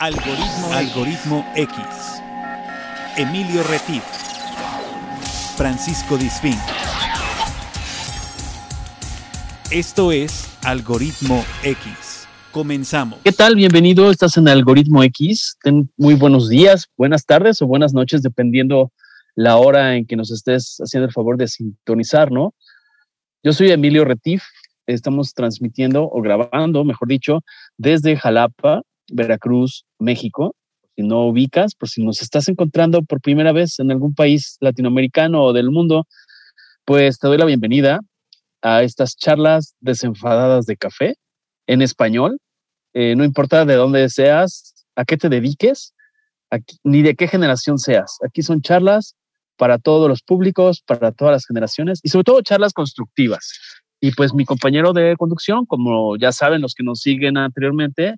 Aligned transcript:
Algoritmo, 0.00 0.72
Algoritmo 0.74 1.44
X. 1.56 1.76
Emilio 3.16 3.64
Retif. 3.64 4.04
Francisco 5.56 6.16
Disfín. 6.16 6.54
Esto 9.72 10.12
es 10.12 10.56
Algoritmo 10.64 11.44
X. 11.64 12.28
Comenzamos. 12.52 13.18
¿Qué 13.24 13.32
tal? 13.32 13.56
Bienvenido. 13.56 14.12
Estás 14.12 14.36
en 14.36 14.46
Algoritmo 14.46 15.02
X. 15.02 15.58
Ten 15.64 15.90
muy 15.96 16.14
buenos 16.14 16.48
días, 16.48 16.86
buenas 16.96 17.26
tardes 17.26 17.60
o 17.60 17.66
buenas 17.66 17.92
noches, 17.92 18.22
dependiendo 18.22 18.92
la 19.34 19.56
hora 19.56 19.96
en 19.96 20.06
que 20.06 20.14
nos 20.14 20.30
estés 20.30 20.76
haciendo 20.78 21.06
el 21.06 21.12
favor 21.12 21.36
de 21.36 21.48
sintonizar, 21.48 22.30
¿no? 22.30 22.54
Yo 23.42 23.52
soy 23.52 23.72
Emilio 23.72 24.04
Retif. 24.04 24.44
Estamos 24.86 25.34
transmitiendo 25.34 26.04
o 26.04 26.22
grabando, 26.22 26.84
mejor 26.84 27.08
dicho, 27.08 27.42
desde 27.76 28.16
Jalapa, 28.16 28.82
Veracruz, 29.10 29.84
México. 29.98 30.54
Si 30.96 31.02
no 31.02 31.26
ubicas, 31.26 31.74
por 31.74 31.88
si 31.88 32.04
nos 32.04 32.22
estás 32.22 32.48
encontrando 32.48 33.02
por 33.02 33.20
primera 33.20 33.52
vez 33.52 33.78
en 33.78 33.90
algún 33.90 34.14
país 34.14 34.56
latinoamericano 34.60 35.42
o 35.44 35.52
del 35.52 35.70
mundo, 35.70 36.06
pues 36.84 37.18
te 37.18 37.28
doy 37.28 37.38
la 37.38 37.44
bienvenida 37.44 38.00
a 38.62 38.82
estas 38.82 39.16
charlas 39.16 39.74
desenfadadas 39.80 40.66
de 40.66 40.76
café 40.76 41.14
en 41.66 41.82
español. 41.82 42.38
Eh, 42.94 43.14
no 43.16 43.24
importa 43.24 43.64
de 43.64 43.74
dónde 43.74 44.08
seas, 44.08 44.86
a 44.96 45.04
qué 45.04 45.16
te 45.16 45.28
dediques, 45.28 45.94
ni 46.82 47.02
de 47.02 47.14
qué 47.14 47.28
generación 47.28 47.78
seas. 47.78 48.16
Aquí 48.24 48.42
son 48.42 48.62
charlas 48.62 49.14
para 49.56 49.78
todos 49.78 50.08
los 50.08 50.22
públicos, 50.22 50.82
para 50.86 51.12
todas 51.12 51.32
las 51.32 51.46
generaciones 51.46 52.00
y 52.02 52.08
sobre 52.08 52.24
todo 52.24 52.42
charlas 52.42 52.72
constructivas. 52.72 53.52
Y 54.00 54.12
pues 54.12 54.32
mi 54.32 54.44
compañero 54.44 54.92
de 54.92 55.16
conducción, 55.16 55.66
como 55.66 56.16
ya 56.16 56.32
saben 56.32 56.62
los 56.62 56.74
que 56.74 56.84
nos 56.84 57.00
siguen 57.00 57.36
anteriormente, 57.36 58.14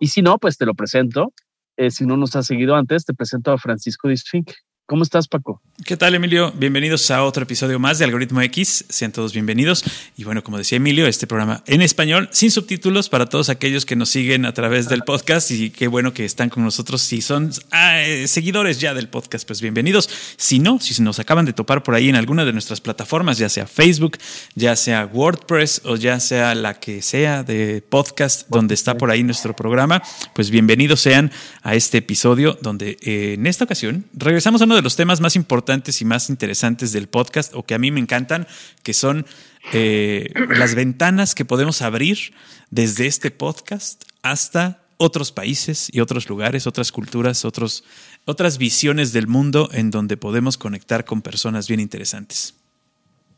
y 0.00 0.08
si 0.08 0.22
no, 0.22 0.38
pues 0.38 0.56
te 0.56 0.66
lo 0.66 0.74
presento. 0.74 1.32
Eh, 1.76 1.90
si 1.90 2.06
no 2.06 2.16
nos 2.16 2.34
has 2.36 2.46
seguido 2.46 2.74
antes, 2.74 3.04
te 3.04 3.14
presento 3.14 3.52
a 3.52 3.58
Francisco 3.58 4.08
Disfink. 4.08 4.50
¿Cómo 4.88 5.02
estás, 5.02 5.28
Paco? 5.28 5.60
¿Qué 5.84 5.98
tal, 5.98 6.14
Emilio? 6.14 6.50
Bienvenidos 6.56 7.10
a 7.10 7.22
otro 7.22 7.42
episodio 7.42 7.78
más 7.78 7.98
de 7.98 8.06
Algoritmo 8.06 8.40
X. 8.40 8.86
Sean 8.88 9.12
todos 9.12 9.34
bienvenidos. 9.34 9.84
Y 10.16 10.24
bueno, 10.24 10.42
como 10.42 10.56
decía 10.56 10.76
Emilio, 10.76 11.06
este 11.06 11.26
programa 11.26 11.62
en 11.66 11.82
español, 11.82 12.30
sin 12.32 12.50
subtítulos, 12.50 13.10
para 13.10 13.26
todos 13.26 13.50
aquellos 13.50 13.84
que 13.84 13.96
nos 13.96 14.08
siguen 14.08 14.46
a 14.46 14.54
través 14.54 14.88
del 14.88 15.02
podcast. 15.02 15.50
Y 15.50 15.68
qué 15.68 15.88
bueno 15.88 16.14
que 16.14 16.24
están 16.24 16.48
con 16.48 16.64
nosotros. 16.64 17.02
Si 17.02 17.20
son 17.20 17.52
ah, 17.70 18.00
eh, 18.00 18.26
seguidores 18.28 18.80
ya 18.80 18.94
del 18.94 19.10
podcast, 19.10 19.46
pues 19.46 19.60
bienvenidos. 19.60 20.08
Si 20.38 20.58
no, 20.58 20.80
si 20.80 21.00
nos 21.02 21.18
acaban 21.18 21.44
de 21.44 21.52
topar 21.52 21.82
por 21.82 21.94
ahí 21.94 22.08
en 22.08 22.16
alguna 22.16 22.46
de 22.46 22.54
nuestras 22.54 22.80
plataformas, 22.80 23.36
ya 23.36 23.50
sea 23.50 23.66
Facebook, 23.66 24.16
ya 24.54 24.74
sea 24.74 25.04
WordPress 25.04 25.82
o 25.84 25.96
ya 25.96 26.18
sea 26.18 26.54
la 26.54 26.80
que 26.80 27.02
sea 27.02 27.42
de 27.42 27.82
podcast 27.86 28.48
donde 28.48 28.72
está 28.72 28.96
por 28.96 29.10
ahí 29.10 29.22
nuestro 29.22 29.54
programa, 29.54 30.02
pues 30.34 30.48
bienvenidos 30.48 31.00
sean 31.00 31.30
a 31.62 31.74
este 31.74 31.98
episodio 31.98 32.58
donde 32.62 32.96
eh, 33.02 33.34
en 33.34 33.46
esta 33.46 33.64
ocasión 33.64 34.06
regresamos 34.14 34.62
a 34.62 34.64
uno 34.64 34.77
de 34.78 34.82
los 34.82 34.96
temas 34.96 35.20
más 35.20 35.34
importantes 35.34 36.00
y 36.00 36.04
más 36.04 36.30
interesantes 36.30 36.92
del 36.92 37.08
podcast 37.08 37.52
o 37.54 37.64
que 37.64 37.74
a 37.74 37.78
mí 37.78 37.90
me 37.90 37.98
encantan, 37.98 38.46
que 38.84 38.94
son 38.94 39.26
eh, 39.72 40.32
las 40.48 40.76
ventanas 40.76 41.34
que 41.34 41.44
podemos 41.44 41.82
abrir 41.82 42.32
desde 42.70 43.06
este 43.06 43.32
podcast 43.32 44.04
hasta 44.22 44.82
otros 44.96 45.32
países 45.32 45.88
y 45.92 46.00
otros 46.00 46.28
lugares, 46.28 46.66
otras 46.66 46.92
culturas, 46.92 47.44
otros, 47.44 47.82
otras 48.24 48.56
visiones 48.58 49.12
del 49.12 49.26
mundo 49.26 49.68
en 49.72 49.90
donde 49.90 50.16
podemos 50.16 50.56
conectar 50.56 51.04
con 51.04 51.22
personas 51.22 51.66
bien 51.66 51.80
interesantes. 51.80 52.54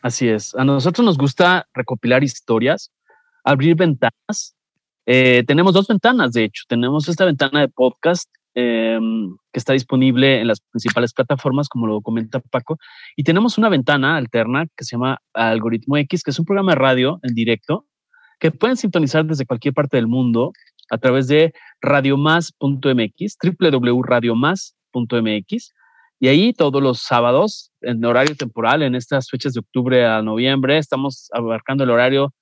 Así 0.02 0.28
es. 0.28 0.55
A 0.55 0.64
nosotros 0.64 1.05
nos 1.05 1.16
gusta 1.16 1.66
recopilar 1.72 2.22
historias, 2.22 2.91
abrir 3.44 3.77
ventanas. 3.77 4.55
Eh, 5.06 5.42
tenemos 5.46 5.72
dos 5.72 5.86
ventanas, 5.86 6.33
de 6.33 6.44
hecho. 6.44 6.64
Tenemos 6.68 7.08
esta 7.08 7.24
ventana 7.24 7.61
de 7.61 7.68
podcast 7.68 8.28
Em, 8.54 9.36
que 9.52 9.60
está 9.60 9.74
disponible 9.74 10.40
en 10.40 10.48
las 10.48 10.60
principales 10.60 11.12
plataformas, 11.12 11.68
como 11.68 11.86
lo 11.86 12.00
comenta 12.00 12.40
Paco. 12.40 12.78
Y 13.16 13.22
tenemos 13.22 13.58
una 13.58 13.68
ventana 13.68 14.16
alterna 14.16 14.66
que 14.77 14.84
se 14.84 14.96
llama 14.96 15.18
Algoritmo 15.34 15.96
X, 15.98 16.24
que 16.24 16.33
es 16.33 16.38
un 16.38 16.46
programa 16.46 16.72
de 16.72 16.78
radio 16.78 17.20
en 17.22 17.34
directo 17.34 17.86
que 18.40 18.50
pueden 18.50 18.77
sintonizar 18.77 19.24
desde 19.24 19.46
cualquier 19.46 19.74
parte 19.74 19.98
del 19.98 20.08
mundo 20.08 20.52
a 20.90 20.98
través 20.98 21.28
de 21.28 21.52
radiomás.mx, 21.80 23.36
www.radiomás.mx. 23.60 25.74
Y 26.18 26.28
ahí 26.28 26.52
todos 26.52 26.83
los 26.83 27.02
sábados, 27.02 27.70
en 27.83 28.05
horario 28.05 28.34
temporal, 28.34 28.83
en 28.83 28.96
estas 28.96 29.30
fechas 29.30 29.52
de 29.52 29.60
octubre 29.60 30.05
a 30.06 30.22
noviembre, 30.22 30.78
estamos 30.78 31.28
abarcando 31.33 31.84
el 31.84 31.90
horario 31.90 32.34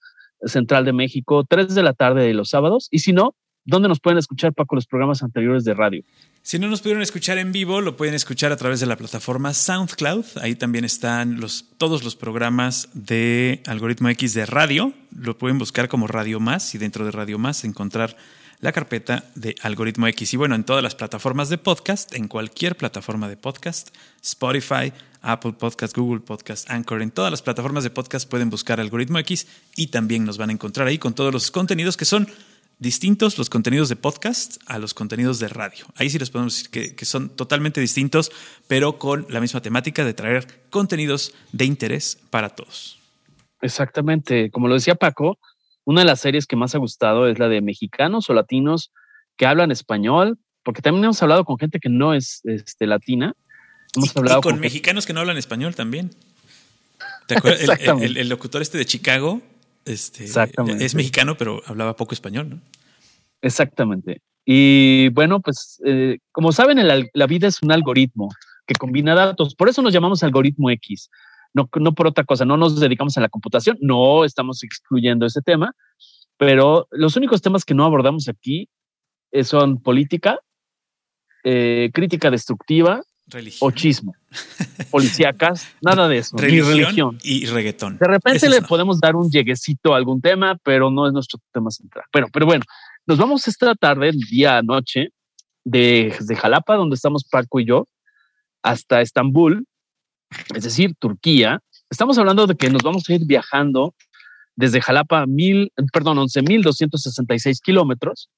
central 0.43 0.85
de 0.85 0.93
México, 0.95 1.45
3 1.45 1.75
de 1.75 1.83
la 1.83 1.93
tarde 1.93 2.27
de 2.27 2.35
los 2.35 2.49
sábados. 2.49 2.89
Y 2.91 3.01
si 3.01 3.13
no, 3.13 3.35
¿Dónde 3.69 3.87
nos 3.87 4.01
pueden 4.01 4.17
escuchar, 4.17 4.55
Paco, 4.55 4.77
los 4.77 4.87
programas 4.87 5.23
anteriores 5.23 5.63
de 5.63 5.75
radio? 5.75 6.03
Si 6.41 6.59
no 6.59 6.69
nos 6.69 6.81
pudieron 6.81 7.03
escuchar 7.03 7.37
en 7.37 7.53
vivo, 7.53 7.83
lo 7.83 7.99
pueden 7.99 8.15
escuchar 8.15 8.51
a 8.51 8.57
través 8.57 8.81
de 8.81 8.87
la 8.87 8.97
plataforma 8.97 9.53
SoundCloud. 9.53 10.25
Ahí 10.41 10.55
también 10.55 10.87
están 10.87 11.39
los, 11.39 11.67
todos 11.77 12.03
los 12.03 12.17
programas 12.17 12.89
de 12.95 13.63
Algoritmo 13.67 14.09
X 14.09 14.33
de 14.33 14.47
radio. 14.47 14.95
Lo 15.15 15.37
pueden 15.37 15.59
buscar 15.59 15.91
como 15.91 16.07
Radio 16.07 16.41
Más 16.41 16.75
y 16.75 16.79
dentro 16.79 17.05
de 17.05 17.11
Radio 17.11 17.39
Más 17.39 17.63
encontrar 17.65 18.17
la 18.61 18.73
carpeta 18.73 19.25
de 19.35 19.55
Algoritmo 19.61 20.07
X. 20.07 20.33
Y 20.33 20.39
bueno, 20.39 20.55
en 20.55 20.65
todas 20.65 20.83
las 20.83 20.95
plataformas 20.95 21.51
de 21.51 21.59
podcast, 21.59 22.15
en 22.15 22.27
cualquier 22.27 22.75
plataforma 22.75 23.29
de 23.29 23.37
podcast, 23.37 23.95
Spotify, 24.23 24.95
Apple 25.21 25.53
Podcast, 25.53 25.95
Google 25.95 26.21
Podcast, 26.21 26.71
Anchor, 26.71 27.03
en 27.03 27.11
todas 27.11 27.31
las 27.31 27.43
plataformas 27.43 27.85
de 27.85 27.91
podcast 27.91 28.31
pueden 28.31 28.49
buscar 28.49 28.81
Algoritmo 28.81 29.19
X 29.19 29.47
y 29.77 29.89
también 29.89 30.25
nos 30.25 30.39
van 30.39 30.49
a 30.49 30.53
encontrar 30.55 30.87
ahí 30.87 30.97
con 30.97 31.13
todos 31.13 31.35
los 31.35 31.51
contenidos 31.51 31.99
que 31.99 32.07
son 32.07 32.29
distintos 32.79 33.39
los 33.39 33.51
contenidos 33.51 33.89
de 33.89 33.97
podcast 33.97 34.59
a 34.67 34.79
los 34.79 34.95
contenidos 34.95 35.39
de 35.39 35.49
radio. 35.49 35.85
Ahí 35.97 36.11
sí 36.11 36.19
les 36.19 36.31
podemos 36.31 36.55
decir 36.55 36.95
que, 36.95 37.05
son 37.05 37.31
totalmente 37.31 37.81
distintos, 37.81 38.31
pero 38.67 38.99
con 38.99 39.27
la 39.29 39.41
misma 39.41 39.61
temática 39.61 40.05
de 40.05 40.15
traer 40.15 40.47
contenidos 40.71 41.35
de 41.53 41.65
interés 41.65 42.19
para 42.31 42.51
todos. 42.51 42.99
Exactamente. 43.61 44.51
Como 44.51 44.69
lo 44.69 44.75
decía 44.75 44.95
Paco, 44.95 45.39
una 45.85 46.03
de 46.03 46.07
las 46.07 46.21
series 46.21 46.47
que 46.47 46.57
más 46.57 46.75
ha 46.75 46.79
gustado 46.79 47.29
es 47.29 47.39
la 47.39 47.49
de 47.49 47.61
mexicanos 47.61 48.31
o 48.31 48.35
latinos 48.35 48.93
que 49.37 49.47
hablan 49.47 49.73
español, 49.73 50.39
porque 50.63 50.83
también 50.83 51.05
hemos 51.05 51.23
hablado 51.23 51.45
con 51.45 51.59
gente 51.59 51.81
que 51.81 51.89
no 51.89 52.15
es 52.15 52.43
este, 52.45 52.87
latina. 52.87 53.35
Hemos 53.97 54.17
hablado 54.17 54.41
con, 54.41 54.61
mexicanos 54.61 55.07
que 55.07 55.13
no 55.13 55.21
hablan 55.21 55.37
español 55.37 55.75
también. 55.75 56.11
¿Te 57.27 57.37
acuerdas? 57.37 57.81
el, 58.01 58.29
locutor 58.29 58.63
este 58.63 58.79
de 58.79 58.87
Chicago 58.87 59.43
este, 59.89 60.25
es 60.25 60.95
mexicano, 60.95 61.37
pero 61.37 61.63
hablaba 61.67 61.97
poco 61.97 62.15
español, 62.15 62.51
¿no? 62.51 62.61
Exactamente. 63.43 64.23
Y 64.45 65.09
bueno, 65.11 65.41
pues 65.41 65.81
eh, 65.85 66.19
como 66.33 66.53
saben, 66.53 66.79
la 66.87 67.27
vida 67.27 67.49
es 67.49 67.63
un 67.63 67.73
algoritmo 67.73 68.29
que 68.67 68.75
combina 68.75 69.15
datos. 69.15 69.55
Por 69.55 69.69
eso 69.69 69.83
nos 69.83 69.93
llamamos 69.93 70.23
algoritmo 70.23 70.71
X. 70.71 71.11
No, 71.55 71.69
no 71.81 71.95
por 71.95 72.07
otra 72.07 72.25
cosa, 72.25 72.45
no 72.45 72.57
nos 72.57 72.79
dedicamos 72.79 73.17
a 73.17 73.21
la 73.21 73.29
computación, 73.29 73.79
no 73.81 74.25
estamos 74.25 74.63
excluyendo 74.63 75.27
ese 75.27 75.41
tema, 75.41 75.73
pero 76.37 76.87
los 76.91 77.17
únicos 77.17 77.41
temas 77.41 77.65
que 77.65 77.75
no 77.75 77.85
abordamos 77.85 78.29
aquí 78.29 78.69
eh, 79.33 79.45
son 79.45 79.83
política, 79.83 80.39
eh, 81.45 81.91
crítica 81.93 82.31
destructiva 82.31 83.03
o 83.61 83.71
chismo. 83.71 84.15
Policíacas, 84.91 85.69
nada 85.81 86.09
de 86.09 86.19
eso. 86.19 86.37
ni 86.37 86.61
religión. 86.61 87.19
Y 87.23 87.47
reggaetón. 87.47 87.99
De 87.99 88.07
repente 88.07 88.49
le 88.49 88.63
podemos 88.63 89.01
dar 89.01 89.17
un 89.17 89.31
lleguecito 89.31 89.95
a 89.95 89.97
algún 89.97 90.21
tema, 90.21 90.59
pero 90.63 90.91
no 90.91 91.07
es 91.07 91.13
nuestro 91.13 91.41
tema 91.53 91.71
central. 91.71 92.05
Pero, 92.13 92.29
pero 92.33 92.47
bueno, 92.47 92.65
nos 93.07 93.19
vamos 93.19 93.47
esta 93.49 93.75
tarde, 93.75 94.13
día, 94.31 94.63
noche, 94.63 95.09
de, 95.65 96.15
de 96.21 96.37
Jalapa, 96.37 96.77
donde 96.77 96.95
estamos 96.95 97.25
Paco 97.25 97.61
y 97.61 97.67
yo, 97.67 97.89
hasta 98.63 99.01
Estambul, 99.01 99.67
es 100.55 100.65
decir, 100.65 100.95
Turquía. 100.99 101.61
Estamos 101.91 102.19
hablando 102.19 102.47
de 102.47 102.55
que 102.55 102.71
nos 102.71 102.83
vamos 102.83 103.09
a 103.09 103.15
ir 103.15 103.25
viajando 103.27 103.95
desde 104.57 104.81
Jalapa, 104.81 105.27
mil, 105.27 105.73
perdón, 105.93 106.19
11.266 106.19 107.61
kilómetros 107.63 108.29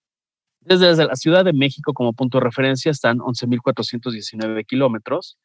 desde 0.60 1.06
la 1.06 1.16
Ciudad 1.16 1.44
de 1.44 1.52
México 1.52 1.92
como 1.92 2.12
punto 2.12 2.38
de 2.38 2.44
referencia 2.44 2.90
están 2.90 3.18
11.419 3.18 4.66
kilómetros. 4.66 5.38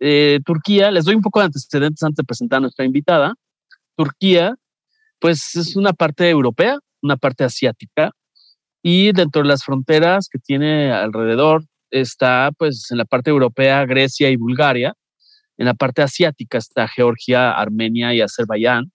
Eh, 0.00 0.40
Turquía, 0.44 0.90
les 0.90 1.04
doy 1.04 1.14
un 1.14 1.22
poco 1.22 1.40
de 1.40 1.46
antecedentes 1.46 2.02
antes 2.02 2.16
de 2.16 2.24
presentar 2.24 2.58
a 2.58 2.60
nuestra 2.60 2.84
invitada. 2.84 3.34
Turquía, 3.96 4.54
pues 5.18 5.54
es 5.56 5.76
una 5.76 5.92
parte 5.92 6.28
europea, 6.28 6.78
una 7.00 7.16
parte 7.16 7.44
asiática, 7.44 8.12
y 8.82 9.12
dentro 9.12 9.42
de 9.42 9.48
las 9.48 9.64
fronteras 9.64 10.28
que 10.28 10.38
tiene 10.38 10.92
alrededor 10.92 11.64
está, 11.90 12.50
pues 12.58 12.90
en 12.90 12.98
la 12.98 13.06
parte 13.06 13.30
europea, 13.30 13.86
Grecia 13.86 14.28
y 14.28 14.36
Bulgaria. 14.36 14.94
En 15.56 15.66
la 15.66 15.74
parte 15.74 16.02
asiática 16.02 16.58
está 16.58 16.86
Georgia, 16.88 17.52
Armenia 17.52 18.12
y 18.12 18.20
Azerbaiyán. 18.20 18.92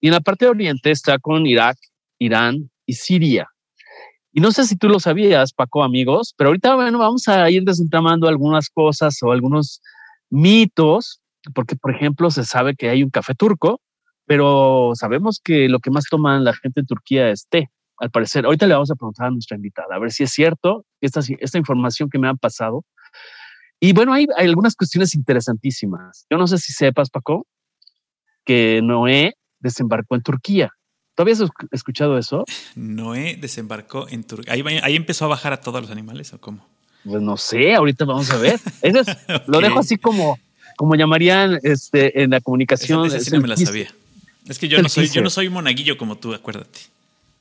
Y 0.00 0.08
en 0.08 0.14
la 0.14 0.20
parte 0.20 0.48
oriente 0.48 0.90
está 0.90 1.18
con 1.18 1.46
Irak, 1.46 1.76
Irán 2.18 2.70
y 2.84 2.94
Siria. 2.94 3.48
Y 4.36 4.42
no 4.42 4.52
sé 4.52 4.64
si 4.66 4.76
tú 4.76 4.90
lo 4.90 5.00
sabías, 5.00 5.54
Paco, 5.54 5.82
amigos, 5.82 6.34
pero 6.36 6.48
ahorita 6.48 6.74
bueno, 6.74 6.98
vamos 6.98 7.26
a 7.26 7.48
ir 7.50 7.64
desentramando 7.64 8.28
algunas 8.28 8.68
cosas 8.68 9.16
o 9.22 9.32
algunos 9.32 9.80
mitos, 10.28 11.22
porque 11.54 11.74
por 11.74 11.94
ejemplo 11.94 12.30
se 12.30 12.44
sabe 12.44 12.74
que 12.74 12.90
hay 12.90 13.02
un 13.02 13.08
café 13.08 13.32
turco, 13.34 13.80
pero 14.26 14.90
sabemos 14.92 15.40
que 15.42 15.70
lo 15.70 15.78
que 15.78 15.90
más 15.90 16.04
toman 16.10 16.44
la 16.44 16.52
gente 16.52 16.80
en 16.80 16.86
Turquía 16.86 17.30
es 17.30 17.46
té, 17.48 17.70
al 17.96 18.10
parecer. 18.10 18.44
Ahorita 18.44 18.66
le 18.66 18.74
vamos 18.74 18.90
a 18.90 18.94
preguntar 18.94 19.28
a 19.28 19.30
nuestra 19.30 19.56
invitada, 19.56 19.94
a 19.94 19.98
ver 19.98 20.12
si 20.12 20.24
es 20.24 20.32
cierto. 20.32 20.84
esta, 21.00 21.20
esta 21.38 21.56
información 21.56 22.10
que 22.10 22.18
me 22.18 22.28
han 22.28 22.36
pasado. 22.36 22.84
Y 23.80 23.94
bueno, 23.94 24.12
hay, 24.12 24.26
hay 24.36 24.48
algunas 24.48 24.76
cuestiones 24.76 25.14
interesantísimas. 25.14 26.26
Yo 26.28 26.36
no 26.36 26.46
sé 26.46 26.58
si 26.58 26.74
sepas, 26.74 27.08
Paco, 27.08 27.46
que 28.44 28.82
Noé 28.82 29.32
desembarcó 29.60 30.14
en 30.14 30.20
Turquía. 30.22 30.75
¿Tú 31.16 31.22
habías 31.22 31.42
escuchado 31.72 32.18
eso? 32.18 32.44
Noé 32.74 33.36
desembarcó 33.40 34.06
en 34.10 34.22
Turquía. 34.22 34.52
Ahí, 34.52 34.96
empezó 34.96 35.24
a 35.24 35.28
bajar 35.28 35.54
a 35.54 35.60
todos 35.62 35.80
los 35.80 35.90
animales 35.90 36.34
o 36.34 36.38
cómo? 36.38 36.66
Pues 37.04 37.22
no 37.22 37.38
sé, 37.38 37.74
ahorita 37.74 38.04
vamos 38.04 38.30
a 38.30 38.36
ver. 38.36 38.60
Eso 38.82 39.00
Lo 39.46 39.60
dejo 39.60 39.78
así 39.78 39.96
como, 39.96 40.38
como 40.76 40.94
llamarían 40.94 41.58
este, 41.62 42.22
en 42.22 42.30
la 42.30 42.42
comunicación. 42.42 43.06
Esa, 43.06 43.34
no 43.34 43.40
me 43.40 43.48
la 43.48 43.56
sabía. 43.56 43.88
Es 44.46 44.58
que 44.58 44.68
yo 44.68 44.82
no, 44.82 44.90
soy, 44.90 45.08
yo 45.08 45.22
no 45.22 45.30
soy 45.30 45.48
monaguillo 45.48 45.96
como 45.96 46.18
tú, 46.18 46.34
acuérdate. 46.34 46.80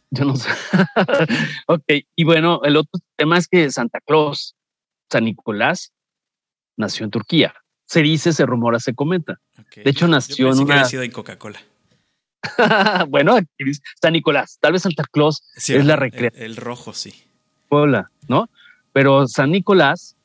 Yo 0.10 0.24
no 0.24 0.38
sé. 0.38 0.50
ok, 1.68 1.84
y 2.16 2.24
bueno, 2.24 2.62
el 2.64 2.78
otro 2.78 3.02
tema 3.18 3.38
es 3.38 3.50
que 3.50 3.70
Santa 3.72 4.00
Claus, 4.00 4.56
San 5.12 5.26
Nicolás, 5.26 5.92
nació 6.78 7.04
en 7.04 7.12
Turquía. 7.12 7.54
Se 7.88 8.02
dice, 8.02 8.32
se 8.32 8.46
rumora, 8.46 8.80
se 8.80 8.96
comenta. 8.96 9.42
De 9.76 9.90
hecho, 9.92 10.08
nació 10.08 10.54
en 10.54 10.60
una. 10.60 10.88
Que 10.88 11.04
en 11.04 11.12
Coca-Cola. 11.12 11.60
bueno, 13.10 13.38
San 14.02 14.14
Nicolás, 14.14 14.58
tal 14.62 14.74
vez 14.74 14.84
Santa 14.84 15.04
Claus 15.12 15.44
es 15.56 15.86
la 15.86 15.96
recreación. 15.96 16.44
El, 16.44 16.56
rojo, 16.56 16.94
sí. 16.94 17.14
Hola, 17.70 18.12
¿no? 18.28 18.50
Pero 18.94 19.28
San 19.28 19.52
Nicolás 19.52 20.16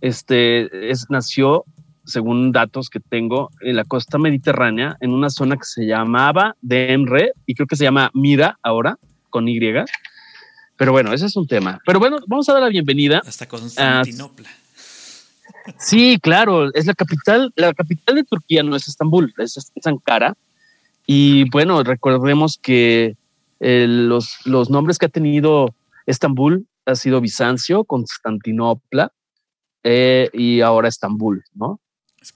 este, 0.00 0.90
es, 0.90 1.06
nació, 1.10 1.64
según 2.04 2.52
datos 2.52 2.90
que 2.90 3.00
tengo, 3.00 3.50
en 3.60 3.76
la 3.76 3.84
costa 3.84 4.18
mediterránea, 4.18 4.96
en 5.00 5.12
una 5.12 5.30
zona 5.30 5.56
que 5.56 5.64
se 5.64 5.86
llamaba 5.86 6.56
Demre 6.60 7.32
y 7.46 7.54
creo 7.54 7.66
que 7.66 7.76
se 7.76 7.84
llama 7.84 8.10
Mira 8.14 8.58
ahora, 8.62 8.98
con 9.30 9.48
Y. 9.48 9.60
Pero 10.76 10.92
bueno, 10.92 11.12
ese 11.12 11.26
es 11.26 11.36
un 11.36 11.46
tema. 11.46 11.80
Pero 11.86 11.98
bueno, 11.98 12.18
vamos 12.26 12.48
a 12.48 12.52
dar 12.52 12.62
la 12.62 12.68
bienvenida. 12.68 13.22
Hasta 13.24 13.46
Constantinopla. 13.46 14.48
sí, 15.78 16.18
claro, 16.20 16.72
es 16.74 16.86
la 16.86 16.94
capital. 16.94 17.52
La 17.56 17.72
capital 17.72 18.16
de 18.16 18.24
Turquía 18.24 18.62
no 18.62 18.76
es 18.76 18.88
Estambul, 18.88 19.32
es 19.38 19.70
Ankara 19.84 20.36
y 21.06 21.48
bueno, 21.50 21.82
recordemos 21.82 22.58
que 22.60 23.16
eh, 23.60 23.86
los, 23.88 24.36
los 24.44 24.70
nombres 24.70 24.98
que 24.98 25.06
ha 25.06 25.10
tenido 25.10 25.74
Estambul 26.06 26.66
ha 26.86 26.94
sido 26.94 27.20
Bizancio, 27.20 27.84
Constantinopla 27.84 29.12
eh, 29.82 30.30
y 30.32 30.60
ahora 30.60 30.88
Estambul, 30.88 31.44
¿no? 31.54 31.80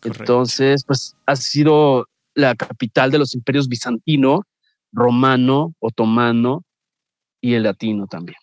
Entonces, 0.04 0.84
pues 0.84 1.16
ha 1.26 1.36
sido 1.36 2.06
la 2.34 2.54
capital 2.54 3.10
de 3.10 3.18
los 3.18 3.34
imperios 3.34 3.68
bizantino, 3.68 4.42
romano, 4.92 5.74
otomano 5.80 6.64
y 7.40 7.54
el 7.54 7.62
latino 7.62 8.06
también. 8.06 8.38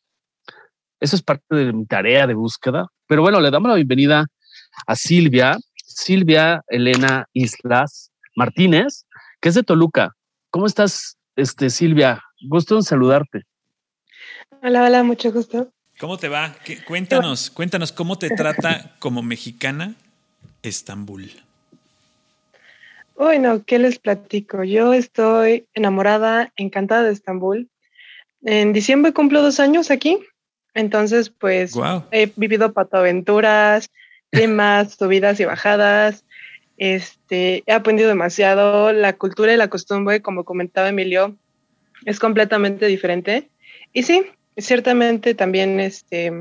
Eso 0.99 1.15
es 1.15 1.21
parte 1.21 1.55
de 1.55 1.71
mi 1.71 1.85
tarea 1.85 2.25
de 2.25 2.33
búsqueda. 2.33 2.87
Pero 3.07 3.21
bueno, 3.21 3.39
le 3.39 3.51
damos 3.51 3.69
la 3.69 3.75
bienvenida 3.75 4.25
a 4.87 4.95
Silvia, 4.95 5.57
Silvia 5.75 6.63
Elena 6.67 7.27
Islas 7.33 8.11
Martínez, 8.35 9.04
que 9.39 9.49
es 9.49 9.55
de 9.55 9.63
Toluca. 9.63 10.15
¿Cómo 10.49 10.65
estás, 10.65 11.17
este, 11.35 11.69
Silvia? 11.69 12.23
Gusto 12.41 12.75
en 12.75 12.83
saludarte. 12.83 13.43
Hola, 14.61 14.83
hola, 14.83 15.03
mucho 15.03 15.31
gusto. 15.31 15.71
¿Cómo 15.99 16.17
te 16.17 16.27
va? 16.27 16.53
cuéntanos, 16.87 17.49
cuéntanos 17.49 17.91
cómo 17.91 18.17
te 18.17 18.29
trata 18.29 18.95
como 18.99 19.21
mexicana 19.21 19.95
Estambul. 20.61 21.31
Bueno, 23.15 23.63
¿qué 23.65 23.79
les 23.79 23.97
platico? 23.97 24.63
Yo 24.63 24.93
estoy 24.93 25.67
enamorada, 25.73 26.51
encantada 26.57 27.03
de 27.03 27.13
Estambul. 27.13 27.69
En 28.43 28.73
diciembre 28.73 29.13
cumplo 29.13 29.41
dos 29.41 29.61
años 29.61 29.89
aquí, 29.89 30.19
entonces 30.73 31.29
pues 31.29 31.73
he 32.11 32.31
vivido 32.35 32.73
patoaventuras, 32.73 33.89
temas, 34.31 34.95
subidas 34.95 35.39
y 35.39 35.45
bajadas, 35.45 36.24
este, 36.77 37.63
he 37.65 37.71
aprendido 37.71 38.09
demasiado. 38.09 38.91
La 38.91 39.13
cultura 39.13 39.53
y 39.53 39.57
la 39.57 39.69
costumbre, 39.69 40.21
como 40.21 40.43
comentaba 40.43 40.89
Emilio, 40.89 41.37
es 42.05 42.19
completamente 42.19 42.85
diferente. 42.87 43.49
Y 43.93 44.03
sí, 44.03 44.23
ciertamente 44.57 45.33
también, 45.33 45.79
este, 45.79 46.31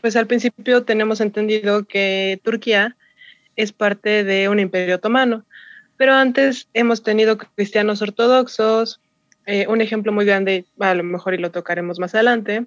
pues 0.00 0.16
al 0.16 0.26
principio 0.26 0.84
tenemos 0.84 1.20
entendido 1.20 1.84
que 1.84 2.40
Turquía 2.42 2.96
es 3.56 3.72
parte 3.72 4.24
de 4.24 4.48
un 4.48 4.60
imperio 4.60 4.96
otomano, 4.96 5.44
pero 5.96 6.12
antes 6.12 6.68
hemos 6.74 7.02
tenido 7.02 7.38
cristianos 7.38 8.02
ortodoxos. 8.02 9.00
Eh, 9.46 9.66
un 9.68 9.80
ejemplo 9.80 10.12
muy 10.12 10.24
grande, 10.24 10.64
a 10.80 10.94
lo 10.94 11.04
mejor 11.04 11.34
y 11.34 11.38
lo 11.38 11.52
tocaremos 11.52 12.00
más 12.00 12.14
adelante, 12.14 12.66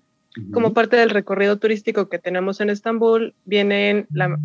como 0.54 0.74
parte 0.74 0.96
del 0.96 1.10
recorrido 1.10 1.58
turístico 1.58 2.08
que 2.08 2.20
tenemos 2.20 2.62
en 2.62 2.70
Estambul, 2.70 3.34
viene 3.46 4.06
la, 4.12 4.38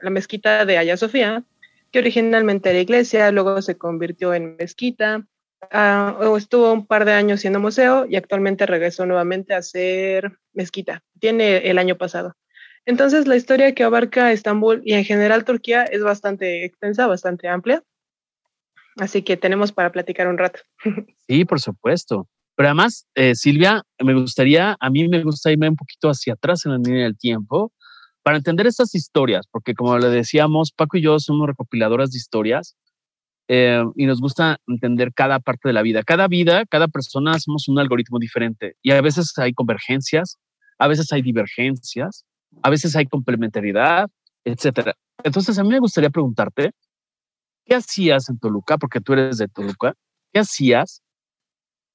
la 0.00 0.10
mezquita 0.10 0.64
de 0.64 0.78
Hagia 0.78 0.96
Sofía, 0.96 1.42
que 1.90 1.98
originalmente 1.98 2.70
era 2.70 2.80
iglesia, 2.80 3.30
luego 3.30 3.60
se 3.62 3.76
convirtió 3.76 4.34
en 4.34 4.56
mezquita, 4.56 5.26
uh, 5.62 6.36
estuvo 6.36 6.72
un 6.72 6.86
par 6.86 7.04
de 7.04 7.12
años 7.12 7.40
siendo 7.40 7.60
museo 7.60 8.06
y 8.08 8.16
actualmente 8.16 8.66
regresó 8.66 9.06
nuevamente 9.06 9.54
a 9.54 9.62
ser 9.62 10.38
mezquita. 10.52 11.02
Tiene 11.18 11.68
el 11.68 11.78
año 11.78 11.96
pasado. 11.96 12.36
Entonces, 12.86 13.26
la 13.26 13.36
historia 13.36 13.74
que 13.74 13.84
abarca 13.84 14.32
Estambul 14.32 14.82
y 14.84 14.94
en 14.94 15.04
general 15.04 15.44
Turquía 15.44 15.84
es 15.84 16.02
bastante 16.02 16.64
extensa, 16.64 17.06
bastante 17.06 17.48
amplia. 17.48 17.82
Así 18.96 19.22
que 19.22 19.36
tenemos 19.36 19.72
para 19.72 19.92
platicar 19.92 20.28
un 20.28 20.38
rato. 20.38 20.60
Sí, 21.28 21.44
por 21.44 21.60
supuesto. 21.60 22.28
Pero 22.56 22.70
además, 22.70 23.06
eh, 23.14 23.36
Silvia, 23.36 23.82
me 24.02 24.14
gustaría, 24.14 24.76
a 24.80 24.90
mí 24.90 25.08
me 25.08 25.22
gusta 25.22 25.52
irme 25.52 25.68
un 25.68 25.76
poquito 25.76 26.08
hacia 26.08 26.32
atrás 26.32 26.66
en 26.66 26.72
la 26.72 26.78
línea 26.78 27.04
del 27.04 27.16
tiempo 27.16 27.72
para 28.22 28.36
entender 28.36 28.66
estas 28.66 28.94
historias, 28.94 29.46
porque 29.50 29.74
como 29.74 29.98
le 29.98 30.08
decíamos, 30.08 30.72
Paco 30.72 30.96
y 30.96 31.02
yo 31.02 31.18
somos 31.18 31.46
recopiladoras 31.46 32.10
de 32.10 32.18
historias 32.18 32.76
eh, 33.48 33.82
y 33.96 34.06
nos 34.06 34.20
gusta 34.20 34.58
entender 34.66 35.12
cada 35.14 35.40
parte 35.40 35.68
de 35.68 35.72
la 35.72 35.82
vida. 35.82 36.02
Cada 36.02 36.28
vida, 36.28 36.64
cada 36.66 36.88
persona 36.88 37.38
somos 37.38 37.68
un 37.68 37.78
algoritmo 37.78 38.18
diferente 38.18 38.76
y 38.82 38.92
a 38.92 39.00
veces 39.00 39.36
hay 39.38 39.52
convergencias, 39.52 40.38
a 40.78 40.86
veces 40.86 41.12
hay 41.12 41.22
divergencias, 41.22 42.24
a 42.62 42.70
veces 42.70 42.94
hay 42.94 43.06
complementariedad, 43.06 44.08
etcétera. 44.44 44.94
Entonces, 45.24 45.58
a 45.58 45.62
mí 45.62 45.70
me 45.70 45.78
gustaría 45.78 46.10
preguntarte, 46.10 46.72
¿qué 47.64 47.74
hacías 47.74 48.28
en 48.28 48.38
Toluca? 48.38 48.78
Porque 48.78 49.00
tú 49.00 49.14
eres 49.14 49.38
de 49.38 49.48
Toluca. 49.48 49.94
¿Qué 50.32 50.40
hacías? 50.40 51.02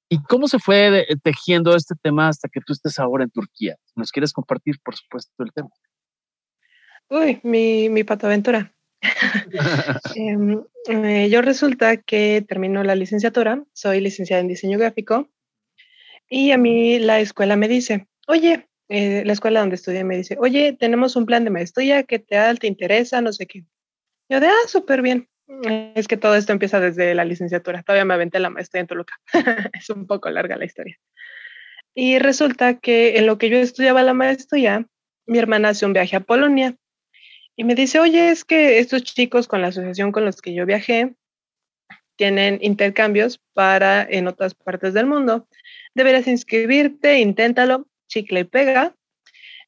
¿Y 0.08 0.22
cómo 0.22 0.46
se 0.46 0.58
fue 0.58 1.06
tejiendo 1.22 1.74
este 1.74 1.94
tema 2.00 2.28
hasta 2.28 2.48
que 2.48 2.60
tú 2.60 2.72
estés 2.72 2.98
ahora 2.98 3.24
en 3.24 3.30
Turquía? 3.30 3.76
¿Nos 3.96 4.12
quieres 4.12 4.32
compartir, 4.32 4.76
por 4.84 4.94
supuesto, 4.94 5.42
el 5.42 5.52
tema? 5.52 5.70
Uy, 7.08 7.40
mi, 7.44 7.88
mi 7.88 8.04
patoaventura. 8.04 8.72
Em, 10.16 10.64
eh, 10.88 11.28
yo 11.30 11.42
resulta 11.42 11.98
que 11.98 12.44
termino 12.46 12.82
la 12.82 12.94
licenciatura, 12.94 13.62
soy 13.72 14.00
licenciada 14.00 14.40
en 14.40 14.48
diseño 14.48 14.78
gráfico 14.78 15.28
y 16.28 16.50
a 16.50 16.58
mí 16.58 16.98
la 16.98 17.20
escuela 17.20 17.56
me 17.56 17.68
dice, 17.68 18.08
oye, 18.26 18.68
eh, 18.88 19.22
la 19.24 19.32
escuela 19.32 19.60
donde 19.60 19.76
estudié 19.76 20.02
me 20.02 20.16
dice, 20.16 20.36
oye, 20.40 20.72
tenemos 20.72 21.14
un 21.14 21.26
plan 21.26 21.44
de 21.44 21.50
maestría 21.50 22.02
que 22.02 22.18
te, 22.18 22.36
te 22.58 22.66
interesa, 22.66 23.20
no 23.20 23.32
sé 23.32 23.46
qué. 23.46 23.64
Yo 24.28 24.40
de, 24.40 24.48
ah, 24.48 24.66
súper 24.66 25.02
bien. 25.02 25.28
Es 25.94 26.08
que 26.08 26.16
todo 26.16 26.34
esto 26.34 26.52
empieza 26.52 26.80
desde 26.80 27.14
la 27.14 27.24
licenciatura. 27.24 27.84
Todavía 27.84 28.04
me 28.04 28.14
aventé 28.14 28.40
la 28.40 28.50
maestría 28.50 28.80
en 28.80 28.88
Toluca. 28.88 29.14
es 29.72 29.90
un 29.90 30.06
poco 30.06 30.28
larga 30.30 30.56
la 30.56 30.64
historia. 30.64 30.98
Y 31.94 32.18
resulta 32.18 32.78
que 32.78 33.18
en 33.18 33.26
lo 33.26 33.38
que 33.38 33.48
yo 33.48 33.58
estudiaba 33.58 34.02
la 34.02 34.14
maestría, 34.14 34.86
mi 35.26 35.38
hermana 35.38 35.68
hace 35.68 35.86
un 35.86 35.92
viaje 35.92 36.16
a 36.16 36.20
Polonia 36.20 36.76
y 37.56 37.64
me 37.64 37.74
dice, 37.74 37.98
oye, 37.98 38.30
es 38.30 38.44
que 38.44 38.78
estos 38.78 39.02
chicos 39.02 39.48
con 39.48 39.62
la 39.62 39.68
asociación 39.68 40.12
con 40.12 40.26
los 40.26 40.42
que 40.42 40.54
yo 40.54 40.66
viajé 40.66 41.14
tienen 42.16 42.58
intercambios 42.60 43.40
para 43.54 44.02
en 44.02 44.28
otras 44.28 44.54
partes 44.54 44.92
del 44.92 45.06
mundo. 45.06 45.48
Deberás 45.94 46.26
inscribirte, 46.26 47.18
inténtalo, 47.18 47.88
chicle 48.08 48.40
y 48.40 48.44
pega. 48.44 48.94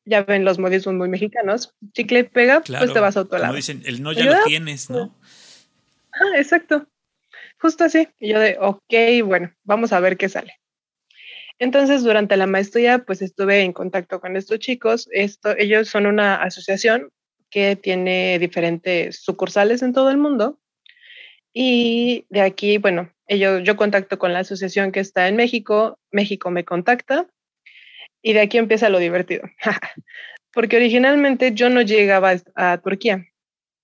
Ya 0.05 0.23
ven 0.23 0.45
los 0.45 0.59
modismos 0.59 0.95
muy 0.95 1.09
mexicanos. 1.09 1.75
Chicle 1.93 2.21
y 2.21 2.23
pega, 2.25 2.61
pues 2.61 2.93
te 2.93 3.01
vas 3.01 3.17
a 3.17 3.23
otro 3.23 3.39
lado. 3.39 3.55
dicen, 3.55 3.83
el 3.87 4.03
no 4.03 4.13
ya 4.13 4.25
lo 4.25 4.45
tienes, 4.45 4.91
¿no? 4.91 5.15
Ah, 6.13 6.39
exacto. 6.39 6.87
Justo 7.59 7.85
así. 7.85 8.09
Y 8.19 8.33
yo 8.33 8.41
de, 8.41 8.57
ok, 8.61 9.27
bueno, 9.27 9.55
vamos 9.65 9.93
a 9.93 10.01
ver 10.01 10.17
qué 10.17 10.29
sale. 10.29 10.61
Entonces, 11.59 12.05
durante 12.05 12.37
la 12.37 12.47
maestría, 12.47 13.01
pues 13.01 13.21
estuve 13.21 13.63
en 13.63 13.73
contacto 13.73 14.21
con 14.21 14.37
estos 14.37 14.59
chicos. 14.59 15.09
Esto, 15.11 15.55
ellos 15.57 15.89
son 15.89 16.07
una 16.07 16.37
asociación 16.37 17.11
que 17.51 17.77
tiene 17.77 18.39
diferentes 18.39 19.21
sucursales 19.23 19.83
en 19.83 19.93
todo 19.93 20.11
el 20.11 20.19
mundo. 20.19 20.59
Y 21.53 22.27
de 22.29 22.43
aquí, 22.43 22.79
bueno, 22.79 23.13
ellos, 23.27 23.63
yo 23.65 23.77
contacto 23.77 24.19
con 24.19 24.33
la 24.33 24.41
asociación 24.41 24.93
que 24.93 25.01
está 25.01 25.29
en 25.29 25.37
México, 25.37 25.99
México 26.11 26.51
me 26.51 26.65
contacta 26.65 27.27
y 28.23 28.33
de 28.33 28.41
aquí 28.41 28.59
empieza 28.59 28.89
lo 28.89 28.99
divertido. 28.99 29.43
Porque 30.53 30.77
originalmente 30.77 31.53
yo 31.53 31.71
no 31.71 31.83
llegaba 31.83 32.35
a 32.55 32.79
Turquía. 32.79 33.27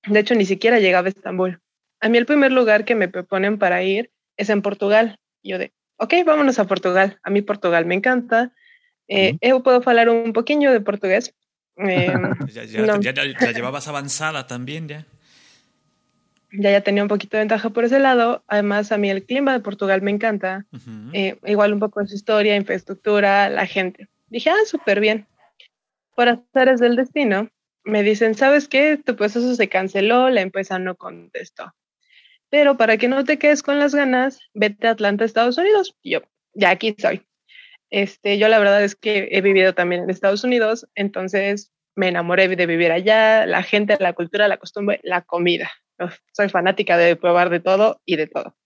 De 0.07 0.21
hecho, 0.21 0.35
ni 0.35 0.45
siquiera 0.45 0.81
llegaba 0.81 1.07
a 1.07 1.11
Estambul. 1.11 1.61
A 2.01 2.09
mí 2.09 2.19
el 2.19 2.27
primer 2.27 2.53
lugar 2.53 2.85
que 2.85 2.95
me 2.95 3.09
proponen 3.09 3.59
para 3.59 3.83
ir 3.83 4.11
es 4.37 4.51
en 4.51 4.63
Portugal. 4.63 5.19
Yo 5.43 5.59
de, 5.59 5.73
ok, 5.97 6.15
vámonos 6.27 6.59
a 6.59 6.67
Portugal. 6.67 7.19
A 7.23 7.31
mí 7.31 7.43
Portugal 7.43 7.87
me 7.87 7.95
encanta. 7.95 8.53
Eh, 9.09 9.37
puedo 9.63 9.83
hablar 9.85 10.09
un 10.09 10.33
poquillo 10.33 10.73
de 10.73 10.81
portugués, 10.81 11.35
Em, 11.77 12.35
ya, 12.53 12.65
ya, 12.65 13.53
llevabas 13.53 13.89
avanzada 13.89 14.47
también, 14.47 14.89
ya. 14.89 15.07
Ya, 16.53 16.71
ya 16.71 16.83
tenía 16.83 17.03
un 17.03 17.09
poquito 17.09 17.37
de 17.37 17.43
ventaja 17.43 17.71
por 17.71 17.85
ese 17.85 17.99
lado. 17.99 18.45
Además, 18.47 18.93
a 18.93 18.99
mí 18.99 19.11
el 19.11 19.25
clima 19.25 19.53
de 19.53 19.61
Portugal 19.61 20.03
me 20.03 20.13
encanta. 20.13 20.67
Eh, 21.13 21.37
igual 21.45 21.73
un 21.73 21.81
poco 21.81 22.01
de 22.01 22.07
su 22.07 22.15
historia, 22.15 22.55
infraestructura, 22.55 23.49
la 23.49 23.67
gente. 23.67 24.09
Dije, 24.29 24.51
ah, 24.51 24.65
súper 24.67 25.01
bien. 25.01 25.27
Por 26.15 26.29
azares 26.29 26.79
del 26.79 26.95
destino, 26.95 27.51
me 27.83 28.05
dicen, 28.05 28.37
¿sabes 28.37 28.69
qué? 28.69 28.97
Tu 28.97 29.17
proceso 29.17 29.55
se 29.55 29.69
canceló, 29.69 30.31
la 30.31 30.43
empresa 30.43 30.79
no 30.79 30.95
contestó. 30.95 31.75
Pero 32.51 32.77
para 32.77 32.99
que 32.99 33.09
no 33.09 33.25
te 33.25 33.37
quedes 33.37 33.65
con 33.65 33.81
las 33.81 33.95
ganas, 33.95 34.39
vete 34.55 34.87
a 34.87 34.93
Atlanta, 34.93 35.25
Estados 35.25 35.59
Unidos. 35.59 35.97
Y 36.03 36.13
yo, 36.13 36.23
ya 36.55 36.71
aquí 36.71 36.95
soy. 36.97 37.27
Este, 37.91 38.39
yo 38.39 38.49
la 38.49 38.59
verdad 38.59 38.83
es 38.83 38.97
que 38.97 39.29
he 39.31 39.41
vivido 39.41 39.75
también 39.75 40.03
en 40.03 40.11
Estados 40.11 40.45
Unidos, 40.45 40.87
entonces 40.95 41.73
me 41.95 42.09
enamoré 42.09 42.49
de 42.49 42.67
vivir 42.67 42.91
allá, 42.91 43.47
la 43.47 43.63
gente, 43.63 43.97
la 44.01 44.13
cultura, 44.13 44.49
la 44.49 44.57
costumbre, 44.57 45.01
la 45.03 45.23
comida. 45.23 45.71
Soy 46.33 46.49
fanática 46.49 46.97
de 46.97 47.17
probar 47.17 47.51
de 47.51 47.61
todo 47.61 48.01
y 48.05 48.17
de 48.17 48.27
todo. 48.27 48.57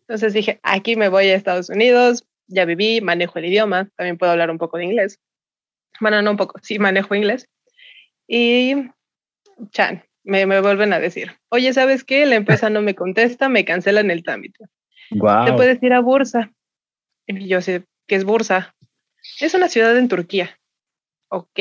Entonces 0.00 0.32
dije, 0.32 0.58
aquí 0.62 0.96
me 0.96 1.08
voy 1.08 1.28
a 1.28 1.34
Estados 1.34 1.68
Unidos, 1.70 2.26
ya 2.48 2.64
viví, 2.64 3.00
manejo 3.00 3.38
el 3.38 3.46
idioma, 3.46 3.88
también 3.96 4.18
puedo 4.18 4.32
hablar 4.32 4.50
un 4.50 4.58
poco 4.58 4.78
de 4.78 4.84
inglés. 4.84 5.20
Bueno, 6.00 6.20
no 6.22 6.32
un 6.32 6.36
poco, 6.36 6.58
sí 6.62 6.78
manejo 6.78 7.14
inglés. 7.14 7.48
Y, 8.26 8.74
chan, 9.70 10.04
me, 10.24 10.46
me 10.46 10.60
vuelven 10.60 10.92
a 10.92 11.00
decir, 11.00 11.32
oye, 11.48 11.72
¿sabes 11.72 12.04
qué? 12.04 12.26
La 12.26 12.36
empresa 12.36 12.70
no 12.70 12.82
me 12.82 12.94
contesta, 12.94 13.48
me 13.48 13.64
cancelan 13.64 14.10
el 14.10 14.22
trámite. 14.22 14.64
Wow. 15.10 15.44
Te 15.44 15.52
puedes 15.52 15.82
ir 15.82 15.92
a 15.92 16.00
Bursa. 16.00 16.52
Y 17.26 17.46
yo 17.46 17.60
sé, 17.60 17.84
que 18.06 18.16
es 18.16 18.24
Bursa. 18.24 18.74
Es 19.40 19.54
una 19.54 19.68
ciudad 19.68 19.96
en 19.96 20.08
Turquía. 20.08 20.58
¿Ok? 21.28 21.58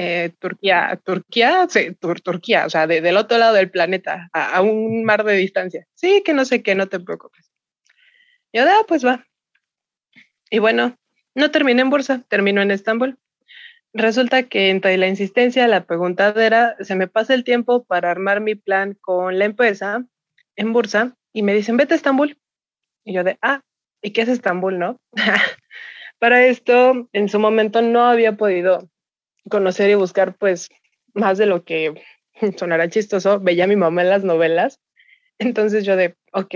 Eh, 0.00 0.30
Turquía, 0.38 1.00
Turquía, 1.04 1.66
sí, 1.68 1.92
Turquía, 2.22 2.66
o 2.66 2.70
sea, 2.70 2.86
del 2.86 3.16
otro 3.16 3.36
lado 3.36 3.54
del 3.54 3.68
planeta, 3.68 4.28
a, 4.32 4.62
un 4.62 5.02
mar 5.04 5.24
de 5.24 5.34
distancia. 5.34 5.88
Sí, 5.94 6.22
que 6.24 6.34
no 6.34 6.44
sé 6.44 6.62
qué, 6.62 6.76
no 6.76 6.88
te 6.88 7.00
preocupes. 7.00 7.50
Y 8.52 8.58
ahora, 8.58 8.76
pues 8.86 9.04
va. 9.04 9.26
Y 10.50 10.60
bueno, 10.60 10.96
no 11.34 11.50
terminé 11.50 11.82
en 11.82 11.90
Bursa, 11.90 12.24
termino 12.28 12.62
en 12.62 12.70
Estambul. 12.70 13.18
Resulta 13.92 14.44
que 14.44 14.70
entre 14.70 14.96
la 14.98 15.08
insistencia, 15.08 15.66
la 15.66 15.84
preguntadera, 15.84 16.76
se 16.80 16.94
me 16.94 17.08
pasa 17.08 17.34
el 17.34 17.42
tiempo 17.42 17.84
para 17.84 18.10
armar 18.10 18.40
mi 18.40 18.54
plan 18.54 18.96
con 19.00 19.38
la 19.38 19.46
empresa 19.46 20.06
en 20.54 20.72
Bursa 20.72 21.16
y 21.32 21.42
me 21.42 21.54
dicen, 21.54 21.76
vete 21.76 21.94
a 21.94 21.96
Estambul. 21.96 22.38
Y 23.04 23.14
yo 23.14 23.24
de, 23.24 23.36
ah, 23.42 23.62
¿y 24.02 24.12
qué 24.12 24.22
es 24.22 24.28
Estambul, 24.28 24.78
no? 24.78 25.00
Para 26.18 26.44
esto, 26.46 27.08
en 27.12 27.28
su 27.28 27.38
momento 27.38 27.82
no 27.82 28.04
había 28.04 28.36
podido 28.36 28.88
conocer 29.48 29.90
y 29.90 29.94
buscar 29.94 30.34
pues 30.34 30.68
más 31.14 31.38
de 31.38 31.46
lo 31.46 31.64
que 31.64 32.02
sonará 32.56 32.88
chistoso, 32.88 33.40
veía 33.40 33.64
a 33.64 33.68
mi 33.68 33.76
mamá 33.76 34.02
en 34.02 34.10
las 34.10 34.24
novelas. 34.24 34.80
Entonces 35.38 35.84
yo 35.84 35.96
de, 35.96 36.16
ok, 36.32 36.54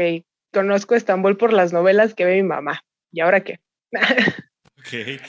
conozco 0.53 0.95
Estambul 0.95 1.37
por 1.37 1.53
las 1.53 1.73
novelas 1.73 2.15
que 2.15 2.25
ve 2.25 2.37
mi 2.37 2.49
mamá. 2.49 2.85
¿Y 3.13 3.21
ahora 3.21 3.45
qué? 3.45 3.61
okay. 4.81 5.21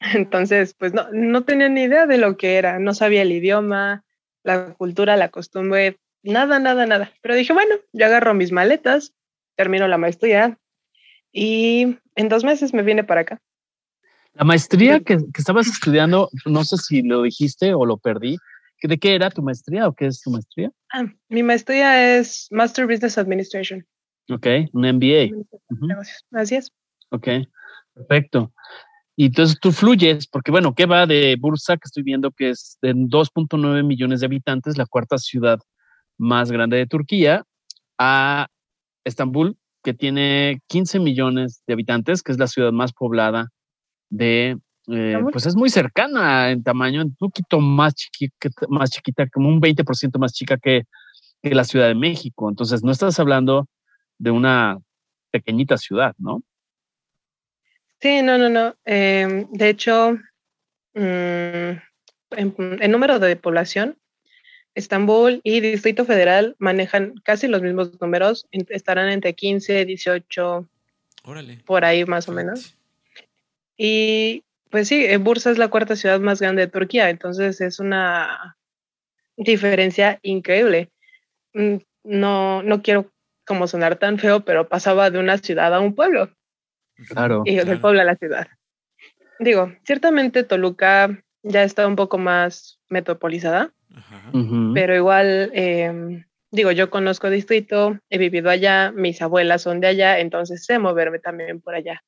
Entonces, 0.00 0.74
pues 0.74 0.94
no, 0.94 1.08
no 1.12 1.44
tenía 1.44 1.68
ni 1.68 1.82
idea 1.82 2.06
de 2.06 2.16
lo 2.16 2.38
que 2.38 2.56
era, 2.56 2.78
no 2.78 2.94
sabía 2.94 3.22
el 3.22 3.32
idioma, 3.32 4.04
la 4.42 4.72
cultura, 4.72 5.16
la 5.16 5.28
costumbre, 5.28 5.98
nada, 6.22 6.58
nada, 6.58 6.86
nada. 6.86 7.12
Pero 7.20 7.34
dije, 7.34 7.52
bueno, 7.52 7.76
yo 7.92 8.06
agarro 8.06 8.32
mis 8.32 8.50
maletas, 8.50 9.14
termino 9.56 9.88
la 9.88 9.98
maestría, 9.98 10.58
y 11.32 11.98
en 12.14 12.28
dos 12.28 12.44
meses 12.44 12.74
me 12.74 12.82
vine 12.82 13.04
para 13.04 13.22
acá. 13.22 13.40
La 14.34 14.44
maestría 14.44 15.00
que, 15.00 15.18
estabas 15.36 15.66
estudiando, 15.66 16.30
no 16.46 16.64
sé 16.64 16.76
si 16.76 17.02
lo 17.02 17.22
dijiste 17.22 17.74
o 17.74 17.84
lo 17.84 17.98
perdí. 17.98 18.36
¿De 18.82 18.98
qué 18.98 19.14
era 19.14 19.28
tu 19.30 19.42
maestría 19.42 19.86
o 19.88 19.92
qué 19.92 20.06
es 20.06 20.22
tu 20.22 20.30
maestría? 20.30 20.70
Ah, 20.92 21.04
mi 21.28 21.42
maestría 21.42 22.18
es 22.18 22.48
Master 22.50 22.86
Business 22.86 23.18
Administration. 23.18 23.86
Ok, 24.30 24.46
un 24.72 24.82
MBA. 24.82 25.30
Así 26.32 26.54
es. 26.54 26.72
Ok, 27.10 27.28
perfecto. 27.92 28.52
Y 29.16 29.26
entonces 29.26 29.58
tú 29.60 29.70
fluyes, 29.72 30.26
porque 30.26 30.50
bueno, 30.50 30.74
¿qué 30.74 30.86
va 30.86 31.06
de 31.06 31.36
Bursa, 31.38 31.76
que 31.76 31.84
estoy 31.84 32.02
viendo 32.04 32.30
que 32.30 32.50
es 32.50 32.78
de 32.80 32.94
2.9 32.94 33.84
millones 33.84 34.20
de 34.20 34.26
habitantes, 34.26 34.78
la 34.78 34.86
cuarta 34.86 35.18
ciudad 35.18 35.58
más 36.16 36.50
grande 36.50 36.78
de 36.78 36.86
Turquía, 36.86 37.44
a 37.98 38.46
Estambul, 39.04 39.58
que 39.82 39.94
tiene 39.94 40.60
15 40.68 41.00
millones 41.00 41.62
de 41.66 41.74
habitantes, 41.74 42.22
que 42.22 42.32
es 42.32 42.38
la 42.38 42.46
ciudad 42.46 42.72
más 42.72 42.92
poblada 42.92 43.48
de, 44.10 44.58
eh, 44.88 45.18
pues 45.32 45.46
es 45.46 45.56
muy 45.56 45.70
cercana 45.70 46.50
en 46.50 46.62
tamaño, 46.62 47.02
un 47.02 47.14
poquito 47.16 47.60
más 47.60 47.94
chiquita, 47.94 48.48
más 48.68 48.90
chiquita 48.90 49.28
como 49.28 49.48
un 49.48 49.60
20% 49.60 50.18
más 50.18 50.32
chica 50.32 50.56
que, 50.58 50.82
que, 51.42 51.54
la 51.54 51.64
Ciudad 51.64 51.88
de 51.88 51.94
México. 51.94 52.48
Entonces, 52.48 52.82
no 52.82 52.92
estás 52.92 53.18
hablando 53.20 53.68
de 54.18 54.30
una 54.30 54.78
pequeñita 55.30 55.78
ciudad, 55.78 56.14
¿no? 56.18 56.42
Sí, 58.00 58.22
no, 58.22 58.38
no, 58.38 58.48
no. 58.48 58.74
Em, 58.84 59.46
de 59.52 59.68
hecho, 59.68 60.18
mm, 60.94 61.70
en, 62.30 62.90
número 62.90 63.18
de 63.18 63.36
población, 63.36 63.98
Estambul 64.74 65.40
y 65.42 65.60
Distrito 65.60 66.04
Federal 66.04 66.54
manejan 66.58 67.14
casi 67.24 67.48
los 67.48 67.62
mismos 67.62 68.00
números, 68.00 68.46
estarán 68.50 69.08
entre 69.10 69.34
15, 69.34 69.84
18, 69.84 70.68
por 71.64 71.84
ahí 71.84 72.04
más 72.04 72.28
o 72.28 72.32
menos. 72.32 72.76
Y 73.76 74.44
pues 74.70 74.88
sí, 74.88 75.16
Bursa 75.16 75.50
es 75.50 75.58
la 75.58 75.68
cuarta 75.68 75.96
ciudad 75.96 76.20
más 76.20 76.40
grande 76.40 76.62
de 76.62 76.72
Turquía, 76.72 77.10
entonces 77.10 77.60
es 77.60 77.80
una 77.80 78.56
diferencia 79.36 80.18
increíble. 80.22 80.90
Mm, 81.54 81.76
no, 82.04 82.62
no 82.62 82.82
quiero 82.82 83.10
como 83.46 83.66
sonar 83.66 83.96
tan 83.96 84.18
feo, 84.18 84.44
pero 84.44 84.68
pasaba 84.68 85.10
de 85.10 85.18
una 85.18 85.38
ciudad 85.38 85.74
a 85.74 85.80
un 85.80 85.94
pueblo. 85.94 86.30
Claro. 87.08 87.42
Y 87.44 87.56
del 87.56 87.80
pueblo 87.80 88.00
a 88.00 88.04
la 88.04 88.16
ciudad. 88.16 88.46
Digo, 89.38 89.72
ciertamente 89.84 90.44
Toluca 90.44 91.22
ya 91.42 91.64
está 91.64 91.86
un 91.86 91.96
poco 91.96 92.18
más 92.18 92.78
metropolizada, 92.88 93.72
pero 94.74 94.96
igual, 94.96 95.50
em, 95.54 96.24
digo, 96.50 96.72
yo 96.72 96.90
conozco 96.90 97.30
distrito, 97.30 97.98
he 98.08 98.18
vivido 98.18 98.50
allá, 98.50 98.92
mis 98.92 99.22
abuelas 99.22 99.62
son 99.62 99.80
de 99.80 99.88
allá, 99.88 100.20
entonces 100.20 100.64
sé 100.64 100.78
moverme 100.78 101.18
también 101.18 101.60
por 101.60 101.74
allá. 101.74 102.02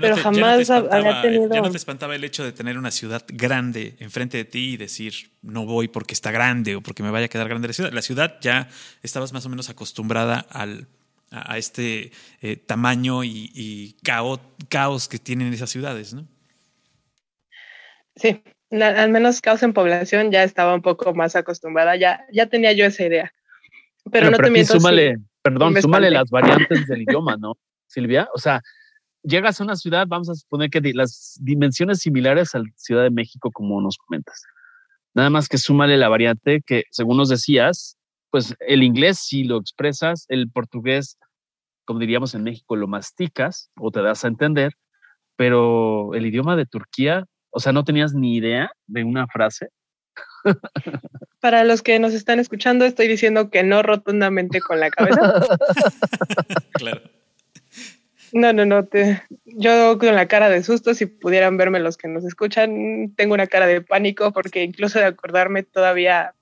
pero 0.00 0.16
jamás 0.16 0.68
había 0.70 1.22
tenido... 1.22 1.52
Ya 1.52 1.60
no 1.60 1.70
te 1.70 1.76
espantaba 1.76 2.14
el 2.14 2.24
hecho 2.24 2.44
de 2.44 2.52
tener 2.52 2.78
una 2.78 2.90
ciudad 2.90 3.24
grande 3.28 3.96
enfrente 3.98 4.36
de 4.36 4.44
ti 4.44 4.74
y 4.74 4.76
decir, 4.76 5.32
no 5.42 5.66
voy 5.66 5.88
porque 5.88 6.14
está 6.14 6.30
grande 6.30 6.76
o 6.76 6.80
porque 6.80 7.02
me 7.02 7.10
vaya 7.10 7.26
a 7.26 7.28
quedar 7.28 7.48
grande 7.48 7.68
la 7.68 7.74
ciudad. 7.74 7.92
La 7.92 8.02
ciudad 8.02 8.38
ya 8.40 8.68
estabas 9.02 9.32
más 9.32 9.46
o 9.46 9.48
menos 9.48 9.70
acostumbrada 9.70 10.40
al, 10.50 10.88
a, 11.30 11.58
este 11.58 12.12
eh, 12.40 12.56
tamaño 12.56 13.24
y, 13.24 13.50
y 13.54 13.92
caos, 14.02 14.40
caos 14.68 15.08
que 15.08 15.18
tienen 15.18 15.52
esas 15.52 15.70
ciudades, 15.70 16.14
¿no? 16.14 16.26
Sí, 18.16 18.42
al 18.70 19.10
menos 19.10 19.40
causa 19.40 19.66
en 19.66 19.72
población 19.72 20.30
ya 20.30 20.42
estaba 20.44 20.74
un 20.74 20.82
poco 20.82 21.14
más 21.14 21.36
acostumbrada, 21.36 21.96
ya, 21.96 22.24
ya 22.32 22.46
tenía 22.46 22.72
yo 22.72 22.84
esa 22.84 23.04
idea. 23.04 23.32
Pero, 24.10 24.30
no 24.30 24.38
te 24.38 24.50
miento. 24.50 24.74
Súmale, 24.74 25.16
perdón, 25.42 25.80
súmale 25.80 26.10
las 26.10 26.30
variantes 26.30 26.86
del 26.86 27.02
idioma, 27.02 27.36
¿no, 27.36 27.54
Silvia? 27.86 28.28
O 28.34 28.38
sea, 28.38 28.62
llegas 29.22 29.60
a 29.60 29.64
una 29.64 29.76
ciudad, 29.76 30.06
vamos 30.06 30.28
a 30.30 30.34
suponer 30.34 30.70
que 30.70 30.80
las 30.94 31.38
dimensiones 31.40 32.00
similares 32.00 32.54
a 32.54 32.60
la 32.60 32.64
Ciudad 32.76 33.02
de 33.02 33.10
México, 33.10 33.50
como 33.52 33.80
nos 33.80 33.96
comentas. 33.98 34.42
Nada 35.14 35.30
más 35.30 35.48
que 35.48 35.58
súmale 35.58 35.96
la 35.96 36.08
variante 36.08 36.62
que, 36.64 36.84
según 36.90 37.16
nos 37.16 37.28
decías, 37.28 37.96
pues 38.30 38.54
el 38.60 38.82
inglés 38.82 39.18
sí 39.18 39.44
lo 39.44 39.58
expresas, 39.58 40.26
el 40.28 40.50
portugués, 40.50 41.18
como 41.84 41.98
diríamos 41.98 42.34
en 42.34 42.44
México, 42.44 42.76
lo 42.76 42.86
masticas 42.86 43.70
o 43.76 43.90
te 43.90 44.02
das 44.02 44.24
a 44.24 44.28
entender, 44.28 44.74
pero 45.36 46.14
el 46.14 46.26
idioma 46.26 46.56
de 46.56 46.66
Turquía 46.66 47.24
o 47.58 47.60
sea, 47.60 47.72
¿no 47.72 47.82
tenías 47.82 48.14
ni 48.14 48.36
idea 48.36 48.70
de 48.86 49.02
una 49.02 49.26
frase? 49.26 49.70
Para 51.40 51.64
los 51.64 51.82
que 51.82 51.98
nos 51.98 52.14
están 52.14 52.38
escuchando, 52.38 52.84
estoy 52.84 53.08
diciendo 53.08 53.50
que 53.50 53.64
no 53.64 53.82
rotundamente 53.82 54.60
con 54.60 54.78
la 54.78 54.90
cabeza. 54.90 55.42
claro. 56.74 57.00
No, 58.32 58.52
no, 58.52 58.64
no. 58.64 58.84
Te, 58.84 59.24
yo 59.44 59.98
con 59.98 60.14
la 60.14 60.28
cara 60.28 60.48
de 60.48 60.62
susto, 60.62 60.94
si 60.94 61.06
pudieran 61.06 61.56
verme 61.56 61.80
los 61.80 61.96
que 61.96 62.06
nos 62.06 62.24
escuchan, 62.24 63.12
tengo 63.16 63.34
una 63.34 63.48
cara 63.48 63.66
de 63.66 63.80
pánico 63.80 64.32
porque 64.32 64.62
incluso 64.62 65.00
de 65.00 65.06
acordarme 65.06 65.64
todavía 65.64 66.34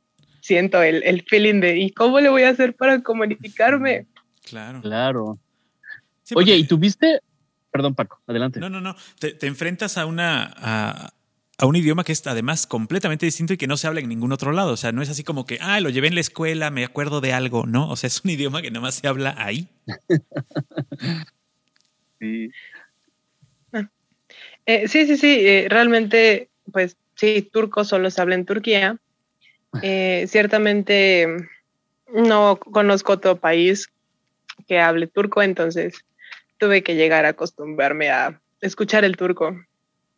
siento 0.42 0.82
el, 0.82 1.02
el 1.02 1.22
feeling 1.22 1.62
de 1.62 1.78
¿y 1.78 1.92
cómo 1.92 2.20
le 2.20 2.28
voy 2.28 2.42
a 2.42 2.50
hacer 2.50 2.76
para 2.76 3.00
comunicarme? 3.00 4.06
Claro. 4.44 4.82
Claro. 4.82 5.38
Oye, 6.34 6.56
¿y 6.56 6.64
tuviste 6.64 7.20
Perdón, 7.76 7.94
Paco, 7.94 8.22
adelante. 8.26 8.58
No, 8.58 8.70
no, 8.70 8.80
no. 8.80 8.96
Te, 9.18 9.36
enfrentas 9.46 9.98
a 9.98 10.06
una. 10.06 10.54
A, 10.56 11.66
un 11.66 11.76
idioma 11.76 12.04
que 12.04 12.12
es 12.12 12.26
además 12.26 12.66
completamente 12.66 13.26
distinto 13.26 13.52
y 13.52 13.58
que 13.58 13.66
no 13.66 13.76
se 13.76 13.86
habla 13.86 14.00
en 14.00 14.08
ningún 14.08 14.32
otro 14.32 14.50
lado. 14.50 14.72
O 14.72 14.76
sea, 14.78 14.92
no 14.92 15.02
es 15.02 15.10
así 15.10 15.24
como 15.24 15.44
que, 15.44 15.58
ah, 15.60 15.78
lo 15.80 15.90
llevé 15.90 16.08
en 16.08 16.14
la 16.14 16.22
escuela, 16.22 16.70
me 16.70 16.86
acuerdo 16.86 17.20
de 17.20 17.34
algo, 17.34 17.66
¿no? 17.66 17.90
O 17.90 17.96
sea, 17.96 18.08
es 18.08 18.24
un 18.24 18.30
idioma 18.30 18.62
que 18.62 18.70
nada 18.70 18.80
más 18.80 18.94
se 18.94 19.08
habla 19.08 19.34
ahí. 19.36 19.68
sí. 22.18 22.50
Ah. 23.74 23.90
Eh, 24.64 24.88
sí, 24.88 25.06
sí, 25.06 25.18
sí. 25.18 25.46
Eh, 25.46 25.66
realmente, 25.68 26.48
pues 26.72 26.96
sí, 27.14 27.46
turco 27.52 27.84
solo 27.84 28.10
se 28.10 28.22
habla 28.22 28.36
en 28.36 28.46
Turquía. 28.46 28.96
Eh, 29.82 30.24
ciertamente 30.28 31.50
no 32.14 32.58
conozco 32.58 33.12
otro 33.12 33.36
país 33.36 33.90
que 34.66 34.80
hable 34.80 35.06
turco, 35.06 35.42
entonces 35.42 36.02
tuve 36.58 36.82
que 36.82 36.94
llegar 36.94 37.24
a 37.24 37.30
acostumbrarme 37.30 38.10
a 38.10 38.40
escuchar 38.60 39.04
el 39.04 39.16
turco. 39.16 39.56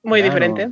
Muy 0.03 0.23
diferente. 0.23 0.71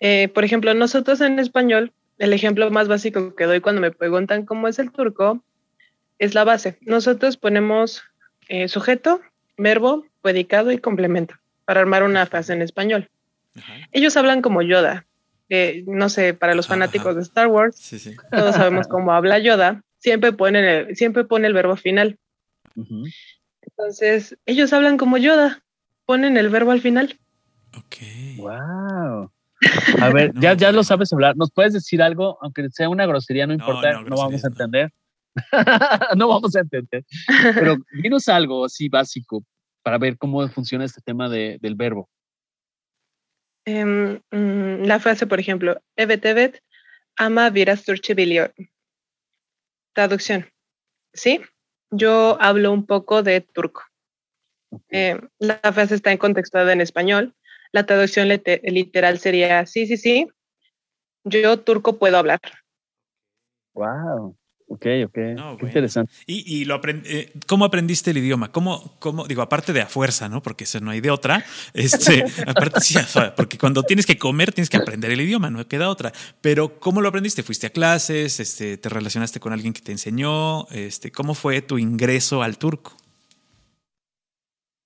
Eh, 0.00 0.28
por 0.28 0.44
ejemplo, 0.44 0.72
nosotros 0.74 1.20
en 1.20 1.38
español, 1.38 1.92
el 2.18 2.32
ejemplo 2.32 2.70
más 2.70 2.88
básico 2.88 3.34
que 3.34 3.44
doy 3.44 3.60
cuando 3.60 3.80
me 3.80 3.90
preguntan 3.90 4.44
cómo 4.44 4.68
es 4.68 4.78
el 4.78 4.90
turco 4.90 5.42
es 6.18 6.34
la 6.34 6.44
base. 6.44 6.78
Nosotros 6.80 7.36
ponemos 7.36 8.02
eh, 8.48 8.68
sujeto, 8.68 9.20
verbo, 9.56 10.06
predicado 10.22 10.72
y 10.72 10.78
complemento 10.78 11.34
para 11.64 11.80
armar 11.80 12.02
una 12.02 12.26
frase 12.26 12.52
en 12.52 12.62
español. 12.62 13.10
Ellos 13.92 14.16
hablan 14.16 14.42
como 14.42 14.62
Yoda. 14.62 15.06
no 15.86 16.08
sé, 16.08 16.34
para 16.34 16.54
los 16.54 16.66
fanáticos 16.66 17.16
de 17.16 17.22
Star 17.22 17.48
Wars, 17.48 17.76
todos 18.30 18.54
sabemos 18.54 18.86
cómo 18.88 19.12
habla 19.12 19.38
Yoda. 19.38 19.82
Siempre, 19.98 20.32
ponen 20.32 20.64
el, 20.64 20.96
siempre 20.96 21.24
pone 21.24 21.48
el 21.48 21.54
verbo 21.54 21.76
final. 21.76 22.18
Entonces, 23.78 24.36
ellos 24.44 24.72
hablan 24.72 24.96
como 24.96 25.18
Yoda, 25.18 25.62
ponen 26.04 26.36
el 26.36 26.48
verbo 26.48 26.72
al 26.72 26.80
final. 26.80 27.16
Ok. 27.76 27.96
Wow. 28.38 29.30
A 30.00 30.10
ver, 30.12 30.32
ya, 30.40 30.54
ya 30.54 30.72
lo 30.72 30.82
sabes 30.82 31.12
hablar. 31.12 31.36
¿Nos 31.36 31.52
puedes 31.52 31.74
decir 31.74 32.02
algo? 32.02 32.38
Aunque 32.40 32.68
sea 32.70 32.88
una 32.88 33.06
grosería, 33.06 33.46
no 33.46 33.52
importa, 33.54 34.02
no, 34.02 34.16
vamos 34.16 34.44
a 34.44 34.48
entender. 34.48 34.92
no 36.16 36.26
vamos 36.26 36.56
a 36.56 36.60
entender. 36.60 37.04
Pero 37.54 37.76
dinos 38.02 38.28
algo 38.28 38.64
así 38.64 38.88
básico 38.88 39.44
para 39.84 39.96
ver 39.98 40.18
cómo 40.18 40.46
funciona 40.48 40.84
este 40.84 41.00
tema 41.00 41.28
de, 41.28 41.58
del 41.60 41.76
verbo. 41.76 42.08
Em, 43.64 44.20
mm, 44.32 44.86
la 44.86 44.98
frase, 44.98 45.26
por 45.26 45.38
ejemplo, 45.38 45.80
Evet 45.96 46.24
evet 46.24 46.60
ama 47.16 47.54
biraz 47.54 47.84
Türkçe 47.84 48.52
Traducción. 49.94 50.44
Sí, 51.14 51.40
yo 51.90 52.36
hablo 52.40 52.72
un 52.72 52.86
poco 52.86 53.22
de 53.22 53.40
turco. 53.40 53.82
Eh, 54.90 55.20
la 55.38 55.60
frase 55.72 55.94
está 55.94 56.12
en 56.12 56.18
contextuada 56.18 56.72
en 56.72 56.80
español. 56.80 57.34
La 57.72 57.84
traducción 57.84 58.28
literal 58.28 59.18
sería, 59.18 59.66
sí, 59.66 59.86
sí, 59.86 59.96
sí, 59.96 60.28
yo 61.24 61.60
turco 61.60 61.98
puedo 61.98 62.16
hablar. 62.16 62.40
Wow. 63.74 64.37
Ok, 64.70 64.86
ok. 65.06 65.18
interesante. 65.62 66.12
Y, 66.26 66.66
lo 66.66 66.78
eh, 66.84 67.32
¿cómo 67.46 67.64
aprendiste 67.64 68.10
el 68.10 68.18
idioma? 68.18 68.52
¿Cómo, 68.52 68.96
cómo, 68.98 69.26
digo, 69.26 69.40
aparte 69.40 69.72
de 69.72 69.80
a 69.80 69.86
fuerza, 69.86 70.28
¿no? 70.28 70.42
Porque 70.42 70.64
eso 70.64 70.78
no 70.80 70.90
hay 70.90 71.00
de 71.00 71.10
otra. 71.10 71.42
Este, 71.72 72.22
aparte, 72.46 72.80
sí, 72.82 72.98
porque 73.34 73.56
cuando 73.56 73.82
tienes 73.82 74.04
que 74.04 74.18
comer, 74.18 74.52
tienes 74.52 74.68
que 74.68 74.76
aprender 74.76 75.10
el 75.10 75.22
idioma, 75.22 75.48
no 75.48 75.66
queda 75.66 75.88
otra. 75.88 76.12
Pero, 76.42 76.78
¿cómo 76.80 77.00
lo 77.00 77.08
aprendiste? 77.08 77.42
¿Fuiste 77.42 77.68
a 77.68 77.70
clases? 77.70 78.40
Este, 78.40 78.76
¿Te 78.76 78.88
relacionaste 78.90 79.40
con 79.40 79.54
alguien 79.54 79.72
que 79.72 79.80
te 79.80 79.92
enseñó? 79.92 80.68
Este, 80.68 81.10
¿Cómo 81.10 81.34
fue 81.34 81.62
tu 81.62 81.78
ingreso 81.78 82.42
al 82.42 82.58
turco? 82.58 82.94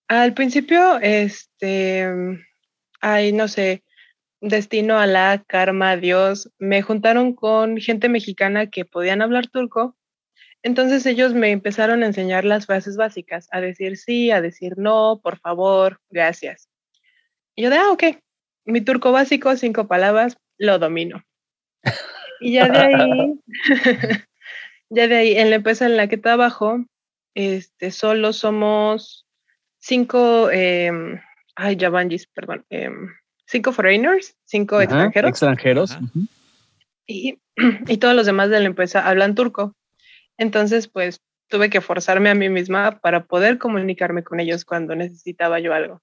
Al 0.06 0.32
principio, 0.32 1.00
este, 1.00 2.06
hay, 3.00 3.32
no 3.32 3.48
sé, 3.48 3.82
destino 4.42 4.98
a 4.98 5.06
la 5.06 5.44
karma, 5.46 5.96
Dios, 5.96 6.52
me 6.58 6.82
juntaron 6.82 7.32
con 7.32 7.78
gente 7.78 8.08
mexicana 8.08 8.68
que 8.68 8.84
podían 8.84 9.22
hablar 9.22 9.46
turco. 9.46 9.96
Entonces 10.64 11.06
ellos 11.06 11.32
me 11.32 11.50
empezaron 11.50 12.02
a 12.02 12.06
enseñar 12.06 12.44
las 12.44 12.66
frases 12.66 12.96
básicas, 12.96 13.48
a 13.52 13.60
decir 13.60 13.96
sí, 13.96 14.30
a 14.30 14.40
decir 14.40 14.74
no, 14.76 15.20
por 15.22 15.38
favor, 15.38 16.00
gracias. 16.10 16.68
Y 17.54 17.62
yo 17.62 17.70
de, 17.70 17.76
ah, 17.76 17.90
ok, 17.90 18.02
mi 18.64 18.80
turco 18.80 19.12
básico, 19.12 19.56
cinco 19.56 19.86
palabras, 19.86 20.36
lo 20.58 20.78
domino. 20.78 21.24
Y 22.40 22.54
ya 22.54 22.68
de 22.68 22.78
ahí, 22.78 23.40
ya 24.90 25.06
de 25.06 25.16
ahí, 25.16 25.36
en 25.36 25.50
la 25.50 25.56
empresa 25.56 25.86
en 25.86 25.96
la 25.96 26.08
que 26.08 26.18
trabajo, 26.18 26.84
este, 27.34 27.92
solo 27.92 28.32
somos 28.32 29.26
cinco, 29.78 30.50
eh, 30.50 30.90
ay, 31.54 31.76
Javangis, 31.78 32.26
perdón, 32.26 32.64
eh, 32.70 32.90
cinco 33.52 33.70
foreigners, 33.72 34.34
cinco 34.44 34.80
extranjeros. 34.80 35.28
Extranjeros. 35.28 35.98
Y, 37.06 37.38
y, 37.86 37.98
todos 37.98 38.16
los 38.16 38.26
demás 38.26 38.48
de 38.48 38.58
la 38.58 38.66
empresa 38.66 39.06
hablan 39.06 39.34
turco. 39.34 39.76
Entonces, 40.38 40.88
pues 40.88 41.20
tuve 41.48 41.68
que 41.68 41.82
forzarme 41.82 42.30
a 42.30 42.34
mí 42.34 42.48
misma 42.48 42.98
para 43.00 43.24
poder 43.26 43.58
comunicarme 43.58 44.24
con 44.24 44.40
ellos 44.40 44.64
cuando 44.64 44.96
necesitaba 44.96 45.60
yo 45.60 45.74
algo. 45.74 46.00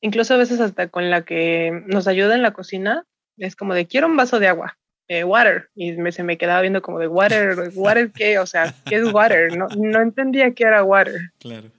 Incluso 0.00 0.34
a 0.34 0.38
veces 0.38 0.58
hasta 0.60 0.88
con 0.88 1.10
la 1.10 1.24
que 1.24 1.82
nos 1.86 2.08
ayuda 2.08 2.34
en 2.34 2.42
la 2.42 2.54
cocina, 2.54 3.04
es 3.36 3.56
como 3.56 3.74
de 3.74 3.86
quiero 3.86 4.06
un 4.06 4.16
vaso 4.16 4.40
de 4.40 4.48
agua, 4.48 4.78
eh, 5.08 5.22
water, 5.22 5.68
y 5.74 5.92
me, 5.92 6.12
se 6.12 6.22
me 6.22 6.38
quedaba 6.38 6.62
viendo 6.62 6.80
como 6.80 6.98
de 6.98 7.08
water, 7.08 7.70
water 7.74 8.10
qué, 8.10 8.38
o 8.38 8.46
sea, 8.46 8.74
¿qué 8.86 8.96
es 8.96 9.12
water? 9.12 9.54
No, 9.56 9.66
no 9.76 10.00
entendía 10.00 10.54
qué 10.54 10.64
era 10.64 10.82
water. 10.82 11.20
Claro. 11.38 11.70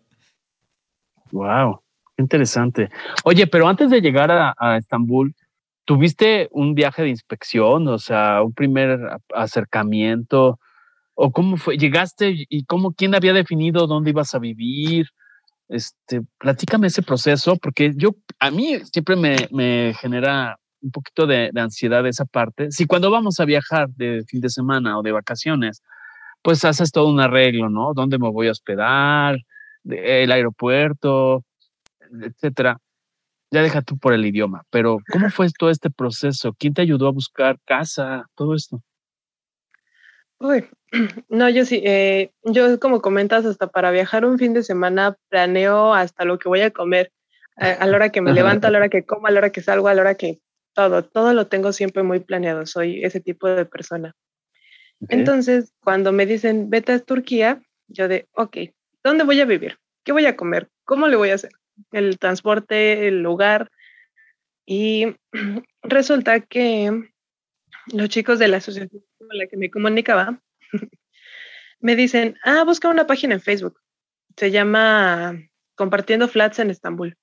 Wow. 1.31 1.81
Interesante. 2.17 2.89
Oye, 3.23 3.47
pero 3.47 3.67
antes 3.67 3.89
de 3.89 4.01
llegar 4.01 4.31
a, 4.31 4.77
Estambul, 4.77 5.35
¿tuviste 5.83 6.47
un 6.51 6.73
viaje 6.73 7.03
de 7.03 7.09
inspección? 7.09 7.87
O 7.87 7.99
sea, 7.99 8.41
un 8.41 8.53
primer 8.53 8.99
acercamiento. 9.33 10.59
¿O 11.13 11.31
cómo 11.31 11.57
fue? 11.57 11.77
¿Llegaste 11.77 12.33
y 12.49 12.65
cómo, 12.65 12.93
quién 12.93 13.15
había 13.15 13.33
definido 13.33 13.87
dónde 13.87 14.11
ibas 14.11 14.33
a 14.33 14.39
vivir? 14.39 15.07
Este, 15.67 16.21
platícame 16.37 16.87
ese 16.87 17.01
proceso, 17.01 17.57
porque 17.57 17.91
yo, 17.95 18.11
a 18.39 18.51
mí 18.51 18.79
siempre 18.91 19.15
me, 19.15 19.93
genera 19.95 20.57
un 20.81 20.91
poquito 20.91 21.25
de, 21.25 21.51
ansiedad 21.55 22.05
esa 22.07 22.25
parte. 22.25 22.71
Si 22.71 22.85
cuando 22.85 23.09
vamos 23.09 23.39
a 23.39 23.45
viajar 23.45 23.89
de 23.89 24.23
fin 24.27 24.41
de 24.41 24.49
semana 24.49 24.97
o 24.99 25.01
de 25.01 25.11
vacaciones, 25.11 25.81
pues 26.43 26.63
haces 26.63 26.91
todo 26.91 27.09
un 27.09 27.19
arreglo, 27.19 27.69
¿no? 27.69 27.93
¿Dónde 27.93 28.19
me 28.19 28.29
voy 28.29 28.47
a 28.47 28.51
hospedar? 28.51 29.37
El 29.83 30.31
aeropuerto, 30.31 31.43
etcétera, 32.21 32.79
ya 33.51 33.61
deja 33.61 33.81
tú 33.81 33.97
por 33.97 34.13
el 34.13 34.25
idioma, 34.25 34.63
pero 34.69 34.97
¿cómo 35.11 35.29
fue 35.29 35.47
todo 35.57 35.69
este 35.69 35.89
proceso? 35.89 36.53
¿Quién 36.57 36.73
te 36.73 36.81
ayudó 36.81 37.07
a 37.07 37.11
buscar 37.11 37.57
casa? 37.65 38.25
Todo 38.35 38.55
esto. 38.55 38.81
Uy, 40.39 40.67
no, 41.29 41.49
yo 41.49 41.65
sí, 41.65 41.81
eh, 41.85 42.31
yo 42.43 42.79
como 42.79 43.01
comentas, 43.01 43.45
hasta 43.45 43.67
para 43.67 43.91
viajar 43.91 44.25
un 44.25 44.37
fin 44.37 44.53
de 44.53 44.63
semana 44.63 45.15
planeo 45.29 45.93
hasta 45.93 46.25
lo 46.25 46.39
que 46.39 46.49
voy 46.49 46.61
a 46.61 46.71
comer, 46.71 47.11
a, 47.55 47.85
la 47.85 47.95
hora 47.95 48.11
que 48.11 48.21
me 48.21 48.33
levanto, 48.33 48.67
a 48.67 48.71
la 48.71 48.79
hora 48.79 48.89
que 48.89 49.05
como, 49.05 49.27
a 49.27 49.31
la 49.31 49.39
hora 49.39 49.51
que 49.51 49.61
salgo, 49.61 49.87
a 49.87 49.93
la 49.93 50.01
hora 50.01 50.15
que 50.15 50.39
todo, 50.73 51.03
todo 51.03 51.33
lo 51.33 51.47
tengo 51.47 51.71
siempre 51.71 52.03
muy 52.03 52.19
planeado, 52.19 52.65
soy 52.65 53.03
ese 53.03 53.21
tipo 53.21 53.47
de 53.47 53.65
persona. 53.65 54.13
Entonces, 55.09 55.73
cuando 55.81 56.11
me 56.11 56.25
dicen, 56.25 56.69
vete 56.69 56.93
a 56.93 56.99
Turquía, 56.99 57.61
yo 57.87 58.07
de, 58.07 58.27
ok, 58.33 58.57
¿dónde 59.03 59.23
voy 59.23 59.39
a 59.39 59.45
vivir? 59.45 59.77
¿Qué 60.03 60.11
voy 60.11 60.25
a 60.25 60.35
comer? 60.35 60.69
¿Cómo 60.83 61.07
le 61.07 61.15
voy 61.15 61.29
a 61.29 61.35
hacer? 61.35 61.51
El 61.91 62.19
transporte, 62.19 63.07
el 63.07 63.21
lugar. 63.21 63.71
Y 64.65 65.15
resulta 65.83 66.39
que 66.41 67.09
los 67.93 68.09
chicos 68.09 68.39
de 68.39 68.47
la 68.47 68.57
asociación 68.57 69.03
con 69.17 69.37
la 69.37 69.47
que 69.47 69.57
me 69.57 69.69
comunicaba 69.69 70.41
me 71.79 71.95
dicen, 71.95 72.37
ah, 72.43 72.63
busca 72.63 72.89
una 72.89 73.07
página 73.07 73.35
en 73.35 73.41
Facebook. 73.41 73.79
Se 74.37 74.51
llama 74.51 75.39
Compartiendo 75.75 76.27
Flats 76.27 76.59
en 76.59 76.69
Estambul. 76.69 77.17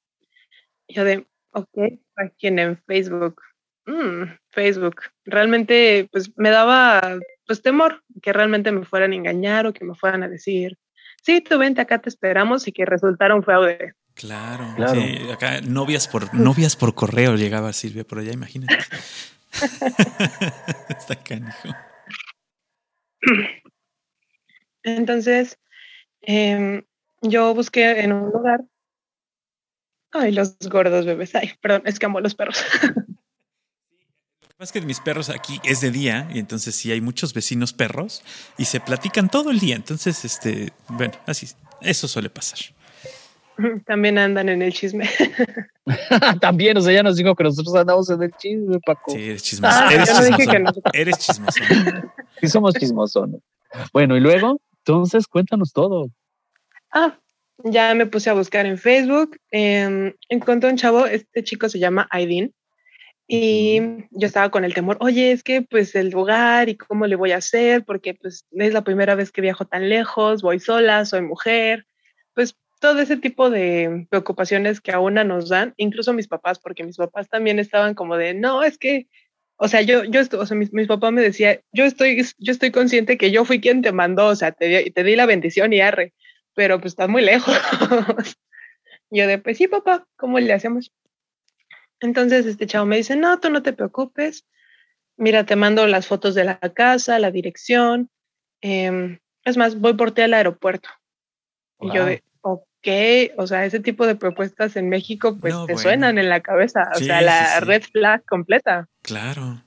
yo 0.88 1.04
de, 1.04 1.26
ok, 1.52 2.00
página 2.14 2.62
en 2.62 2.82
Facebook. 2.86 3.42
Mm, 3.86 4.24
Facebook. 4.50 5.02
Realmente, 5.24 6.08
pues 6.12 6.30
me 6.36 6.50
daba, 6.50 7.18
pues 7.46 7.62
temor 7.62 8.02
que 8.22 8.32
realmente 8.32 8.70
me 8.72 8.84
fueran 8.84 9.12
a 9.12 9.16
engañar 9.16 9.66
o 9.66 9.72
que 9.72 9.84
me 9.84 9.94
fueran 9.94 10.22
a 10.22 10.28
decir, 10.28 10.78
sí, 11.22 11.40
tú 11.40 11.58
vente 11.58 11.80
acá, 11.80 12.00
te 12.00 12.08
esperamos 12.08 12.68
y 12.68 12.72
que 12.72 12.84
resultara 12.84 13.34
un 13.34 13.42
fraude. 13.42 13.94
Claro, 14.14 14.74
Sí, 14.92 15.30
acá 15.32 15.60
novias 15.62 16.06
por, 16.06 16.34
novias 16.34 16.76
por 16.76 16.94
correo 16.94 17.34
llegaba 17.36 17.72
Silvia 17.72 18.04
por 18.04 18.18
allá, 18.18 18.32
imagínate. 18.32 18.76
Está 20.88 21.16
canijo. 21.22 21.68
Entonces, 24.82 25.58
em, 26.20 26.82
yo 27.22 27.54
busqué 27.54 28.00
en 28.00 28.12
un 28.12 28.30
lugar. 28.30 28.64
Ay, 30.10 30.32
los 30.32 30.58
gordos 30.60 31.06
bebés. 31.06 31.34
Ay, 31.34 31.52
perdón, 31.60 31.82
es 31.86 31.98
que 31.98 32.06
amo 32.06 32.20
los 32.20 32.34
perros. 32.34 32.62
Lo 32.82 34.48
que 34.48 34.54
pasa 34.56 34.64
es 34.64 34.72
que 34.72 34.80
mis 34.82 35.00
perros 35.00 35.30
aquí 35.30 35.60
es 35.64 35.80
de 35.80 35.90
día 35.90 36.28
y 36.32 36.38
entonces 36.38 36.74
sí 36.74 36.92
hay 36.92 37.00
muchos 37.00 37.32
vecinos 37.32 37.72
perros 37.72 38.22
y 38.58 38.66
se 38.66 38.80
platican 38.80 39.30
todo 39.30 39.50
el 39.50 39.58
día. 39.58 39.76
Entonces, 39.76 40.24
este, 40.24 40.72
bueno, 40.88 41.14
así, 41.26 41.48
eso 41.80 42.08
suele 42.08 42.28
pasar. 42.28 42.58
También 43.86 44.18
andan 44.18 44.48
en 44.48 44.62
el 44.62 44.72
chisme. 44.72 45.08
También, 46.40 46.76
o 46.76 46.80
sea, 46.80 46.92
ya 46.92 47.02
nos 47.02 47.16
dijo 47.16 47.34
que 47.34 47.44
nosotros 47.44 47.74
andamos 47.74 48.08
en 48.10 48.22
el 48.22 48.32
chisme, 48.32 48.78
Paco. 48.84 49.12
Sí, 49.12 49.30
eres 49.30 49.42
chismoso. 49.42 49.76
Ah, 49.76 49.92
eres, 49.92 50.08
chismoso. 50.08 50.80
eres 50.92 51.18
chismoso. 51.18 51.60
Sí, 52.40 52.48
somos 52.48 52.74
chismosos. 52.74 53.30
Bueno, 53.92 54.16
y 54.16 54.20
luego, 54.20 54.60
entonces, 54.78 55.26
cuéntanos 55.26 55.72
todo. 55.72 56.08
Ah, 56.90 57.18
ya 57.64 57.94
me 57.94 58.06
puse 58.06 58.30
a 58.30 58.34
buscar 58.34 58.66
en 58.66 58.78
Facebook. 58.78 59.38
Eh, 59.50 60.14
encontré 60.28 60.70
un 60.70 60.76
chavo, 60.76 61.06
este 61.06 61.42
chico 61.42 61.68
se 61.68 61.78
llama 61.78 62.06
Aidin, 62.10 62.54
Y 63.26 63.80
yo 64.10 64.26
estaba 64.26 64.50
con 64.50 64.64
el 64.64 64.74
temor, 64.74 64.98
oye, 65.00 65.32
es 65.32 65.42
que 65.42 65.62
pues 65.62 65.94
el 65.94 66.10
lugar 66.10 66.68
y 66.68 66.76
cómo 66.76 67.06
le 67.06 67.16
voy 67.16 67.32
a 67.32 67.38
hacer, 67.38 67.84
porque 67.84 68.14
pues 68.14 68.46
es 68.50 68.72
la 68.72 68.82
primera 68.82 69.14
vez 69.14 69.32
que 69.32 69.40
viajo 69.40 69.64
tan 69.64 69.88
lejos, 69.88 70.42
voy 70.42 70.58
sola, 70.60 71.04
soy 71.04 71.22
mujer, 71.22 71.86
pues 72.34 72.56
todo 72.82 72.98
ese 72.98 73.16
tipo 73.16 73.48
de 73.48 74.08
preocupaciones 74.10 74.80
que 74.80 74.90
a 74.90 74.98
una 74.98 75.22
nos 75.22 75.48
dan, 75.48 75.72
incluso 75.76 76.12
mis 76.12 76.26
papás, 76.26 76.58
porque 76.58 76.82
mis 76.82 76.96
papás 76.96 77.28
también 77.28 77.60
estaban 77.60 77.94
como 77.94 78.16
de, 78.16 78.34
no, 78.34 78.64
es 78.64 78.76
que, 78.76 79.06
o 79.56 79.68
sea, 79.68 79.82
yo, 79.82 80.02
yo, 80.02 80.22
o 80.36 80.46
sea, 80.46 80.56
mis, 80.56 80.72
mis 80.72 80.88
papás 80.88 81.12
me 81.12 81.22
decía, 81.22 81.62
yo 81.72 81.84
estoy, 81.84 82.26
yo 82.38 82.50
estoy 82.50 82.72
consciente 82.72 83.16
que 83.16 83.30
yo 83.30 83.44
fui 83.44 83.60
quien 83.60 83.82
te 83.82 83.92
mandó, 83.92 84.26
o 84.26 84.34
sea, 84.34 84.50
te, 84.50 84.90
te 84.90 85.04
di 85.04 85.14
la 85.14 85.26
bendición 85.26 85.72
y 85.72 85.80
arre, 85.80 86.12
pero 86.54 86.80
pues 86.80 86.92
estás 86.92 87.08
muy 87.08 87.22
lejos. 87.22 87.56
yo 89.10 89.28
de, 89.28 89.38
pues 89.38 89.58
sí, 89.58 89.68
papá, 89.68 90.04
¿cómo 90.16 90.40
le 90.40 90.52
hacemos? 90.52 90.92
Entonces 92.00 92.46
este 92.46 92.66
chavo 92.66 92.84
me 92.84 92.96
dice, 92.96 93.14
no, 93.14 93.38
tú 93.38 93.48
no 93.48 93.62
te 93.62 93.72
preocupes, 93.72 94.44
mira, 95.16 95.46
te 95.46 95.54
mando 95.54 95.86
las 95.86 96.08
fotos 96.08 96.34
de 96.34 96.42
la 96.42 96.58
casa, 96.58 97.20
la 97.20 97.30
dirección, 97.30 98.10
em, 98.60 99.20
es 99.44 99.56
más, 99.56 99.78
voy 99.78 99.94
por 99.94 100.10
ti 100.10 100.22
al 100.22 100.34
aeropuerto. 100.34 100.88
Y 101.78 101.92
yo 101.94 102.04
de, 102.04 102.22
ok, 102.82 103.38
o 103.38 103.46
sea, 103.46 103.64
ese 103.64 103.80
tipo 103.80 104.06
de 104.06 104.16
propuestas 104.16 104.76
en 104.76 104.88
México 104.88 105.38
pues 105.40 105.54
te 105.66 105.76
suenan 105.76 106.18
en 106.18 106.28
la 106.28 106.40
cabeza, 106.40 106.90
o 106.94 106.98
sea, 106.98 107.22
la 107.22 107.60
red 107.60 107.82
flag 107.82 108.24
completa. 108.26 108.88
Claro. 109.02 109.62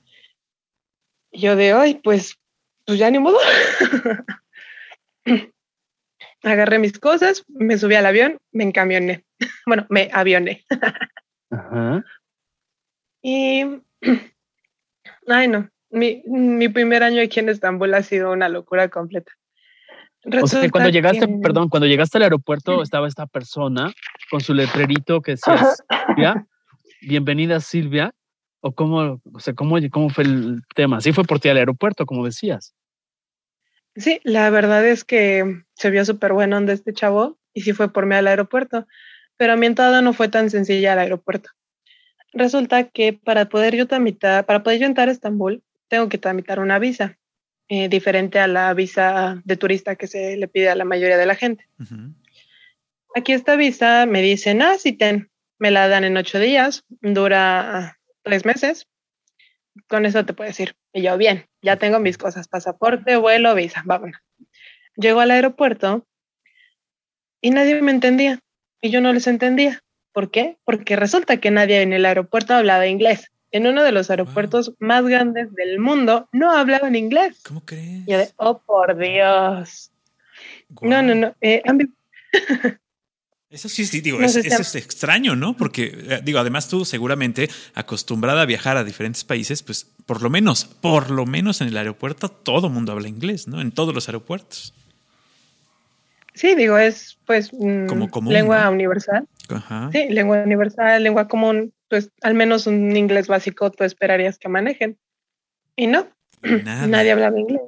yo 1.32 1.56
de 1.56 1.74
hoy, 1.74 1.94
pues, 1.94 2.38
pues 2.84 2.98
ya 2.98 3.10
ni 3.10 3.18
modo. 3.18 3.38
Agarré 6.42 6.78
mis 6.78 6.98
cosas, 6.98 7.44
me 7.48 7.78
subí 7.78 7.94
al 7.94 8.06
avión, 8.06 8.38
me 8.52 8.64
encamioné. 8.64 9.24
bueno, 9.66 9.86
me 9.88 10.10
avioné. 10.12 10.64
Ajá. 11.50 12.04
Y, 13.22 13.64
ay 15.26 15.48
no, 15.48 15.70
mi, 15.90 16.22
mi 16.26 16.68
primer 16.68 17.02
año 17.02 17.22
aquí 17.22 17.40
en 17.40 17.48
Estambul 17.48 17.94
ha 17.94 18.02
sido 18.02 18.30
una 18.32 18.48
locura 18.48 18.88
completa 18.88 19.32
o 20.42 20.46
sea, 20.46 20.70
cuando 20.70 20.90
llegaste, 20.90 21.28
perdón, 21.42 21.68
cuando 21.68 21.86
llegaste 21.86 22.18
al 22.18 22.24
aeropuerto 22.24 22.82
estaba 22.82 23.08
esta 23.08 23.26
persona 23.26 23.92
con 24.30 24.40
su 24.40 24.54
letrerito 24.54 25.20
que 25.22 25.32
decía 25.36 25.58
Silvia, 26.06 26.46
bienvenida 27.02 27.60
Silvia, 27.60 28.14
o 28.60 28.72
cómo, 28.72 29.20
o 29.32 29.40
sea, 29.40 29.54
cómo, 29.54 29.76
cómo 29.90 30.10
fue 30.10 30.24
el 30.24 30.62
tema. 30.74 31.00
Sí 31.00 31.12
fue 31.12 31.24
por 31.24 31.38
ti 31.38 31.48
al 31.48 31.56
aeropuerto, 31.56 32.06
como 32.06 32.24
decías. 32.24 32.74
Sí, 33.94 34.20
la 34.24 34.50
verdad 34.50 34.86
es 34.86 35.04
que 35.04 35.62
se 35.74 35.90
vio 35.90 36.04
súper 36.04 36.32
bueno 36.32 36.60
de 36.60 36.72
este 36.72 36.92
chavo 36.92 37.38
y 37.54 37.62
sí 37.62 37.72
fue 37.72 37.92
por 37.92 38.06
mí 38.06 38.14
al 38.14 38.26
aeropuerto, 38.26 38.86
pero 39.36 39.56
mi 39.56 39.66
entrada 39.66 40.02
no 40.02 40.12
fue 40.12 40.28
tan 40.28 40.50
sencilla 40.50 40.92
al 40.92 40.98
aeropuerto. 40.98 41.50
Resulta 42.32 42.88
que 42.88 43.14
para 43.14 43.48
poder 43.48 43.74
yo 43.76 43.86
tramitar, 43.86 44.44
para 44.44 44.62
poder 44.62 44.80
yo 44.80 44.86
entrar 44.86 45.08
a 45.08 45.12
Estambul, 45.12 45.62
tengo 45.88 46.08
que 46.08 46.18
tramitar 46.18 46.60
una 46.60 46.78
visa. 46.78 47.18
Eh, 47.68 47.88
diferente 47.88 48.38
a 48.38 48.46
la 48.46 48.72
visa 48.74 49.42
de 49.44 49.56
turista 49.56 49.96
que 49.96 50.06
se 50.06 50.36
le 50.36 50.46
pide 50.46 50.68
a 50.68 50.76
la 50.76 50.84
mayoría 50.84 51.16
de 51.16 51.26
la 51.26 51.34
gente. 51.34 51.66
Aquí 53.12 53.32
esta 53.32 53.56
visa 53.56 54.06
me 54.06 54.22
dicen, 54.22 54.62
ah, 54.62 54.76
sí, 54.78 54.92
ten, 54.92 55.32
me 55.58 55.72
la 55.72 55.88
dan 55.88 56.04
en 56.04 56.16
ocho 56.16 56.38
días, 56.38 56.84
dura 57.00 57.98
tres 58.22 58.44
meses, 58.44 58.86
con 59.88 60.06
eso 60.06 60.24
te 60.24 60.32
puedo 60.32 60.46
decir. 60.46 60.76
Y 60.92 61.02
yo, 61.02 61.16
bien, 61.18 61.46
ya 61.60 61.76
tengo 61.76 61.98
mis 61.98 62.18
cosas, 62.18 62.46
pasaporte, 62.46 63.16
vuelo, 63.16 63.52
visa, 63.56 63.82
vámonos. 63.84 64.20
Llego 64.94 65.18
al 65.18 65.32
aeropuerto 65.32 66.06
y 67.40 67.50
nadie 67.50 67.82
me 67.82 67.90
entendía 67.90 68.38
y 68.80 68.90
yo 68.90 69.00
no 69.00 69.12
les 69.12 69.26
entendía. 69.26 69.82
¿Por 70.12 70.30
qué? 70.30 70.56
Porque 70.64 70.94
resulta 70.94 71.38
que 71.38 71.50
nadie 71.50 71.82
en 71.82 71.92
el 71.92 72.06
aeropuerto 72.06 72.54
hablaba 72.54 72.86
inglés 72.86 73.32
en 73.56 73.66
uno 73.66 73.82
de 73.82 73.90
los 73.92 74.10
aeropuertos 74.10 74.74
más 74.78 75.04
grandes 75.04 75.52
del 75.54 75.78
mundo, 75.78 76.28
no 76.30 76.52
hablaban 76.52 76.94
inglés. 76.94 77.38
¿Cómo 77.42 77.64
crees? 77.64 78.06
Y 78.06 78.12
de, 78.12 78.28
oh, 78.36 78.58
por 78.58 78.98
Dios. 78.98 79.90
No, 80.82 81.02
no, 81.02 81.14
no. 81.14 81.34
Eh, 81.40 81.62
eso 83.48 83.70
sí, 83.70 83.86
sí 83.86 84.02
digo, 84.02 84.20
es, 84.20 84.36
es, 84.36 84.74
extraño, 84.74 85.36
¿no? 85.36 85.56
Porque, 85.56 85.84
eh, 85.94 86.20
digo, 86.22 86.38
además 86.38 86.68
tú 86.68 86.84
seguramente 86.84 87.48
acostumbrada 87.74 88.42
a 88.42 88.46
viajar 88.46 88.76
a 88.76 88.84
diferentes 88.84 89.24
países, 89.24 89.62
pues 89.62 89.90
por 90.04 90.22
lo 90.22 90.28
menos, 90.28 90.66
por 90.66 91.10
lo 91.10 91.24
menos 91.24 91.62
en 91.62 91.68
el 91.68 91.76
aeropuerto 91.78 92.28
todo 92.28 92.68
mundo 92.68 92.92
habla 92.92 93.08
inglés, 93.08 93.48
¿no? 93.48 93.62
En 93.62 93.72
todos 93.72 93.94
los 93.94 94.08
aeropuertos. 94.08 94.74
Sí, 96.34 96.54
digo, 96.54 96.76
es 96.76 97.16
pues 97.24 97.50
mm, 97.54 97.86
Como 97.86 98.30
lengua 98.30 98.68
universal. 98.68 99.26
Ajá. 99.48 99.90
Sí, 99.92 100.08
lengua 100.08 100.42
universal, 100.42 101.02
lengua 101.02 101.28
común 101.28 101.72
pues 101.88 102.10
al 102.22 102.34
menos 102.34 102.66
un 102.66 102.96
inglés 102.96 103.28
básico 103.28 103.70
tú 103.70 103.84
esperarías 103.84 104.38
que 104.38 104.48
manejen. 104.48 104.98
Y 105.76 105.86
no, 105.86 106.08
nadie 106.42 107.12
hablaba 107.12 107.38
inglés. 107.38 107.62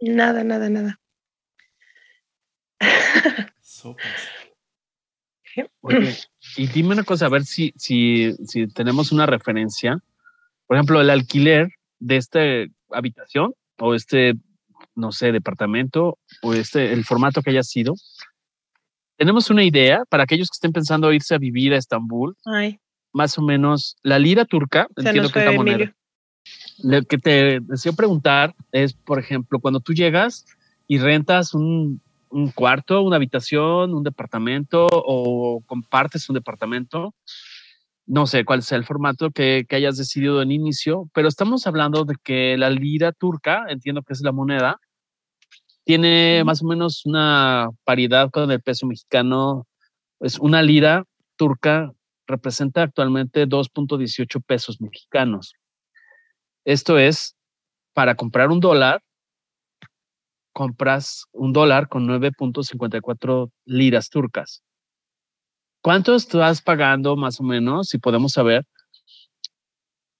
Nada, 0.00 0.44
nada, 0.44 0.70
nada. 0.70 1.00
y 6.56 6.66
dime 6.68 6.94
una 6.94 7.04
cosa, 7.04 7.26
a 7.26 7.30
ver 7.30 7.44
si, 7.44 7.72
si, 7.76 8.34
si 8.46 8.66
tenemos 8.68 9.12
una 9.12 9.26
referencia. 9.26 9.98
Por 10.66 10.76
ejemplo, 10.76 11.00
el 11.00 11.10
alquiler 11.10 11.68
de 11.98 12.16
esta 12.16 12.40
habitación 12.90 13.54
o 13.78 13.94
este, 13.94 14.34
no 14.94 15.12
sé, 15.12 15.32
departamento 15.32 16.18
o 16.42 16.54
este, 16.54 16.92
el 16.92 17.04
formato 17.04 17.42
que 17.42 17.50
haya 17.50 17.62
sido. 17.62 17.94
Tenemos 19.18 19.50
una 19.50 19.64
idea 19.64 20.04
para 20.08 20.22
aquellos 20.22 20.48
que 20.48 20.54
estén 20.54 20.72
pensando 20.72 21.12
irse 21.12 21.34
a 21.34 21.38
vivir 21.38 21.74
a 21.74 21.76
Estambul. 21.76 22.34
Ay 22.46 22.80
más 23.12 23.38
o 23.38 23.42
menos 23.42 23.96
la 24.02 24.18
lira 24.18 24.44
turca, 24.44 24.86
entiendo 24.96 25.30
que 25.30 25.40
es 25.40 25.44
la 25.44 25.52
moneda. 25.52 25.94
Lo 26.82 27.02
que 27.02 27.18
te 27.18 27.60
deseo 27.60 27.92
preguntar 27.92 28.54
es, 28.72 28.94
por 28.94 29.18
ejemplo, 29.18 29.58
cuando 29.58 29.80
tú 29.80 29.92
llegas 29.92 30.46
y 30.86 30.98
rentas 30.98 31.52
un, 31.54 32.00
un 32.30 32.50
cuarto, 32.50 33.02
una 33.02 33.16
habitación, 33.16 33.94
un 33.94 34.02
departamento 34.02 34.86
o 34.90 35.62
compartes 35.66 36.28
un 36.28 36.34
departamento, 36.34 37.14
no 38.06 38.26
sé 38.26 38.44
cuál 38.44 38.62
sea 38.62 38.78
el 38.78 38.84
formato 38.84 39.30
que, 39.30 39.66
que, 39.68 39.76
hayas 39.76 39.98
decidido 39.98 40.40
en 40.40 40.52
inicio, 40.52 41.10
pero 41.12 41.28
estamos 41.28 41.66
hablando 41.66 42.04
de 42.04 42.14
que 42.22 42.56
la 42.56 42.70
lira 42.70 43.12
turca, 43.12 43.66
entiendo 43.68 44.02
que 44.02 44.14
es 44.14 44.22
la 44.22 44.32
moneda, 44.32 44.80
tiene 45.88 46.44
más 46.44 46.62
o 46.62 46.66
menos 46.66 47.06
una 47.06 47.70
paridad 47.82 48.30
con 48.30 48.50
el 48.50 48.60
peso 48.60 48.86
mexicano. 48.86 49.66
Es 50.20 50.38
una 50.38 50.60
lira 50.60 51.04
turca 51.36 51.94
representa 52.26 52.82
actualmente 52.82 53.48
2.18 53.48 54.44
pesos 54.44 54.82
mexicanos. 54.82 55.54
Esto 56.66 56.98
es, 56.98 57.36
para 57.94 58.16
comprar 58.16 58.50
un 58.50 58.60
dólar, 58.60 59.00
compras 60.52 61.24
un 61.32 61.54
dólar 61.54 61.88
con 61.88 62.06
9.54 62.06 63.50
liras 63.64 64.10
turcas. 64.10 64.62
¿Cuánto 65.80 66.14
estás 66.16 66.60
pagando 66.60 67.16
más 67.16 67.40
o 67.40 67.44
menos, 67.44 67.88
si 67.88 67.96
podemos 67.96 68.32
saber, 68.32 68.66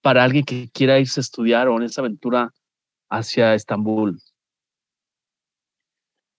para 0.01 0.25
alguien 0.25 0.47
que 0.47 0.71
quiera 0.71 0.99
irse 0.99 1.21
a 1.21 1.29
estudiar 1.29 1.69
o 1.69 1.77
en 1.77 1.83
esa 1.83 2.01
aventura 2.01 2.55
hacia 3.11 3.53
Estambul? 3.53 4.19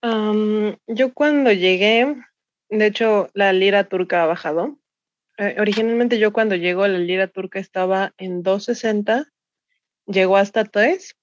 Yo 0.02 1.14
cuando 1.14 1.52
llegué, 1.52 2.16
de 2.68 2.86
hecho, 2.86 3.28
la 3.34 3.52
lira 3.52 3.84
turca 3.84 4.22
ha 4.22 4.26
bajado. 4.26 4.78
Eh, 5.38 5.56
originalmente 5.58 6.18
yo 6.18 6.32
cuando 6.32 6.54
llegó 6.54 6.86
la 6.86 6.98
lira 6.98 7.28
turca 7.28 7.58
estaba 7.58 8.12
en 8.18 8.42
260, 8.42 9.26
llegó 10.06 10.36
hasta 10.36 10.64
3 10.64 11.16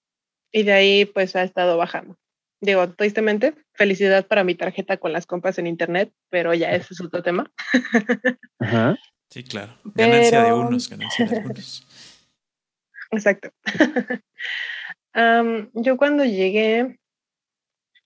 y 0.51 0.63
de 0.63 0.73
ahí 0.73 1.05
pues 1.05 1.35
ha 1.35 1.43
estado 1.43 1.77
bajando. 1.77 2.17
Digo, 2.59 2.89
tristemente, 2.93 3.53
felicidad 3.73 4.25
para 4.25 4.43
mi 4.43 4.55
tarjeta 4.55 4.97
con 4.97 5.13
las 5.13 5.27
compras 5.27 5.59
en 5.59 5.67
internet, 5.67 6.11
pero 6.29 6.53
ya 6.55 6.71
ese 6.71 6.93
es 6.93 7.01
otro 7.01 7.21
tema. 7.21 7.51
Ajá. 8.59 8.97
Sí, 9.29 9.43
claro. 9.43 9.77
Ganancia 9.83 10.43
de 10.43 10.53
unos, 10.53 10.89
ganancia 10.89 11.25
de 11.25 11.37
algunos. 11.37 11.85
Exacto. 13.11 13.51
yo 15.73 15.97
cuando 15.97 16.25
llegué 16.25 16.99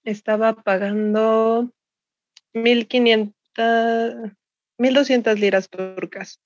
estaba 0.03 0.53
pagando 0.53 1.71
1500, 2.53 3.33
1.200 4.77 5.39
liras 5.39 5.69
turcas, 5.69 6.39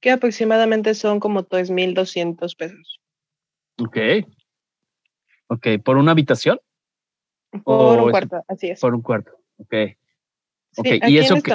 que 0.00 0.10
aproximadamente 0.10 0.94
son 0.94 1.20
como 1.20 1.44
3.200 1.44 2.56
pesos. 2.56 3.00
Ok. 3.78 3.98
Ok, 5.48 5.66
¿por 5.84 5.96
una 5.96 6.12
habitación? 6.12 6.58
Por 7.64 8.00
un 8.00 8.10
cuarto, 8.10 8.42
así 8.48 8.68
es. 8.68 8.80
Por 8.80 8.94
un 8.94 9.02
cuarto, 9.02 9.32
ok. 9.58 9.74
Ok, 10.78 10.86
¿y 11.06 11.18
eso 11.18 11.34
qué, 11.42 11.54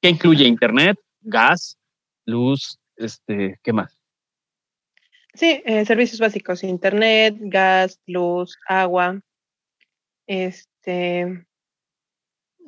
qué, 0.00 0.08
incluye? 0.08 0.46
¿Internet, 0.46 0.98
gas, 1.20 1.78
luz, 2.24 2.78
este, 2.96 3.58
qué 3.62 3.72
más? 3.72 4.00
Sí, 5.34 5.62
eh, 5.64 5.84
servicios 5.84 6.20
básicos, 6.20 6.64
internet, 6.64 7.36
gas, 7.38 8.00
luz, 8.06 8.58
agua, 8.66 9.20
este, 10.30 11.44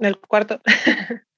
el 0.00 0.18
cuarto. 0.18 0.60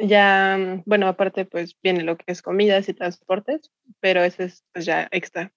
Ya, 0.00 0.80
bueno, 0.86 1.08
aparte 1.08 1.44
pues 1.44 1.76
viene 1.82 2.04
lo 2.04 2.16
que 2.16 2.26
es 2.28 2.40
comidas 2.40 2.88
y 2.88 2.94
transportes, 2.94 3.72
pero 3.98 4.22
ese 4.22 4.44
es 4.44 4.64
pues, 4.72 4.86
ya 4.86 5.08
extra. 5.10 5.52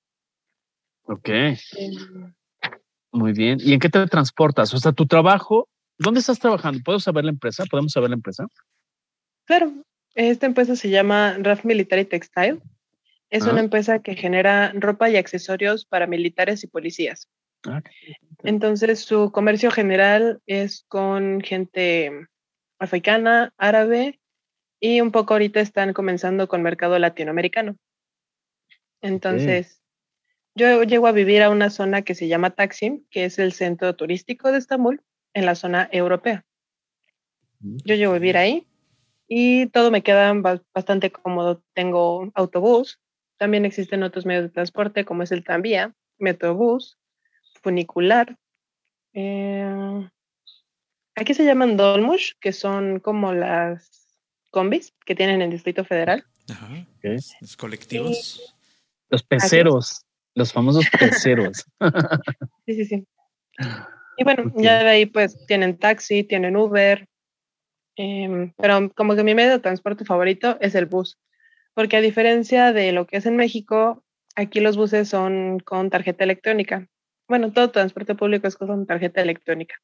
Ok. 1.04 1.30
Em, 1.30 2.34
Muy 3.12 3.34
bien. 3.34 3.60
¿Y 3.62 3.74
en 3.74 3.80
qué 3.80 3.88
te 3.88 4.04
transportas? 4.08 4.74
O 4.74 4.80
sea, 4.80 4.94
tu 4.94 5.06
trabajo, 5.06 5.70
¿dónde 6.00 6.22
estás 6.22 6.39
trabajando? 6.39 6.82
¿Puedo 6.84 7.00
saber 7.00 7.24
la 7.24 7.30
empresa? 7.30 7.65
¿Podemos 7.70 7.91
saber 7.91 8.10
la 8.10 8.15
empresa? 8.15 8.48
Claro. 9.46 9.72
Esta 10.15 10.48
empresa 10.48 10.76
se 10.76 10.89
llama 10.89 11.38
RAF 11.38 11.63
Military 11.63 12.06
Textile. 12.06 12.62
Es 13.30 13.44
una 13.44 13.58
ah. 13.58 13.63
empresa 13.63 14.00
que 14.00 14.15
genera 14.15 14.74
ropa 14.74 15.08
y 15.12 15.17
accesorios 15.17 15.86
para 15.86 16.08
militares 16.08 16.63
y 16.63 16.67
policías. 16.67 17.30
Ah, 17.67 17.82
Entonces, 18.43 19.02
su 19.02 19.32
comercio 19.32 19.71
general 19.71 20.41
es 20.45 20.86
con 20.88 21.41
gente 21.41 22.28
africana, 22.80 23.54
árabe 23.58 24.19
y 24.80 25.02
un 25.02 25.12
poco 25.12 25.34
ahorita 25.34 25.60
están 25.60 25.93
comenzando 25.93 26.47
con 26.47 26.63
mercado 26.63 26.97
latinoamericano. 26.97 27.78
Entonces, 29.02 29.82
yo 30.56 30.84
llego 30.84 31.08
a 31.08 31.12
vivir 31.12 31.43
a 31.43 31.50
una 31.50 31.69
zona 31.69 32.02
que 32.02 32.15
se 32.15 32.28
llama 32.28 32.52
Taksim, 32.52 33.06
que 33.10 33.26
es 33.26 33.39
el 33.39 33.54
centro 33.54 33.95
turístico 33.95 34.52
de 34.52 34.58
Estambul, 34.58 35.02
en 35.34 35.45
la 35.45 35.56
zona 35.56 35.88
europea. 35.91 36.45
Yo 37.60 37.95
llego 37.95 38.13
a 38.13 38.17
vivir 38.17 38.38
ahí 38.38 38.67
y 39.28 39.67
todo 39.67 39.91
me 39.91 40.04
queda 40.04 40.34
bastante 40.74 41.12
cómodo. 41.12 41.63
Tengo 41.74 42.32
autobús, 42.34 43.00
también 43.38 43.65
existen 43.65 44.04
otros 44.04 44.26
medios 44.26 44.43
de 44.43 44.50
transporte 44.50 45.06
como 45.06 45.24
es 45.24 45.32
el 45.32 45.43
tranvía, 45.43 45.95
metrobús, 46.17 46.97
funicular. 47.62 48.38
Eh, 49.13 50.10
aquí 51.15 51.34
se 51.34 51.45
llaman 51.45 51.78
dolmush, 51.78 52.34
que 52.39 52.54
son 52.54 53.00
como 53.00 53.34
las 53.34 54.19
combis 54.52 54.93
que 55.06 55.15
tienen 55.15 55.41
el 55.41 55.52
Distrito 55.52 55.84
Federal. 55.86 56.26
Ajá. 56.50 56.86
Los 57.02 57.58
colectivos. 57.58 58.56
los 59.10 59.24
peceros, 59.24 60.06
los 60.36 60.54
famosos 60.54 60.86
peceros. 60.97 61.65
sí, 62.65 62.76
sí, 62.76 62.86
sí. 62.86 63.08
Y 64.17 64.24
bueno, 64.24 64.52
ya 64.56 64.84
de 64.84 64.89
ahí 64.89 65.06
pues 65.06 65.45
tienen 65.47 65.78
taxi, 65.78 66.24
tienen 66.24 66.56
Uber, 66.56 67.08
em, 67.95 68.54
pero 68.58 68.91
como 68.93 69.15
que 69.15 69.24
mi 69.24 69.36
medio 69.36 69.52
de 69.52 69.60
transporte 69.60 70.06
favorito 70.06 70.58
es 70.62 70.76
el 70.76 70.86
bus, 70.86 71.17
porque 71.74 71.97
a 71.97 72.02
diferencia 72.02 72.74
de 72.74 72.91
lo 72.91 73.08
que 73.08 73.17
es 73.17 73.26
en 73.26 73.36
México, 73.36 74.04
aquí 74.36 74.60
los 74.60 74.78
buses 74.78 75.10
son 75.10 75.60
con 75.60 75.89
tarjeta 75.89 76.24
electrónica. 76.24 76.88
Bueno, 77.32 77.54
todo 77.54 77.72
transporte 77.72 78.13
público 78.13 78.46
es 78.46 78.58
con 78.58 78.86
tarjeta 78.86 79.22
electrónica. 79.22 79.76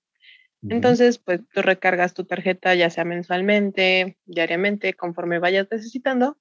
Entonces, 0.68 1.18
pues 1.18 1.40
tú 1.54 1.62
recargas 1.62 2.14
tu 2.14 2.26
tarjeta 2.26 2.76
ya 2.76 2.90
sea 2.90 3.06
mensualmente, 3.06 4.18
diariamente, 4.26 4.94
conforme 4.96 5.40
vayas 5.40 5.66
necesitando, 5.72 6.38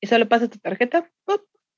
y 0.00 0.06
solo 0.06 0.26
pasas 0.28 0.48
tu 0.48 0.58
tarjeta 0.58 1.12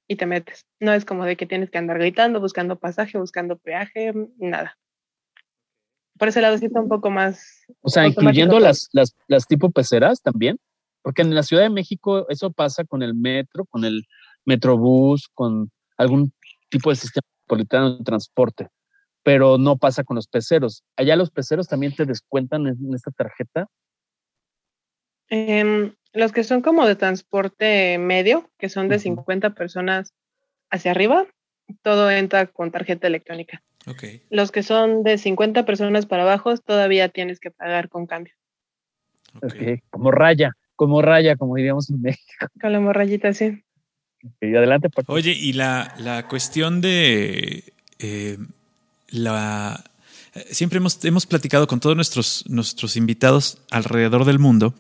y 0.07 0.15
te 0.15 0.27
metes. 0.27 0.65
No 0.79 0.93
es 0.93 1.05
como 1.05 1.25
de 1.25 1.37
que 1.37 1.45
tienes 1.45 1.71
que 1.71 1.79
andar 1.79 1.99
gritando, 1.99 2.39
buscando 2.39 2.79
pasaje, 2.79 3.19
buscando 3.19 3.59
peaje, 3.59 4.13
nada. 4.37 4.79
Por 6.17 6.29
ese 6.29 6.41
lado 6.41 6.57
sí 6.57 6.67
está 6.67 6.81
un 6.81 6.89
poco 6.89 7.11
más... 7.11 7.65
O 7.81 7.89
sea, 7.89 8.07
incluyendo 8.07 8.61
las, 8.61 8.91
las, 8.93 9.17
las 9.27 9.49
tipo 9.49 9.73
peceras 9.73 10.23
también, 10.23 10.57
porque 11.03 11.23
en 11.23 11.35
la 11.35 11.43
Ciudad 11.43 11.65
de 11.65 11.71
México 11.71 12.29
eso 12.29 12.53
pasa 12.53 12.85
con 12.85 13.03
el 13.03 13.17
metro, 13.17 13.65
con 13.65 13.85
el 13.85 14.07
metrobús, 14.45 15.29
con 15.35 15.73
algún 15.97 16.33
tipo 16.69 16.91
de 16.91 16.97
sistema 16.97 17.27
metropolitano 17.49 17.97
de 17.97 18.05
transporte 18.05 18.69
pero 19.25 19.59
no 19.59 19.77
pasa 19.77 20.05
con 20.05 20.15
los 20.15 20.27
peceros. 20.27 20.85
¿Allá 20.97 21.15
los 21.15 21.31
peceros 21.31 21.69
también 21.69 21.95
te 21.95 22.07
descuentan 22.07 22.67
en, 22.67 22.95
esta 22.95 23.11
tarjeta? 23.11 23.67
Em, 25.29 25.93
los 26.15 26.33
que 26.33 26.45
son 26.45 26.63
como 26.63 26.87
de 26.87 26.97
transporte 26.97 27.99
medio, 27.99 28.49
que 28.57 28.71
son 28.71 28.89
de 28.89 28.99
50 28.99 29.51
personas 29.51 30.15
hacia 30.71 30.93
arriba, 30.93 31.27
todo 31.83 32.11
entra 32.11 32.47
con 32.47 32.71
tarjeta 32.71 33.07
electrónica. 33.07 33.63
Okay. 33.87 34.23
Los 34.31 34.51
que 34.51 34.63
son 34.63 35.03
de 35.03 35.19
50 35.19 35.67
personas 35.67 36.07
para 36.07 36.23
abajo, 36.23 36.57
todavía 36.57 37.11
tienes 37.11 37.39
que 37.39 37.51
pagar 37.51 37.91
con 37.91 38.07
cambio. 38.07 38.33
Okay. 39.43 39.83
Como 39.91 40.11
raya, 40.11 40.53
como 40.75 41.03
raya, 41.03 41.37
como 41.37 41.57
diríamos 41.57 41.91
en 41.91 42.01
México. 42.01 42.47
Con 42.59 42.73
la 42.73 42.81
morrayita, 42.81 43.35
sí. 44.41 44.55
adelante. 44.55 44.89
Oye, 45.07 45.33
y 45.33 45.53
la, 45.53 45.95
la 45.99 46.29
cuestión 46.29 46.81
de 46.81 47.73
eh, 47.99 48.39
la, 49.09 49.85
siempre 50.51 50.79
hemos, 50.79 51.05
hemos 51.05 51.27
platicado 51.27 51.67
con 51.67 51.81
todos 51.81 51.97
nuestros, 51.97 52.45
nuestros 52.49 52.97
invitados 52.97 53.59
alrededor 53.71 54.25
del 54.25 54.39
mundo, 54.39 54.75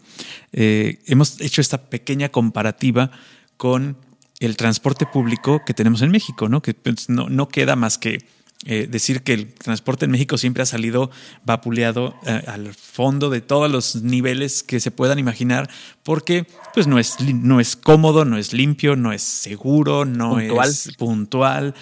eh, 0.53 0.98
hemos 1.07 1.40
hecho 1.40 1.61
esta 1.61 1.88
pequeña 1.90 2.29
comparativa 2.29 3.11
con 3.57 3.96
el 4.40 4.57
transporte 4.57 5.07
público 5.07 5.62
que 5.64 5.74
tenemos 5.74 6.03
en 6.03 6.11
México, 6.11 6.48
¿no? 6.48 6.62
Que 6.62 6.74
pues, 6.74 7.09
no, 7.09 7.29
no 7.29 7.48
queda 7.48 7.77
más 7.77 7.98
que 7.98 8.24
eh, 8.70 8.87
decir 8.88 9.22
que 9.22 9.33
el 9.33 9.52
transporte 9.52 10.04
en 10.04 10.11
México 10.11 10.37
siempre 10.37 10.62
ha 10.62 10.66
salido 10.66 11.11
vapuleado 11.44 12.14
eh, 12.26 12.42
al 12.46 12.74
fondo 12.74 13.31
de 13.31 13.40
todos 13.40 13.70
los 13.70 14.02
niveles 14.02 14.62
que 14.62 14.78
se 14.78 14.90
puedan 14.90 15.18
imaginar, 15.18 15.70
porque 16.02 16.46
pues 16.74 16.87
no 16.87 16.98
es, 16.98 17.18
no 17.20 17.61
es 17.61 17.76
cómodo, 17.76 18.26
no 18.26 18.37
es 18.37 18.52
limpio, 18.52 18.94
no 18.94 19.12
es 19.12 19.22
seguro, 19.22 20.04
no 20.04 20.38
es 20.38 20.92
puntual. 20.98 21.74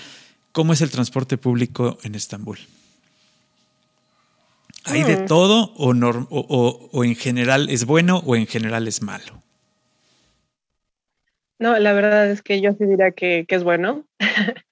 ¿Cómo 0.52 0.72
es 0.72 0.80
el 0.80 0.90
transporte 0.90 1.36
público 1.36 1.98
en 2.04 2.14
Estambul? 2.14 2.58
¿Hay 4.84 5.02
de 5.02 5.16
mm. 5.16 5.26
todo 5.26 5.72
o, 5.76 7.04
en 7.04 7.16
general 7.16 7.68
es 7.68 7.84
bueno 7.84 8.22
o 8.24 8.36
en 8.36 8.46
general 8.46 8.86
es 8.86 9.02
malo? 9.02 9.42
No, 11.58 11.78
la 11.78 11.92
verdad 11.92 12.30
es 12.30 12.42
que 12.42 12.60
yo 12.60 12.70
sí 12.78 12.84
diría 12.84 13.10
que, 13.10 13.44
es 13.48 13.64
bueno. 13.64 14.04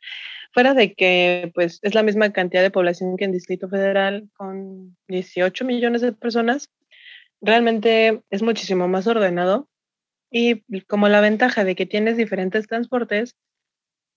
Fuera 0.54 0.72
de 0.72 0.94
que 0.94 1.50
pues 1.54 1.80
es 1.82 1.94
la 1.94 2.02
misma 2.02 2.32
cantidad 2.32 2.62
de 2.62 2.70
población 2.70 3.16
que 3.16 3.24
en 3.24 3.32
Distrito 3.32 3.68
Federal 3.68 4.30
con 4.34 4.96
18 5.08 5.64
millones 5.64 6.00
de 6.00 6.12
personas, 6.12 6.70
realmente 7.42 8.22
es 8.30 8.42
muchísimo 8.42 8.88
más 8.88 9.06
ordenado 9.06 9.68
y 10.30 10.62
como 10.86 11.08
la 11.08 11.20
ventaja 11.20 11.64
de 11.64 11.74
que 11.74 11.84
tienes 11.84 12.16
diferentes 12.16 12.66
transportes, 12.66 13.36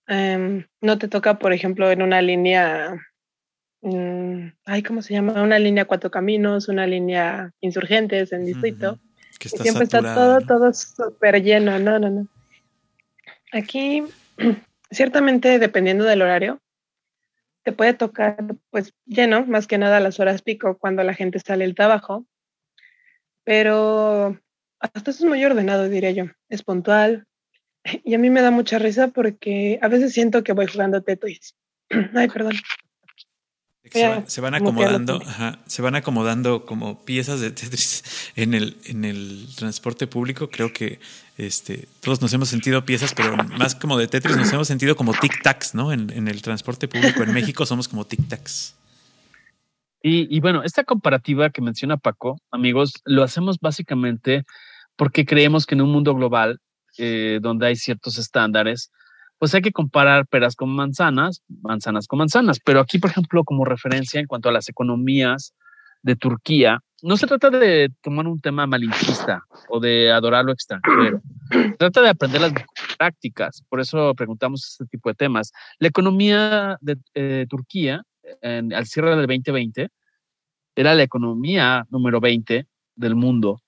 Em, 0.08 0.64
no 0.80 0.98
te 0.98 1.06
toca, 1.06 1.38
por 1.38 1.52
ejemplo, 1.52 1.90
en 1.90 2.00
una 2.00 2.22
línea, 2.22 2.96
mm, 3.82 4.48
ay, 4.64 4.82
¿cómo 4.82 5.02
se 5.02 5.12
llama? 5.12 5.42
Una 5.42 5.58
línea 5.58 5.84
cuatro 5.84 6.10
caminos, 6.10 6.68
una 6.68 6.86
línea 6.86 7.52
insurgentes 7.60 8.32
en 8.32 8.46
distrito. 8.46 8.98
siempre 9.38 9.84
está 9.84 10.00
todo, 10.14 10.40
todo 10.40 10.72
súper 10.72 11.42
lleno. 11.42 11.78
No, 11.78 11.98
no, 11.98 12.08
no. 12.08 12.26
Aquí, 13.52 14.02
ciertamente, 14.90 15.58
dependiendo 15.58 16.04
del 16.04 16.22
horario, 16.22 16.60
te 17.64 17.72
puede 17.72 17.94
tocar, 17.94 18.36
pues, 18.70 18.94
lleno, 19.04 19.44
más 19.46 19.66
que 19.66 19.78
nada 19.78 19.98
a 19.98 20.00
las 20.00 20.20
horas 20.20 20.42
pico, 20.42 20.78
cuando 20.78 21.02
la 21.02 21.14
gente 21.14 21.38
sale 21.38 21.64
del 21.64 21.74
trabajo. 21.74 22.26
Pero 23.44 24.38
hasta 24.80 25.10
eso 25.10 25.24
es 25.24 25.24
muy 25.24 25.44
ordenado, 25.44 25.88
diría 25.88 26.12
yo. 26.12 26.24
Es 26.48 26.62
puntual, 26.62 27.28
y 28.04 28.14
a 28.14 28.18
mí 28.18 28.30
me 28.30 28.42
da 28.42 28.50
mucha 28.50 28.78
risa 28.78 29.08
porque 29.08 29.78
a 29.82 29.88
veces 29.88 30.12
siento 30.12 30.42
que 30.42 30.52
voy 30.52 30.66
jugando 30.66 31.02
Tetris. 31.02 31.54
Ay, 32.14 32.28
perdón. 32.28 32.54
Se, 33.92 34.40
van 34.40 34.54
acomodando, 34.54 35.20
se 35.66 35.82
van 35.82 35.94
acomodando 35.94 36.64
como 36.64 37.04
piezas 37.04 37.40
de 37.40 37.50
Tetris 37.50 38.32
en 38.36 38.54
el, 38.54 38.76
en 38.84 39.04
el 39.04 39.46
transporte 39.56 40.06
público. 40.06 40.50
Creo 40.50 40.72
que 40.72 41.00
este, 41.36 41.88
todos 42.00 42.20
nos 42.20 42.32
hemos 42.32 42.48
sentido 42.48 42.84
piezas, 42.84 43.14
pero 43.14 43.36
más 43.36 43.74
como 43.74 43.96
de 43.98 44.08
Tetris 44.08 44.36
nos 44.36 44.52
hemos 44.52 44.68
sentido 44.68 44.96
como 44.96 45.12
tic-tacs, 45.14 45.74
¿no? 45.74 45.92
En, 45.92 46.10
en, 46.10 46.28
el 46.28 46.42
transporte 46.42 46.88
público 46.88 47.22
en 47.22 47.32
México 47.32 47.64
somos 47.66 47.88
como 47.88 48.06
tic-tacs. 48.06 48.74
Y, 50.02 50.34
y 50.34 50.40
bueno, 50.40 50.62
esta 50.62 50.84
comparativa 50.84 51.50
que 51.50 51.60
menciona 51.60 51.96
Paco, 51.96 52.40
amigos, 52.50 52.94
lo 53.04 53.22
hacemos 53.22 53.58
básicamente 53.60 54.44
porque 54.96 55.24
creemos 55.24 55.66
que 55.66 55.74
en 55.74 55.82
un 55.82 55.90
mundo 55.90 56.14
global 56.14 56.60
eh, 56.98 57.38
donde 57.40 57.68
hay 57.68 57.76
ciertos 57.76 58.18
estándares, 58.18 58.90
pues 59.38 59.54
hay 59.54 59.62
que 59.62 59.72
comparar 59.72 60.26
peras 60.26 60.56
con 60.56 60.70
manzanas, 60.70 61.42
manzanas 61.62 62.06
con 62.06 62.18
manzanas. 62.18 62.58
Pero 62.64 62.80
aquí, 62.80 62.98
por 62.98 63.10
ejemplo, 63.10 63.44
como 63.44 63.64
referencia 63.64 64.20
en 64.20 64.26
cuanto 64.26 64.48
a 64.48 64.52
las 64.52 64.68
economías 64.68 65.54
de 66.02 66.16
Turquía, 66.16 66.80
no 67.02 67.16
se 67.16 67.26
trata 67.26 67.50
de 67.50 67.90
tomar 68.02 68.26
un 68.26 68.40
tema 68.40 68.66
malinchista 68.66 69.44
o 69.68 69.78
de 69.78 70.10
adorar 70.10 70.44
lo 70.44 70.52
extranjero. 70.52 71.20
Se 71.50 71.76
trata 71.78 72.02
de 72.02 72.08
aprender 72.08 72.40
las 72.40 72.52
prácticas. 72.98 73.62
Por 73.68 73.80
eso 73.80 74.14
preguntamos 74.14 74.66
este 74.72 74.86
tipo 74.86 75.08
de 75.08 75.14
temas. 75.14 75.52
La 75.78 75.88
economía 75.88 76.76
de 76.80 76.96
eh, 77.14 77.46
Turquía, 77.48 78.02
al 78.42 78.86
cierre 78.86 79.10
del 79.10 79.26
2020, 79.26 79.88
era 80.74 80.94
la 80.94 81.02
economía 81.02 81.86
número 81.90 82.20
20 82.20 82.66
del 82.96 83.14
mundo. 83.14 83.62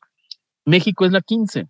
México 0.65 1.07
es 1.07 1.13
la 1.13 1.21
15. 1.21 1.67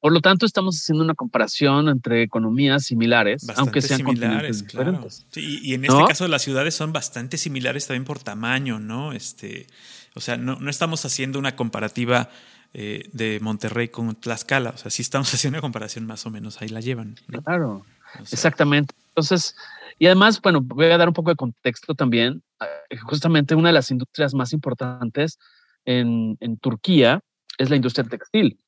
Por 0.00 0.12
lo 0.12 0.20
tanto, 0.20 0.46
estamos 0.46 0.76
haciendo 0.76 1.02
una 1.02 1.14
comparación 1.14 1.88
entre 1.88 2.22
economías 2.22 2.84
similares, 2.84 3.46
aunque 3.56 3.80
sean 3.80 3.98
similares, 3.98 4.64
diferentes. 4.64 5.26
y 5.34 5.74
en 5.74 5.84
este 5.84 6.04
caso 6.06 6.28
las 6.28 6.42
ciudades 6.42 6.74
son 6.74 6.92
bastante 6.92 7.36
similares 7.36 7.86
también 7.86 8.04
por 8.04 8.20
tamaño, 8.20 8.78
¿no? 8.78 9.12
Este, 9.12 9.66
o 10.14 10.20
sea, 10.20 10.36
no, 10.36 10.56
no 10.56 10.70
estamos 10.70 11.04
haciendo 11.04 11.38
una 11.38 11.56
comparativa 11.56 12.28
eh, 12.74 13.08
de 13.12 13.40
Monterrey 13.40 13.88
con 13.88 14.14
Tlaxcala. 14.14 14.70
O 14.70 14.76
sea, 14.76 14.90
si 14.90 15.02
estamos 15.02 15.32
haciendo 15.34 15.56
una 15.56 15.62
comparación 15.62 16.06
más 16.06 16.26
o 16.26 16.30
menos, 16.30 16.60
ahí 16.60 16.68
la 16.68 16.80
llevan. 16.80 17.16
Claro, 17.44 17.84
exactamente. 18.20 18.94
Entonces, 19.08 19.56
y 19.98 20.06
además, 20.06 20.40
bueno, 20.42 20.60
voy 20.60 20.86
a 20.86 20.98
dar 20.98 21.08
un 21.08 21.14
poco 21.14 21.30
de 21.30 21.36
contexto 21.36 21.94
también. 21.94 22.42
Eh, 22.90 22.96
justamente 22.98 23.54
una 23.54 23.70
de 23.70 23.74
las 23.74 23.90
industrias 23.90 24.34
más 24.34 24.52
importantes 24.52 25.38
en, 25.84 26.36
en 26.40 26.58
Turquía 26.58 27.20
es 27.56 27.70
la 27.70 27.76
industria 27.76 28.04
textil. 28.04 28.58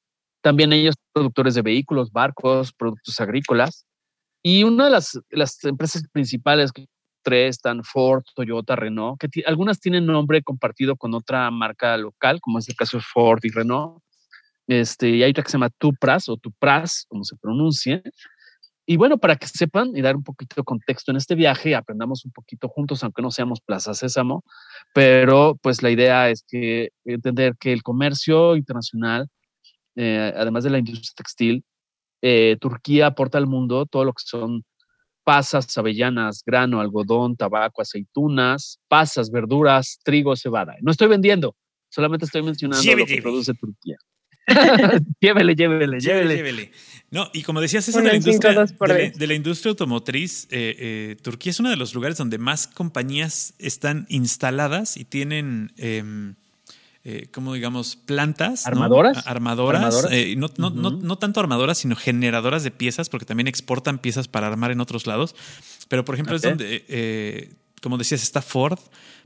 También 0.42 0.72
ellos 0.72 0.94
productores 1.12 1.54
de 1.54 1.62
vehículos, 1.62 2.12
barcos, 2.12 2.72
productos 2.72 3.20
agrícolas. 3.20 3.86
Y 4.42 4.64
una 4.64 4.86
de 4.86 4.90
las, 4.90 5.18
las 5.30 5.62
empresas 5.64 6.02
principales 6.12 6.72
que 6.72 6.86
tres 7.22 7.56
están 7.56 7.84
Ford, 7.84 8.24
Toyota, 8.34 8.76
Renault, 8.76 9.20
que 9.20 9.42
algunas 9.44 9.80
tienen 9.80 10.06
nombre 10.06 10.42
compartido 10.42 10.96
con 10.96 11.14
otra 11.14 11.50
marca 11.50 11.96
local, 11.96 12.40
como 12.40 12.58
es 12.58 12.68
el 12.68 12.76
caso 12.76 12.96
de 12.96 13.02
Ford 13.02 13.40
y 13.42 13.50
Renault. 13.50 14.02
Este, 14.66 15.10
y 15.10 15.22
hay 15.22 15.32
otra 15.32 15.42
que 15.42 15.50
se 15.50 15.56
llama 15.56 15.70
Tupras 15.70 16.28
o 16.28 16.36
Tupras, 16.36 17.04
como 17.08 17.24
se 17.24 17.36
pronuncie. 17.36 18.02
Y 18.86 18.96
bueno, 18.96 19.18
para 19.18 19.36
que 19.36 19.46
sepan 19.46 19.96
y 19.96 20.00
dar 20.00 20.16
un 20.16 20.24
poquito 20.24 20.56
de 20.56 20.64
contexto 20.64 21.10
en 21.10 21.16
este 21.16 21.34
viaje, 21.34 21.74
aprendamos 21.74 22.24
un 22.24 22.32
poquito 22.32 22.68
juntos, 22.68 23.04
aunque 23.04 23.22
no 23.22 23.30
seamos 23.30 23.60
Plaza 23.60 23.94
Sésamo, 23.94 24.42
pero 24.94 25.56
pues 25.62 25.82
la 25.82 25.90
idea 25.90 26.28
es 26.30 26.44
que 26.48 26.90
entender 27.04 27.54
que 27.58 27.72
el 27.72 27.82
comercio 27.82 28.56
internacional, 28.56 29.28
eh, 30.02 30.32
además 30.34 30.64
de 30.64 30.70
la 30.70 30.78
industria 30.78 31.12
textil, 31.14 31.62
eh, 32.22 32.56
Turquía 32.58 33.08
aporta 33.08 33.36
al 33.36 33.46
mundo 33.46 33.84
todo 33.84 34.06
lo 34.06 34.14
que 34.14 34.22
son 34.24 34.64
pasas, 35.24 35.76
avellanas, 35.76 36.42
grano, 36.44 36.80
algodón, 36.80 37.36
tabaco, 37.36 37.82
aceitunas, 37.82 38.80
pasas, 38.88 39.30
verduras, 39.30 40.00
trigo, 40.02 40.34
cebada. 40.36 40.74
No 40.80 40.90
estoy 40.90 41.08
vendiendo, 41.08 41.54
solamente 41.90 42.24
estoy 42.24 42.42
mencionando 42.42 42.96
lo 42.96 43.04
que 43.04 43.20
produce 43.20 43.52
Turquía. 43.52 43.96
llévele, 45.20 45.54
llévele, 45.54 46.00
llévele, 46.00 46.72
No, 47.10 47.28
y 47.34 47.42
como 47.42 47.60
decías, 47.60 47.86
eso 47.86 47.98
de 47.98 48.08
la, 48.08 48.16
industria, 48.16 48.64
de, 48.64 49.26
la, 49.26 49.34
industria 49.34 49.70
automotriz, 49.70 50.48
eh, 50.50 50.76
eh, 50.78 51.16
Turquía 51.22 51.50
es 51.50 51.60
uno 51.60 51.68
de 51.68 51.76
los 51.76 51.94
lugares 51.94 52.16
donde 52.16 52.38
más 52.38 52.66
compañías 52.66 53.54
están 53.58 54.06
instaladas 54.08 54.96
y 54.96 55.04
tienen 55.04 55.72
em, 55.76 56.36
eh, 57.02 57.28
como 57.32 57.54
digamos, 57.54 57.96
plantas. 57.96 58.66
¿Armadoras? 58.66 59.26
Armadoras. 59.26 60.06
Eh, 60.10 60.34
no, 60.36 60.50
no, 60.58 61.18
tanto 61.18 61.40
armadoras, 61.40 61.78
sino 61.78 61.96
generadoras 61.96 62.62
de 62.62 62.70
piezas, 62.70 63.08
porque 63.08 63.24
también 63.24 63.48
exportan 63.48 63.98
piezas 63.98 64.28
para 64.28 64.48
armar 64.48 64.70
en 64.70 64.82
otros 64.82 65.06
lados. 65.06 65.34
Pero, 65.88 66.04
por 66.04 66.14
ejemplo, 66.14 66.36
es 66.36 66.42
donde, 66.42 66.84
eh, 66.88 67.54
como 67.80 67.96
decías, 67.96 68.22
está 68.22 68.42
Ford, 68.42 68.78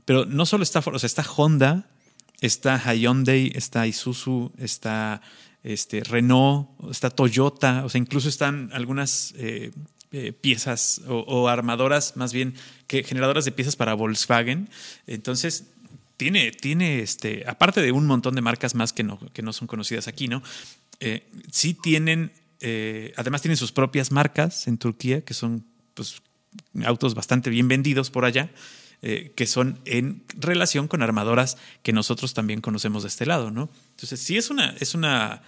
pero 0.05 0.25
no 0.25 0.45
solo 0.45 0.63
está 0.63 0.81
Ford, 0.81 0.95
o 0.95 0.99
sea, 0.99 1.07
está 1.07 1.25
Honda, 1.35 1.89
está 2.39 2.81
Hyundai, 2.93 3.51
está 3.53 3.85
Isuzu, 3.85 4.53
está 4.57 5.21
este, 5.61 6.01
Renault, 6.01 6.69
está 6.89 7.09
Toyota, 7.09 7.83
o 7.83 7.89
sea, 7.89 7.99
incluso 7.99 8.29
están 8.29 8.69
algunas 8.71 9.33
piezas 10.39 11.01
o, 11.09 11.17
o, 11.27 11.49
armadoras, 11.49 12.15
más 12.15 12.31
bien 12.31 12.53
que 12.87 13.03
generadoras 13.03 13.43
de 13.43 13.51
piezas 13.51 13.75
para 13.75 13.95
Volkswagen. 13.95 14.69
Entonces, 15.07 15.74
tiene, 16.17 16.51
tiene 16.51 16.99
este, 16.99 17.43
aparte 17.47 17.81
de 17.81 17.91
un 17.91 18.05
montón 18.05 18.35
de 18.35 18.41
marcas 18.41 18.75
más 18.75 18.93
que 18.93 19.03
no, 19.03 19.19
que 19.33 19.41
no 19.41 19.53
son 19.53 19.67
conocidas 19.67 20.07
aquí, 20.07 20.27
¿no? 20.27 20.41
Eh, 20.99 21.27
sí 21.51 21.73
tienen, 21.73 22.31
eh, 22.61 23.13
además 23.17 23.41
tienen 23.41 23.57
sus 23.57 23.71
propias 23.71 24.11
marcas 24.11 24.67
en 24.67 24.77
Turquía, 24.77 25.23
que 25.23 25.33
son 25.33 25.65
pues, 25.93 26.21
autos 26.85 27.15
bastante 27.15 27.49
bien 27.49 27.67
vendidos 27.67 28.11
por 28.11 28.25
allá, 28.25 28.49
eh, 29.01 29.33
que 29.35 29.45
son 29.45 29.79
en 29.85 30.23
relación 30.37 30.87
con 30.87 31.01
armadoras 31.01 31.57
que 31.83 31.91
nosotros 31.91 32.33
también 32.33 32.61
conocemos 32.61 33.03
de 33.03 33.09
este 33.09 33.25
lado, 33.25 33.51
¿no? 33.51 33.69
Entonces, 33.91 34.19
sí 34.19 34.37
es 34.37 34.49
una, 34.49 34.73
es 34.79 34.95
una 34.95 35.43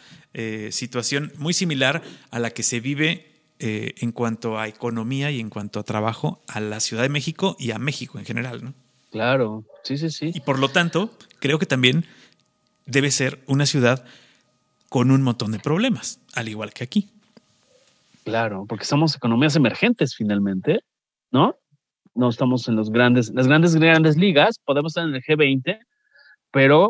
situación 0.70 1.34
muy 1.40 1.52
similar 1.52 2.04
a 2.30 2.38
la 2.38 2.52
que 2.52 2.62
se 2.62 2.80
vive 2.80 3.42
en 3.58 4.12
cuanto 4.12 4.60
a 4.60 4.68
economía 4.68 5.32
y 5.32 5.40
en 5.40 5.50
cuanto 5.50 5.80
a 5.80 5.84
trabajo 5.84 6.44
a 6.48 6.60
la 6.60 6.80
Ciudad 6.80 7.02
de 7.02 7.10
México 7.10 7.56
y 7.58 7.72
a 7.72 7.80
México 7.80 8.20
en 8.20 8.26
general, 8.26 8.64
¿no? 8.64 8.76
Claro, 9.12 9.64
sí, 9.84 9.98
sí, 9.98 10.10
sí. 10.10 10.32
Y 10.34 10.42
por 10.42 10.60
lo 10.60 10.70
tanto, 10.70 11.10
creo 11.40 11.60
que 11.60 11.66
también 11.66 12.06
debe 12.86 13.12
ser 13.12 13.40
una 13.48 13.66
ciudad 13.66 14.06
con 14.90 15.12
un 15.12 15.22
montón 15.22 15.52
de 15.52 15.60
problemas, 15.60 16.20
al 16.34 16.48
igual 16.48 16.74
que 16.74 16.84
aquí. 16.84 17.10
Claro, 18.24 18.66
porque 18.68 18.86
somos 18.86 19.16
economías 19.16 19.56
emergentes 19.56 20.16
finalmente, 20.16 20.82
¿no? 21.32 21.56
No 22.14 22.30
estamos 22.30 22.68
en 22.68 22.76
los 22.76 22.90
grandes, 22.90 23.32
las 23.34 23.48
grandes, 23.48 23.76
grandes 23.76 24.18
ligas, 24.18 24.60
podemos 24.64 24.92
estar 24.92 25.08
en 25.08 25.16
el 25.16 25.22
G20, 25.22 25.80
pero 26.52 26.90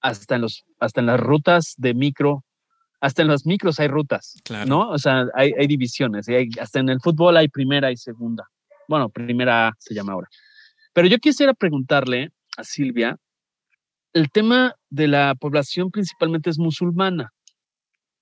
hasta 0.00 0.34
en 0.36 0.42
los, 0.42 0.64
hasta 0.78 1.00
en 1.00 1.06
las 1.06 1.20
rutas 1.20 1.74
de 1.76 1.94
micro, 1.94 2.44
hasta 3.00 3.22
en 3.22 3.28
los 3.28 3.46
micros 3.46 3.80
hay 3.80 3.88
rutas, 3.88 4.34
claro. 4.44 4.66
¿no? 4.66 4.90
O 4.90 4.98
sea, 4.98 5.26
hay, 5.34 5.52
hay 5.58 5.66
divisiones, 5.66 6.26
hasta 6.60 6.80
en 6.80 6.88
el 6.88 7.00
fútbol 7.00 7.36
hay 7.36 7.48
primera 7.48 7.90
y 7.90 7.96
segunda. 7.96 8.44
Bueno, 8.88 9.08
primera 9.08 9.72
se 9.78 9.94
llama 9.94 10.12
ahora. 10.12 10.28
Pero 10.92 11.08
yo 11.08 11.18
quisiera 11.18 11.54
preguntarle 11.54 12.30
a 12.56 12.64
Silvia, 12.64 13.16
el 14.12 14.30
tema 14.30 14.74
de 14.88 15.08
la 15.08 15.34
población 15.34 15.90
principalmente 15.90 16.50
es 16.50 16.58
musulmana. 16.58 17.32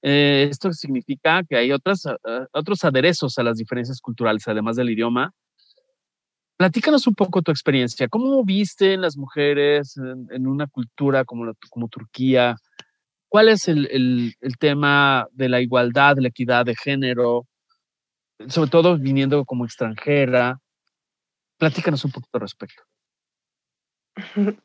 Eh, 0.03 0.47
esto 0.51 0.73
significa 0.73 1.43
que 1.49 1.57
hay 1.57 1.73
otras, 1.73 2.05
otros 2.53 2.85
aderezos 2.85 3.39
a 3.39 3.43
las 3.43 3.57
diferencias 3.57 4.01
culturales, 4.01 4.47
además 4.47 4.77
del 4.77 4.91
idioma. 4.91 5.33
Platícanos 6.57 7.07
un 7.07 7.15
poco 7.15 7.43
tu 7.43 7.51
experiencia. 7.51 8.09
¿Cómo 8.09 8.45
viste 8.45 8.97
las 8.97 9.17
mujeres 9.17 9.97
en, 9.97 10.47
una 10.47 10.67
cultura 10.67 11.25
como, 11.25 11.53
como 11.71 11.89
Turquía? 11.89 12.57
¿Cuál 13.29 13.49
es 13.49 13.69
el, 13.69 13.87
el, 14.41 14.59
tema 14.59 15.27
de 15.33 15.49
la 15.49 15.61
igualdad, 15.61 16.17
la 16.19 16.29
equidad 16.29 16.67
de 16.67 16.75
género? 16.75 17.47
Sobre 18.49 18.71
todo 18.71 18.99
viniendo 18.99 19.45
como 19.45 19.65
extranjera. 19.65 20.59
Platícanos 21.59 22.05
un 22.05 22.13
poquito 22.13 22.39
al 22.39 22.41
respecto. 22.43 22.83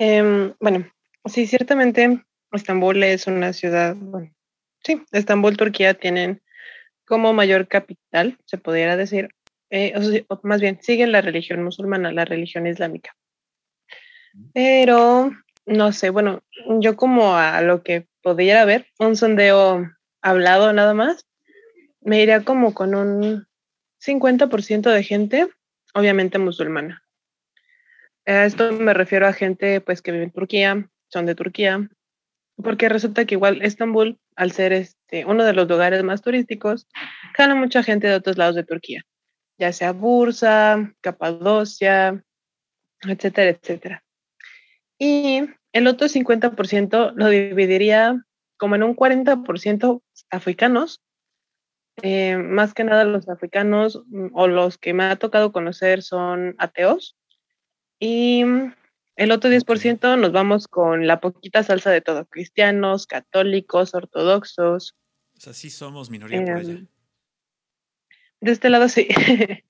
Em, 0.00 0.54
bueno, 0.60 0.88
sí, 1.24 1.48
ciertamente 1.48 2.24
Estambul 2.52 3.02
es 3.02 3.26
una 3.26 3.52
ciudad, 3.52 3.96
bueno, 3.96 4.32
sí, 4.84 5.02
Estambul, 5.10 5.56
Turquía 5.56 5.94
tienen 5.94 6.40
como 7.04 7.32
mayor 7.32 7.66
capital, 7.66 8.38
se 8.44 8.58
pudiera 8.58 8.96
decir, 8.96 9.30
eh, 9.70 10.24
o, 10.28 10.40
más 10.44 10.60
bien, 10.60 10.78
siguen 10.80 11.10
la 11.10 11.20
religión 11.20 11.64
musulmana, 11.64 12.12
la 12.12 12.24
religión 12.24 12.68
islámica. 12.68 13.16
Pero, 14.54 15.32
no 15.66 15.92
sé, 15.92 16.10
bueno, 16.10 16.42
yo 16.78 16.96
como 16.96 17.34
a 17.34 17.60
lo 17.62 17.82
que 17.82 18.06
pudiera 18.22 18.64
ver, 18.64 18.86
un 19.00 19.16
sondeo 19.16 19.84
hablado 20.22 20.72
nada 20.72 20.94
más, 20.94 21.26
me 22.00 22.22
iría 22.22 22.44
como 22.44 22.72
con 22.72 22.94
un 22.94 23.48
50% 23.98 24.90
de 24.90 25.02
gente 25.02 25.48
obviamente 25.94 26.38
musulmana. 26.38 27.02
A 28.26 28.44
esto 28.44 28.72
me 28.72 28.94
refiero 28.94 29.26
a 29.26 29.32
gente 29.32 29.80
pues 29.80 30.02
que 30.02 30.12
vive 30.12 30.24
en 30.24 30.30
Turquía, 30.30 30.90
son 31.08 31.26
de 31.26 31.34
Turquía, 31.34 31.88
porque 32.62 32.88
resulta 32.88 33.24
que 33.24 33.34
igual 33.34 33.62
Estambul, 33.62 34.18
al 34.36 34.52
ser 34.52 34.72
este, 34.72 35.24
uno 35.24 35.44
de 35.44 35.52
los 35.52 35.68
lugares 35.68 36.02
más 36.02 36.22
turísticos, 36.22 36.88
jala 37.34 37.54
mucha 37.54 37.82
gente 37.82 38.08
de 38.08 38.14
otros 38.14 38.36
lados 38.36 38.54
de 38.54 38.64
Turquía, 38.64 39.02
ya 39.58 39.72
sea 39.72 39.92
Bursa, 39.92 40.92
Capadocia, 41.00 42.22
etcétera, 43.00 43.50
etcétera. 43.50 44.04
Y 44.98 45.42
el 45.72 45.86
otro 45.86 46.08
50% 46.08 47.12
lo 47.14 47.28
dividiría 47.28 48.24
como 48.56 48.74
en 48.74 48.82
un 48.82 48.96
40% 48.96 50.02
africanos 50.30 51.00
eh, 52.02 52.36
más 52.36 52.74
que 52.74 52.84
nada 52.84 53.04
los 53.04 53.28
africanos 53.28 54.02
mm, 54.06 54.28
o 54.32 54.48
los 54.48 54.78
que 54.78 54.94
me 54.94 55.04
ha 55.04 55.16
tocado 55.16 55.52
conocer 55.52 56.02
son 56.02 56.54
ateos. 56.58 57.16
Y 57.98 58.44
mm, 58.44 58.74
el 59.16 59.32
otro 59.32 59.50
10% 59.50 60.18
nos 60.18 60.32
vamos 60.32 60.68
con 60.68 61.06
la 61.06 61.20
poquita 61.20 61.62
salsa 61.62 61.90
de 61.90 62.00
todo, 62.00 62.26
cristianos, 62.26 63.06
católicos, 63.06 63.94
ortodoxos. 63.94 64.94
O 65.36 65.40
sea, 65.40 65.52
sí 65.52 65.70
somos 65.70 66.10
minoría 66.10 66.44
por 66.44 66.56
allá. 66.56 66.72
Em, 66.72 66.86
de 68.40 68.52
este 68.52 68.70
lado 68.70 68.88
sí. 68.88 69.08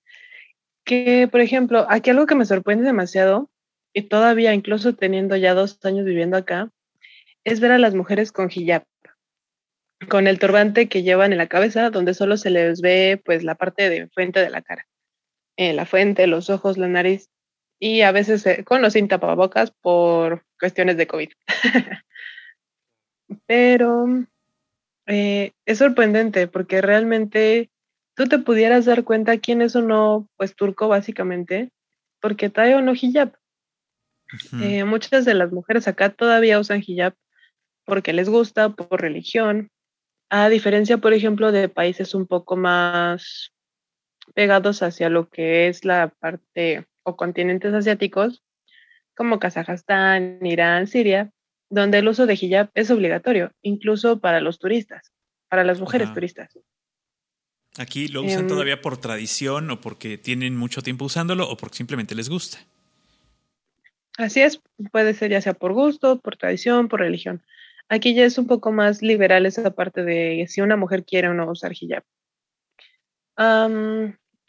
que, 0.85 1.29
por 1.31 1.41
ejemplo, 1.41 1.87
aquí 1.89 2.11
algo 2.11 2.27
que 2.27 2.35
me 2.35 2.45
sorprende 2.45 2.85
demasiado, 2.85 3.51
y 3.93 4.03
todavía 4.03 4.55
incluso 4.55 4.95
teniendo 4.95 5.37
ya 5.37 5.55
dos 5.55 5.79
años 5.85 6.05
viviendo 6.05 6.37
acá, 6.37 6.71
es 7.45 7.61
ver 7.61 7.73
a 7.73 7.79
las 7.79 7.95
mujeres 7.95 8.33
con 8.33 8.51
hijab 8.53 8.85
con 10.07 10.27
el 10.27 10.39
turbante 10.39 10.89
que 10.89 11.03
llevan 11.03 11.33
en 11.33 11.39
la 11.39 11.49
cabeza, 11.49 11.91
donde 11.91 12.15
solo 12.15 12.37
se 12.37 12.51
les 12.51 12.81
ve 12.81 13.21
pues 13.25 13.43
la 13.43 13.57
parte 13.57 13.91
de 13.91 14.09
frente 14.09 14.41
de 14.41 14.51
la 14.51 14.63
cara, 14.63 14.87
eh, 15.57 15.73
la 15.73 15.87
frente, 15.87 16.27
los 16.27 16.51
ojos, 16.51 16.79
la 16.79 16.89
nariz 16.89 17.31
y 17.81 18.03
a 18.03 18.13
veces 18.13 18.47
eh, 18.47 18.65
con 18.65 18.83
los 18.83 18.93
sin 18.93 19.09
tapabocas 19.09 19.73
por 19.73 20.45
cuestiones 20.59 20.97
de 20.97 21.07
COVID. 21.07 21.31
Pero 23.47 24.07
eh, 25.07 25.53
es 25.67 25.79
sorprendente 25.79 26.47
porque 26.47 26.81
realmente 26.81 27.71
tú 28.15 28.27
te 28.27 28.39
pudieras 28.39 28.85
dar 28.85 29.05
cuenta 29.05 29.39
quién 29.39 29.63
es 29.63 29.75
o 29.77 29.83
no, 29.83 30.29
pues 30.37 30.55
turco 30.55 30.89
básicamente, 30.89 31.71
porque 32.21 32.51
trae 32.51 32.75
o 32.75 32.83
no 32.83 32.93
hijab. 32.95 33.33
muchas 34.87 35.25
de 35.25 35.35
las 35.35 35.53
mujeres 35.53 35.89
acá 35.89 36.11
todavía 36.11 36.59
usan 36.59 36.83
hijab 36.87 37.15
porque 37.85 38.13
les 38.13 38.29
gusta, 38.29 38.69
por 38.71 39.01
religión, 39.01 39.71
a 40.31 40.49
diferencia, 40.49 40.99
por 40.99 41.13
ejemplo, 41.13 41.53
de 41.53 41.69
países 41.69 42.15
un 42.15 42.27
poco 42.27 42.57
más 42.57 43.53
pegados 44.35 44.83
hacia 44.83 45.09
lo 45.09 45.29
que 45.29 45.69
es 45.69 45.85
la 45.85 46.09
parte 46.09 46.87
o 47.03 47.17
continentes 47.17 47.73
asiáticos, 47.73 48.43
como 49.15 49.39
Kazajstán, 49.39 50.39
Irán, 50.45 50.87
Siria, 50.87 51.33
donde 51.71 51.99
el 51.99 52.09
uso 52.09 52.27
de 52.27 52.35
hijab 52.35 52.71
es 52.75 52.91
obligatorio, 52.91 53.53
incluso 53.63 54.21
para 54.21 54.41
los 54.41 54.59
turistas, 54.59 55.13
para 55.49 55.65
las 55.65 55.81
mujeres 55.81 56.13
turistas. 56.13 56.59
Aquí 57.79 58.09
lo 58.09 58.23
usan 58.23 58.41
em, 58.41 58.49
todavía 58.49 58.81
por 58.81 58.97
tradición 58.99 59.71
o 59.71 59.81
porque 59.81 60.19
tienen 60.19 60.57
mucho 60.57 60.83
tiempo 60.83 61.05
usándolo 61.05 61.49
o 61.49 61.57
porque 61.57 61.77
simplemente 61.77 62.15
les 62.15 62.29
gusta. 62.29 62.59
Así 64.17 64.41
es, 64.41 64.61
puede 64.91 65.15
ser 65.15 65.31
ya 65.31 65.41
sea 65.41 65.55
por 65.55 65.73
gusto, 65.73 66.21
por 66.21 66.37
tradición, 66.37 66.89
por 66.89 67.01
religión. 67.01 67.43
Aquí 67.89 68.15
ya 68.15 68.25
es 68.25 68.37
un 68.39 68.47
poco 68.47 68.71
más 68.71 69.03
liberal 69.03 69.47
esa 69.47 69.71
parte 69.71 70.05
de 70.05 70.47
si 70.49 70.61
una 70.61 70.77
mujer 70.77 71.05
quiere 71.05 71.29
o 71.29 71.35
no 71.35 71.51
usar 71.51 71.73
hijab. 71.73 72.05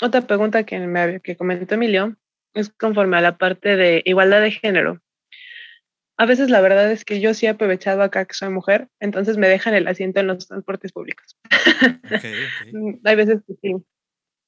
otra 0.02 0.22
pregunta 0.28 0.66
que, 0.66 0.80
me, 0.80 1.22
que 1.22 1.38
comentó 1.38 1.76
Emilio 1.76 2.18
es 2.54 2.70
conforme 2.70 3.18
a 3.18 3.22
la 3.22 3.38
parte 3.38 3.76
de 3.76 4.02
igualdad 4.06 4.42
de 4.42 4.52
género. 4.52 5.02
A 6.18 6.26
veces 6.26 6.50
la 6.50 6.60
verdad 6.60 6.92
es 6.92 7.06
que 7.06 7.22
yo 7.22 7.34
sí 7.34 7.46
he 7.46 7.50
aprovechado 7.50 8.02
acá 8.04 8.26
que 8.26 8.34
soy 8.34 8.50
mujer, 8.50 8.90
entonces 9.00 9.38
me 9.38 9.48
dejan 9.48 9.74
el 9.74 9.88
asiento 9.88 10.20
en 10.20 10.28
los 10.28 10.50
transportes 10.50 10.92
públicos. 10.92 11.38
Hay 13.06 13.16
veces 13.16 13.40
que 13.48 13.54
sí. 13.62 13.76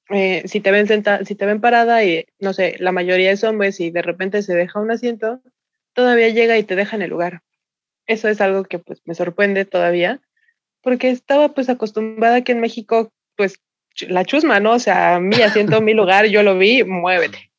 Eh, 0.10 0.44
si 0.48 0.60
te 0.60 0.72
ven 0.72 0.88
senta 0.88 1.24
si 1.24 1.36
te 1.36 1.46
ven 1.46 1.62
parada 1.62 2.04
y 2.04 2.26
no 2.40 2.52
sé, 2.52 2.76
la 2.80 2.92
mayoría 2.92 3.32
es 3.32 3.46
hombres 3.46 3.80
y 3.80 3.92
de 3.92 4.02
repente 4.02 4.42
se 4.42 4.54
deja 4.54 4.82
un 4.82 4.92
asiento, 4.92 5.42
todavía 5.94 6.28
llega 6.28 6.58
y 6.58 6.64
te 6.64 6.76
dejan 6.76 7.02
el 7.02 7.12
lugar. 7.12 7.42
Eso 8.08 8.28
es 8.28 8.42
algo 8.42 8.64
que 8.64 8.80
pues 8.80 9.02
me 9.06 9.16
sorprende 9.16 9.66
todavía, 9.66 10.22
porque 10.82 11.10
estaba 11.10 11.50
pues 11.50 11.70
acostumbrada 11.70 12.44
que 12.44 12.52
en 12.52 12.62
México 12.62 13.12
pues 13.36 13.60
la 14.08 14.26
chusma, 14.26 14.60
¿no? 14.60 14.74
O 14.74 14.80
sea, 14.80 15.20
mi 15.20 15.42
asiento, 15.42 15.82
mi 15.82 15.94
lugar, 15.94 16.26
yo 16.28 16.44
lo 16.44 16.58
vi, 16.58 16.84
muévete. 16.84 17.52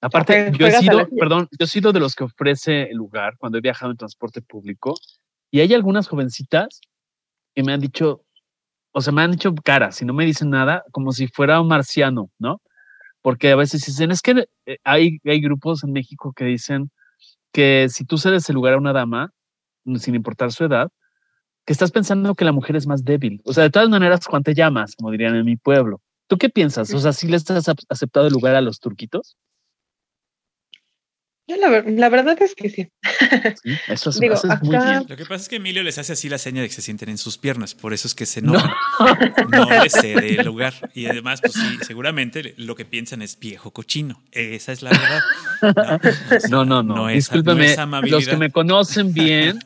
Aparte, 0.00 0.50
yo 0.58 0.66
he 0.66 0.72
sido, 0.72 1.08
perdón, 1.10 1.48
yo 1.50 1.64
he 1.64 1.68
sido 1.68 1.92
de 1.92 2.00
los 2.00 2.14
que 2.14 2.24
ofrece 2.24 2.84
el 2.84 2.96
lugar 2.96 3.36
cuando 3.38 3.58
he 3.58 3.60
viajado 3.60 3.90
en 3.90 3.98
transporte 3.98 4.40
público 4.40 4.94
y 5.50 5.60
hay 5.60 5.74
algunas 5.74 6.08
jovencitas 6.08 6.80
que 7.54 7.62
me 7.62 7.72
han 7.72 7.80
dicho, 7.80 8.24
o 8.92 9.00
sea, 9.00 9.12
me 9.12 9.22
han 9.22 9.32
dicho 9.32 9.54
cara, 9.62 9.92
si 9.92 10.06
no 10.06 10.14
me 10.14 10.24
dicen 10.24 10.50
nada, 10.50 10.84
como 10.92 11.12
si 11.12 11.28
fuera 11.28 11.60
un 11.60 11.68
marciano, 11.68 12.30
¿no? 12.38 12.62
Porque 13.20 13.50
a 13.50 13.56
veces 13.56 13.84
dicen, 13.84 14.10
es 14.10 14.22
que 14.22 14.46
eh, 14.64 14.78
hay, 14.84 15.18
hay 15.24 15.40
grupos 15.40 15.84
en 15.84 15.92
México 15.92 16.32
que 16.34 16.44
dicen 16.46 16.90
que 17.52 17.88
si 17.90 18.04
tú 18.04 18.16
cedes 18.16 18.48
el 18.48 18.54
lugar 18.54 18.74
a 18.74 18.78
una 18.78 18.94
dama, 18.94 19.32
sin 19.98 20.14
importar 20.14 20.52
su 20.52 20.64
edad, 20.64 20.90
que 21.66 21.72
estás 21.72 21.90
pensando 21.90 22.34
que 22.34 22.44
la 22.44 22.52
mujer 22.52 22.76
es 22.76 22.86
más 22.86 23.04
débil. 23.04 23.40
O 23.44 23.52
sea, 23.52 23.64
de 23.64 23.70
todas 23.70 23.88
maneras, 23.88 24.26
Juan 24.26 24.42
te 24.42 24.54
llamas, 24.54 24.94
como 24.96 25.10
dirían 25.10 25.36
en 25.36 25.44
mi 25.44 25.56
pueblo. 25.56 26.00
¿Tú 26.26 26.38
qué 26.38 26.48
piensas? 26.48 26.92
O 26.94 26.98
sea, 27.00 27.12
¿sí 27.12 27.28
les 27.28 27.50
has 27.50 27.68
aceptado 27.88 28.26
el 28.26 28.32
lugar 28.32 28.54
a 28.54 28.60
los 28.60 28.78
turquitos? 28.78 29.36
La, 31.56 32.08
verdad 32.08 32.36
es 32.40 32.54
que 32.54 32.70
sí. 32.70 32.88
eso 33.88 34.10
es, 34.10 34.20
muy 34.62 34.76
bien. 34.76 35.06
Lo 35.08 35.16
que 35.16 35.24
pasa 35.24 35.42
es 35.42 35.48
que 35.48 35.56
Emilio 35.56 35.82
les 35.82 35.98
hace 35.98 36.12
así 36.12 36.28
la 36.28 36.38
seña 36.38 36.62
de 36.62 36.68
que 36.68 36.74
se 36.74 36.82
sienten 36.82 37.08
en 37.08 37.18
sus 37.18 37.38
piernas, 37.38 37.74
por 37.74 37.92
eso 37.92 38.08
es 38.08 38.14
que 38.14 38.26
se 38.26 38.42
no, 38.42 38.52
no 39.50 39.70
les 39.82 39.92
cede 39.92 40.40
el 40.40 40.46
lugar. 40.46 40.74
Y 40.94 41.06
además, 41.06 41.40
pues 41.40 41.54
sí, 41.54 41.78
seguramente 41.86 42.54
lo 42.56 42.74
que 42.76 42.84
piensan 42.84 43.22
es 43.22 43.38
viejo 43.38 43.70
cochino. 43.72 44.22
Esa 44.32 44.72
es 44.72 44.82
la 44.82 44.90
verdad. 44.90 46.00
No, 46.50 46.64
no, 46.64 46.82
no. 46.82 47.08
Discúlpeme, 47.08 47.76
los 48.08 48.26
que 48.26 48.36
me 48.36 48.50
conocen 48.50 49.12
bien 49.12 49.58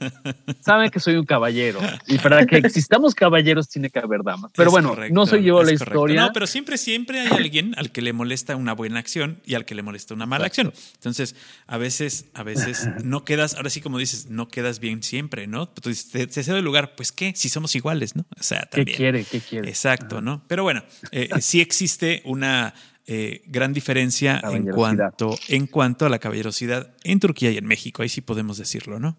saben 0.61 0.91
que 0.91 1.01
soy 1.01 1.17
un 1.17 1.25
caballero. 1.25 1.81
Y 2.07 2.19
para 2.19 2.47
que 2.47 2.57
existamos 2.59 3.15
caballeros 3.15 3.69
tiene 3.69 3.91
que 3.91 3.99
haber 3.99 4.23
damas. 4.23 4.51
Pero 4.57 4.71
bueno, 4.71 4.97
no 5.11 5.27
soy 5.27 5.45
yo 5.45 5.63
la 5.63 5.73
historia. 5.73 6.23
No, 6.23 6.33
pero 6.33 6.47
siempre, 6.47 6.79
siempre 6.79 7.21
hay 7.21 7.29
alguien 7.29 7.75
al 7.77 7.91
que 7.91 8.03
le 8.03 8.13
molesta 8.13 8.57
una 8.57 8.73
buena 8.73 8.99
acción 8.99 9.41
y 9.45 9.55
al 9.55 9.65
que 9.65 9.75
le 9.75 9.83
molesta 9.83 10.15
una 10.15 10.27
mala 10.27 10.47
acción. 10.47 10.73
Entonces, 10.95 11.37
a 11.75 11.79
veces, 11.79 12.27
a 12.35 12.45
veces 12.45 12.89
no 13.05 13.25
quedas, 13.25 13.55
ahora 13.55 13.69
sí 13.69 13.81
como 13.81 13.99
dices, 13.99 14.31
no 14.31 14.49
quedas 14.49 14.79
bien 14.79 15.03
siempre, 15.03 15.49
¿no? 15.49 15.69
Tú 15.69 15.81
te, 15.83 16.27
te 16.27 16.43
cedo 16.43 16.57
el 16.57 16.65
lugar, 16.65 16.95
pues 16.95 17.11
qué, 17.11 17.33
si 17.35 17.49
somos 17.49 17.75
iguales, 17.75 18.15
¿no? 18.15 18.25
O 18.39 18.43
sea, 18.43 18.67
también. 18.67 18.87
¿Qué 18.87 18.95
quiere? 18.95 19.25
¿Qué 19.25 19.41
quiere? 19.41 19.69
Exacto, 19.69 20.21
¿no? 20.21 20.45
Pero 20.47 20.63
bueno, 20.63 20.85
eh, 21.11 21.29
sí 21.41 21.61
existe 21.61 22.23
una 22.25 22.75
eh, 23.07 23.43
gran 23.47 23.73
diferencia 23.73 24.41
en 24.53 24.71
cuanto, 24.71 25.37
en 25.49 25.67
cuanto 25.67 26.07
a 26.07 26.09
la 26.09 26.21
caballerosidad 26.21 26.95
en 27.03 27.19
Turquía 27.19 27.51
y 27.51 27.59
en 27.59 27.67
México, 27.67 28.03
ahí 28.03 28.09
sí 28.09 28.21
podemos 28.21 28.57
decirlo, 28.57 29.01
¿no? 29.01 29.19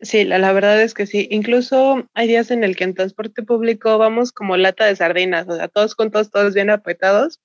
Sí, 0.00 0.24
la, 0.24 0.52
verdad 0.52 0.80
es 0.80 0.94
que 0.94 1.06
sí. 1.06 1.26
Incluso 1.30 2.08
hay 2.14 2.28
días 2.28 2.50
en 2.50 2.62
el 2.62 2.76
que 2.76 2.84
en 2.84 2.94
transporte 2.94 3.42
público 3.42 3.98
vamos 3.98 4.32
como 4.32 4.56
lata 4.56 4.84
de 4.84 4.94
sardinas, 4.94 5.48
o 5.48 5.56
sea, 5.56 5.66
todos 5.66 5.94
juntos, 5.94 6.30
todos 6.30 6.54
bien 6.54 6.70
apretados. 6.70 7.40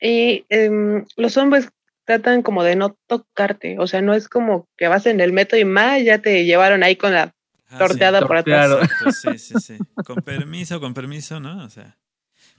Y 0.00 0.44
em, 0.48 1.04
los 1.16 1.36
hombres 1.36 1.70
tratan 2.04 2.42
como 2.42 2.62
de 2.62 2.76
no 2.76 2.96
tocarte, 3.06 3.78
o 3.78 3.86
sea, 3.86 4.02
no 4.02 4.14
es 4.14 4.28
como 4.28 4.68
que 4.76 4.88
vas 4.88 5.06
en 5.06 5.20
el 5.20 5.32
metro 5.32 5.58
y 5.58 5.64
más 5.64 6.02
ya 6.02 6.18
te 6.18 6.44
llevaron 6.44 6.82
ahí 6.82 6.96
con 6.96 7.12
la 7.12 7.34
ah, 7.68 7.78
torteada 7.78 8.26
por 8.26 8.36
atrás. 8.36 8.88
sí, 9.22 9.38
sí, 9.38 9.54
sí. 9.60 9.78
Con 10.04 10.16
permiso, 10.16 10.80
con 10.80 10.94
permiso, 10.94 11.40
¿no? 11.40 11.64
O 11.64 11.70
sea, 11.70 11.96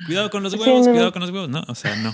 cuidado 0.06 0.30
con 0.30 0.44
los 0.44 0.54
huevos, 0.56 0.88
cuidado 0.88 1.12
con 1.12 1.22
los 1.22 1.32
huevos, 1.32 1.50
¿no? 1.50 1.64
O 1.68 1.76
sea, 1.76 1.96
no, 1.98 2.14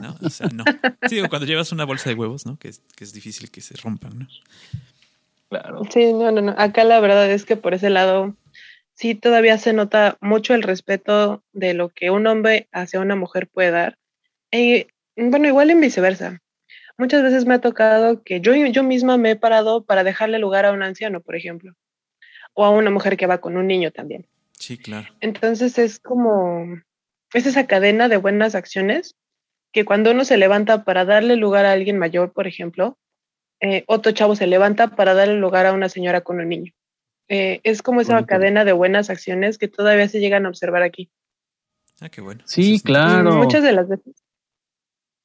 no, 0.00 0.16
o 0.22 0.30
sea, 0.30 0.48
no. 0.48 0.64
Sí, 1.08 1.20
cuando 1.28 1.46
llevas 1.46 1.72
una 1.72 1.84
bolsa 1.84 2.10
de 2.10 2.14
huevos, 2.14 2.46
¿no? 2.46 2.58
Que 2.58 2.68
es, 2.68 2.82
que 2.96 3.04
es 3.04 3.12
difícil 3.12 3.50
que 3.50 3.60
se 3.60 3.76
rompan, 3.76 4.18
¿no? 4.20 4.28
Claro. 5.48 5.82
Sí, 5.90 6.12
no, 6.12 6.30
no, 6.30 6.40
no. 6.40 6.54
Acá 6.58 6.84
la 6.84 7.00
verdad 7.00 7.30
es 7.30 7.44
que 7.44 7.56
por 7.56 7.74
ese 7.74 7.90
lado 7.90 8.36
sí 8.94 9.14
todavía 9.14 9.58
se 9.58 9.72
nota 9.72 10.18
mucho 10.20 10.54
el 10.54 10.62
respeto 10.62 11.42
de 11.52 11.74
lo 11.74 11.88
que 11.88 12.10
un 12.10 12.26
hombre 12.26 12.68
hacia 12.72 13.00
una 13.00 13.16
mujer 13.16 13.48
puede 13.48 13.70
dar. 13.70 13.98
Y 14.52 14.86
bueno, 15.16 15.48
igual 15.48 15.70
en 15.70 15.80
viceversa 15.80 16.40
muchas 16.98 17.22
veces 17.22 17.46
me 17.46 17.54
ha 17.54 17.60
tocado 17.60 18.22
que 18.22 18.40
yo, 18.40 18.54
yo 18.54 18.82
misma 18.82 19.16
me 19.16 19.30
he 19.30 19.36
parado 19.36 19.84
para 19.84 20.04
dejarle 20.04 20.38
lugar 20.38 20.66
a 20.66 20.72
un 20.72 20.82
anciano, 20.82 21.20
por 21.20 21.36
ejemplo, 21.36 21.74
o 22.52 22.64
a 22.64 22.70
una 22.70 22.90
mujer 22.90 23.16
que 23.16 23.26
va 23.26 23.38
con 23.38 23.56
un 23.56 23.66
niño 23.66 23.90
también. 23.92 24.26
Sí, 24.52 24.76
claro. 24.76 25.06
Entonces 25.20 25.78
es 25.78 26.00
como, 26.00 26.66
es 27.32 27.46
esa 27.46 27.66
cadena 27.66 28.08
de 28.08 28.16
buenas 28.16 28.54
acciones 28.54 29.16
que 29.72 29.84
cuando 29.84 30.10
uno 30.10 30.24
se 30.24 30.36
levanta 30.36 30.84
para 30.84 31.04
darle 31.04 31.36
lugar 31.36 31.64
a 31.64 31.72
alguien 31.72 31.98
mayor, 31.98 32.32
por 32.32 32.46
ejemplo, 32.46 32.98
eh, 33.60 33.84
otro 33.86 34.12
chavo 34.12 34.34
se 34.34 34.46
levanta 34.46 34.96
para 34.96 35.14
darle 35.14 35.34
lugar 35.34 35.66
a 35.66 35.72
una 35.72 35.88
señora 35.88 36.22
con 36.22 36.40
un 36.40 36.48
niño. 36.48 36.72
Eh, 37.28 37.60
es 37.62 37.82
como 37.82 38.00
esa 38.00 38.24
cadena 38.24 38.64
de 38.64 38.72
buenas 38.72 39.10
acciones 39.10 39.58
que 39.58 39.68
todavía 39.68 40.08
se 40.08 40.18
llegan 40.18 40.46
a 40.46 40.48
observar 40.48 40.82
aquí. 40.82 41.10
Ah, 42.00 42.08
qué 42.08 42.20
bueno. 42.20 42.42
Sí, 42.46 42.80
claro. 42.80 43.34
Muchas 43.34 43.62
de 43.62 43.72
las 43.72 43.88
veces. 43.88 44.14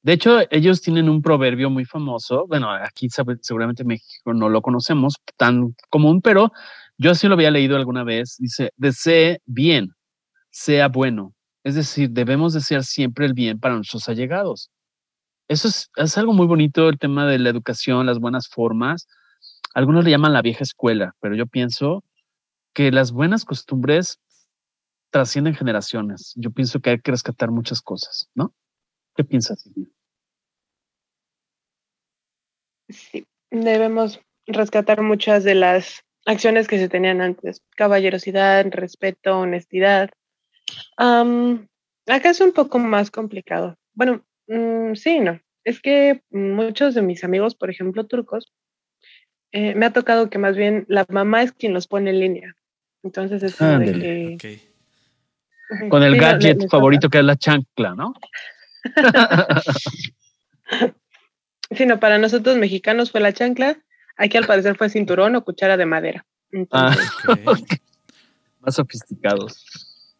De 0.04 0.12
hecho, 0.12 0.40
ellos 0.50 0.82
tienen 0.82 1.08
un 1.08 1.22
proverbio 1.22 1.70
muy 1.70 1.86
famoso. 1.86 2.46
Bueno, 2.46 2.70
aquí 2.70 3.08
seguramente 3.40 3.82
en 3.82 3.88
México 3.88 4.34
no 4.34 4.50
lo 4.50 4.60
conocemos 4.60 5.14
tan 5.38 5.74
común, 5.88 6.20
pero 6.20 6.52
yo 6.98 7.14
sí 7.14 7.26
lo 7.26 7.34
había 7.34 7.50
leído 7.50 7.74
alguna 7.74 8.04
vez. 8.04 8.36
Dice, 8.38 8.70
desee 8.76 9.40
bien, 9.46 9.88
sea 10.50 10.88
bueno. 10.88 11.34
Es 11.64 11.74
decir, 11.74 12.10
debemos 12.10 12.52
desear 12.52 12.84
siempre 12.84 13.26
el 13.26 13.32
bien 13.32 13.58
para 13.58 13.76
nuestros 13.76 14.06
allegados. 14.10 14.70
Eso 15.48 15.68
es, 15.68 15.90
es 15.96 16.18
algo 16.18 16.34
muy 16.34 16.46
bonito, 16.46 16.90
el 16.90 16.98
tema 16.98 17.26
de 17.26 17.38
la 17.38 17.50
educación, 17.50 18.04
las 18.06 18.18
buenas 18.18 18.48
formas. 18.48 19.08
Algunos 19.74 20.04
le 20.04 20.10
llaman 20.10 20.34
la 20.34 20.42
vieja 20.42 20.64
escuela, 20.64 21.14
pero 21.20 21.34
yo 21.34 21.46
pienso 21.46 22.04
que 22.74 22.92
las 22.92 23.12
buenas 23.12 23.46
costumbres 23.46 24.20
trascienden 25.10 25.54
generaciones. 25.54 26.34
Yo 26.36 26.50
pienso 26.50 26.80
que 26.80 26.90
hay 26.90 27.00
que 27.00 27.12
rescatar 27.12 27.50
muchas 27.50 27.80
cosas, 27.82 28.28
¿no? 28.34 28.54
¿Qué 29.16 29.24
piensas? 29.24 29.64
Sí, 32.88 33.26
debemos 33.50 34.20
rescatar 34.46 35.02
muchas 35.02 35.44
de 35.44 35.54
las 35.54 36.02
acciones 36.26 36.68
que 36.68 36.78
se 36.78 36.88
tenían 36.88 37.20
antes. 37.20 37.62
Caballerosidad, 37.76 38.66
respeto, 38.70 39.38
honestidad. 39.38 40.10
acá 40.96 42.30
es 42.30 42.40
un 42.40 42.52
poco 42.52 42.78
más 42.78 43.10
complicado. 43.10 43.76
Bueno, 43.94 44.24
mm, 44.48 44.94
sí, 44.94 45.20
no. 45.20 45.40
Es 45.64 45.80
que 45.80 46.22
muchos 46.30 46.94
de 46.94 47.02
mis 47.02 47.24
amigos, 47.24 47.54
por 47.54 47.70
ejemplo, 47.70 48.04
turcos, 48.04 48.52
eh, 49.52 49.74
me 49.74 49.86
ha 49.86 49.92
tocado 49.92 50.28
que 50.28 50.38
más 50.38 50.56
bien 50.56 50.84
la 50.88 51.06
mamá 51.08 51.42
es 51.42 51.52
quien 51.52 51.72
los 51.72 51.86
pone 51.86 52.10
en 52.10 52.20
línea. 52.20 52.56
Entonces 53.02 53.42
es 53.42 53.56
como 53.56 53.78
de 53.78 54.36
que... 54.38 54.74
Con 55.88 56.02
el 56.02 56.18
gadget 56.18 56.68
favorito 56.68 57.08
que 57.08 57.18
es 57.18 57.24
la 57.24 57.36
chancla, 57.36 57.94
¿no? 57.94 58.12
sino 61.70 62.00
para 62.00 62.18
nosotros 62.18 62.56
mexicanos 62.56 63.10
fue 63.10 63.20
la 63.20 63.32
chancla. 63.32 63.78
Aquí 64.16 64.36
al 64.36 64.46
parecer 64.46 64.76
fue 64.76 64.88
cinturón 64.90 65.36
o 65.36 65.44
cuchara 65.44 65.76
de 65.76 65.86
madera. 65.86 66.24
Ah, 66.70 66.96
Más 68.60 68.74
sofisticados. 68.74 69.64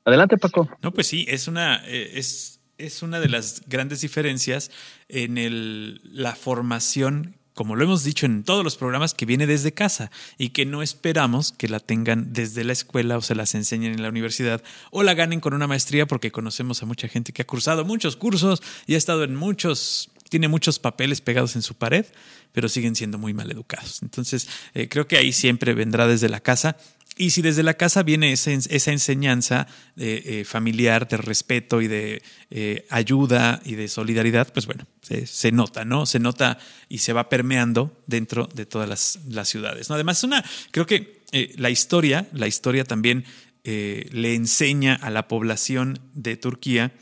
Adelante, 0.05 0.36
Paco. 0.36 0.68
No, 0.82 0.92
pues 0.92 1.07
sí, 1.07 1.24
es 1.28 1.49
una, 1.49 1.82
eh, 1.86 2.12
es, 2.14 2.61
es 2.76 3.03
una 3.03 3.20
de 3.20 3.28
las 3.28 3.62
grandes 3.68 4.01
diferencias 4.01 4.70
en 5.09 5.38
el, 5.38 6.01
la 6.05 6.34
formación 6.34 7.36
como 7.55 7.76
lo 7.76 7.84
hemos 7.84 8.03
dicho 8.03 8.26
en 8.26 8.42
todos 8.42 8.64
los 8.64 8.76
programas, 8.76 9.14
que 9.14 9.26
viene 9.26 9.47
desde 9.47 9.72
casa 9.72 10.11
y 10.38 10.51
que 10.51 10.66
no 10.66 10.82
esperamos 10.82 11.53
que 11.53 11.68
la 11.68 11.80
tengan 11.80 12.32
desde 12.32 12.64
la 12.64 12.72
escuela 12.72 13.16
o 13.16 13.22
se 13.22 13.36
las 13.36 13.55
enseñen 13.55 13.95
en 13.95 14.03
la 14.03 14.09
universidad 14.09 14.62
o 14.90 15.03
la 15.03 15.14
ganen 15.14 15.40
con 15.40 15.55
una 15.55 15.68
maestría 15.68 16.07
porque 16.07 16.32
conocemos 16.32 16.82
a 16.82 16.86
mucha 16.86 17.09
gente 17.09 17.32
que 17.32 17.42
ha 17.42 17.47
cursado 17.47 17.84
muchos 17.84 18.16
cursos 18.16 18.62
y 18.86 18.95
ha 18.95 18.99
estado 18.99 19.22
en 19.22 19.36
muchos, 19.36 20.11
tiene 20.35 20.49
muchos 20.49 20.80
papeles 20.80 21.20
pegados 21.20 21.55
en 21.55 21.62
su 21.62 21.76
pared, 21.76 22.05
pero 22.51 22.68
siguen 22.68 22.97
siendo 22.97 23.18
muy 23.18 23.32
mal 23.32 23.53
educados. 23.53 24.03
Entonces, 24.03 24.49
eh, 24.74 24.89
creo 24.89 25.07
que 25.07 25.16
ahí 25.16 25.32
siempre 25.32 25.74
vendrá 25.74 26.09
desde 26.09 26.28
la 26.28 26.41
casa 26.41 26.76
y 27.16 27.30
si 27.30 27.41
desde 27.41 27.62
la 27.62 27.74
casa 27.74 28.03
viene 28.03 28.32
esa, 28.32 28.51
enseñanza 28.51 29.68
eh, 29.97 30.43
familiar 30.45 31.07
de 31.07 31.18
respeto 31.18 31.80
y 31.80 31.87
de 31.87 32.20
eh, 32.51 32.85
ayuda 32.91 33.62
y 33.64 33.76
de 33.76 33.87
solidaridad, 33.87 34.53
pues 34.53 34.66
bueno, 34.66 34.89
se, 35.03 35.53
nota, 35.53 35.85
¿no? 35.85 36.05
Se 36.05 36.18
nota 36.18 36.59
y 36.89 36.99
se 36.99 37.12
va 37.12 37.28
permeando 37.28 38.03
dentro 38.09 38.49
de 38.53 38.66
todas 38.66 38.89
las, 39.28 39.49
ciudades. 39.49 39.89
¿no? 39.89 39.95
Además, 39.95 40.24
una, 40.24 40.45
creo 40.72 40.85
que 40.85 41.22
la 41.55 41.70
historia, 41.70 42.26
la 42.32 42.49
historia 42.49 42.82
también 42.82 43.24
le 43.62 44.35
enseña 44.35 44.97
a 44.97 45.11
la 45.11 45.28
población 45.28 46.01
de 46.12 46.37
Turquía 46.37 46.93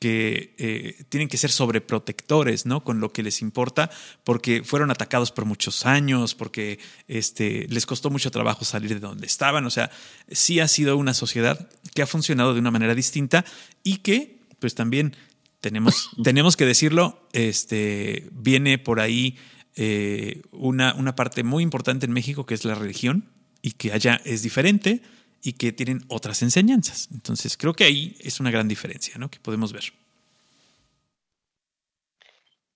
que 0.00 0.54
eh, 0.56 1.04
tienen 1.10 1.28
que 1.28 1.36
ser 1.36 1.50
sobreprotectores, 1.50 2.64
¿no? 2.64 2.82
Con 2.82 3.00
lo 3.00 3.12
que 3.12 3.22
les 3.22 3.42
importa, 3.42 3.90
porque 4.24 4.64
fueron 4.64 4.90
atacados 4.90 5.30
por 5.30 5.44
muchos 5.44 5.84
años, 5.84 6.34
porque 6.34 6.78
este, 7.06 7.66
les 7.68 7.84
costó 7.84 8.08
mucho 8.08 8.30
trabajo 8.30 8.64
salir 8.64 8.94
de 8.94 9.00
donde 9.00 9.26
estaban. 9.26 9.66
O 9.66 9.70
sea, 9.70 9.90
sí 10.30 10.58
ha 10.58 10.68
sido 10.68 10.96
una 10.96 11.12
sociedad 11.12 11.68
que 11.94 12.00
ha 12.00 12.06
funcionado 12.06 12.54
de 12.54 12.60
una 12.60 12.70
manera 12.70 12.94
distinta 12.94 13.44
y 13.82 13.98
que, 13.98 14.38
pues 14.58 14.74
también 14.74 15.14
tenemos, 15.60 16.08
tenemos 16.24 16.56
que 16.56 16.64
decirlo, 16.64 17.28
este, 17.34 18.26
viene 18.32 18.78
por 18.78 19.00
ahí 19.00 19.36
eh, 19.76 20.40
una, 20.50 20.94
una 20.94 21.14
parte 21.14 21.44
muy 21.44 21.62
importante 21.62 22.06
en 22.06 22.12
México 22.12 22.46
que 22.46 22.54
es 22.54 22.64
la 22.64 22.74
religión 22.74 23.28
y 23.60 23.72
que 23.72 23.92
allá 23.92 24.18
es 24.24 24.42
diferente 24.42 25.02
y 25.42 25.54
que 25.54 25.72
tienen 25.72 26.02
otras 26.08 26.42
enseñanzas. 26.42 27.08
Entonces, 27.12 27.56
creo 27.56 27.74
que 27.74 27.84
ahí 27.84 28.16
es 28.20 28.40
una 28.40 28.50
gran 28.50 28.68
diferencia, 28.68 29.16
¿no? 29.18 29.30
Que 29.30 29.38
podemos 29.40 29.72
ver. 29.72 29.84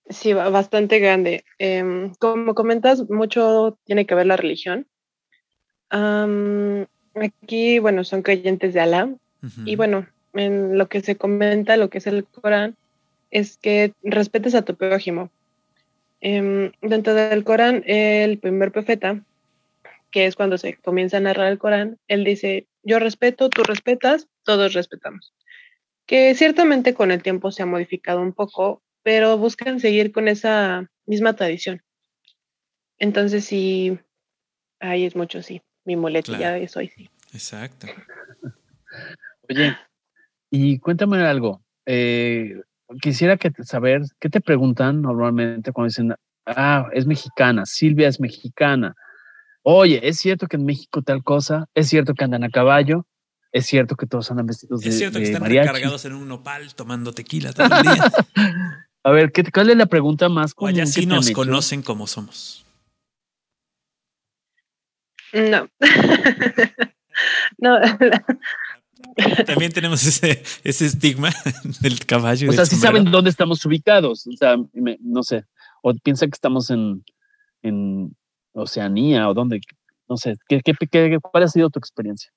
Sí, 0.09 0.33
bastante 0.33 0.99
grande. 0.99 1.43
Em, 1.57 2.13
como 2.15 2.53
comentas, 2.53 3.09
mucho 3.09 3.77
tiene 3.85 4.05
que 4.05 4.15
ver 4.15 4.27
la 4.27 4.37
religión. 4.37 4.87
aquí, 7.15 7.79
bueno, 7.79 8.03
son 8.03 8.21
creyentes 8.21 8.73
de 8.73 8.81
Alá. 8.81 9.09
Y 9.63 9.75
bueno, 9.75 10.07
en 10.33 10.77
lo 10.77 10.87
que 10.89 11.01
se 11.01 11.15
comenta, 11.15 11.77
lo 11.77 11.89
que 11.89 11.99
es 11.99 12.07
el 12.07 12.25
Corán, 12.25 12.75
es 13.31 13.57
que 13.57 13.93
respetes 14.03 14.55
a 14.55 14.63
tu 14.63 14.75
prójimo. 14.75 15.29
Em, 16.19 16.71
dentro 16.81 17.13
del 17.13 17.43
Corán, 17.43 17.83
el 17.85 18.39
primer 18.39 18.71
profeta 18.71 19.21
que 20.15 20.27
es 20.27 20.37
cuando 20.37 20.57
se 20.57 20.77
comienza 20.77 21.17
a 21.17 21.19
narrar 21.19 21.51
el 21.51 21.57
Corán, 21.57 21.99
él 22.07 22.23
dice, 22.23 22.69
yo 22.83 22.99
respeto, 22.99 23.49
tú 23.49 23.63
respetas, 23.63 24.29
todos 24.43 24.71
respetamos. 24.71 25.33
Que 26.05 26.33
ciertamente 26.35 26.93
con 26.93 27.11
el 27.11 27.21
tiempo 27.21 27.51
se 27.51 27.63
ha 27.63 27.65
modificado 27.65 28.21
un 28.21 28.31
poco, 28.31 28.81
pero 29.03 29.37
buscan 29.37 29.81
seguir 29.81 30.13
con 30.13 30.29
esa 30.29 30.89
misma 31.05 31.33
tradición. 31.33 31.81
Entonces 32.97 33.43
sí, 33.43 33.99
ahí 34.79 35.03
es 35.03 35.17
mucho, 35.17 35.41
sí. 35.41 35.61
Mi 35.83 35.97
muletilla 35.97 36.57
es 36.59 36.77
hoy, 36.77 36.87
sí. 36.95 37.09
Exacto. 37.33 37.87
Oye, 39.49 39.75
y 40.49 40.79
cuéntame 40.79 41.17
algo. 41.27 41.61
Eh, 41.85 42.61
quisiera 43.01 43.35
que 43.35 43.51
saber, 43.65 44.03
¿qué 44.21 44.29
te 44.29 44.39
preguntan 44.39 45.01
normalmente 45.01 45.73
cuando 45.73 45.89
dicen, 45.89 46.15
ah, 46.45 46.87
es 46.93 47.05
mexicana, 47.05 47.65
Silvia 47.65 48.07
es 48.07 48.21
mexicana? 48.21 48.95
Oye, 49.67 49.99
es 50.07 50.19
cierto 50.19 50.45
que 50.45 50.57
en 50.57 50.65
México 50.65 51.01
tal 51.01 51.23
cosa, 51.23 51.65
es 51.73 51.89
cierto 51.89 52.13
que 52.13 52.23
andan 52.23 52.43
a 52.43 52.51
caballo, 52.51 53.07
es 53.51 53.65
cierto 53.65 53.95
que 53.95 54.05
todos 54.05 54.29
andan 54.29 54.45
vestidos 54.45 54.81
de 54.81 54.89
Es 54.89 54.97
cierto 54.99 55.17
que 55.17 55.25
están 55.25 55.43
recargados 55.43 56.05
en 56.05 56.13
un 56.13 56.27
nopal 56.27 56.75
tomando 56.75 57.13
tequila 57.13 57.51
todo 57.51 57.65
el 57.75 57.81
día. 57.81 58.11
a 59.03 59.09
ver, 59.09 59.31
¿qué, 59.31 59.43
¿cuál 59.51 59.71
es 59.71 59.77
la 59.77 59.87
pregunta 59.87 60.29
más 60.29 60.53
común? 60.53 60.69
Allá 60.69 60.85
sí 60.85 61.07
nos 61.07 61.31
conocen 61.31 61.81
como 61.81 62.05
somos. 62.05 62.63
No. 65.33 65.67
no. 67.57 67.79
También 69.47 69.71
tenemos 69.71 70.05
ese, 70.05 70.43
ese 70.63 70.85
estigma 70.85 71.31
del 71.79 72.05
caballo. 72.05 72.51
O 72.51 72.53
sea, 72.53 72.67
sí 72.67 72.75
saben 72.75 73.05
dónde 73.05 73.31
estamos 73.31 73.65
ubicados. 73.65 74.27
O 74.27 74.37
sea, 74.37 74.57
no 74.73 75.23
sé. 75.23 75.43
O 75.81 75.91
piensan 75.95 76.29
que 76.29 76.35
estamos 76.35 76.69
en, 76.69 77.03
en 77.63 78.15
Oceanía 78.55 79.29
o 79.29 79.33
dónde? 79.33 79.61
No 80.07 80.17
sé, 80.17 80.35
¿qué, 80.47 80.61
qué, 80.63 81.19
cuál 81.21 81.43
ha 81.43 81.47
sido 81.47 81.69
tu 81.69 81.79
experiencia? 81.79 82.31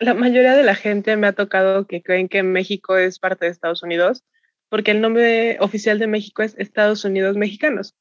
la 0.00 0.14
mayoría 0.14 0.56
de 0.56 0.64
la 0.64 0.74
gente 0.74 1.16
me 1.16 1.28
ha 1.28 1.34
tocado 1.34 1.86
que 1.86 2.02
creen 2.02 2.28
que 2.28 2.42
México 2.42 2.96
es 2.96 3.20
parte 3.20 3.44
de 3.44 3.52
Estados 3.52 3.84
Unidos, 3.84 4.24
porque 4.68 4.90
el 4.90 5.00
nombre 5.00 5.56
oficial 5.60 6.00
de 6.00 6.08
México 6.08 6.42
es 6.42 6.56
Estados 6.58 7.04
Unidos 7.04 7.36
Mexicanos, 7.36 7.94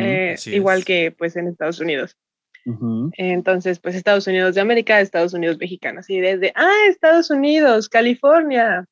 eh, 0.00 0.34
igual 0.46 0.84
que 0.84 1.14
pues 1.16 1.36
en 1.36 1.46
Estados 1.46 1.78
Unidos. 1.78 2.16
Entonces, 3.16 3.78
pues 3.78 3.94
Estados 3.94 4.26
Unidos 4.26 4.54
de 4.54 4.60
América, 4.60 5.00
Estados 5.00 5.32
Unidos 5.32 5.58
mexicanos, 5.58 6.10
y 6.10 6.20
desde, 6.20 6.52
ah, 6.56 6.86
Estados 6.88 7.30
Unidos, 7.30 7.88
California. 7.88 8.86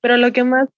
Pero 0.00 0.16
lo 0.16 0.32
que 0.32 0.44
más 0.44 0.68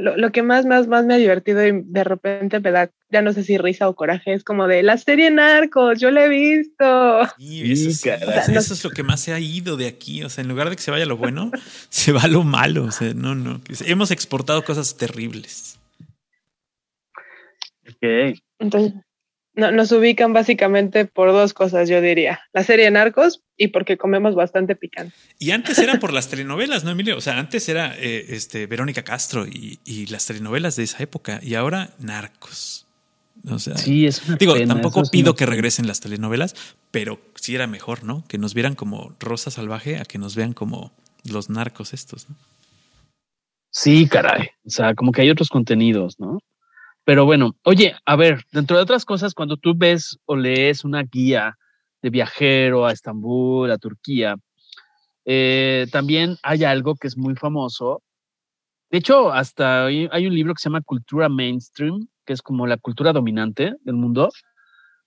lo, 0.00 0.32
que 0.32 0.42
más, 0.42 0.66
más, 0.66 0.88
más 0.88 1.04
me 1.04 1.14
ha 1.14 1.18
divertido 1.18 1.66
y 1.66 1.82
de 1.84 2.04
repente 2.04 2.60
me 2.60 2.70
da, 2.70 2.90
ya 3.10 3.22
no 3.22 3.32
sé 3.32 3.44
si 3.44 3.58
risa 3.58 3.88
o 3.88 3.94
coraje, 3.94 4.32
es 4.32 4.44
como 4.44 4.66
de 4.66 4.82
la 4.82 4.96
serie 4.96 5.30
Narcos, 5.30 6.00
yo 6.00 6.10
la 6.10 6.24
he 6.24 6.28
visto. 6.28 7.20
Sí, 7.38 7.72
eso, 7.72 8.74
es, 8.74 8.84
lo 8.84 8.90
que 8.90 9.02
más 9.02 9.20
se 9.20 9.32
ha 9.32 9.38
ido 9.38 9.76
de 9.76 9.86
aquí. 9.86 10.22
O 10.22 10.28
sea, 10.28 10.42
en 10.42 10.48
lugar 10.48 10.70
de 10.70 10.76
que 10.76 10.82
se 10.82 10.90
vaya 10.90 11.06
lo 11.06 11.16
bueno, 11.16 11.50
se 11.88 12.12
va 12.12 12.26
lo 12.26 12.42
malo. 12.42 12.84
O 12.84 12.90
sea, 12.90 13.12
no, 13.14 13.34
no. 13.34 13.60
Hemos 13.84 14.10
exportado 14.10 14.64
cosas 14.64 14.96
terribles. 14.96 15.78
Ok. 17.88 18.38
Entonces, 18.58 18.94
no, 19.54 19.72
nos 19.72 19.90
ubican 19.92 20.32
básicamente 20.32 21.06
por 21.06 21.32
dos 21.32 21.54
cosas, 21.54 21.88
yo 21.88 22.00
diría. 22.00 22.40
La 22.52 22.62
serie 22.62 22.90
Narcos 22.90 23.42
y 23.56 23.68
porque 23.68 23.96
comemos 23.96 24.34
bastante 24.34 24.76
picante. 24.76 25.14
Y 25.38 25.50
antes 25.50 25.78
era 25.78 25.98
por 25.98 26.12
las 26.12 26.28
telenovelas, 26.28 26.84
¿no, 26.84 26.92
Emilio? 26.92 27.16
O 27.16 27.20
sea, 27.20 27.38
antes 27.38 27.68
era 27.68 27.94
eh, 27.98 28.26
este, 28.28 28.66
Verónica 28.66 29.02
Castro 29.02 29.46
y, 29.46 30.06
las 30.06 30.26
telenovelas 30.26 30.76
de 30.76 30.84
esa 30.84 31.02
época 31.02 31.40
y 31.42 31.54
ahora 31.54 31.90
Narcos. 31.98 32.86
O 33.48 33.58
sea, 33.58 33.76
sí, 33.76 34.06
es 34.06 34.22
digo, 34.38 34.54
tampoco 34.66 35.02
pido 35.10 35.34
que 35.34 35.46
regresen 35.46 35.86
las 35.86 36.00
telenovelas, 36.00 36.54
pero 36.90 37.20
sí 37.36 37.54
era 37.54 37.66
mejor, 37.66 38.04
¿no? 38.04 38.24
Que 38.28 38.36
nos 38.36 38.52
vieran 38.52 38.74
como 38.74 39.16
Rosa 39.18 39.50
Salvaje 39.50 39.96
a 39.96 40.04
que 40.04 40.18
nos 40.18 40.36
vean 40.36 40.52
como 40.52 40.92
los 41.24 41.48
narcos 41.48 41.94
estos, 41.94 42.28
¿no? 42.28 42.36
Sí, 43.70 44.08
caray. 44.08 44.48
O 44.66 44.70
sea, 44.70 44.94
como 44.94 45.12
que 45.12 45.22
hay 45.22 45.30
otros 45.30 45.48
contenidos, 45.48 46.18
¿no? 46.18 46.40
Pero 47.10 47.24
bueno, 47.24 47.56
oye, 47.64 47.96
a 48.06 48.14
ver, 48.14 48.44
dentro 48.52 48.76
de 48.76 48.84
otras 48.84 49.04
cosas, 49.04 49.34
cuando 49.34 49.56
tú 49.56 49.74
ves 49.76 50.16
o 50.26 50.36
lees 50.36 50.84
una 50.84 51.02
guía 51.02 51.58
de 52.02 52.08
viajero 52.08 52.86
a 52.86 52.92
Estambul, 52.92 53.68
a 53.68 53.78
Turquía, 53.78 54.36
eh, 55.24 55.88
también 55.90 56.36
hay 56.44 56.62
algo 56.62 56.94
que 56.94 57.08
es 57.08 57.16
muy 57.16 57.34
famoso. 57.34 58.04
De 58.92 58.98
hecho, 58.98 59.32
hasta 59.32 59.86
hay, 59.86 60.08
hay 60.12 60.28
un 60.28 60.36
libro 60.36 60.54
que 60.54 60.60
se 60.62 60.68
llama 60.68 60.82
Cultura 60.82 61.28
Mainstream, 61.28 62.06
que 62.24 62.32
es 62.32 62.42
como 62.42 62.68
la 62.68 62.76
cultura 62.76 63.12
dominante 63.12 63.74
del 63.80 63.96
mundo, 63.96 64.30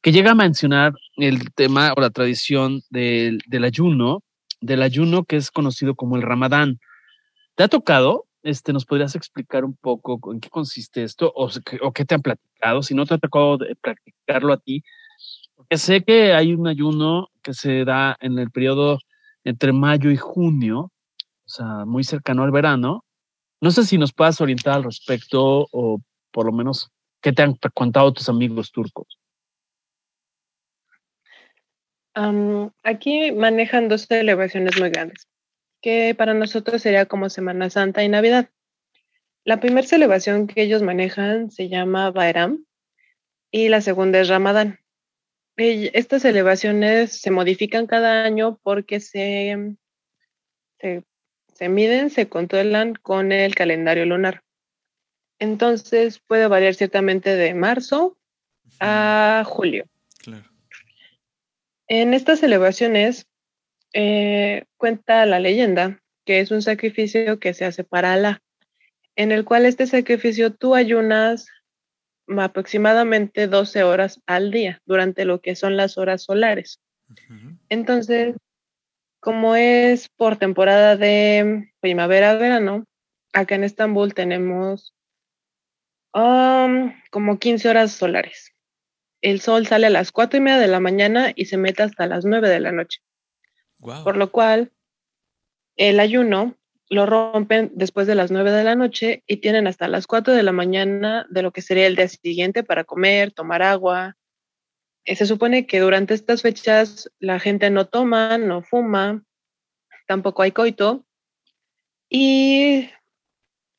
que 0.01 0.11
llega 0.11 0.31
a 0.31 0.35
mencionar 0.35 0.91
el 1.15 1.53
tema 1.53 1.93
o 1.95 2.01
la 2.01 2.09
tradición 2.09 2.81
del, 2.89 3.39
del 3.47 3.63
ayuno, 3.63 4.23
del 4.59 4.81
ayuno 4.81 5.23
que 5.23 5.37
es 5.37 5.51
conocido 5.51 5.95
como 5.95 6.17
el 6.17 6.21
Ramadán. 6.21 6.81
¿Te 7.55 7.63
ha 7.63 7.69
tocado? 7.69 8.25
Este, 8.43 8.73
¿nos 8.73 8.85
podrías 8.85 9.15
explicar 9.15 9.63
un 9.63 9.75
poco 9.75 10.19
en 10.31 10.39
qué 10.39 10.49
consiste 10.49 11.03
esto 11.03 11.31
o, 11.35 11.49
qué 11.93 12.05
te 12.05 12.15
han 12.15 12.21
platicado? 12.21 12.83
Si 12.83 12.93
no 12.93 13.05
te 13.05 13.15
ha 13.15 13.17
tocado 13.17 13.57
practicarlo 13.81 14.53
a 14.53 14.57
ti, 14.57 14.83
porque 15.55 15.77
sé 15.77 16.03
que 16.03 16.33
hay 16.33 16.53
un 16.53 16.67
ayuno 16.67 17.29
que 17.41 17.53
se 17.53 17.85
da 17.85 18.17
en 18.19 18.37
el 18.37 18.51
periodo 18.51 18.99
entre 19.45 19.71
mayo 19.71 20.11
y 20.11 20.17
junio, 20.17 20.91
o 21.45 21.49
sea, 21.49 21.85
muy 21.85 22.03
cercano 22.03 22.43
al 22.43 22.51
verano. 22.51 23.05
No 23.61 23.71
sé 23.71 23.85
si 23.85 23.97
nos 23.97 24.11
puedas 24.11 24.41
orientar 24.41 24.75
al 24.75 24.83
respecto 24.83 25.67
o 25.71 26.01
por 26.31 26.45
lo 26.45 26.51
menos 26.51 26.89
qué 27.21 27.31
te 27.31 27.43
han 27.43 27.55
contado 27.73 28.11
tus 28.11 28.27
amigos 28.29 28.71
turcos. 28.71 29.19
aquí 32.83 33.31
manejan 33.31 33.89
dos 33.89 34.03
celebraciones 34.03 34.79
muy 34.79 34.91
grandes 34.91 35.27
que 35.83 36.15
para 36.17 36.33
nosotros 36.33 36.81
sería 36.81 37.05
como 37.05 37.29
Semana 37.29 37.69
Santa 37.69 38.03
y 38.03 38.09
Navidad. 38.09 38.49
La 39.43 39.59
primera 39.59 39.85
celebración 39.85 40.47
que 40.47 40.63
ellos 40.63 40.81
manejan 40.81 41.51
se 41.51 41.67
llama 41.67 42.09
Baeram 42.09 42.65
y 43.51 43.67
la 43.67 43.81
segunda 43.81 44.21
es 44.21 44.29
Ramadán. 44.29 44.79
Estas 45.57 46.21
celebraciones 46.21 47.19
se 47.19 47.29
modifican 47.29 47.85
cada 47.85 48.23
año 48.23 48.59
porque 48.63 49.01
se, 49.01 49.75
se, 50.79 51.69
miden, 51.69 52.09
se 52.09 52.29
controlan 52.29 52.95
con 52.95 53.33
el 53.33 53.53
calendario 53.53 54.05
lunar. 54.05 54.41
Entonces 55.37 56.19
puede 56.19 56.47
variar 56.47 56.75
ciertamente 56.75 57.35
de 57.35 57.53
marzo 57.53 58.17
a 58.79 59.43
julio. 59.45 59.85
Claro. 60.23 60.49
En 61.87 62.13
estas 62.13 62.39
celebraciones 62.39 63.27
eh, 63.93 64.65
cuenta 64.77 65.25
la 65.25 65.39
leyenda 65.39 66.01
que 66.25 66.39
es 66.39 66.51
un 66.51 66.61
sacrificio 66.61 67.39
que 67.39 67.53
se 67.53 67.65
hace 67.65 67.83
para 67.83 68.13
Alá, 68.13 68.41
en 69.15 69.31
el 69.31 69.45
cual 69.45 69.65
este 69.65 69.87
sacrificio 69.87 70.53
tú 70.53 70.75
ayunas 70.75 71.47
aproximadamente 72.27 73.47
12 73.47 73.83
horas 73.83 74.21
al 74.25 74.51
día 74.51 74.81
durante 74.85 75.25
lo 75.25 75.41
que 75.41 75.55
son 75.55 75.77
las 75.77 75.97
horas 75.97 76.23
solares. 76.23 76.79
Entonces, 77.69 78.35
como 79.19 79.55
es 79.55 80.09
por 80.09 80.37
temporada 80.37 80.95
de 80.95 81.71
primavera-verano, 81.79 82.85
acá 83.33 83.55
en 83.55 83.63
Estambul 83.63 84.13
tenemos 84.13 84.93
um, 86.13 86.93
como 87.11 87.37
15 87.39 87.69
horas 87.69 87.91
solares. 87.91 88.53
El 89.21 89.41
sol 89.41 89.67
sale 89.67 89.87
a 89.87 89.91
las 89.91 90.11
4 90.11 90.37
y 90.37 90.41
media 90.41 90.57
de 90.57 90.67
la 90.67 90.79
mañana 90.79 91.31
y 91.35 91.45
se 91.45 91.57
mete 91.57 91.83
hasta 91.83 92.07
las 92.07 92.25
9 92.25 92.49
de 92.49 92.59
la 92.59 92.71
noche. 92.71 92.99
Por 93.83 94.17
lo 94.17 94.31
cual, 94.31 94.71
el 95.75 95.99
ayuno 95.99 96.55
lo 96.89 97.05
rompen 97.05 97.71
después 97.75 98.07
de 98.07 98.15
las 98.15 98.31
9 98.31 98.51
de 98.51 98.63
la 98.63 98.75
noche 98.75 99.23
y 99.27 99.37
tienen 99.37 99.67
hasta 99.67 99.87
las 99.87 100.07
4 100.07 100.33
de 100.33 100.43
la 100.43 100.51
mañana 100.51 101.25
de 101.29 101.41
lo 101.41 101.51
que 101.51 101.61
sería 101.61 101.87
el 101.87 101.95
día 101.95 102.07
siguiente 102.07 102.63
para 102.63 102.83
comer, 102.83 103.31
tomar 103.31 103.61
agua. 103.61 104.15
Eh, 105.05 105.15
se 105.15 105.25
supone 105.25 105.65
que 105.65 105.79
durante 105.79 106.13
estas 106.13 106.41
fechas 106.41 107.11
la 107.19 107.39
gente 107.39 107.69
no 107.69 107.87
toma, 107.87 108.37
no 108.37 108.61
fuma, 108.61 109.23
tampoco 110.07 110.43
hay 110.43 110.51
coito. 110.51 111.05
Y 112.09 112.89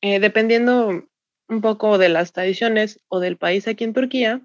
eh, 0.01 0.19
dependiendo 0.19 1.07
un 1.47 1.61
poco 1.61 1.97
de 1.97 2.09
las 2.09 2.33
tradiciones 2.33 2.99
o 3.07 3.19
del 3.19 3.37
país 3.37 3.67
aquí 3.67 3.83
en 3.83 3.93
Turquía, 3.93 4.41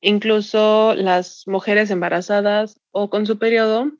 incluso 0.00 0.94
las 0.94 1.44
mujeres 1.46 1.90
embarazadas 1.90 2.80
o 2.92 3.10
con 3.10 3.26
su 3.26 3.38
periodo 3.38 3.90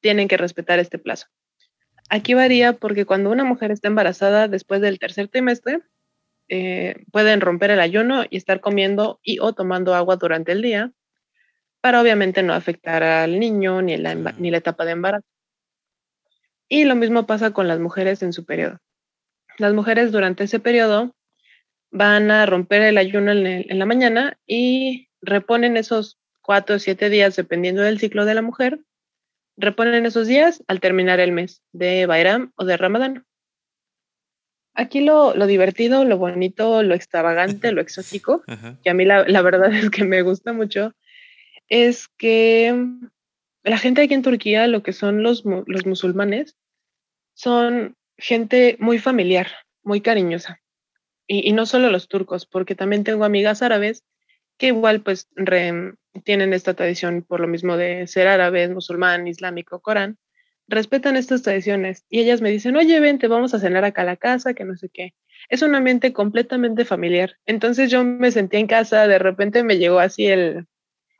tienen 0.00 0.28
que 0.28 0.36
respetar 0.36 0.78
este 0.78 0.98
plazo. 0.98 1.26
Aquí 2.08 2.34
varía 2.34 2.72
porque 2.72 3.06
cuando 3.06 3.30
una 3.30 3.44
mujer 3.44 3.70
está 3.70 3.88
embarazada 3.88 4.48
después 4.48 4.80
del 4.80 4.98
tercer 4.98 5.28
trimestre, 5.28 5.80
eh, 6.48 6.96
pueden 7.12 7.40
romper 7.40 7.70
el 7.70 7.80
ayuno 7.80 8.24
y 8.28 8.36
estar 8.36 8.60
comiendo 8.60 9.20
y 9.22 9.38
o 9.38 9.52
tomando 9.52 9.94
agua 9.94 10.16
durante 10.16 10.50
el 10.50 10.62
día 10.62 10.92
para 11.80 12.00
obviamente 12.00 12.42
no 12.42 12.52
afectar 12.52 13.04
al 13.04 13.38
niño 13.38 13.80
ni 13.80 13.96
la, 13.96 14.14
ni 14.14 14.50
la 14.50 14.58
etapa 14.58 14.84
de 14.84 14.90
embarazo. 14.90 15.26
Y 16.68 16.84
lo 16.84 16.96
mismo 16.96 17.26
pasa 17.26 17.52
con 17.52 17.68
las 17.68 17.78
mujeres 17.78 18.22
en 18.22 18.32
su 18.32 18.44
periodo. 18.44 18.78
Las 19.58 19.72
mujeres 19.72 20.10
durante 20.10 20.44
ese 20.44 20.58
periodo 20.58 21.14
van 21.92 22.32
a 22.32 22.44
romper 22.46 22.82
el 22.82 22.98
ayuno 22.98 23.30
en, 23.30 23.46
en 23.46 23.78
la 23.78 23.86
mañana 23.86 24.36
y 24.46 25.08
reponen 25.22 25.76
esos 25.76 26.18
cuatro 26.40 26.76
o 26.76 26.78
siete 26.80 27.10
días 27.10 27.36
dependiendo 27.36 27.82
del 27.82 28.00
ciclo 28.00 28.24
de 28.24 28.34
la 28.34 28.42
mujer 28.42 28.80
reponen 29.60 30.06
esos 30.06 30.26
días 30.26 30.62
al 30.66 30.80
terminar 30.80 31.20
el 31.20 31.32
mes 31.32 31.62
de 31.72 32.06
Bairam 32.06 32.52
o 32.56 32.64
de 32.64 32.76
Ramadán. 32.76 33.26
Aquí 34.74 35.00
lo, 35.00 35.34
divertido, 35.46 36.04
lo 36.04 36.16
bonito, 36.16 36.82
lo 36.82 36.94
extravagante, 36.94 37.72
lo 37.72 37.80
exótico, 37.80 38.42
que 38.82 38.90
a 38.90 38.94
mí 38.94 39.04
la, 39.04 39.42
verdad 39.42 39.72
es 39.74 39.90
que 39.90 40.04
me 40.04 40.22
gusta 40.22 40.52
mucho, 40.52 40.94
es 41.68 42.08
que 42.08 42.74
la 43.62 43.78
gente 43.78 44.02
aquí 44.02 44.14
en 44.14 44.22
Turquía, 44.22 44.66
lo 44.66 44.82
que 44.82 44.92
son 44.92 45.22
los, 45.22 45.44
los 45.44 45.86
musulmanes, 45.86 46.56
son 47.34 47.96
gente 48.16 48.76
muy 48.80 48.98
familiar, 48.98 49.48
muy 49.82 50.00
cariñosa. 50.00 50.60
Y, 51.26 51.48
y, 51.48 51.52
no 51.52 51.64
solo 51.64 51.90
los 51.90 52.08
turcos, 52.08 52.44
porque 52.44 52.74
también 52.74 53.04
tengo 53.04 53.24
amigas 53.24 53.62
árabes 53.62 54.02
que 54.60 54.68
igual 54.68 55.00
pues 55.00 55.28
tienen 56.22 56.52
esta 56.52 56.74
tradición 56.74 57.22
por 57.22 57.40
lo 57.40 57.48
mismo 57.48 57.78
de 57.78 58.06
ser 58.06 58.28
árabes, 58.28 58.70
musulmán, 58.70 59.26
islámico, 59.26 59.80
Corán, 59.80 60.18
respetan 60.68 61.16
estas 61.16 61.42
tradiciones 61.42 62.04
y 62.10 62.20
ellas 62.20 62.42
me 62.42 62.50
dicen, 62.50 62.76
oye, 62.76 63.00
vente, 63.00 63.26
vamos 63.26 63.54
a 63.54 63.58
cenar 63.58 63.84
acá 63.84 64.02
a 64.02 64.04
la 64.04 64.16
casa, 64.16 64.52
que 64.52 64.64
no 64.64 64.76
sé 64.76 64.90
qué. 64.92 65.14
Es 65.48 65.62
un 65.62 65.74
ambiente 65.74 66.12
completamente 66.12 66.84
familiar. 66.84 67.36
Entonces 67.46 67.90
yo 67.90 68.04
me 68.04 68.30
sentí 68.30 68.58
en 68.58 68.66
casa, 68.66 69.08
de 69.08 69.18
repente 69.18 69.64
me 69.64 69.78
llegó 69.78 69.98
así 69.98 70.26
el, 70.26 70.66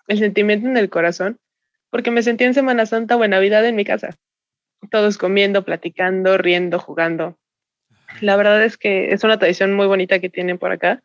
el 0.06 0.18
sentimiento 0.18 0.68
en 0.68 0.76
el 0.76 0.90
corazón, 0.90 1.38
porque 1.88 2.10
me 2.10 2.22
sentí 2.22 2.44
en 2.44 2.52
Semana 2.52 2.84
Santa 2.84 3.16
o 3.16 3.24
en 3.24 3.30
Navidad 3.30 3.64
en 3.64 3.74
mi 3.74 3.86
casa. 3.86 4.18
Todos 4.90 5.16
comiendo, 5.16 5.64
platicando, 5.64 6.36
riendo, 6.36 6.78
jugando. 6.78 7.38
La 8.20 8.36
verdad 8.36 8.62
es 8.62 8.76
que 8.76 9.12
es 9.12 9.24
una 9.24 9.38
tradición 9.38 9.72
muy 9.72 9.86
bonita 9.86 10.18
que 10.18 10.28
tienen 10.28 10.58
por 10.58 10.72
acá 10.72 11.02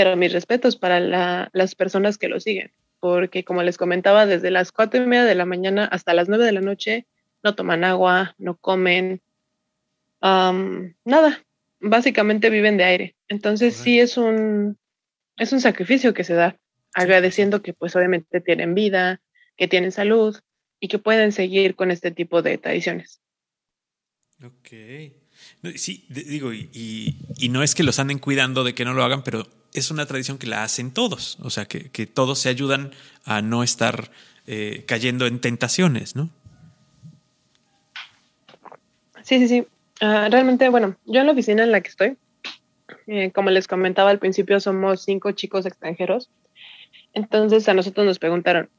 pero 0.00 0.16
mis 0.16 0.32
respetos 0.32 0.76
para 0.76 1.50
las 1.52 1.74
personas 1.74 2.16
que 2.16 2.28
lo 2.28 2.40
siguen, 2.40 2.72
porque 3.00 3.44
como 3.44 3.62
les 3.62 3.76
comentaba, 3.76 4.24
desde 4.24 4.50
las 4.50 4.72
cuatro 4.72 5.02
y 5.02 5.06
media 5.06 5.26
de 5.26 5.34
la 5.34 5.44
mañana 5.44 5.84
hasta 5.84 6.14
las 6.14 6.26
nueve 6.26 6.46
de 6.46 6.52
la 6.52 6.62
noche 6.62 7.06
no 7.42 7.54
toman 7.54 7.84
agua, 7.84 8.34
no 8.38 8.56
comen, 8.56 9.20
nada, 10.22 11.44
básicamente 11.80 12.48
viven 12.48 12.78
de 12.78 12.84
aire. 12.84 13.16
Entonces 13.28 13.76
sí 13.76 14.00
es 14.00 14.16
un, 14.16 14.78
es 15.36 15.52
un 15.52 15.60
sacrificio 15.60 16.14
que 16.14 16.24
se 16.24 16.32
da, 16.32 16.58
agradeciendo 16.94 17.60
que 17.60 17.74
pues 17.74 17.94
obviamente 17.94 18.40
tienen 18.40 18.72
vida, 18.74 19.20
que 19.58 19.68
tienen 19.68 19.92
salud 19.92 20.34
y 20.80 20.88
que 20.88 20.98
pueden 20.98 21.32
seguir 21.32 21.76
con 21.76 21.90
este 21.90 22.10
tipo 22.10 22.40
de 22.40 22.56
tradiciones. 22.56 23.20
Ok. 24.42 25.19
Sí, 25.74 26.06
digo, 26.08 26.54
y, 26.54 27.16
no 27.50 27.62
es 27.62 27.74
que 27.74 27.82
los 27.82 27.98
anden 27.98 28.18
cuidando 28.18 28.64
de 28.64 28.74
que 28.74 28.84
no 28.84 28.94
lo 28.94 29.04
hagan, 29.04 29.22
pero 29.22 29.46
es 29.74 29.90
una 29.90 30.06
tradición 30.06 30.38
que 30.38 30.46
la 30.46 30.64
hacen 30.64 30.90
todos, 30.90 31.38
o 31.42 31.50
sea, 31.50 31.66
que, 31.66 32.06
todos 32.06 32.38
se 32.38 32.48
ayudan 32.48 32.92
a 33.24 33.42
no 33.42 33.62
estar 33.62 34.10
eh, 34.46 34.84
cayendo 34.86 35.26
en 35.26 35.40
tentaciones, 35.40 36.16
¿no? 36.16 36.30
Sí, 39.22 39.38
sí, 39.38 39.48
sí. 39.48 39.66
Ah, 40.00 40.28
realmente, 40.30 40.68
bueno, 40.70 40.96
yo 41.04 41.20
en 41.20 41.26
la 41.26 41.32
oficina 41.32 41.62
en 41.62 41.72
la 41.72 41.82
que 41.82 41.90
estoy, 41.90 42.16
eh, 43.06 43.30
como 43.32 43.50
les 43.50 43.68
comentaba 43.68 44.10
al 44.10 44.18
principio, 44.18 44.60
somos 44.60 45.02
cinco 45.02 45.32
chicos 45.32 45.66
extranjeros. 45.66 46.30
Entonces 47.12 47.68
a 47.68 47.74
nosotros 47.74 48.06
nos 48.06 48.18
preguntaron, 48.18 48.70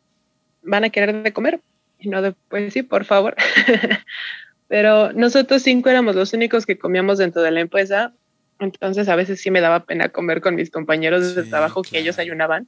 ¿van 0.64 0.84
a 0.84 0.90
querer 0.90 1.22
de 1.22 1.32
comer? 1.32 1.62
Y 2.00 2.10
no 2.10 2.24
de, 2.24 2.34
pues 2.50 2.74
sí, 2.74 2.82
por 2.82 3.06
favor. 3.06 3.36
Pero 4.72 5.12
nosotros 5.12 5.62
cinco 5.64 5.90
éramos 5.90 6.16
los 6.16 6.32
únicos 6.32 6.66
que 6.66 6.78
comíamos 6.78 7.18
dentro 7.18 7.42
de 7.42 7.52
la 7.52 7.60
empresa 7.60 8.14
entonces 8.62 9.10
a 9.10 9.16
veces 9.16 9.42
sí 9.42 9.52
me 9.52 9.62
daba 9.62 9.86
pena 9.86 10.10
comer 10.10 10.40
con 10.42 10.56
mis 10.56 10.70
compañeros 10.70 11.36
de 11.36 11.44
trabajo 11.44 11.82
que 11.82 12.00
ellos 12.00 12.20
ayunaban. 12.20 12.68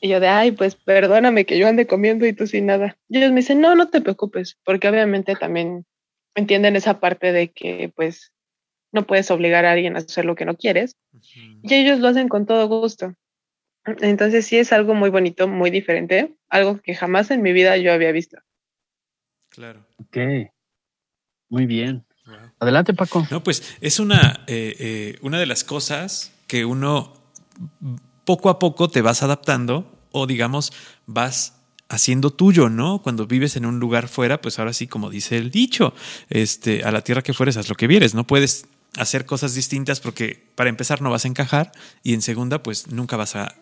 Y 0.00 0.08
yo 0.08 0.20
de, 0.20 0.28
ay, 0.28 0.52
pues 0.52 0.76
perdóname 0.76 1.44
que 1.44 1.58
yo 1.58 1.66
ande 1.66 1.86
comiendo 1.86 2.26
y 2.26 2.32
tú 2.32 2.46
sin 2.46 2.66
nada. 2.66 2.96
Y 3.08 3.18
ellos 3.18 3.30
me 3.30 3.40
dicen, 3.40 3.60
no, 3.60 3.74
no 3.74 3.88
te 3.88 4.00
preocupes, 4.00 4.58
porque 4.64 4.88
obviamente 4.88 5.34
también 5.36 5.84
entienden 6.34 6.76
esa 6.76 7.00
parte 7.00 7.32
de 7.32 7.48
que 7.48 7.92
pues 7.94 8.32
no 8.92 9.06
puedes 9.06 9.30
obligar 9.30 9.64
a 9.64 9.72
alguien 9.72 9.96
a 9.96 10.00
hacer 10.00 10.24
lo 10.24 10.34
que 10.34 10.44
no 10.44 10.56
quieres. 10.56 10.96
Y 11.62 11.74
ellos 11.74 11.98
lo 12.00 12.08
hacen 12.08 12.28
con 12.28 12.46
todo 12.46 12.66
gusto. 12.68 13.14
Entonces 13.84 14.46
sí 14.46 14.58
es 14.58 14.72
algo 14.72 14.94
muy 14.94 15.10
bonito, 15.10 15.48
muy 15.48 15.70
diferente, 15.70 16.34
algo 16.48 16.80
que 16.80 16.94
jamás 16.94 17.30
en 17.30 17.42
mi 17.42 17.52
vida 17.52 17.76
yo 17.78 17.92
había 17.92 18.12
visto. 18.12 18.38
Claro. 19.50 19.86
Ok. 19.98 20.50
Muy 21.50 21.66
bien. 21.66 22.04
Adelante, 22.60 22.94
Paco. 22.94 23.26
No, 23.30 23.42
pues 23.42 23.62
es 23.80 23.98
una, 23.98 24.44
eh, 24.46 24.76
eh, 24.78 25.18
una 25.22 25.38
de 25.38 25.46
las 25.46 25.64
cosas 25.64 26.32
que 26.46 26.64
uno 26.64 27.14
poco 28.24 28.48
a 28.48 28.58
poco 28.58 28.88
te 28.88 29.02
vas 29.02 29.22
adaptando 29.22 30.06
o 30.12 30.26
digamos 30.26 30.72
vas 31.06 31.54
haciendo 31.88 32.30
tuyo, 32.30 32.68
¿no? 32.68 33.02
Cuando 33.02 33.26
vives 33.26 33.56
en 33.56 33.66
un 33.66 33.80
lugar 33.80 34.06
fuera, 34.08 34.40
pues 34.40 34.58
ahora 34.58 34.72
sí, 34.72 34.86
como 34.86 35.10
dice 35.10 35.36
el 35.38 35.50
dicho, 35.50 35.92
este, 36.28 36.84
a 36.84 36.92
la 36.92 37.02
tierra 37.02 37.22
que 37.22 37.34
fueres, 37.34 37.56
haz 37.56 37.68
lo 37.68 37.74
que 37.74 37.88
vieres, 37.88 38.14
no 38.14 38.26
puedes 38.26 38.66
hacer 38.96 39.24
cosas 39.26 39.54
distintas 39.54 40.00
porque 40.00 40.50
para 40.54 40.70
empezar 40.70 41.00
no 41.00 41.10
vas 41.10 41.24
a 41.24 41.28
encajar 41.28 41.72
y 42.02 42.14
en 42.14 42.22
segunda 42.22 42.62
pues 42.62 42.88
nunca 42.88 43.16
vas 43.16 43.36
a, 43.36 43.54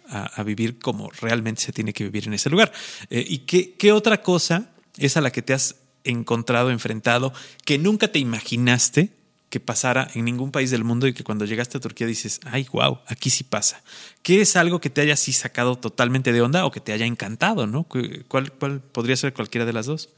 vivir 0.45 0.78
como 0.78 1.11
realmente 1.20 1.62
se 1.62 1.72
tiene 1.72 1.93
que 1.93 2.05
vivir 2.05 2.26
en 2.26 2.34
ese 2.34 2.51
lugar. 2.51 2.72
Eh, 3.11 3.24
¿Y 3.26 3.39
qué, 3.39 3.74
qué 3.74 3.93
otra 3.93 4.22
cosa 4.22 4.70
es 4.97 5.16
a 5.16 5.20
la 5.20 5.30
que 5.30 5.43
te 5.43 5.55
has 5.55 5.76
encontrado, 6.11 6.70
enfrentado, 6.70 7.32
que 7.64 7.78
nunca 7.78 8.09
te 8.09 8.18
imaginaste 8.18 9.11
que 9.50 9.61
pasara 9.61 10.09
en 10.14 10.24
ningún 10.24 10.52
país 10.52 10.70
del 10.70 10.84
mundo 10.84 11.06
y 11.06 11.14
que 11.14 11.24
cuando 11.24 11.44
llegaste 11.44 11.78
a 11.78 11.80
Turquía 11.80 12.06
dices, 12.06 12.40
ay, 12.44 12.66
wow, 12.72 12.98
aquí 13.06 13.30
sí 13.30 13.44
pasa. 13.44 13.82
¿Qué 14.22 14.42
es 14.42 14.56
algo 14.56 14.80
que 14.80 14.90
te 14.90 15.00
haya 15.00 15.14
así 15.14 15.32
sacado 15.32 15.76
totalmente 15.76 16.32
de 16.32 16.42
onda 16.42 16.66
o 16.66 16.70
que 16.70 16.80
te 16.80 16.92
haya 16.92 17.06
encantado, 17.06 17.66
no? 17.66 17.86
¿Cuál, 18.28 18.52
cuál 18.52 18.80
podría 18.80 19.16
ser 19.16 19.32
cualquiera 19.32 19.64
de 19.64 19.72
las 19.72 19.86
dos? 19.86 20.14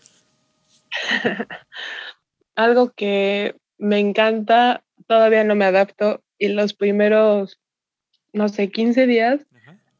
algo 2.57 2.93
que 2.93 3.57
me 3.78 3.99
encanta, 3.99 4.82
todavía 5.07 5.45
no 5.45 5.55
me 5.55 5.64
adapto 5.64 6.22
y 6.38 6.49
los 6.49 6.74
primeros, 6.74 7.61
no 8.32 8.49
sé, 8.49 8.70
15 8.70 9.07
días 9.07 9.47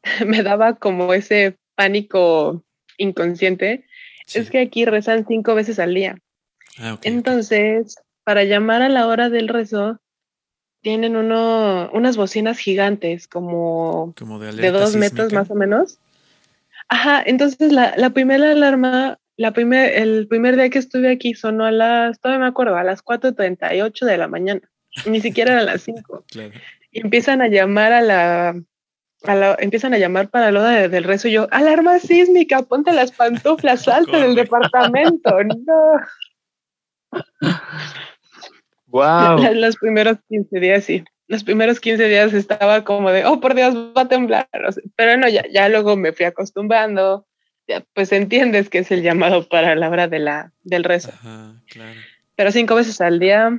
me 0.25 0.43
daba 0.43 0.75
como 0.75 1.13
ese 1.13 1.57
pánico 1.75 2.63
inconsciente 2.97 3.85
es 4.35 4.49
que 4.49 4.59
aquí 4.59 4.85
rezan 4.85 5.25
cinco 5.27 5.55
veces 5.55 5.79
al 5.79 5.93
día. 5.93 6.17
Ah, 6.77 6.97
Entonces, 7.03 7.95
para 8.23 8.43
llamar 8.43 8.81
a 8.81 8.89
la 8.89 9.07
hora 9.07 9.29
del 9.29 9.47
rezo, 9.47 9.99
tienen 10.81 11.15
uno, 11.15 11.89
unas 11.93 12.17
bocinas 12.17 12.57
gigantes, 12.57 13.27
como, 13.27 14.13
de, 14.15 14.71
dos 14.71 14.95
metros 14.95 15.31
más 15.31 15.49
o 15.51 15.55
menos. 15.55 15.99
Ajá, 16.87 17.23
entonces 17.25 17.71
la, 17.71 17.93
la 17.95 18.09
primera 18.09 18.51
alarma, 18.51 19.19
la 19.37 19.53
primer, 19.53 19.95
el 19.97 20.27
primer 20.27 20.55
día 20.55 20.69
que 20.69 20.79
estuve 20.79 21.11
aquí 21.11 21.33
sonó 21.33 21.65
a 21.65 21.71
las, 21.71 22.19
todavía 22.19 22.43
me 22.43 22.49
acuerdo, 22.49 22.75
a 22.75 22.83
las 22.83 23.03
4.38 23.03 24.05
de 24.05 24.17
la 24.17 24.27
mañana, 24.27 24.61
ni 25.05 25.21
siquiera 25.21 25.59
a 25.59 25.63
las 25.63 25.81
5. 25.83 26.25
Y 26.93 26.99
empiezan 26.99 27.41
a 27.41 27.47
llamar 27.47 27.93
a 27.93 28.01
la, 28.01 28.61
empiezan 29.59 29.93
a 29.93 29.97
llamar 29.97 30.29
para 30.29 30.51
lo 30.51 30.63
de, 30.63 30.89
del 30.89 31.03
rezo 31.03 31.27
y 31.27 31.33
yo, 31.33 31.47
alarma 31.51 31.99
sísmica, 31.99 32.63
ponte 32.63 32.91
las 32.91 33.11
pantuflas, 33.11 33.83
salte 33.83 34.17
del 34.17 34.35
departamento, 34.35 35.43
no. 35.43 37.21
Wow. 38.87 39.53
Los 39.53 39.77
primeros 39.77 40.17
15 40.29 40.59
días 40.59 40.83
sí. 40.83 41.03
Los 41.27 41.43
primeros 41.43 41.79
15 41.79 42.09
días 42.09 42.33
estaba 42.33 42.83
como 42.83 43.09
de, 43.09 43.25
oh, 43.25 43.39
por 43.39 43.55
Dios, 43.55 43.73
va 43.95 44.01
a 44.01 44.07
temblar. 44.07 44.49
Pero 44.97 45.17
no, 45.17 45.29
ya, 45.29 45.45
ya 45.49 45.69
luego 45.69 45.95
me 45.95 46.11
fui 46.11 46.25
acostumbrando. 46.25 47.25
Ya, 47.67 47.85
pues 47.93 48.11
entiendes 48.11 48.69
que 48.69 48.79
es 48.79 48.91
el 48.91 49.01
llamado 49.01 49.47
para 49.47 49.75
la 49.75 49.89
hora 49.89 50.09
de 50.09 50.19
la, 50.19 50.51
del 50.63 50.83
rezo. 50.83 51.09
Ajá, 51.09 51.53
claro. 51.67 51.99
Pero 52.35 52.51
cinco 52.51 52.75
veces 52.75 52.99
al 52.99 53.19
día 53.19 53.57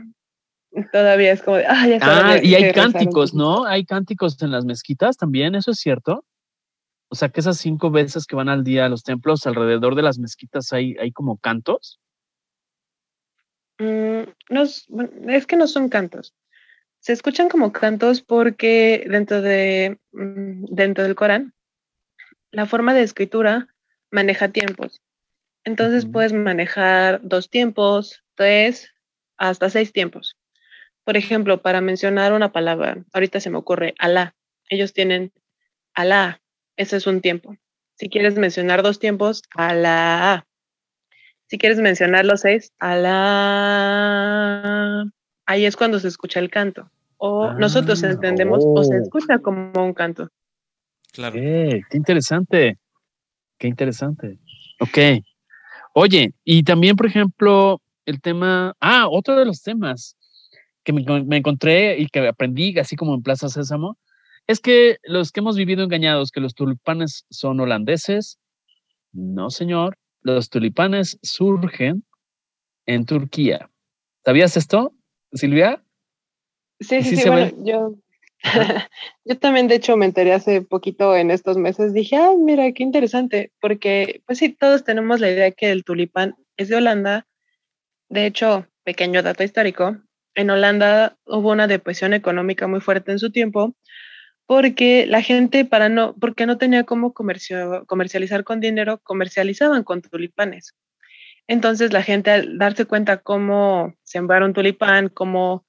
todavía 0.92 1.32
es 1.32 1.42
como 1.42 1.58
de, 1.58 1.66
ah, 1.66 1.86
ya 1.86 1.98
Ah, 2.00 2.38
y 2.42 2.54
hay 2.54 2.72
cánticos, 2.72 3.34
¿no? 3.34 3.64
Hay 3.64 3.84
cánticos 3.84 4.40
en 4.42 4.50
las 4.50 4.64
mezquitas 4.64 5.16
también, 5.16 5.54
¿eso 5.54 5.70
es 5.72 5.78
cierto? 5.78 6.24
O 7.08 7.14
sea, 7.14 7.28
que 7.28 7.40
esas 7.40 7.58
cinco 7.58 7.90
veces 7.90 8.26
que 8.26 8.36
van 8.36 8.48
al 8.48 8.64
día 8.64 8.86
a 8.86 8.88
los 8.88 9.02
templos 9.02 9.46
alrededor 9.46 9.94
de 9.94 10.02
las 10.02 10.18
mezquitas 10.18 10.72
hay, 10.72 10.96
hay 10.98 11.12
como 11.12 11.36
cantos. 11.36 12.00
Mm, 13.78 14.22
no, 14.48 14.62
es 14.62 15.46
que 15.46 15.56
no 15.56 15.66
son 15.66 15.88
cantos. 15.88 16.34
Se 17.00 17.12
escuchan 17.12 17.48
como 17.48 17.72
cantos 17.72 18.22
porque 18.22 19.04
dentro, 19.10 19.42
de, 19.42 19.98
mm, 20.12 20.66
dentro 20.70 21.04
del 21.04 21.14
Corán, 21.14 21.52
la 22.50 22.66
forma 22.66 22.94
de 22.94 23.02
escritura 23.02 23.68
maneja 24.10 24.48
tiempos. 24.48 25.02
Entonces 25.64 26.06
puedes 26.06 26.32
manejar 26.32 27.20
dos 27.22 27.50
tiempos, 27.50 28.22
tres, 28.36 28.90
hasta 29.36 29.70
seis 29.70 29.92
tiempos. 29.92 30.36
Por 31.04 31.16
ejemplo, 31.16 31.62
para 31.62 31.80
mencionar 31.80 32.32
una 32.32 32.52
palabra, 32.52 33.04
ahorita 33.12 33.40
se 33.40 33.50
me 33.50 33.58
ocurre 33.58 33.94
Alá. 33.98 34.36
Ellos 34.68 34.92
tienen 34.92 35.32
Alá, 35.94 36.40
ese 36.76 36.96
es 36.96 37.06
un 37.06 37.20
tiempo. 37.20 37.56
Si 37.96 38.08
quieres 38.08 38.36
mencionar 38.36 38.82
dos 38.82 38.98
tiempos, 38.98 39.42
Alá. 39.54 40.46
Si 41.46 41.58
quieres 41.58 41.78
mencionar 41.78 42.24
los 42.24 42.42
seis, 42.42 42.72
Alá. 42.78 43.12
Ahí 45.44 45.66
es 45.66 45.76
cuando 45.76 45.98
se 45.98 46.06
escucha 46.08 46.38
el 46.40 46.50
canto. 46.50 46.90
O 47.16 47.52
nosotros 47.52 48.02
ah, 48.04 48.10
entendemos 48.10 48.64
o 48.66 48.82
se 48.84 48.94
oh. 48.96 49.02
escucha 49.02 49.38
como 49.38 49.72
un 49.84 49.92
canto. 49.94 50.28
Claro. 51.12 51.34
qué 51.34 51.82
interesante. 51.92 52.78
Qué 53.58 53.68
interesante. 53.68 54.38
Ok. 54.80 54.98
Oye, 55.94 56.32
y 56.42 56.62
también, 56.62 56.96
por 56.96 57.06
ejemplo, 57.06 57.80
el 58.06 58.20
tema. 58.20 58.74
Ah, 58.80 59.08
otro 59.08 59.36
de 59.36 59.44
los 59.44 59.62
temas 59.62 60.16
que 60.84 60.92
me, 60.92 61.36
encontré 61.36 61.98
y 61.98 62.06
que 62.06 62.26
aprendí, 62.26 62.78
así 62.78 62.96
como 62.96 63.14
en 63.14 63.22
Plaza 63.22 63.48
Sésamo, 63.48 63.98
es 64.46 64.60
que 64.60 64.98
los 65.04 65.30
que 65.30 65.40
hemos 65.40 65.56
vivido 65.56 65.84
engañados, 65.84 66.30
que 66.30 66.40
los 66.40 66.54
tulipanes 66.54 67.24
son 67.30 67.60
holandeses, 67.60 68.38
no 69.12 69.50
señor, 69.50 69.96
los 70.22 70.50
tulipanes 70.50 71.18
surgen 71.22 72.04
en 72.86 73.06
Turquía. 73.06 73.70
¿Sabías 74.24 74.56
esto, 74.56 74.94
Silvia? 75.32 75.82
Sí, 76.80 77.02
sí, 77.02 77.16
sí, 77.16 77.28
bueno, 77.28 77.52
yo, 77.64 77.94
yo 79.24 79.38
también 79.38 79.68
de 79.68 79.76
hecho 79.76 79.96
me 79.96 80.06
enteré 80.06 80.32
hace 80.32 80.62
poquito 80.62 81.16
en 81.16 81.30
estos 81.30 81.56
meses, 81.56 81.92
dije, 81.92 82.16
ah, 82.16 82.34
mira, 82.36 82.72
qué 82.72 82.82
interesante, 82.82 83.52
porque 83.60 84.22
pues 84.26 84.38
sí, 84.38 84.48
todos 84.50 84.84
tenemos 84.84 85.20
la 85.20 85.30
idea 85.30 85.52
que 85.52 85.70
el 85.70 85.84
tulipán 85.84 86.34
es 86.56 86.68
de 86.68 86.76
Holanda. 86.76 87.26
De 88.08 88.26
hecho, 88.26 88.66
pequeño 88.84 89.22
dato 89.22 89.42
histórico, 89.44 89.96
en 90.34 90.50
Holanda 90.50 91.16
hubo 91.26 91.50
una 91.50 91.66
depresión 91.66 92.14
económica 92.14 92.66
muy 92.66 92.80
fuerte 92.80 93.12
en 93.12 93.18
su 93.18 93.30
tiempo 93.30 93.74
porque 94.46 95.06
la 95.06 95.22
gente 95.22 95.64
para 95.64 95.88
no 95.88 96.14
porque 96.20 96.46
no 96.46 96.58
tenía 96.58 96.84
cómo 96.84 97.14
comercializar 97.14 98.44
con 98.44 98.60
dinero, 98.60 98.98
comercializaban 99.02 99.84
con 99.84 100.02
tulipanes. 100.02 100.74
Entonces 101.46 101.92
la 101.92 102.02
gente 102.02 102.30
al 102.30 102.58
darse 102.58 102.84
cuenta 102.86 103.18
cómo 103.18 103.94
sembrar 104.02 104.42
un 104.42 104.52
tulipán, 104.52 105.08
cómo 105.08 105.66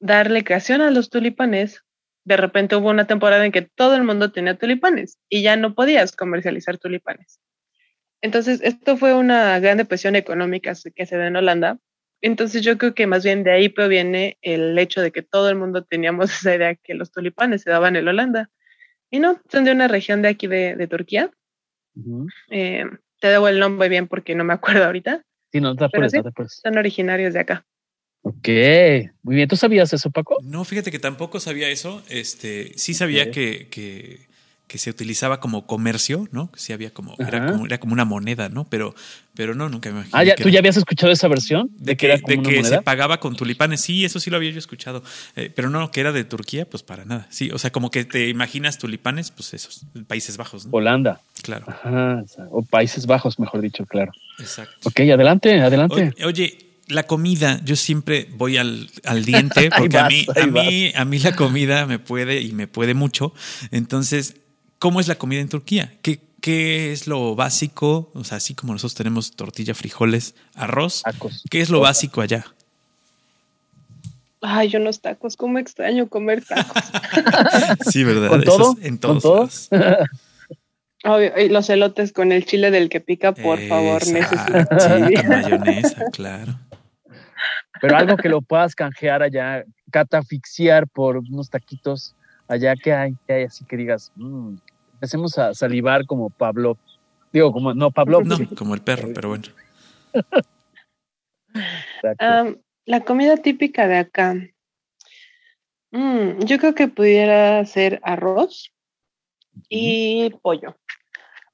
darle 0.00 0.44
creación 0.44 0.80
a 0.80 0.90
los 0.90 1.10
tulipanes, 1.10 1.84
de 2.24 2.36
repente 2.36 2.76
hubo 2.76 2.90
una 2.90 3.06
temporada 3.06 3.44
en 3.44 3.52
que 3.52 3.62
todo 3.62 3.94
el 3.96 4.04
mundo 4.04 4.32
tenía 4.32 4.56
tulipanes 4.56 5.18
y 5.28 5.42
ya 5.42 5.56
no 5.56 5.74
podías 5.74 6.14
comercializar 6.16 6.78
tulipanes. 6.78 7.40
Entonces, 8.20 8.60
esto 8.62 8.96
fue 8.96 9.14
una 9.14 9.58
gran 9.58 9.78
depresión 9.78 10.14
económica 10.14 10.74
que 10.94 11.06
se 11.06 11.16
dio 11.16 11.26
en 11.26 11.36
Holanda 11.36 11.78
entonces 12.22 12.62
yo 12.62 12.78
creo 12.78 12.94
que 12.94 13.06
más 13.06 13.24
bien 13.24 13.44
de 13.44 13.52
ahí 13.52 13.68
proviene 13.68 14.38
el 14.42 14.78
hecho 14.78 15.02
de 15.02 15.10
que 15.10 15.22
todo 15.22 15.50
el 15.50 15.56
mundo 15.56 15.84
teníamos 15.84 16.30
esa 16.46 16.54
idea 16.54 16.74
que 16.76 16.94
los 16.94 17.10
tulipanes 17.10 17.62
se 17.62 17.70
daban 17.70 17.96
en 17.96 18.08
Holanda. 18.08 18.50
Y 19.10 19.18
no, 19.18 19.40
son 19.50 19.64
de 19.64 19.72
una 19.72 19.88
región 19.88 20.22
de 20.22 20.28
aquí 20.28 20.46
de, 20.46 20.86
Turquía. 20.88 21.30
Eh, 22.50 22.84
te 23.20 23.28
debo 23.28 23.48
el 23.48 23.58
nombre 23.58 23.90
bien 23.90 24.08
porque 24.08 24.34
no 24.34 24.42
me 24.42 24.54
acuerdo 24.54 24.84
ahorita. 24.84 25.22
Sí, 25.52 25.60
no 25.60 25.76
te 25.76 25.84
acuerdas, 25.84 26.14
no 26.14 26.32
te 26.32 26.48
Son 26.48 26.78
originarios 26.78 27.34
de 27.34 27.40
acá. 27.40 27.66
Ok, 28.22 28.48
muy 29.22 29.34
bien. 29.34 29.48
¿Tú 29.48 29.56
sabías 29.56 29.92
eso, 29.92 30.10
Paco? 30.10 30.38
No, 30.42 30.64
fíjate 30.64 30.90
que 30.90 30.98
tampoco 30.98 31.40
sabía 31.40 31.68
eso. 31.68 32.02
Este, 32.08 32.72
sí 32.78 32.94
sabía 32.94 33.30
que, 33.30 33.68
que 33.68 34.28
se 34.68 34.90
utilizaba 34.90 35.40
como 35.40 35.66
comercio, 35.66 36.28
¿no? 36.32 36.50
Sí 36.56 36.72
había 36.72 36.90
como 36.90 37.14
era, 37.18 37.46
como, 37.46 37.66
era 37.66 37.78
como 37.78 37.92
una 37.92 38.04
moneda, 38.04 38.48
¿no? 38.48 38.64
Pero, 38.64 38.94
pero 39.34 39.54
no, 39.54 39.68
nunca 39.68 39.90
me 39.90 39.96
imaginé. 39.96 40.32
Ah, 40.32 40.34
¿tú 40.34 40.48
ya 40.48 40.60
habías 40.60 40.76
escuchado 40.76 41.12
esa 41.12 41.28
versión? 41.28 41.70
De, 41.76 41.96
que, 41.96 42.06
era 42.06 42.16
de 42.16 42.40
que 42.40 42.64
se 42.64 42.80
pagaba 42.80 43.20
con 43.20 43.36
tulipanes. 43.36 43.82
Sí, 43.82 44.04
eso 44.04 44.18
sí 44.18 44.30
lo 44.30 44.36
había 44.36 44.50
yo 44.50 44.58
escuchado. 44.58 45.02
Eh, 45.36 45.52
pero 45.54 45.68
no, 45.68 45.90
que 45.90 46.00
era 46.00 46.12
de 46.12 46.24
Turquía, 46.24 46.64
pues 46.68 46.82
para 46.82 47.04
nada. 47.04 47.26
Sí, 47.30 47.50
o 47.50 47.58
sea, 47.58 47.70
como 47.70 47.90
que 47.90 48.04
te 48.04 48.28
imaginas 48.28 48.78
tulipanes, 48.78 49.30
pues 49.30 49.52
esos, 49.54 49.84
Países 50.06 50.36
Bajos. 50.36 50.66
¿no? 50.66 50.72
Holanda. 50.72 51.20
Claro. 51.42 51.66
Ajá, 51.68 52.24
o 52.50 52.62
Países 52.62 53.06
Bajos, 53.06 53.38
mejor 53.38 53.60
dicho, 53.60 53.84
claro. 53.84 54.12
Exacto. 54.38 54.88
Ok, 54.88 55.00
adelante, 55.00 55.60
adelante. 55.60 56.14
oye 56.24 56.72
la 56.88 57.04
comida, 57.04 57.60
yo 57.64 57.76
siempre 57.76 58.28
voy 58.36 58.58
al, 58.58 58.90
al 59.04 59.24
diente 59.24 59.70
porque 59.76 59.98
a, 59.98 60.08
mí, 60.08 60.26
a, 60.34 60.46
mí, 60.46 60.92
a 60.94 61.04
mí 61.04 61.18
la 61.18 61.34
comida 61.34 61.86
me 61.86 61.98
puede 61.98 62.40
y 62.40 62.52
me 62.52 62.66
puede 62.66 62.94
mucho. 62.94 63.32
Entonces, 63.70 64.36
¿Cómo 64.82 64.98
es 64.98 65.06
la 65.06 65.14
comida 65.14 65.40
en 65.40 65.48
Turquía? 65.48 65.92
¿Qué, 66.02 66.18
¿Qué 66.40 66.90
es 66.90 67.06
lo 67.06 67.36
básico? 67.36 68.10
O 68.14 68.24
sea, 68.24 68.38
así 68.38 68.56
como 68.56 68.72
nosotros 68.72 68.96
tenemos 68.96 69.36
tortilla, 69.36 69.76
frijoles, 69.76 70.34
arroz. 70.56 71.04
¿Qué 71.48 71.60
es 71.60 71.70
lo 71.70 71.78
básico 71.78 72.20
allá? 72.20 72.46
Ay, 74.40 74.70
yo 74.70 74.80
los 74.80 75.00
tacos, 75.00 75.36
¿cómo 75.36 75.60
extraño 75.60 76.08
comer 76.08 76.44
tacos? 76.44 76.82
sí, 77.92 78.02
¿verdad? 78.02 78.28
¿Con 78.28 78.42
todo? 78.42 78.76
en 78.82 78.98
todos 78.98 79.70
y 81.38 81.48
los 81.48 81.70
elotes 81.70 82.12
con 82.12 82.32
el 82.32 82.44
chile 82.44 82.72
del 82.72 82.88
que 82.88 83.00
pica, 83.00 83.30
por 83.30 83.60
favor, 83.68 84.04
necesito. 84.04 84.52
Sí, 84.80 85.28
mayonesa, 85.28 86.06
claro. 86.10 86.58
Pero 87.80 87.96
algo 87.96 88.16
que 88.16 88.28
lo 88.28 88.42
puedas 88.42 88.74
canjear 88.74 89.22
allá, 89.22 89.62
catafixiar 89.92 90.88
por 90.88 91.18
unos 91.18 91.50
taquitos 91.50 92.16
allá 92.48 92.74
que 92.74 92.92
hay, 92.92 93.14
que 93.28 93.32
hay 93.32 93.44
así 93.44 93.64
que 93.64 93.76
digas, 93.76 94.10
mmm, 94.16 94.56
empecemos 95.02 95.36
a 95.36 95.52
salivar 95.52 96.06
como 96.06 96.30
Pablo. 96.30 96.78
Digo, 97.32 97.52
como, 97.52 97.74
no, 97.74 97.90
Pablo. 97.90 98.22
No, 98.22 98.38
como 98.56 98.76
el 98.76 98.82
perro, 98.82 99.08
pero 99.12 99.30
bueno. 99.30 99.42
la 102.86 103.00
comida 103.00 103.36
típica 103.38 103.88
de 103.88 103.96
acá. 103.96 104.36
Mm, 105.90 106.44
yo 106.44 106.58
creo 106.58 106.76
que 106.76 106.86
pudiera 106.86 107.64
ser 107.64 107.98
arroz 108.04 108.72
y 109.68 110.30
pollo. 110.40 110.76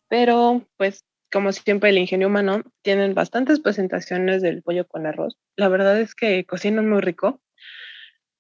Pero, 0.09 0.67
pues, 0.77 1.07
como 1.33 1.51
siempre, 1.53 1.89
el 1.89 1.97
ingenio 1.97 2.29
humano 2.29 2.63
tienen 2.83 3.15
bastantes 3.15 3.61
presentaciones 3.61 4.43
del 4.43 4.63
pollo 4.63 4.87
con 4.87 5.07
arroz. 5.07 5.39
La 5.57 5.69
verdad 5.69 5.99
es 5.99 6.15
que 6.15 6.45
cocinan 6.45 6.87
muy 6.87 7.01
rico, 7.01 7.41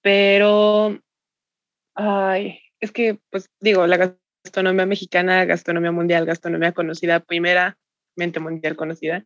pero, 0.03 1.01
ay, 1.95 2.61
es 2.81 2.93
que, 2.93 3.19
pues, 3.31 3.51
digo, 3.61 3.87
la 3.87 4.19
gastronomía 4.49 4.87
mexicana, 4.87 5.45
gastronomía 5.45 5.93
mundial, 5.93 6.25
gastronomía 6.25 6.73
conocida, 6.73 7.21
primeramente 7.21 8.41
mundial 8.41 8.77
conocida. 8.77 9.25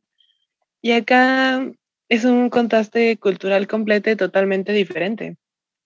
Y 0.83 0.93
acá 0.93 1.71
es 2.09 2.25
un 2.25 2.51
contraste 2.51 3.17
cultural 3.19 3.69
completo 3.69 4.11
y 4.11 4.17
totalmente 4.17 4.73
diferente. 4.73 5.37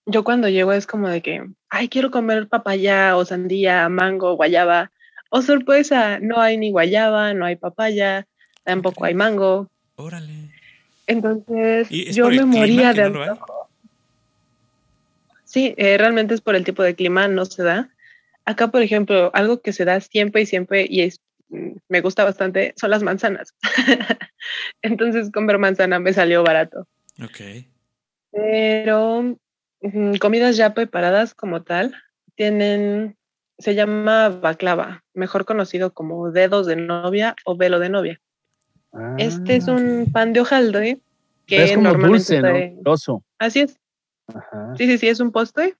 Yo 0.06 0.24
cuando 0.24 0.48
llego 0.48 0.72
es 0.72 0.86
como 0.86 1.08
de 1.08 1.20
que, 1.20 1.44
ay, 1.68 1.88
quiero 1.88 2.10
comer 2.10 2.48
papaya 2.48 3.16
o 3.16 3.24
sandía, 3.26 3.88
mango, 3.90 4.36
guayaba. 4.36 4.90
O 5.28 5.42
sorpresa, 5.42 6.18
no 6.20 6.40
hay 6.40 6.56
ni 6.56 6.70
guayaba, 6.70 7.34
no 7.34 7.44
hay 7.44 7.56
papaya, 7.56 8.26
tampoco 8.64 9.04
hay 9.04 9.14
mango. 9.14 9.68
Órale. 9.96 10.50
Entonces, 11.06 11.90
yo 11.90 12.30
me 12.30 12.44
moría 12.44 12.94
de 12.94 13.36
Sí, 15.44 15.74
eh, 15.76 15.98
realmente 15.98 16.34
es 16.34 16.40
por 16.40 16.56
el 16.56 16.64
tipo 16.64 16.82
de 16.82 16.94
clima, 16.94 17.28
no 17.28 17.44
se 17.44 17.62
da. 17.62 17.90
Acá, 18.46 18.68
por 18.68 18.80
ejemplo, 18.80 19.30
algo 19.34 19.60
que 19.60 19.72
se 19.72 19.84
da 19.84 20.00
siempre 20.00 20.42
y 20.42 20.46
siempre 20.46 20.86
y 20.88 21.02
es, 21.02 21.20
mm, 21.48 21.72
me 21.88 22.00
gusta 22.00 22.24
bastante 22.24 22.72
son 22.76 22.90
las 22.90 23.02
manzanas. 23.02 23.54
Entonces, 24.82 25.30
comer 25.32 25.58
manzana 25.58 25.98
me 25.98 26.12
salió 26.12 26.42
barato. 26.42 26.86
Ok. 27.22 27.66
Pero 28.30 29.36
comidas 30.20 30.56
ya 30.56 30.74
preparadas 30.74 31.34
como 31.34 31.62
tal 31.62 31.94
tienen, 32.34 33.16
se 33.58 33.74
llama 33.74 34.28
baklava, 34.28 35.04
mejor 35.14 35.44
conocido 35.44 35.92
como 35.92 36.30
dedos 36.30 36.66
de 36.66 36.76
novia 36.76 37.34
o 37.44 37.56
velo 37.56 37.78
de 37.78 37.88
novia. 37.88 38.20
este 39.18 39.56
es 39.56 39.68
ah, 39.68 39.72
un 39.72 40.10
pan 40.12 40.32
de 40.32 40.40
hojaldre 40.40 40.98
que 41.46 41.64
es 41.64 41.72
como 41.72 41.94
dulce, 41.94 42.40
¿no? 42.40 42.52
Así 43.38 43.60
es. 43.60 43.78
Sí, 44.76 44.86
sí, 44.86 44.98
sí, 44.98 45.08
es 45.08 45.20
un 45.20 45.30
postre. 45.30 45.76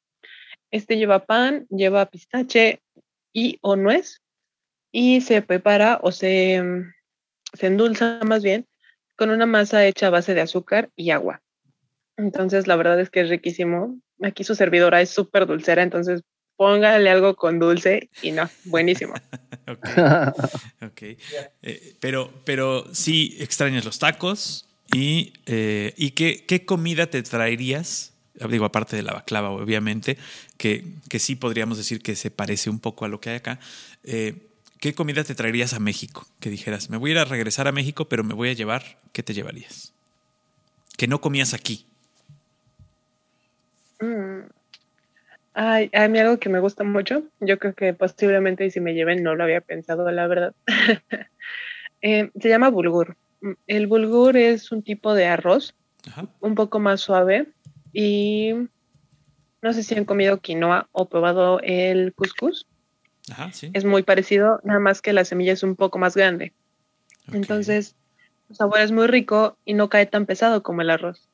Este 0.77 0.99
lleva 0.99 1.25
pan, 1.25 1.67
lleva 1.71 2.07
pistache 2.07 2.83
y 3.33 3.59
o 3.63 3.77
nuez 3.77 4.21
y 4.93 5.23
se 5.23 5.41
prepara 5.41 5.99
o 6.03 6.13
se, 6.13 6.63
se 7.55 7.67
endulza 7.67 8.21
más 8.25 8.43
bien 8.43 8.67
con 9.17 9.31
una 9.31 9.47
masa 9.47 9.87
hecha 9.87 10.09
a 10.09 10.11
base 10.11 10.35
de 10.35 10.43
azúcar 10.43 10.91
y 10.95 11.11
agua. 11.11 11.41
Entonces, 12.19 12.67
la 12.67 12.77
verdad 12.77 13.01
es 13.01 13.09
que 13.09 13.21
es 13.21 13.31
riquísimo. 13.31 13.99
Aquí 14.23 14.45
su 14.45 14.55
servidora 14.55 15.01
es 15.01 15.09
súper 15.09 15.47
dulcera, 15.47 15.83
entonces 15.83 16.23
póngale 16.57 17.09
algo 17.09 17.37
con 17.37 17.59
dulce 17.59 18.11
y 18.21 18.33
no, 18.33 18.49
buenísimo. 18.65 19.15
ok. 20.83 21.03
Eh, 21.63 21.97
pero, 22.01 22.31
pero 22.45 22.93
sí 22.95 23.37
extrañas 23.41 23.85
los 23.87 23.99
tacos 23.99 24.69
y, 24.95 25.33
eh, 25.47 25.95
¿y 25.97 26.11
qué, 26.11 26.45
qué, 26.47 26.65
comida 26.65 27.07
te 27.07 27.23
traerías? 27.23 28.16
Digo, 28.51 28.65
aparte 28.65 28.97
de 28.97 29.03
la 29.03 29.15
baclava, 29.15 29.51
obviamente, 29.51 30.19
que, 30.59 30.85
que, 31.09 31.19
sí 31.19 31.37
podríamos 31.37 31.79
decir 31.79 32.03
que 32.03 32.17
se 32.17 32.31
parece 32.31 32.69
un 32.69 32.81
poco 32.81 33.05
a 33.05 33.09
lo 33.09 33.21
que 33.21 33.31
hay 33.31 33.37
acá. 33.37 33.59
Eh, 34.05 34.35
¿Qué 34.81 34.95
comida 34.95 35.25
te 35.25 35.35
traerías 35.35 35.73
a 35.73 35.79
México? 35.79 36.27
Que 36.39 36.51
dijeras, 36.51 36.91
me 36.91 36.99
voy 36.99 37.11
a 37.11 37.13
ir 37.15 37.19
a 37.19 37.25
regresar 37.25 37.67
a 37.67 37.73
México, 37.73 38.09
pero 38.09 38.25
me 38.25 38.35
voy 38.35 38.51
a 38.51 38.53
llevar, 38.53 38.99
¿qué 39.13 39.23
te 39.23 39.33
llevarías? 39.33 39.95
Que 40.99 41.09
no 41.09 41.21
comías 41.21 41.55
aquí. 41.55 41.87
Mm. 44.01 44.41
Ay, 45.55 45.89
a 45.95 46.07
mí 46.09 46.19
algo 46.19 46.39
que 46.39 46.51
me 46.51 46.61
gusta 46.61 46.85
mucho, 46.85 47.23
yo 47.41 47.59
creo 47.59 47.75
que 47.75 47.95
posiblemente 47.95 48.71
si 48.71 48.81
me 48.81 48.93
lleven 48.93 49.23
no 49.23 49.35
lo 49.35 49.45
había 49.45 49.63
pensado, 49.63 50.11
la 50.11 50.27
verdad. 50.27 50.55
Eh, 52.03 52.31
se 52.39 52.51
llama 52.51 52.69
bulgur. 52.69 53.17
El 53.67 53.87
bulgur 53.87 54.37
es 54.37 54.71
un 54.71 54.83
tipo 54.83 55.15
de 55.15 55.27
arroz, 55.27 55.75
un 56.41 56.55
poco 56.55 56.79
más 56.79 57.01
suave 57.01 57.47
y 57.99 58.53
no 59.63 59.73
sé 59.73 59.83
si 59.83 59.95
han 59.95 60.05
comido 60.05 60.39
quinoa 60.39 60.87
o 60.93 61.09
probado 61.09 61.61
el 61.63 62.13
couscous. 62.13 62.67
Es 63.73 63.87
muy 63.87 64.03
parecido, 64.03 64.61
nada 64.65 64.81
más 64.81 65.01
que 65.01 65.15
la 65.15 65.25
semilla 65.25 65.55
es 65.55 65.63
un 65.63 65.77
poco 65.77 65.99
más 65.99 66.15
grande. 66.15 66.53
Entonces, 67.33 67.97
el 68.51 68.57
sabor 68.57 68.81
es 68.81 68.93
muy 68.93 69.07
rico 69.07 69.57
y 69.65 69.73
no 69.73 69.89
cae 69.89 70.05
tan 70.05 70.27
pesado 70.27 70.63
como 70.63 70.83
el 70.83 70.91
arroz. 70.91 71.27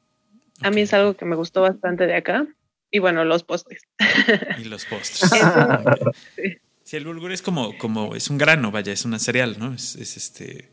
A 0.61 0.71
mí 0.71 0.83
es 0.83 0.95
algo 0.95 1.15
que 1.15 1.25
me 1.25 1.35
gustó 1.35 1.63
bastante 1.63 2.07
de 2.07 2.15
acá. 2.15 2.47
Y 2.93 3.01
bueno, 3.01 3.25
los 3.25 3.43
postres. 3.43 3.83
Y 4.61 4.65
los 4.65 4.85
postres. 4.85 5.31
sí. 6.85 6.97
el 6.97 7.07
bulgur 7.07 7.33
es 7.33 7.43
como, 7.43 7.77
como, 7.77 8.15
es 8.15 8.31
un 8.31 8.39
grano, 8.39 8.71
vaya, 8.71 8.93
es 8.93 9.05
una 9.05 9.19
cereal, 9.19 9.57
¿no? 9.59 9.75
Es, 9.75 9.97
este, 9.97 10.71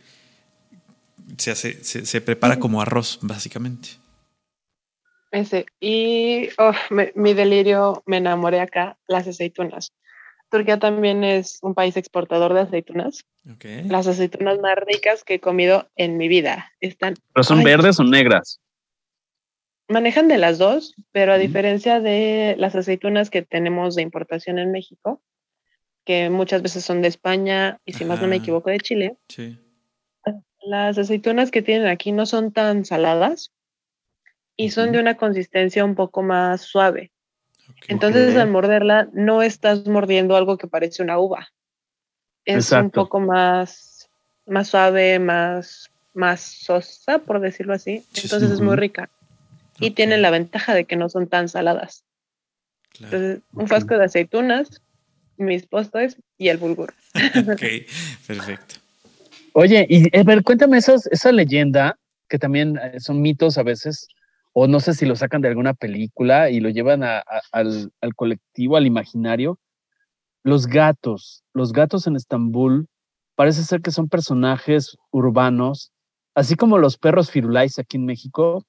se 1.37 1.49
hace, 1.49 1.83
se, 1.83 2.21
prepara 2.21 2.59
como 2.59 2.79
arroz, 2.79 3.17
básicamente. 3.23 3.89
Ese. 5.31 5.65
Y 5.79 6.49
oh, 6.57 6.71
mi 7.15 7.33
delirio, 7.33 8.03
me 8.05 8.17
enamoré 8.17 8.59
acá, 8.59 8.97
las 9.07 9.27
aceitunas. 9.27 9.93
Turquía 10.49 10.79
también 10.79 11.23
es 11.23 11.59
un 11.61 11.75
país 11.75 11.95
exportador 11.95 12.53
de 12.53 12.61
aceitunas. 12.61 13.25
Las 13.87 14.07
aceitunas 14.07 14.59
más 14.59 14.75
ricas 14.85 15.23
que 15.23 15.35
he 15.35 15.39
comido 15.39 15.87
en 15.95 16.17
mi 16.17 16.27
vida. 16.27 16.71
Están. 16.79 17.15
¿Pero 17.33 17.43
son 17.43 17.63
verdes 17.63 17.99
o 17.99 18.03
negras? 18.03 18.59
manejan 19.89 20.27
de 20.27 20.37
las 20.37 20.57
dos, 20.57 20.95
pero 21.11 21.33
a 21.33 21.37
diferencia 21.37 21.99
de 21.99 22.55
las 22.57 22.75
aceitunas 22.75 23.29
que 23.29 23.41
tenemos 23.41 23.95
de 23.95 24.03
importación 24.03 24.59
en 24.59 24.71
México, 24.71 25.21
que 26.05 26.29
muchas 26.29 26.61
veces 26.61 26.85
son 26.85 27.01
de 27.01 27.09
España 27.09 27.79
y 27.85 27.93
si 27.93 28.05
más 28.05 28.21
no 28.21 28.27
me 28.27 28.37
equivoco 28.37 28.69
de 28.69 28.79
Chile, 28.79 29.17
las 30.61 30.97
aceitunas 30.97 31.51
que 31.51 31.61
tienen 31.61 31.87
aquí 31.87 32.11
no 32.11 32.25
son 32.25 32.51
tan 32.51 32.85
saladas 32.85 33.51
y 34.59 34.71
son 34.71 34.91
de 34.91 34.99
una 34.99 35.15
consistencia 35.15 35.85
un 35.85 35.95
poco 35.95 36.21
más 36.21 36.59
suave. 36.59 37.13
Entonces 37.87 38.35
al 38.35 38.49
morderla 38.49 39.07
no 39.13 39.41
estás 39.41 39.87
mordiendo 39.87 40.35
algo 40.35 40.57
que 40.57 40.67
parece 40.67 41.01
una 41.01 41.17
uva. 41.17 41.47
Es 42.43 42.69
un 42.73 42.89
poco 42.89 43.21
más, 43.21 44.09
más 44.45 44.67
suave, 44.67 45.17
más, 45.17 45.89
más 46.13 46.41
sosa, 46.41 47.19
por 47.19 47.39
decirlo 47.39 47.73
así. 47.73 48.03
Entonces 48.21 48.51
es 48.51 48.59
muy 48.59 48.75
rica 48.75 49.09
y 49.79 49.91
tienen 49.91 50.21
la 50.21 50.29
ventaja 50.29 50.73
de 50.73 50.83
que 50.83 50.97
no 50.97 51.07
son 51.07 51.27
tan 51.27 51.47
saladas. 51.47 52.03
Entonces, 52.99 53.39
un 53.53 53.65
frasco 53.65 53.97
de 53.97 54.03
aceitunas, 54.03 54.81
mis 55.37 55.67
postres 55.67 56.17
y 56.37 56.49
el 56.49 56.57
bulgur. 56.57 56.93
ok, 57.13 57.63
perfecto. 58.27 58.75
Oye, 59.53 59.87
y 59.89 60.17
a 60.17 60.23
ver, 60.23 60.43
cuéntame 60.43 60.79
esa 60.79 61.31
leyenda, 61.31 61.97
que 62.27 62.37
también 62.37 62.77
eh, 62.77 62.99
son 62.99 63.21
mitos 63.21 63.57
a 63.57 63.63
veces, 63.63 64.09
o 64.53 64.67
no 64.67 64.79
sé 64.79 64.93
si 64.93 65.05
lo 65.05 65.15
sacan 65.15 65.41
de 65.41 65.49
alguna 65.49 65.73
película 65.73 66.49
y 66.49 66.59
lo 66.59 66.69
llevan 66.69 67.03
al, 67.03 67.91
al 68.01 68.15
colectivo, 68.15 68.77
al 68.77 68.87
imaginario. 68.87 69.59
Los 70.43 70.67
gatos, 70.67 71.43
los 71.53 71.73
gatos 71.73 72.07
en 72.07 72.15
Estambul, 72.15 72.87
parece 73.35 73.63
ser 73.63 73.81
que 73.81 73.91
son 73.91 74.09
personajes 74.09 74.97
urbanos, 75.11 75.91
así 76.35 76.55
como 76.55 76.77
los 76.77 76.97
perros 76.97 77.31
firulais 77.31 77.79
aquí 77.79 77.97
en 77.97 78.05
México, 78.05 78.65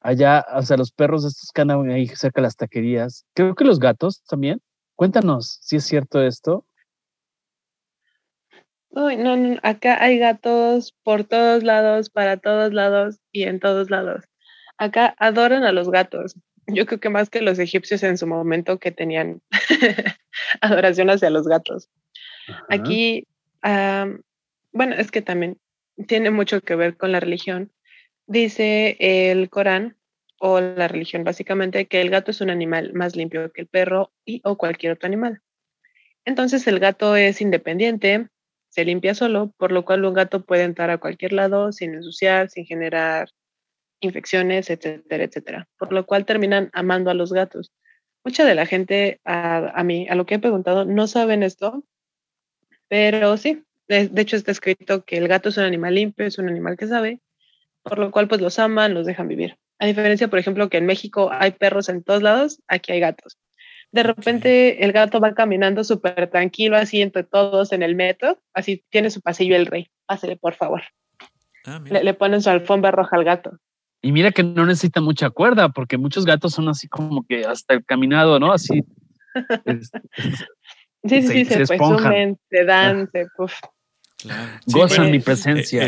allá, 0.00 0.46
o 0.54 0.62
sea, 0.62 0.76
los 0.76 0.92
perros 0.92 1.24
estos 1.24 1.50
que 1.52 1.62
andan 1.62 1.90
ahí 1.90 2.06
cerca 2.06 2.40
de 2.40 2.46
las 2.46 2.56
taquerías. 2.56 3.26
Creo 3.34 3.54
que 3.54 3.64
los 3.64 3.80
gatos 3.80 4.22
también. 4.24 4.60
Cuéntanos 4.94 5.58
si 5.62 5.76
es 5.76 5.84
cierto 5.84 6.22
esto. 6.22 6.64
No, 8.90 9.10
no, 9.14 9.58
acá 9.62 10.02
hay 10.02 10.18
gatos 10.18 10.94
por 11.02 11.24
todos 11.24 11.62
lados, 11.64 12.08
para 12.08 12.38
todos 12.38 12.72
lados 12.72 13.18
y 13.32 13.42
en 13.42 13.60
todos 13.60 13.90
lados. 13.90 14.24
Acá 14.78 15.14
adoran 15.18 15.64
a 15.64 15.72
los 15.72 15.90
gatos. 15.90 16.34
Yo 16.66 16.86
creo 16.86 17.00
que 17.00 17.10
más 17.10 17.30
que 17.30 17.40
los 17.40 17.58
egipcios 17.58 18.02
en 18.02 18.18
su 18.18 18.26
momento 18.26 18.78
que 18.78 18.90
tenían 18.90 19.40
adoración 20.60 21.10
hacia 21.10 21.30
los 21.30 21.46
gatos. 21.46 21.88
Aquí, 22.68 23.26
bueno, 23.62 24.94
es 24.96 25.10
que 25.10 25.22
también 25.22 25.58
tiene 26.06 26.30
mucho 26.30 26.60
que 26.60 26.74
ver 26.74 26.96
con 26.96 27.12
la 27.12 27.20
religión, 27.20 27.72
Dice 28.26 28.96
el 28.98 29.48
Corán 29.50 29.96
o 30.40 30.60
la 30.60 30.88
religión 30.88 31.22
básicamente 31.22 31.86
que 31.86 32.00
el 32.00 32.10
gato 32.10 32.32
es 32.32 32.40
un 32.40 32.50
animal 32.50 32.92
más 32.92 33.14
limpio 33.14 33.52
que 33.52 33.62
el 33.62 33.68
perro 33.68 34.12
y 34.24 34.40
o 34.44 34.58
cualquier 34.58 34.92
otro 34.92 35.06
animal. 35.06 35.42
Entonces 36.24 36.66
el 36.66 36.80
gato 36.80 37.14
es 37.14 37.40
independiente, 37.40 38.28
se 38.68 38.84
limpia 38.84 39.14
solo, 39.14 39.54
por 39.56 39.70
lo 39.70 39.84
cual 39.84 40.04
un 40.04 40.12
gato 40.12 40.44
puede 40.44 40.64
entrar 40.64 40.90
a 40.90 40.98
cualquier 40.98 41.32
lado 41.32 41.70
sin 41.70 41.94
ensuciar, 41.94 42.50
sin 42.50 42.66
generar 42.66 43.28
infecciones, 44.00 44.70
etcétera, 44.70 45.24
etcétera. 45.24 45.68
Por 45.78 45.92
lo 45.92 46.06
cual 46.06 46.24
terminan 46.24 46.70
amando 46.72 47.10
a 47.10 47.14
los 47.14 47.32
gatos. 47.32 47.72
Mucha 48.24 48.44
de 48.44 48.54
la 48.54 48.66
gente 48.66 49.20
a, 49.24 49.82
mí, 49.84 50.08
a 50.08 50.14
lo 50.14 50.26
que 50.26 50.34
he 50.34 50.38
preguntado, 50.38 50.84
no 50.84 51.06
saben 51.06 51.42
esto, 51.42 51.84
pero 52.88 53.36
sí, 53.36 53.62
de 53.88 54.10
hecho 54.16 54.36
está 54.36 54.50
escrito 54.50 55.04
que 55.04 55.16
el 55.16 55.28
gato 55.28 55.48
es 55.48 55.56
un 55.58 55.64
animal 55.64 55.94
limpio, 55.94 56.26
es 56.26 56.38
un 56.38 56.48
animal 56.48 56.76
que 56.76 56.88
sabe, 56.88 57.20
por 57.82 57.98
lo 57.98 58.10
cual 58.10 58.26
pues 58.26 58.40
los 58.40 58.58
aman, 58.58 58.94
los 58.94 59.06
dejan 59.06 59.28
vivir. 59.28 59.56
A 59.78 59.86
diferencia, 59.86 60.28
por 60.28 60.38
ejemplo, 60.38 60.68
que 60.68 60.78
en 60.78 60.86
México 60.86 61.30
hay 61.32 61.52
perros 61.52 61.88
en 61.88 62.02
todos 62.02 62.22
lados, 62.22 62.60
aquí 62.66 62.92
hay 62.92 63.00
gatos. 63.00 63.38
De 63.92 64.02
repente 64.02 64.84
el 64.84 64.92
gato 64.92 65.20
va 65.20 65.34
caminando 65.34 65.84
súper 65.84 66.28
tranquilo, 66.28 66.76
así 66.76 67.00
entre 67.00 67.22
todos 67.22 67.72
en 67.72 67.82
el 67.82 67.94
metro, 67.94 68.40
así 68.52 68.84
tiene 68.90 69.10
su 69.10 69.20
pasillo 69.20 69.56
el 69.56 69.66
rey. 69.66 69.88
Pásele, 70.06 70.36
por 70.36 70.54
favor. 70.54 70.82
Ah, 71.64 71.82
le, 71.84 72.14
ponen 72.14 72.42
su 72.42 72.50
alfombra 72.50 72.90
roja 72.90 73.16
al 73.16 73.24
gato. 73.24 73.58
Y 74.02 74.12
mira 74.12 74.30
que 74.30 74.42
no 74.42 74.66
necesita 74.66 75.00
mucha 75.00 75.30
cuerda, 75.30 75.70
porque 75.70 75.98
muchos 75.98 76.24
gatos 76.24 76.52
son 76.52 76.68
así 76.68 76.88
como 76.88 77.24
que 77.26 77.44
hasta 77.44 77.74
el 77.74 77.84
caminado, 77.84 78.38
¿no? 78.38 78.52
Así. 78.52 78.84
sí, 81.04 81.22
sí, 81.22 81.28
sí, 81.28 81.44
se, 81.44 81.66
presumen, 81.66 82.38
se 82.50 82.64
dan, 82.64 83.10
se, 83.10 83.26
Gozan 84.66 85.10
mi 85.10 85.20
presencia. 85.20 85.86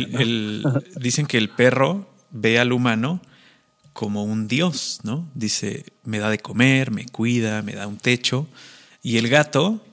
dicen 0.96 1.26
que 1.26 1.38
el 1.38 1.48
perro 1.48 2.08
ve 2.30 2.58
al 2.58 2.72
humano 2.72 3.20
como 3.92 4.22
un 4.22 4.46
dios, 4.46 5.00
¿no? 5.02 5.28
Dice, 5.34 5.84
me 6.04 6.18
da 6.18 6.30
de 6.30 6.38
comer, 6.38 6.90
me 6.90 7.06
cuida, 7.06 7.62
me 7.62 7.72
da 7.72 7.86
un 7.86 7.98
techo. 7.98 8.46
Y 9.02 9.16
el 9.18 9.28
gato 9.28 9.84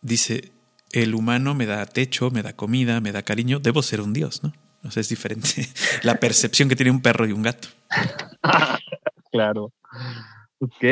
dice, 0.00 0.52
el 0.92 1.14
humano 1.14 1.54
me 1.54 1.66
da 1.66 1.84
techo, 1.86 2.30
me 2.30 2.42
da 2.42 2.52
comida, 2.52 3.00
me 3.00 3.12
da 3.12 3.22
cariño, 3.22 3.58
debo 3.58 3.82
ser 3.82 4.00
un 4.00 4.12
dios, 4.12 4.42
¿no? 4.42 4.52
O 4.84 4.90
sea, 4.90 5.00
es 5.00 5.08
diferente 5.08 5.48
la 6.02 6.16
percepción 6.16 6.68
que 6.68 6.76
tiene 6.76 6.90
un 6.90 7.02
perro 7.02 7.26
y 7.26 7.32
un 7.32 7.42
gato. 7.42 7.68
claro. 9.32 9.72
Ok. 10.58 10.84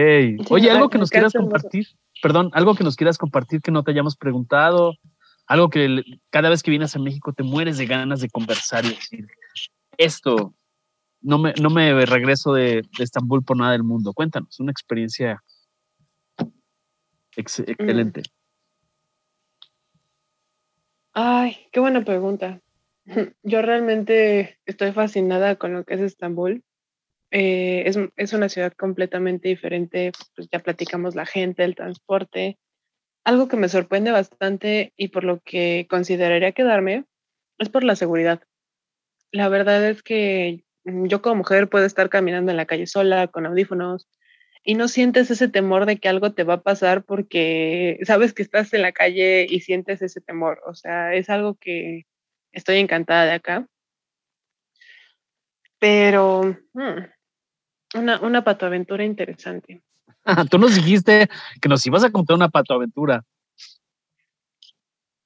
Oye, 0.51 0.71
algo 0.71 0.91
que 0.91 0.99
nos 0.99 1.11
quieras 1.11 1.33
compartir. 1.33 1.89
Perdón, 2.23 2.51
algo 2.53 2.75
que 2.75 2.85
nos 2.85 2.97
quieras 2.97 3.19
compartir 3.19 3.61
que 3.63 3.71
no 3.71 3.83
te 3.83 3.91
hayamos 3.91 4.17
preguntado. 4.17 4.95
Algo 5.47 5.71
que 5.71 6.03
cada 6.31 6.49
vez 6.49 6.63
que 6.63 6.71
vienes 6.71 6.95
a 6.95 7.01
México 7.01 7.33
te 7.33 7.43
mueres 7.43 7.79
de 7.79 7.87
ganas 7.87 8.21
de 8.21 8.31
conversar 8.31 8.85
y 8.85 8.91
decir, 8.91 9.27
esto, 9.97 10.55
no 11.21 11.39
me, 11.39 11.53
no 11.61 11.71
me 11.71 12.07
regreso 12.07 12.53
de, 12.53 12.83
Estambul 12.99 13.43
por 13.43 13.57
nada 13.57 13.73
del 13.73 13.83
mundo. 13.83 14.13
Cuéntanos, 14.13 14.61
una 14.61 14.71
experiencia 14.71 15.43
mm. 16.39 16.49
excelente. 17.37 18.23
Ay, 21.13 21.67
qué 21.73 21.81
buena 21.81 22.05
pregunta. 22.05 22.61
Yo 23.43 23.63
realmente 23.63 24.59
estoy 24.67 24.93
fascinada 24.93 25.57
con 25.57 25.73
lo 25.73 25.85
que 25.85 25.95
es 25.95 26.01
Estambul. 26.01 26.63
Eh, 27.33 27.85
es, 28.17 28.33
una 28.33 28.49
ciudad 28.49 28.73
completamente 28.73 29.49
diferente, 29.49 30.13
pues 30.35 30.49
ya 30.51 30.59
platicamos 30.61 31.15
la 31.15 31.27
gente, 31.27 31.65
el 31.65 31.77
transporte. 31.77 32.59
Algo 33.25 33.49
que 33.49 33.57
me 33.57 33.69
sorprende 33.69 34.11
bastante 34.11 34.93
y 34.97 35.09
por 35.09 35.25
lo 35.25 35.41
que 35.41 35.87
consideraría 35.89 36.53
quedarme 36.53 37.05
es 37.59 37.69
por 37.69 37.85
la 37.85 37.97
seguridad. 37.97 38.43
La 39.33 39.49
verdad 39.49 39.89
es 39.89 40.03
que 40.03 40.65
yo 40.85 41.23
como 41.23 41.37
mujer 41.37 41.69
puedo 41.69 41.85
estar 41.85 42.11
caminando 42.11 42.51
en 42.51 42.57
la 42.57 42.67
calle 42.67 42.87
sola, 42.87 43.29
con 43.29 43.47
audífonos, 43.47 44.09
y 44.65 44.75
no 44.75 44.89
sientes 44.89 45.31
ese 45.31 45.49
temor 45.49 45.87
de 45.87 45.99
que 45.99 46.09
algo 46.09 46.33
te 46.35 46.45
va 46.45 46.55
a 46.55 46.63
pasar 46.63 47.05
porque 47.05 47.99
sabes 48.05 48.35
que 48.35 48.43
estás 48.43 48.73
en 48.75 48.83
la 48.83 48.93
calle 48.93 49.47
y 49.49 49.61
sientes 49.61 50.03
ese 50.03 50.21
temor. 50.21 50.61
O 50.67 50.75
sea, 50.75 51.15
es 51.15 51.31
algo 51.31 51.57
que 51.57 52.07
estoy 52.53 52.79
encantada 52.79 53.25
de 53.25 53.33
acá. 53.33 53.67
Pero 55.79 56.43
hmm, 56.75 57.99
una, 57.99 58.21
una 58.21 58.45
patoaventura 58.45 59.05
interesante. 59.05 59.83
Tú 60.51 60.59
nos 60.59 60.75
dijiste 60.75 61.29
que 61.61 61.69
nos 61.69 61.87
ibas 61.87 62.05
a 62.05 62.11
contar 62.11 62.37
una 62.37 62.49
patoaventura. 62.49 63.25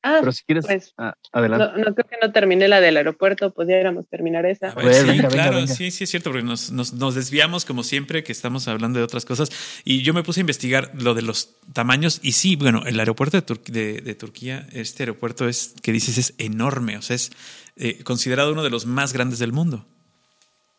Ah, 0.07 0.19
pero 0.21 0.33
si 0.33 0.45
quieres, 0.45 0.67
pues, 0.67 0.93
ah, 0.99 1.15
adelante. 1.33 1.81
No, 1.81 1.95
creo 1.95 2.07
que 2.07 2.17
no 2.21 2.31
terminé 2.31 2.69
la 2.69 2.83
del 2.83 2.99
aeropuerto, 2.99 3.55
pudiéramos 3.55 4.07
terminar 4.07 4.45
esa. 4.45 4.71
sí, 4.73 5.19
claro, 5.31 5.67
sí, 5.67 5.91
sí 5.91 6.05
es 6.05 6.11
cierto, 6.11 6.31
porque 6.31 6.45
nos, 6.45 6.71
nos, 6.71 7.15
desviamos 7.15 7.65
como 7.65 7.83
siempre, 7.83 8.23
que 8.23 8.31
estamos 8.31 8.69
hablando 8.69 8.99
de 8.99 9.05
otras 9.07 9.25
cosas. 9.25 9.49
Y 9.83 10.03
yo 10.03 10.13
me 10.13 10.23
puse 10.23 10.41
a 10.41 10.43
investigar 10.43 10.91
lo 10.93 11.15
de 11.15 11.23
los 11.23 11.57
tamaños. 11.73 12.21
Y 12.23 12.33
sí, 12.33 12.55
bueno, 12.55 12.83
el 12.85 13.01
aeropuerto 13.01 13.41
de, 13.41 14.03
de, 14.03 14.15
Turquía, 14.15 14.67
este 14.73 15.05
aeropuerto 15.05 15.49
es, 15.49 15.75
que 15.83 15.91
dices, 15.91 16.19
es 16.19 16.35
enorme, 16.37 16.99
o 16.99 17.03
sea, 17.03 17.17
es 17.17 17.31
eh, 17.77 18.05
considerado 18.05 18.53
uno 18.53 18.63
de 18.63 18.69
los 18.69 18.85
más 18.85 19.15
grandes 19.15 19.39
del 19.39 19.53
mundo. 19.53 19.87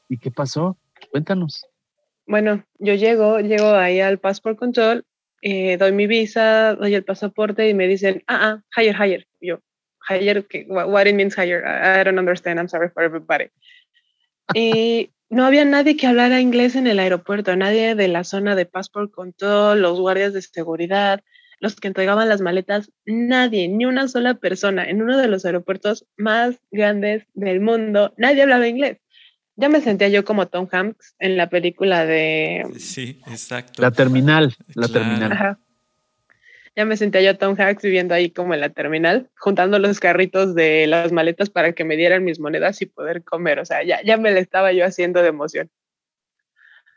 ¿Y 0.07 0.19
qué 0.19 0.29
pasó? 0.29 0.77
Cuéntanos. 1.09 1.65
Bueno, 2.27 2.63
yo 2.77 2.93
llego, 2.93 3.39
llego 3.39 3.73
ahí 3.73 4.01
al 4.01 4.19
Passport 4.19 4.59
Control 4.59 5.03
eh, 5.41 5.77
doy 5.77 5.91
mi 5.91 6.07
visa, 6.07 6.75
doy 6.75 6.95
el 6.95 7.03
pasaporte 7.03 7.69
y 7.69 7.73
me 7.73 7.87
dicen, 7.87 8.23
ah, 8.27 8.39
ah, 8.41 8.63
higher, 8.75 8.95
higher. 8.95 9.27
Yo, 9.41 9.59
higher, 10.07 10.45
what, 10.67 11.07
it 11.07 11.15
means 11.15 11.35
higher? 11.35 11.63
I, 11.65 12.03
don't 12.03 12.19
understand, 12.19 12.59
I'm 12.59 12.67
sorry 12.67 12.89
for 12.89 13.03
everybody. 13.03 13.49
Y 14.53 15.11
no 15.29 15.45
había 15.45 15.65
nadie 15.65 15.97
que 15.97 16.07
hablara 16.07 16.39
inglés 16.39 16.75
en 16.75 16.87
el 16.87 16.99
aeropuerto, 16.99 17.55
nadie 17.55 17.95
de 17.95 18.07
la 18.07 18.23
zona 18.23 18.55
de 18.55 18.65
passport 18.65 19.11
control, 19.11 19.81
los 19.81 19.99
guardias 19.99 20.33
de 20.33 20.41
seguridad, 20.41 21.23
los 21.59 21.75
que 21.75 21.87
entregaban 21.87 22.29
las 22.29 22.41
maletas, 22.41 22.91
nadie, 23.05 23.67
ni 23.67 23.85
una 23.85 24.07
sola 24.07 24.35
persona 24.35 24.87
en 24.87 25.01
uno 25.01 25.17
de 25.17 25.27
los 25.27 25.45
aeropuertos 25.45 26.05
más 26.17 26.59
grandes 26.71 27.25
del 27.33 27.59
mundo, 27.59 28.13
nadie 28.17 28.43
hablaba 28.43 28.67
inglés 28.67 28.99
ya 29.55 29.69
me 29.69 29.81
sentía 29.81 30.09
yo 30.09 30.25
como 30.25 30.47
Tom 30.47 30.67
Hanks 30.69 31.15
en 31.19 31.37
la 31.37 31.49
película 31.49 32.05
de... 32.05 32.65
Sí, 32.77 33.21
exacto. 33.27 33.81
La 33.81 33.91
terminal, 33.91 34.53
la 34.73 34.87
terminal. 34.87 35.57
Ya 36.75 36.83
me 36.83 36.97
sentía 36.97 37.21
yo 37.21 37.37
Tom 37.37 37.55
Hanks 37.57 37.83
viviendo 37.83 38.13
ahí 38.13 38.29
como 38.31 38.53
en 38.53 38.59
la 38.59 38.69
terminal, 38.69 39.29
juntando 39.37 39.79
los 39.79 40.01
carritos 40.01 40.55
de 40.55 40.87
las 40.87 41.13
maletas 41.13 41.49
para 41.49 41.71
que 41.71 41.85
me 41.85 41.95
dieran 41.95 42.25
mis 42.25 42.39
monedas 42.39 42.81
y 42.81 42.85
poder 42.85 43.23
comer. 43.23 43.59
O 43.59 43.65
sea, 43.65 43.81
ya, 43.83 44.01
ya 44.03 44.17
me 44.17 44.31
la 44.31 44.41
estaba 44.41 44.73
yo 44.73 44.85
haciendo 44.85 45.21
de 45.21 45.29
emoción. 45.29 45.69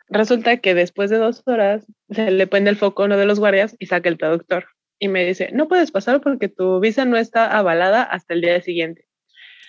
Resulta 0.09 0.56
que 0.56 0.74
después 0.74 1.11
de 1.11 1.18
dos 1.18 1.42
horas 1.46 1.86
se 2.11 2.32
le 2.32 2.46
pone 2.48 2.70
el 2.70 2.76
foco 2.76 3.02
a 3.02 3.06
uno 3.06 3.16
de 3.16 3.26
los 3.26 3.38
guardias 3.38 3.76
y 3.78 3.86
saca 3.86 4.09
el 4.09 4.18
traductor. 4.18 4.66
Y 4.98 5.06
me 5.06 5.24
dice, 5.24 5.50
no 5.52 5.68
puedes 5.68 5.92
pasar 5.92 6.20
porque 6.20 6.48
tu 6.48 6.80
visa 6.80 7.04
no 7.04 7.16
está 7.16 7.56
avalada 7.56 8.02
hasta 8.02 8.34
el 8.34 8.40
día 8.40 8.61
siguiente. 8.61 9.06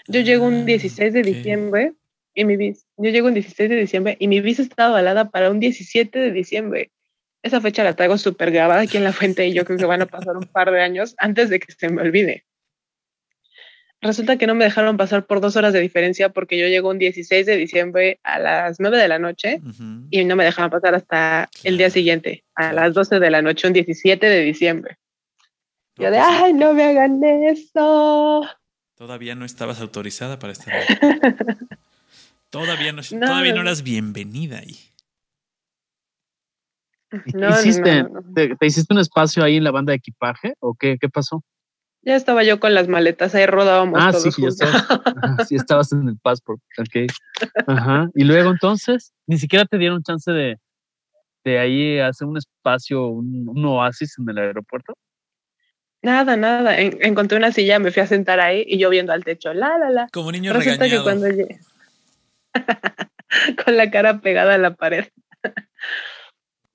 Yo 0.07 0.21
llego 0.21 0.45
un 0.45 0.65
16 0.65 1.11
ah, 1.11 1.13
de 1.13 1.21
diciembre 1.21 1.93
y 2.33 2.45
mi 2.45 2.57
visa, 2.57 2.85
yo 2.97 3.09
llego 3.09 3.27
un 3.27 3.33
16 3.33 3.69
de 3.69 3.75
diciembre 3.75 4.17
y 4.19 4.27
mi 4.27 4.41
visa 4.41 4.61
está 4.61 4.85
avalada 4.85 5.29
para 5.29 5.49
un 5.49 5.59
17 5.59 6.17
de 6.17 6.31
diciembre. 6.31 6.91
Esa 7.41 7.61
fecha 7.61 7.83
la 7.83 7.95
traigo 7.95 8.17
súper 8.17 8.51
grabada 8.51 8.81
aquí 8.81 8.97
en 8.97 9.03
la 9.03 9.13
fuente 9.13 9.47
y 9.47 9.53
yo 9.53 9.65
creo 9.65 9.77
que 9.77 9.85
van 9.85 10.01
a 10.01 10.05
pasar 10.05 10.35
un 10.35 10.45
par 10.45 10.71
de 10.71 10.81
años 10.81 11.15
antes 11.17 11.49
de 11.49 11.59
que 11.59 11.71
se 11.71 11.89
me 11.89 12.01
olvide. 12.01 12.45
Resulta 14.01 14.37
que 14.37 14.47
no 14.47 14.55
me 14.55 14.63
dejaron 14.63 14.95
pasar 14.95 15.25
por 15.25 15.41
dos 15.41 15.57
horas 15.57 15.73
de 15.73 15.81
diferencia 15.81 16.29
porque 16.29 16.57
yo 16.57 16.67
llego 16.67 16.89
un 16.89 16.99
16 16.99 17.45
de 17.45 17.57
diciembre 17.57 18.19
a 18.23 18.39
las 18.39 18.79
9 18.79 18.97
de 18.97 19.07
la 19.09 19.19
noche 19.19 19.61
y 20.09 20.23
no 20.23 20.37
me 20.37 20.45
dejaron 20.45 20.71
pasar 20.71 20.95
hasta 20.95 21.49
el 21.63 21.77
día 21.77 21.89
siguiente, 21.89 22.45
a 22.55 22.71
las 22.71 22.93
12 22.93 23.19
de 23.19 23.29
la 23.29 23.41
noche, 23.41 23.67
un 23.67 23.73
17 23.73 24.25
de 24.25 24.41
diciembre. 24.41 24.97
yo 25.97 26.11
de, 26.11 26.17
pues 26.17 26.29
ay, 26.29 26.53
no 26.53 26.73
me 26.73 26.83
hagan 26.85 27.21
eso. 27.23 28.47
Todavía 28.95 29.35
no 29.35 29.43
estabas 29.43 29.81
autorizada 29.81 30.39
para 30.39 30.53
estar 30.53 30.73
Todavía 32.49 32.91
no, 32.91 33.01
todavía 33.03 33.53
no 33.53 33.61
eras 33.61 33.83
bienvenida 33.83 34.59
ahí. 34.59 34.75
No, 37.33 37.49
hiciste? 37.49 38.05
¿Te, 38.35 38.65
hiciste 38.65 38.93
un 38.93 38.99
espacio 38.99 39.43
ahí 39.43 39.57
en 39.57 39.63
la 39.63 39.71
banda 39.71 39.91
de 39.91 39.97
equipaje 39.97 40.53
o 40.59 40.75
qué, 40.75 40.97
qué 40.99 41.09
pasó? 41.09 41.43
Ya 42.01 42.15
estaba 42.15 42.43
yo 42.43 42.59
con 42.59 42.73
las 42.73 42.87
maletas, 42.87 43.35
ahí 43.35 43.45
rodábamos. 43.45 43.99
Ah, 44.01 44.13
sí, 44.13 44.29
estabas, 44.45 44.85
sí, 45.49 45.55
estabas 45.55 45.91
en 45.91 46.07
el 46.07 46.17
passport, 46.17 46.61
ok. 46.77 47.11
Ajá. 47.67 48.09
Y 48.15 48.23
luego 48.23 48.51
entonces, 48.51 49.13
ni 49.27 49.37
siquiera 49.37 49.65
te 49.65 49.77
dieron 49.77 50.01
chance 50.01 50.31
de, 50.31 50.57
de 51.43 51.59
ahí 51.59 51.99
hacer 51.99 52.27
un 52.27 52.37
espacio, 52.37 53.07
un, 53.07 53.65
oasis 53.65 54.15
en 54.17 54.29
el 54.29 54.37
aeropuerto. 54.37 54.93
Nada, 56.01 56.37
nada. 56.37 56.79
encontré 56.79 57.37
una 57.37 57.51
silla, 57.51 57.77
me 57.79 57.91
fui 57.91 58.01
a 58.01 58.07
sentar 58.07 58.39
ahí 58.39 58.63
y 58.65 58.77
yo 58.77 58.89
viendo 58.89 59.11
al 59.11 59.25
techo, 59.25 59.53
la, 59.53 59.77
la, 59.77 59.89
la. 59.89 60.07
Como 60.13 60.31
niño 60.31 60.53
Resulta 60.53 60.85
regañado. 60.85 61.03
que 61.03 61.03
cuando 61.03 61.27
llegué, 61.27 61.59
con 63.65 63.77
la 63.77 63.91
cara 63.91 64.19
pegada 64.21 64.55
a 64.55 64.57
la 64.57 64.75
pared. 64.75 65.05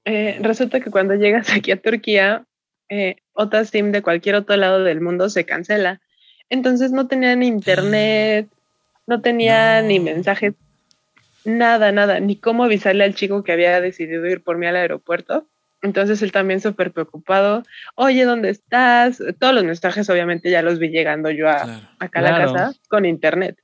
Eh, 0.07 0.37
resulta 0.43 0.81
que 0.81 0.91
cuando 0.91 1.15
llegas 1.15 1.51
aquí 1.51 1.73
a 1.73 1.81
Turquía, 1.81 2.45
eh, 2.91 3.17
otra 3.33 3.65
SIM 3.65 3.91
de 3.91 4.03
cualquier 4.03 4.35
otro 4.35 4.55
lado 4.55 4.85
del 4.85 5.01
mundo 5.01 5.31
se 5.31 5.47
cancela. 5.47 6.03
Entonces 6.51 6.93
no 6.93 7.07
tenían 7.07 7.43
internet, 7.43 8.49
no 9.07 9.23
tenía 9.23 9.81
ni 9.81 10.01
mensajes, 10.01 10.53
nada, 11.47 11.91
nada, 11.91 12.21
ni 12.21 12.37
cómo 12.37 12.65
avisarle 12.65 13.05
al 13.05 13.15
chico 13.15 13.43
que 13.45 13.53
había 13.53 13.81
decidido 13.81 14.27
ir 14.27 14.43
por 14.43 14.59
mí 14.59 14.67
al 14.67 14.77
aeropuerto. 14.77 15.49
Entonces 15.81 16.21
él 16.21 16.33
también 16.33 16.61
súper 16.61 16.93
preocupado. 16.93 17.63
Oye, 17.95 18.27
¿dónde 18.27 18.51
estás? 18.51 19.23
Todos 19.39 19.55
los 19.55 19.65
mensajes 19.65 20.11
obviamente 20.11 20.51
ya 20.51 20.61
los 20.61 20.79
vi 20.79 20.91
llegando 20.91 21.31
yo 21.31 21.49
a, 21.49 21.81
acá 21.99 22.19
a 22.19 22.23
la 22.23 22.37
casa 22.45 22.75
con 22.89 23.07
internet 23.07 23.57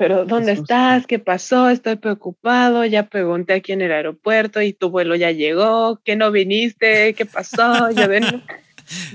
pero 0.00 0.24
¿dónde 0.24 0.52
estás? 0.52 1.06
¿Qué 1.06 1.18
pasó? 1.18 1.68
Estoy 1.68 1.96
preocupado, 1.96 2.86
ya 2.86 3.10
pregunté 3.10 3.52
aquí 3.52 3.72
en 3.72 3.82
el 3.82 3.92
aeropuerto 3.92 4.62
y 4.62 4.72
tu 4.72 4.88
vuelo 4.88 5.14
ya 5.14 5.30
llegó, 5.30 6.00
¿qué 6.02 6.16
no 6.16 6.30
viniste? 6.30 7.12
¿Qué 7.12 7.26
pasó? 7.26 7.90
Yo 7.90 8.06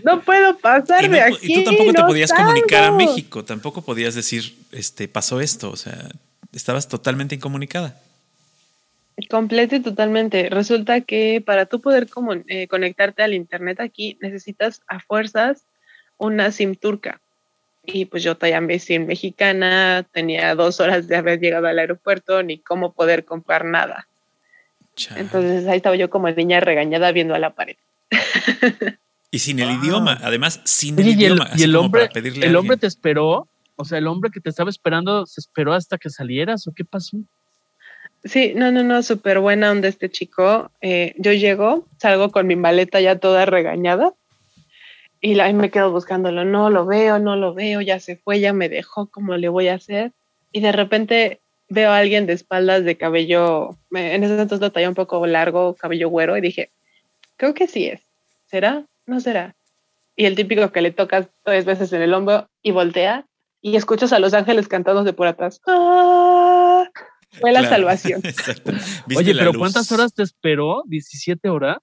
no, 0.04 0.22
puedo 0.22 0.60
pasar 0.60 1.10
de 1.10 1.22
aquí. 1.22 1.38
Y 1.42 1.56
tú 1.56 1.72
tampoco 1.72 1.92
te 1.92 2.04
podías 2.04 2.32
comunicar 2.32 2.84
a 2.84 2.92
México, 2.92 3.44
tampoco 3.44 3.82
podías 3.82 4.14
decir, 4.14 4.56
este, 4.72 5.08
pasó 5.08 5.42
esto, 5.42 5.72
o 5.72 5.76
sea, 5.76 6.08
estabas 6.54 6.88
totalmente 6.88 7.34
incomunicada. 7.34 8.00
Completo 9.28 9.78
y 9.78 9.80
totalmente. 9.80 10.50
Resulta 10.52 11.02
que 11.02 11.42
para 11.44 11.66
tú 11.66 11.82
poder 11.82 12.08
eh, 12.46 12.68
conectarte 12.68 13.24
al 13.24 13.34
internet 13.34 13.80
aquí 13.80 14.20
necesitas 14.22 14.84
a 14.86 15.00
fuerzas 15.00 15.66
una 16.20 16.52
SIM 16.52 16.76
turca 16.76 17.22
y 17.86 18.06
pues 18.06 18.24
yo 18.24 18.36
todavía 18.36 18.80
SIM 18.80 19.06
mexicana, 19.06 20.06
tenía 20.12 20.56
dos 20.56 20.80
horas 20.80 21.08
de 21.08 21.16
haber 21.16 21.40
llegado 21.40 21.68
al 21.68 21.80
aeropuerto, 21.80 22.44
ni 22.44 22.58
cómo 22.58 22.94
poder 22.94 23.26
comprar 23.26 23.66
nada. 23.66 24.08
Entonces 25.16 25.68
ahí 25.68 25.78
estaba 25.78 25.96
yo 25.96 26.10
como 26.10 26.30
niña 26.30 26.60
regañada 26.60 27.12
viendo 27.12 27.36
a 27.36 27.40
la 27.40 27.54
pared. 27.54 27.78
Y 29.32 29.40
sin 29.40 29.60
el 29.60 29.72
idioma, 29.72 30.18
además 30.24 30.62
sin 30.64 30.98
el 30.98 31.10
idioma. 31.10 31.50
Y 31.58 31.64
el, 31.64 31.76
hombre, 31.76 32.10
el 32.14 32.56
hombre 32.56 32.78
te 32.78 32.88
esperó, 32.88 33.50
o 33.76 33.84
sea, 33.84 33.98
el 33.98 34.08
hombre 34.08 34.32
que 34.32 34.40
te 34.40 34.50
estaba 34.50 34.70
esperando 34.70 35.26
se 35.26 35.42
esperó 35.42 35.74
hasta 35.74 35.98
que 35.98 36.10
salieras 36.10 36.68
o 36.68 36.74
qué 36.74 36.86
pasó. 36.86 37.18
Sí, 38.24 38.54
no, 38.56 38.72
no, 38.72 38.84
no, 38.84 39.04
súper 39.04 39.40
buena 39.40 39.72
onda 39.72 39.88
este 39.88 40.10
chico. 40.10 40.72
Eh, 40.82 41.14
yo 41.18 41.34
llego, 41.34 41.86
salgo 41.98 42.32
con 42.32 42.48
mi 42.48 42.56
maleta 42.56 43.02
ya 43.02 43.20
toda 43.20 43.46
regañada 43.46 44.14
y 45.26 45.40
ahí 45.40 45.56
me 45.56 45.72
quedo 45.72 45.92
buscándolo, 45.92 46.46
no 46.46 46.70
lo 46.70 46.86
veo, 46.86 47.18
no 47.18 47.36
lo 47.36 47.56
veo, 47.56 47.82
ya 47.82 48.00
se 48.00 48.16
fue, 48.16 48.40
ya 48.40 48.54
me 48.54 48.70
dejó, 48.70 49.08
¿cómo 49.08 49.36
le 49.38 49.50
voy 49.50 49.70
a 49.70 49.74
hacer? 49.74 50.12
Y 50.52 50.60
de 50.60 50.72
repente 50.72 51.40
veo 51.68 51.90
a 51.90 51.98
alguien 51.98 52.28
de 52.28 52.34
espaldas 52.34 52.84
de 52.84 52.96
cabello, 52.96 53.76
en 53.90 54.24
ese 54.24 54.34
entonces 54.34 54.60
lo 54.60 54.72
traía 54.72 54.88
un 54.88 54.94
poco 54.94 55.26
largo, 55.26 55.74
cabello 55.74 56.10
güero, 56.10 56.38
y 56.38 56.42
dije, 56.42 56.70
creo 57.38 57.56
que 57.56 57.68
sí 57.68 57.88
es. 57.88 58.02
¿Será? 58.46 58.86
¿No 59.08 59.20
será? 59.20 59.56
Y 60.16 60.26
el 60.26 60.36
típico 60.36 60.72
que 60.72 60.82
le 60.82 60.92
tocas 60.92 61.28
tres 61.44 61.66
veces 61.66 61.92
en 61.92 62.04
el 62.04 62.14
hombro 62.14 62.48
y 62.62 62.70
voltea 62.70 63.26
y 63.64 63.78
escuchas 63.78 64.14
a 64.14 64.20
Los 64.20 64.36
Ángeles 64.36 64.68
cantando 64.68 65.04
de 65.04 65.14
por 65.14 65.26
atrás. 65.26 65.60
¡Ah! 65.66 66.84
Fue 67.32 67.52
la 67.52 67.68
salvación. 67.68 68.22
Oye, 69.18 69.34
pero 69.34 69.54
¿cuántas 69.56 69.92
horas 69.92 70.14
te 70.14 70.22
esperó? 70.22 70.84
¿17 70.84 71.50
horas? 71.50 71.80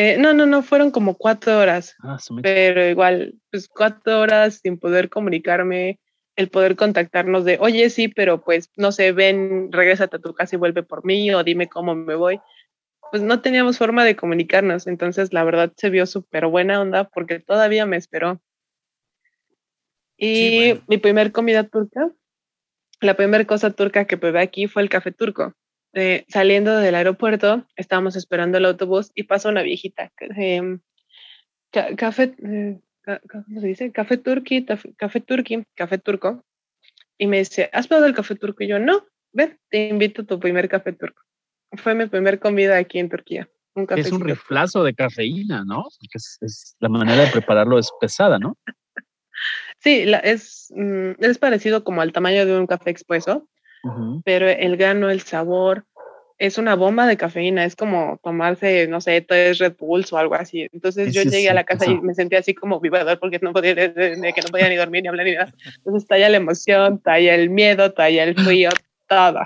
Eh, 0.00 0.16
no, 0.16 0.32
no, 0.32 0.46
no, 0.46 0.62
fueron 0.62 0.92
como 0.92 1.16
cuatro 1.16 1.58
horas. 1.58 1.96
Ah, 2.04 2.18
pero 2.40 2.88
igual, 2.88 3.34
pues 3.50 3.66
cuatro 3.66 4.20
horas 4.20 4.60
sin 4.62 4.78
poder 4.78 5.10
comunicarme, 5.10 5.98
el 6.36 6.50
poder 6.50 6.76
contactarnos 6.76 7.44
de, 7.44 7.58
oye, 7.60 7.90
sí, 7.90 8.06
pero 8.06 8.40
pues 8.40 8.70
no 8.76 8.92
sé, 8.92 9.10
ven, 9.10 9.72
regrésate 9.72 10.14
a 10.14 10.20
tu 10.20 10.34
casa 10.34 10.54
y 10.54 10.58
vuelve 10.60 10.84
por 10.84 11.04
mí 11.04 11.34
o 11.34 11.42
dime 11.42 11.68
cómo 11.68 11.96
me 11.96 12.14
voy. 12.14 12.38
Pues 13.10 13.24
no 13.24 13.40
teníamos 13.40 13.76
forma 13.76 14.04
de 14.04 14.14
comunicarnos, 14.14 14.86
entonces 14.86 15.32
la 15.32 15.42
verdad 15.42 15.72
se 15.76 15.90
vio 15.90 16.06
súper 16.06 16.46
buena 16.46 16.80
onda 16.80 17.08
porque 17.08 17.40
todavía 17.40 17.84
me 17.84 17.96
esperó. 17.96 18.40
Y 20.16 20.80
mi 20.86 20.98
primer 20.98 21.32
comida 21.32 21.64
turca, 21.64 22.12
la 23.00 23.14
primera 23.14 23.44
cosa 23.46 23.72
turca 23.72 24.04
que 24.04 24.16
probé 24.16 24.42
aquí 24.42 24.68
fue 24.68 24.82
el 24.82 24.90
café 24.90 25.10
turco. 25.10 25.54
Eh, 25.94 26.24
saliendo 26.28 26.76
del 26.76 26.94
aeropuerto, 26.94 27.66
estábamos 27.76 28.14
esperando 28.16 28.58
el 28.58 28.66
autobús 28.66 29.10
y 29.14 29.24
pasa 29.24 29.48
una 29.48 29.62
viejita. 29.62 30.12
Em, 30.18 30.80
café, 31.70 32.34
eh, 32.44 32.78
¿cómo 33.04 33.60
se 33.60 33.66
dice? 33.66 33.92
Café 33.92 34.18
turqui, 34.18 34.66
café 34.96 35.20
turqui, 35.20 35.64
café 35.74 35.98
turco. 35.98 36.44
Y 37.16 37.26
me 37.26 37.38
dice, 37.38 37.70
¿has 37.72 37.88
probado 37.88 38.06
el 38.06 38.14
café 38.14 38.36
turco? 38.36 38.62
Y 38.62 38.68
yo, 38.68 38.78
no, 38.78 39.06
ven, 39.32 39.58
te 39.70 39.88
invito 39.88 40.22
a 40.22 40.26
tu 40.26 40.38
primer 40.38 40.68
café 40.68 40.92
turco. 40.92 41.22
Fue 41.72 41.94
mi 41.94 42.06
primer 42.06 42.38
comida 42.38 42.76
aquí 42.76 42.98
en 42.98 43.08
Turquía. 43.08 43.48
Un 43.74 43.86
es 43.96 44.10
un 44.10 44.22
reflazo 44.22 44.82
de 44.82 44.94
cafeína, 44.94 45.64
¿no? 45.64 45.86
es, 46.12 46.76
la 46.80 46.88
manera 46.88 47.24
de 47.24 47.30
prepararlo 47.30 47.78
es 47.78 47.90
pesada, 48.00 48.38
¿no? 48.38 48.56
sí, 49.78 50.04
es, 50.24 50.72
mm, 50.74 51.12
es 51.18 51.38
parecido 51.38 51.84
como 51.84 52.00
al 52.00 52.12
tamaño 52.12 52.44
de 52.44 52.58
un 52.58 52.66
café 52.66 52.90
pero 54.24 54.48
el 54.48 54.76
grano, 54.76 55.10
el 55.10 55.22
sabor, 55.22 55.84
es 56.38 56.56
una 56.56 56.76
bomba 56.76 57.06
de 57.06 57.16
cafeína, 57.16 57.64
es 57.64 57.74
como 57.74 58.20
tomarse, 58.22 58.86
no 58.86 59.00
sé, 59.00 59.20
tres 59.22 59.58
Red 59.58 59.74
Bulls 59.78 60.12
o 60.12 60.18
algo 60.18 60.36
así. 60.36 60.68
Entonces 60.72 61.12
yo 61.12 61.22
llegué 61.22 61.50
a 61.50 61.54
la 61.54 61.64
casa 61.64 61.86
y 61.86 62.00
me 62.00 62.14
sentí 62.14 62.36
así 62.36 62.54
como 62.54 62.78
vibrador 62.80 63.18
porque 63.18 63.40
no 63.42 63.52
podía, 63.52 63.74
que 63.74 64.42
no 64.44 64.48
podía 64.50 64.68
ni 64.68 64.76
dormir 64.76 65.02
ni 65.02 65.08
hablar 65.08 65.26
ni 65.26 65.34
nada. 65.34 65.52
Entonces 65.78 66.06
talla 66.06 66.28
la 66.28 66.36
emoción, 66.36 67.00
talla 67.00 67.34
el 67.34 67.50
miedo, 67.50 67.92
talla 67.92 68.22
el 68.22 68.36
frío, 68.36 68.70
todo. 69.08 69.40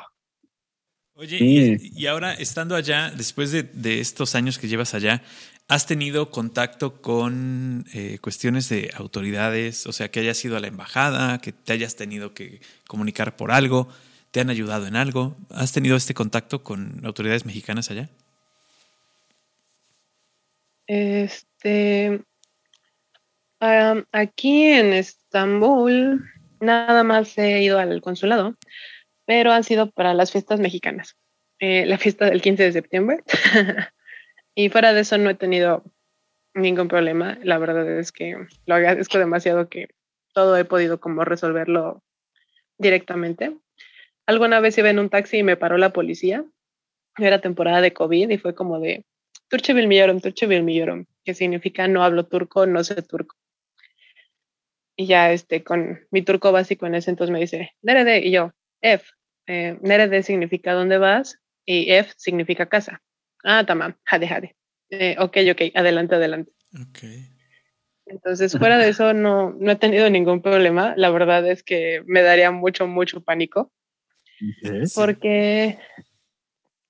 Oye, 1.15 1.79
y, 1.81 2.07
ahora 2.07 2.35
estando 2.35 2.75
allá, 2.75 3.13
después 3.17 3.53
de, 3.53 3.63
de, 3.63 4.01
estos 4.01 4.35
años 4.35 4.59
que 4.59 4.67
llevas 4.67 4.95
allá, 4.95 5.23
¿has 5.69 5.87
tenido 5.87 6.31
contacto 6.31 7.01
con 7.01 7.87
eh, 7.95 8.19
cuestiones 8.21 8.69
de 8.69 8.91
autoridades? 8.95 9.87
O 9.87 9.93
sea, 9.93 10.11
que 10.11 10.21
hayas 10.21 10.45
ido 10.45 10.57
a 10.57 10.61
la 10.61 10.67
embajada, 10.67 11.39
que 11.41 11.53
te 11.53 11.73
hayas 11.73 11.97
tenido 11.97 12.35
que 12.35 12.61
comunicar 12.87 13.37
por 13.37 13.53
algo. 13.53 13.89
¿Te 14.33 14.41
han 14.41 14.49
ayudado 14.49 14.87
en 14.87 14.97
algo? 14.97 15.37
¿Has 15.51 15.73
tenido 15.73 15.95
este 15.95 16.15
contacto 16.15 16.63
con 16.63 17.05
autoridades 17.05 17.45
mexicanas 17.45 17.91
allá? 17.91 18.09
Este, 20.87 22.23
aquí 23.61 24.65
en 24.65 24.95
Estambul 24.95 26.25
nada 26.61 27.05
más 27.05 27.37
he 27.37 27.63
ido 27.63 27.79
al 27.79 28.01
consulado, 28.01 28.57
pero 29.27 29.53
han 29.53 29.65
sido 29.65 29.91
para 29.91 30.15
las 30.15 30.33
fiestas 30.33 30.61
mexicanas. 30.61 31.15
Eh, 31.59 31.85
la 31.85 31.99
fiesta 31.99 32.25
del 32.25 32.41
15 32.41 32.63
de 32.63 32.73
septiembre. 32.73 33.23
y 34.55 34.71
fuera 34.71 34.95
de 34.95 35.03
eso 35.03 35.19
no 35.19 35.29
he 35.29 35.35
tenido 35.35 35.85
ningún 36.55 36.89
problema. 36.89 37.39
La 37.43 37.59
verdad 37.59 37.87
es 37.99 38.13
que 38.13 38.47
lo 38.65 38.75
agradezco 38.75 39.19
demasiado 39.19 39.69
que 39.69 39.89
todo 40.33 40.57
he 40.57 40.65
podido 40.65 41.01
como 41.01 41.23
resolverlo 41.27 42.03
directamente. 42.79 43.59
Alguna 44.33 44.61
vez 44.61 44.79
iba 44.79 44.89
en 44.89 44.99
un 44.99 45.11
taxi 45.11 45.39
y 45.39 45.43
me 45.43 45.59
paró 45.59 45.77
la 45.77 45.93
policía. 45.93 46.43
Era 47.19 47.43
temporada 47.43 47.83
de 47.83 47.93
COVID 47.93 48.31
y 48.31 48.39
fue 48.39 48.55
como 48.55 48.81
de 48.81 49.05
Turche 49.49 49.75
Bilmillorum, 49.75 50.21
Turche 50.21 50.47
que 51.23 51.35
significa 51.35 51.87
no 51.87 52.03
hablo 52.03 52.25
turco, 52.25 52.65
no 52.65 52.83
sé 52.83 53.03
turco. 53.03 53.37
Y 54.97 55.07
ya 55.07 55.33
este, 55.33 55.63
con 55.63 56.01
mi 56.11 56.23
turco 56.23 56.51
básico 56.51 56.87
en 56.87 56.95
ese 56.95 57.11
entonces 57.11 57.31
me 57.31 57.41
dice, 57.41 57.73
Nerede, 57.83 58.27
y 58.27 58.31
yo, 58.31 58.55
F. 58.81 59.05
Eh, 59.47 59.77
Nerede 59.83 60.23
significa 60.23 60.73
dónde 60.73 60.97
vas 60.97 61.39
y 61.67 61.93
F 61.93 62.15
significa 62.17 62.71
casa. 62.71 63.03
Ah, 63.45 63.67
tamam, 63.67 63.95
jade, 64.05 64.29
jade. 64.29 64.57
Eh, 64.89 65.17
ok, 65.19 65.37
ok, 65.53 65.63
adelante, 65.75 66.15
adelante. 66.15 66.53
Ok. 66.75 67.05
Entonces, 68.07 68.57
fuera 68.59 68.79
de 68.79 68.89
eso, 68.89 69.13
no, 69.13 69.51
no 69.53 69.73
he 69.73 69.77
tenido 69.77 70.09
ningún 70.09 70.41
problema. 70.41 70.95
La 70.97 71.11
verdad 71.11 71.47
es 71.47 71.63
que 71.63 72.03
me 72.07 72.23
daría 72.23 72.51
mucho, 72.51 72.87
mucho 72.87 73.23
pánico. 73.23 73.71
Porque, 74.95 75.79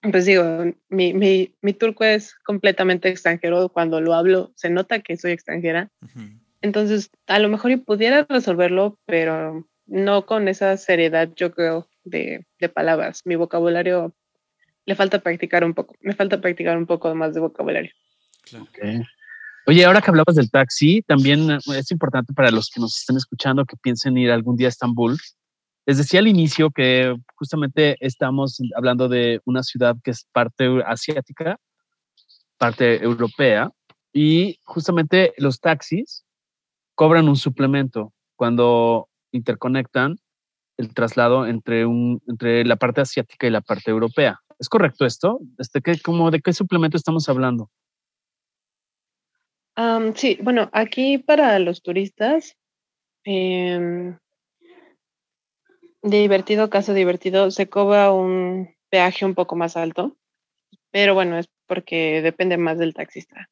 pues 0.01 0.25
digo, 0.27 0.73
mi, 0.89 1.15
mi, 1.15 1.55
mi, 1.61 1.73
turco 1.73 2.05
es 2.05 2.35
completamente 2.45 3.09
extranjero. 3.09 3.69
Cuando 3.69 4.01
lo 4.01 4.15
hablo, 4.15 4.53
se 4.55 4.71
nota 4.71 5.01
que 5.01 5.17
soy 5.17 5.33
extranjera. 5.33 5.91
Entonces, 6.61 7.11
a 7.27 7.39
lo 7.39 7.49
mejor 7.49 7.85
pudiera 7.85 8.27
resolverlo, 8.29 8.99
pero 9.07 9.67
no 9.87 10.27
con 10.27 10.49
esa 10.49 10.77
seriedad, 10.77 11.31
yo 11.37 11.53
creo, 11.53 11.89
de, 12.05 12.47
de 12.59 12.69
palabras. 12.69 13.23
Mi 13.25 13.37
vocabulario 13.37 14.15
le 14.87 14.95
falta 14.95 15.21
practicar 15.21 15.65
un 15.65 15.75
poco. 15.75 15.95
Me 16.01 16.15
falta 16.15 16.41
practicar 16.41 16.77
un 16.77 16.87
poco 16.87 17.15
más 17.15 17.35
de 17.35 17.41
vocabulario. 17.41 17.93
Oye, 19.67 19.85
ahora 19.85 20.01
que 20.01 20.11
hablabas 20.11 20.35
del 20.35 20.51
taxi, 20.51 21.03
también 21.03 21.49
es 21.51 21.91
importante 21.93 22.33
para 22.33 22.51
los 22.51 22.69
que 22.69 22.81
nos 22.81 22.99
estén 22.99 23.17
escuchando 23.17 23.65
que 23.65 23.77
piensen 23.77 24.17
ir 24.19 24.31
algún 24.31 24.57
día 24.57 24.67
a 24.67 24.71
Estambul 24.71 25.19
les 25.87 25.99
decía 25.99 26.21
al 26.21 26.29
inicio 26.29 26.71
que 26.71 27.17
justamente 27.35 27.97
estamos 28.01 28.59
hablando 28.77 29.09
de 29.09 29.41
una 29.45 29.63
ciudad 29.63 29.97
que 30.03 30.13
es 30.13 30.27
parte 30.33 30.69
asiática, 30.87 31.59
parte 32.57 33.03
europea, 33.03 33.71
y 34.13 34.59
justamente 34.65 35.33
los 35.39 35.59
taxis 35.59 36.25
cobran 36.95 37.29
un 37.29 37.37
suplemento 37.37 38.13
cuando 38.37 39.09
interconectan 39.33 40.19
el 40.77 40.95
traslado 40.95 41.47
entre, 41.47 41.87
un, 41.87 42.23
entre 42.29 42.65
la 42.65 42.77
parte 42.77 43.01
asiática 43.01 43.47
y 43.47 43.51
la 43.51 43.61
parte 43.61 43.91
europea. 43.91 44.39
¿Es 44.59 44.69
correcto 44.69 45.07
esto? 45.07 45.41
Este, 45.59 45.81
¿qué, 45.81 45.93
¿De 45.93 46.41
qué 46.41 46.53
suplemento 46.53 46.97
estamos 46.97 47.29
hablando? 47.29 47.71
sí, 50.15 50.39
bueno, 50.43 50.69
aquí 50.73 51.19
para 51.19 51.59
los 51.59 51.83
turistas, 51.83 52.57
eh, 53.25 54.15
divertido, 56.03 56.71
caso 56.71 56.95
divertido, 56.95 57.51
se 57.51 57.69
cobra 57.69 58.13
un 58.13 58.75
peaje 58.91 59.25
un 59.25 59.35
poco 59.35 59.57
más 59.57 59.77
alto, 59.77 60.17
pero 60.91 61.15
bueno, 61.15 61.39
es 61.39 61.49
porque 61.67 62.21
depende 62.23 62.57
más 62.59 62.79
del 62.79 62.95
taxista. 62.95 63.49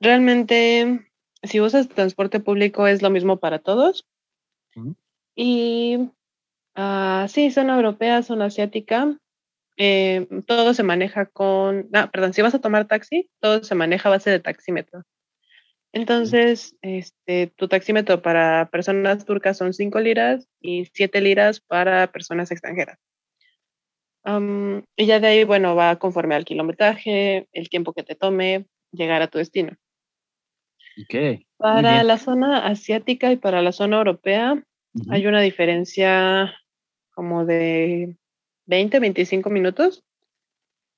Realmente, 0.00 1.10
si 1.42 1.60
usas 1.60 1.88
transporte 1.88 2.40
público 2.40 2.86
es 2.86 3.00
lo 3.00 3.10
mismo 3.10 3.38
para 3.38 3.58
todos. 3.58 4.06
Y 5.36 6.10
uh, 6.76 7.28
sí, 7.28 7.50
zona 7.50 7.76
europea, 7.76 8.22
zona 8.22 8.46
asiática, 8.46 9.18
eh, 9.76 10.28
todo 10.46 10.74
se 10.74 10.82
maneja 10.82 11.26
con, 11.26 11.88
ah, 11.92 12.10
perdón, 12.12 12.32
si 12.32 12.42
vas 12.42 12.54
a 12.54 12.60
tomar 12.60 12.86
taxi, 12.86 13.30
todo 13.40 13.64
se 13.64 13.74
maneja 13.74 14.08
a 14.08 14.12
base 14.12 14.30
de 14.30 14.40
taxímetro. 14.40 15.02
Entonces, 15.94 16.76
este, 16.82 17.46
tu 17.54 17.68
taxímetro 17.68 18.20
para 18.20 18.68
personas 18.72 19.24
turcas 19.24 19.56
son 19.56 19.72
5 19.72 20.00
liras 20.00 20.48
y 20.60 20.86
7 20.86 21.20
liras 21.20 21.60
para 21.60 22.10
personas 22.10 22.50
extranjeras. 22.50 22.98
y 24.96 25.06
ya 25.06 25.20
de 25.20 25.26
ahí, 25.28 25.44
bueno, 25.44 25.76
va 25.76 25.96
conforme 26.00 26.34
al 26.34 26.44
kilometraje, 26.44 27.46
el 27.52 27.68
tiempo 27.68 27.92
que 27.92 28.02
te 28.02 28.16
tome 28.16 28.66
llegar 28.90 29.22
a 29.22 29.28
tu 29.28 29.38
destino. 29.38 29.76
Okay. 31.04 31.46
Para 31.58 32.02
la 32.02 32.18
zona 32.18 32.66
asiática 32.66 33.30
y 33.30 33.36
para 33.36 33.62
la 33.62 33.70
zona 33.70 33.98
europea 33.98 34.64
hay 35.10 35.26
una 35.28 35.42
diferencia 35.42 36.54
como 37.12 37.44
de 37.44 38.16
20, 38.66 38.98
25 38.98 39.48
minutos. 39.48 40.02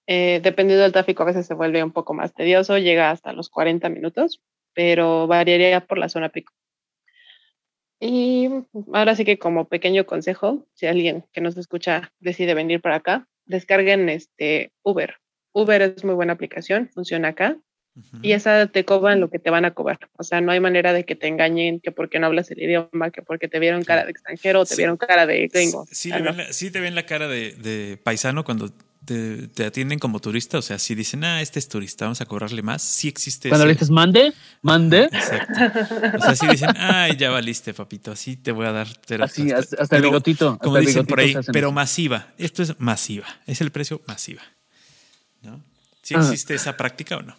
Eh, 0.07 0.41
dependiendo 0.43 0.85
del 0.85 0.93
tráfico, 0.93 1.23
a 1.23 1.27
veces 1.27 1.47
se 1.47 1.53
vuelve 1.53 1.85
un 1.85 1.93
poco 1.93 2.15
más 2.15 2.33
tedioso, 2.33 2.79
llega 2.79 3.11
hasta 3.11 3.35
los 3.35 3.51
40 3.51 3.91
minutos 3.91 4.41
pero 4.77 5.27
variaría 5.27 5.81
por 5.81 5.97
la 5.97 6.11
zona 6.11 6.29
pico. 6.29 6.53
Y 7.99 8.51
ahora 8.93 9.17
sí 9.17 9.25
que 9.25 9.39
como 9.39 9.69
pequeño 9.69 10.05
consejo, 10.05 10.67
si 10.75 10.87
alguien 10.87 11.25
que 11.33 11.41
nos 11.41 11.57
escucha 11.57 12.13
decide 12.21 12.53
venir 12.53 12.83
para 12.83 12.97
acá, 12.97 13.27
descarguen 13.47 14.11
este 14.11 14.71
Uber. 14.83 15.17
Uber 15.53 15.81
es 15.81 16.05
muy 16.05 16.15
buena 16.15 16.35
aplicación, 16.35 16.91
funciona 16.93 17.29
acá. 17.29 17.57
y 18.21 18.33
esa 18.33 18.67
te 18.67 18.85
cobran 18.85 19.21
lo 19.21 19.31
que 19.31 19.39
te 19.39 19.49
van 19.49 19.65
a 19.65 19.73
cobrar. 19.73 20.11
O 20.19 20.23
sea, 20.23 20.43
no 20.43 20.53
hay 20.53 20.61
manera 20.61 20.93
de 20.93 21.05
que 21.07 21.17
te 21.17 21.27
engañen 21.27 21.81
que 21.81 21.91
porque 21.91 22.19
no 22.19 22.27
hablas 22.27 22.51
el 22.51 22.61
idioma, 22.61 23.11
que 23.11 23.23
porque 23.23 23.49
te 23.49 23.59
vieron 23.59 23.83
cara 23.83 24.05
de 24.05 24.11
extranjero 24.11 24.61
o 24.61 24.67
te 24.67 24.77
vieron 24.77 24.99
cara 24.99 25.25
de 25.25 25.49
gringo. 25.49 25.87
Sí, 25.91 26.11
te 26.71 26.81
ven 26.81 26.95
la 26.95 27.07
cara 27.07 27.29
de, 27.29 27.99
paisano 28.05 28.45
cuando 28.45 28.71
te, 29.07 29.65
atienden 29.65 29.99
como 29.99 30.21
turista. 30.21 30.59
O 30.59 30.63
sea, 30.63 30.79
si 30.79 30.95
dicen, 30.95 31.25
ah, 31.25 31.41
este 31.41 31.59
es 31.59 31.69
turista, 31.69 32.05
vamos 32.05 32.21
a 32.21 32.27
cobrarle 32.27 32.63
más, 32.63 32.83
sí 32.83 33.09
existe. 33.09 33.49
Cuando 33.49 33.67
le 33.67 33.73
dices, 33.73 33.91
mande, 33.91 34.33
mande. 34.63 35.05
Exacto. 35.05 35.61
O 36.19 36.21
sea, 36.21 36.35
si 36.35 36.47
dicen, 36.49 36.71
ay, 36.77 37.17
ya 37.17 37.31
valiste, 37.31 37.73
papito, 37.73 38.13
así 38.13 38.37
te 38.37 38.53
voy 38.53 38.67
a 38.67 38.73
dar. 38.73 38.89
así, 39.23 39.51
hasta, 39.53 39.97
el 39.97 40.03
bigotito. 40.03 40.59
Como 40.59 40.79
dicen 40.79 41.07
por 41.07 41.21
ahí, 41.21 41.35
pero 41.53 41.73
masiva. 41.73 42.29
Esto 42.37 42.63
es 42.63 42.79
masiva. 42.81 43.27
Es 43.47 43.61
el 43.61 43.71
precio 43.71 44.03
masiva. 44.07 44.43
¿No? 45.43 45.63
¿Sí 46.03 46.15
existe 46.15 46.55
esa 46.55 46.77
práctica 46.77 47.17
o 47.17 47.23
no? 47.23 47.37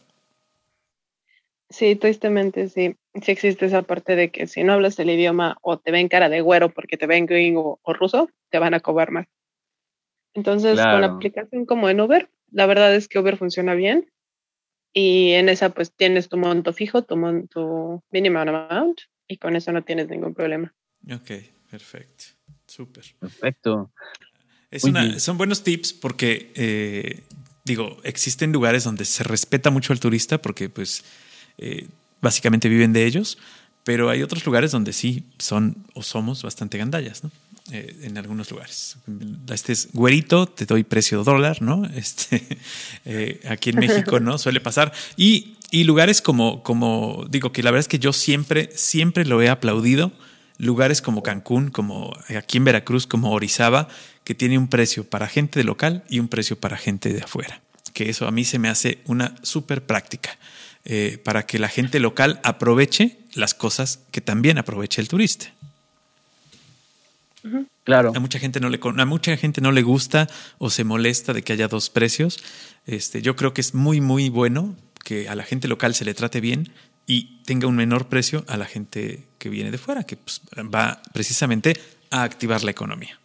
Sí, 1.69 1.95
tristemente 1.95 2.69
sí. 2.69 2.95
Sí 3.21 3.31
existe 3.31 3.65
esa 3.65 3.81
parte 3.81 4.15
de 4.15 4.29
que 4.29 4.47
si 4.47 4.63
no 4.63 4.73
hablas 4.73 4.99
el 4.99 5.09
idioma 5.09 5.57
o 5.61 5.77
te 5.77 5.91
ven 5.91 6.07
cara 6.07 6.29
de 6.29 6.41
güero 6.41 6.69
porque 6.69 6.97
te 6.97 7.07
ven 7.07 7.25
gringo 7.25 7.79
o 7.81 7.93
ruso, 7.93 8.29
te 8.49 8.59
van 8.59 8.73
a 8.73 8.79
cobrar 8.79 9.11
más. 9.11 9.27
Entonces, 10.37 10.79
con 10.79 11.01
la 11.01 11.07
aplicación 11.07 11.65
como 11.65 11.89
en 11.89 11.99
Uber, 11.99 12.29
la 12.51 12.67
verdad 12.67 12.93
es 12.93 13.07
que 13.07 13.17
Uber 13.17 13.37
funciona 13.37 13.73
bien 13.73 14.07
y 14.93 15.31
en 15.31 15.49
esa 15.49 15.71
pues 15.71 15.91
tienes 15.91 16.29
tu 16.29 16.37
monto 16.37 16.73
fijo, 16.73 17.01
tu, 17.03 17.17
monto 17.17 18.03
minimum 18.11 18.47
amount 18.47 19.01
y 19.27 19.37
con 19.37 19.55
eso 19.55 19.71
no 19.71 19.83
tienes 19.83 20.09
ningún 20.09 20.35
problema. 20.35 20.75
Ok, 21.11 21.31
perfecto. 21.71 22.25
Súper. 22.67 23.03
Perfecto. 23.19 23.91
Es 24.69 24.83
son 25.23 25.39
buenos 25.39 25.63
tips 25.63 25.93
porque, 25.93 26.51
eh, 26.53 27.23
digo, 27.65 27.97
existen 28.03 28.51
lugares 28.51 28.83
donde 28.83 29.05
se 29.05 29.23
respeta 29.23 29.71
mucho 29.71 29.91
al 29.91 29.99
turista 29.99 30.39
porque 30.39 30.69
pues 30.69 31.03
eh, 31.57 31.87
básicamente 32.21 32.69
viven 32.69 32.93
de 32.93 33.07
ellos, 33.07 33.39
pero 33.83 34.11
hay 34.11 34.21
otros 34.21 34.45
lugares 34.45 34.71
donde 34.71 34.93
sí 34.93 35.23
son 35.39 35.87
o 35.95 36.03
somos 36.03 36.43
bastante 36.43 36.77
gandallas, 36.77 37.23
¿no? 37.23 37.31
Eh, 37.71 37.97
en 38.03 38.17
algunos 38.17 38.49
lugares. 38.49 38.95
Este 39.51 39.73
es 39.73 39.89
güerito, 39.91 40.47
te 40.47 40.65
doy 40.65 40.85
precio 40.85 41.23
dólar, 41.25 41.61
¿no? 41.61 41.83
Este, 41.95 42.59
eh, 43.03 43.41
aquí 43.49 43.71
en 43.71 43.79
México, 43.79 44.21
¿no? 44.21 44.37
Suele 44.37 44.61
pasar. 44.61 44.93
Y, 45.17 45.57
y, 45.69 45.83
lugares 45.83 46.21
como, 46.21 46.63
como, 46.63 47.25
digo 47.29 47.51
que 47.51 47.63
la 47.63 47.71
verdad 47.71 47.81
es 47.81 47.87
que 47.89 47.99
yo 47.99 48.13
siempre, 48.13 48.69
siempre 48.73 49.25
lo 49.25 49.41
he 49.41 49.49
aplaudido. 49.49 50.13
Lugares 50.57 51.01
como 51.01 51.23
Cancún, 51.23 51.69
como 51.69 52.17
aquí 52.35 52.57
en 52.57 52.65
Veracruz, 52.65 53.05
como 53.05 53.31
Orizaba, 53.31 53.89
que 54.23 54.33
tiene 54.33 54.57
un 54.57 54.69
precio 54.69 55.03
para 55.03 55.27
gente 55.27 55.59
de 55.59 55.65
local 55.65 56.03
y 56.09 56.19
un 56.19 56.29
precio 56.29 56.57
para 56.59 56.77
gente 56.77 57.13
de 57.13 57.21
afuera. 57.21 57.61
Que 57.93 58.09
eso 58.09 58.27
a 58.27 58.31
mí 58.31 58.45
se 58.45 58.59
me 58.59 58.69
hace 58.69 58.99
una 59.05 59.35
súper 59.43 59.85
práctica. 59.85 60.37
Eh, 60.89 61.19
para 61.21 61.45
que 61.45 61.59
la 61.59 61.67
gente 61.67 61.99
local 61.99 62.39
aproveche 62.43 63.17
las 63.33 63.53
cosas 63.53 63.99
que 64.11 64.21
también 64.21 64.57
aproveche 64.57 65.01
el 65.01 65.09
turista. 65.09 65.53
Claro. 67.83 68.11
A 68.15 68.19
mucha 68.19 68.39
gente 68.39 68.59
no 68.59 68.69
le 68.69 68.79
a 68.83 69.05
mucha 69.05 69.35
gente 69.37 69.61
no 69.61 69.71
le 69.71 69.81
gusta 69.81 70.27
o 70.57 70.69
se 70.69 70.83
molesta 70.83 71.33
de 71.33 71.43
que 71.43 71.53
haya 71.53 71.67
dos 71.67 71.89
precios. 71.89 72.43
Este, 72.85 73.21
yo 73.21 73.35
creo 73.35 73.53
que 73.53 73.61
es 73.61 73.73
muy 73.73 74.01
muy 74.01 74.29
bueno 74.29 74.75
que 75.03 75.29
a 75.29 75.35
la 75.35 75.43
gente 75.43 75.67
local 75.67 75.93
se 75.93 76.05
le 76.05 76.13
trate 76.13 76.41
bien 76.41 76.69
y 77.05 77.41
tenga 77.43 77.67
un 77.67 77.75
menor 77.75 78.07
precio 78.07 78.43
a 78.47 78.57
la 78.57 78.65
gente 78.65 79.23
que 79.39 79.49
viene 79.49 79.71
de 79.71 79.77
fuera, 79.77 80.03
que 80.03 80.17
pues, 80.17 80.41
va 80.55 81.01
precisamente 81.13 81.75
a 82.11 82.23
activar 82.23 82.63
la 82.63 82.71
economía. 82.71 83.17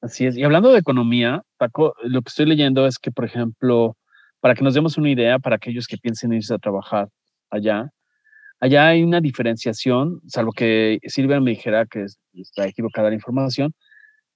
Así 0.00 0.26
es. 0.26 0.36
Y 0.36 0.44
hablando 0.44 0.72
de 0.72 0.78
economía, 0.78 1.42
Paco, 1.58 1.94
lo 2.02 2.22
que 2.22 2.28
estoy 2.28 2.46
leyendo 2.46 2.86
es 2.86 2.98
que, 2.98 3.10
por 3.10 3.24
ejemplo, 3.24 3.96
para 4.40 4.54
que 4.54 4.62
nos 4.64 4.74
demos 4.74 4.96
una 4.96 5.10
idea, 5.10 5.38
para 5.38 5.56
aquellos 5.56 5.86
que 5.86 5.98
piensen 5.98 6.32
irse 6.32 6.54
a 6.54 6.58
trabajar 6.58 7.08
allá, 7.50 7.90
allá 8.60 8.88
hay 8.88 9.02
una 9.02 9.20
diferenciación, 9.20 10.20
salvo 10.26 10.52
que 10.52 10.98
Silvia 11.06 11.40
me 11.40 11.50
dijera 11.50 11.86
que 11.86 12.06
está 12.42 12.66
equivocada 12.66 13.08
la 13.08 13.14
información, 13.14 13.74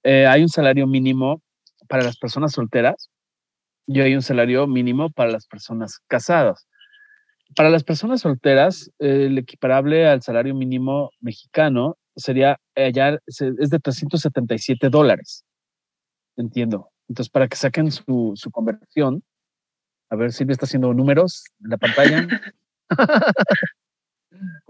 eh, 0.03 0.27
hay 0.27 0.41
un 0.41 0.49
salario 0.49 0.87
mínimo 0.87 1.41
para 1.87 2.03
las 2.03 2.17
personas 2.17 2.53
solteras 2.53 3.09
y 3.87 4.01
hay 4.01 4.15
un 4.15 4.21
salario 4.21 4.67
mínimo 4.67 5.09
para 5.09 5.31
las 5.31 5.47
personas 5.47 5.99
casadas. 6.07 6.67
Para 7.55 7.69
las 7.69 7.83
personas 7.83 8.21
solteras, 8.21 8.91
el 8.99 9.37
equiparable 9.37 10.07
al 10.07 10.21
salario 10.21 10.55
mínimo 10.55 11.11
mexicano 11.19 11.97
sería 12.15 12.59
allá 12.75 13.19
es 13.25 13.69
de 13.69 13.79
377 13.79 14.89
dólares. 14.89 15.45
Entiendo. 16.35 16.89
Entonces, 17.07 17.29
para 17.29 17.47
que 17.47 17.55
saquen 17.55 17.91
su, 17.91 18.33
su 18.35 18.49
conversión, 18.49 19.23
a 20.09 20.15
ver, 20.15 20.31
Silvia 20.31 20.53
está 20.53 20.65
haciendo 20.65 20.93
números 20.93 21.43
en 21.63 21.69
la 21.69 21.77
pantalla. 21.77 22.27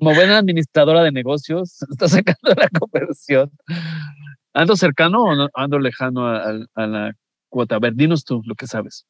Como 0.03 0.15
buena 0.15 0.39
administradora 0.39 1.01
de 1.01 1.13
negocios, 1.13 1.81
está 1.89 2.09
sacando 2.09 2.53
la 2.57 2.67
conversión. 2.77 3.49
¿Ando 4.53 4.75
cercano 4.75 5.23
o 5.23 5.49
ando 5.53 5.80
lejano 5.80 6.27
a, 6.27 6.88
la 6.88 7.15
cuota? 7.47 7.75
A 7.75 7.80
ver, 7.80 7.93
dinos 7.93 8.25
tú 8.25 8.41
lo 8.45 8.53
que 8.55 8.67
sabes. 8.67 9.07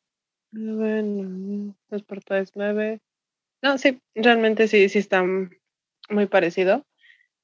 Bueno, 0.52 1.76
dos 1.90 2.04
por 2.04 2.20
nueve. 2.54 3.00
No, 3.64 3.80
sí, 3.80 4.04
realmente 4.14 4.68
sí, 4.68 4.88
sí 4.88 5.00
está 5.00 5.24
muy 6.10 6.28
parecido. 6.28 6.86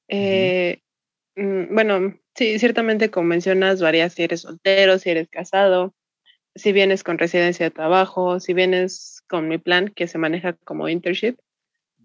Eh, 0.06 0.78
mm, 1.34 1.74
bueno, 1.74 2.20
sí, 2.36 2.56
ciertamente 2.60 3.10
como 3.10 3.26
mencionas, 3.26 3.82
varía 3.82 4.10
si 4.10 4.22
eres 4.22 4.42
soltero, 4.42 4.96
si 4.98 5.10
eres 5.10 5.28
casado, 5.28 5.92
si 6.54 6.70
vienes 6.70 7.02
con 7.02 7.18
residencia 7.18 7.66
de 7.66 7.72
trabajo, 7.72 8.38
si 8.38 8.54
vienes 8.54 9.24
con 9.28 9.48
mi 9.48 9.58
plan 9.58 9.88
que 9.88 10.06
se 10.06 10.18
maneja 10.18 10.52
como 10.52 10.88
internship. 10.88 11.36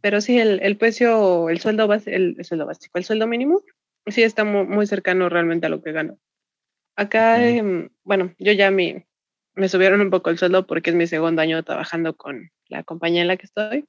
Pero 0.06 0.22
sí, 0.22 0.38
el, 0.38 0.60
el 0.62 0.78
precio, 0.78 1.50
el 1.50 1.60
sueldo, 1.60 1.92
el, 1.92 2.36
el, 2.38 2.46
sueldo 2.46 2.68
básico, 2.68 3.00
el 3.00 3.06
sueldo 3.06 3.26
mínimo, 3.26 3.64
sí 4.06 4.22
está 4.22 4.44
muy, 4.44 4.86
cercano 4.86 5.30
realmente 5.30 5.66
a 5.66 5.70
lo 5.70 5.82
que 5.82 5.94
gano. 5.94 6.20
Acá, 6.96 7.44
em, 7.44 7.90
bueno, 8.04 8.32
yo 8.38 8.52
ya 8.52 8.70
me, 8.70 9.08
me 9.56 9.68
subieron 9.68 10.02
un 10.02 10.12
poco 10.12 10.30
el 10.30 10.38
sueldo 10.38 10.68
porque 10.68 10.92
es 10.92 10.96
mi 10.96 11.08
segundo 11.08 11.42
año 11.42 11.64
trabajando 11.64 12.16
con 12.16 12.52
la 12.68 12.84
compañía 12.84 13.24
en 13.24 13.28
la 13.30 13.36
que 13.36 13.48
estoy. 13.48 13.86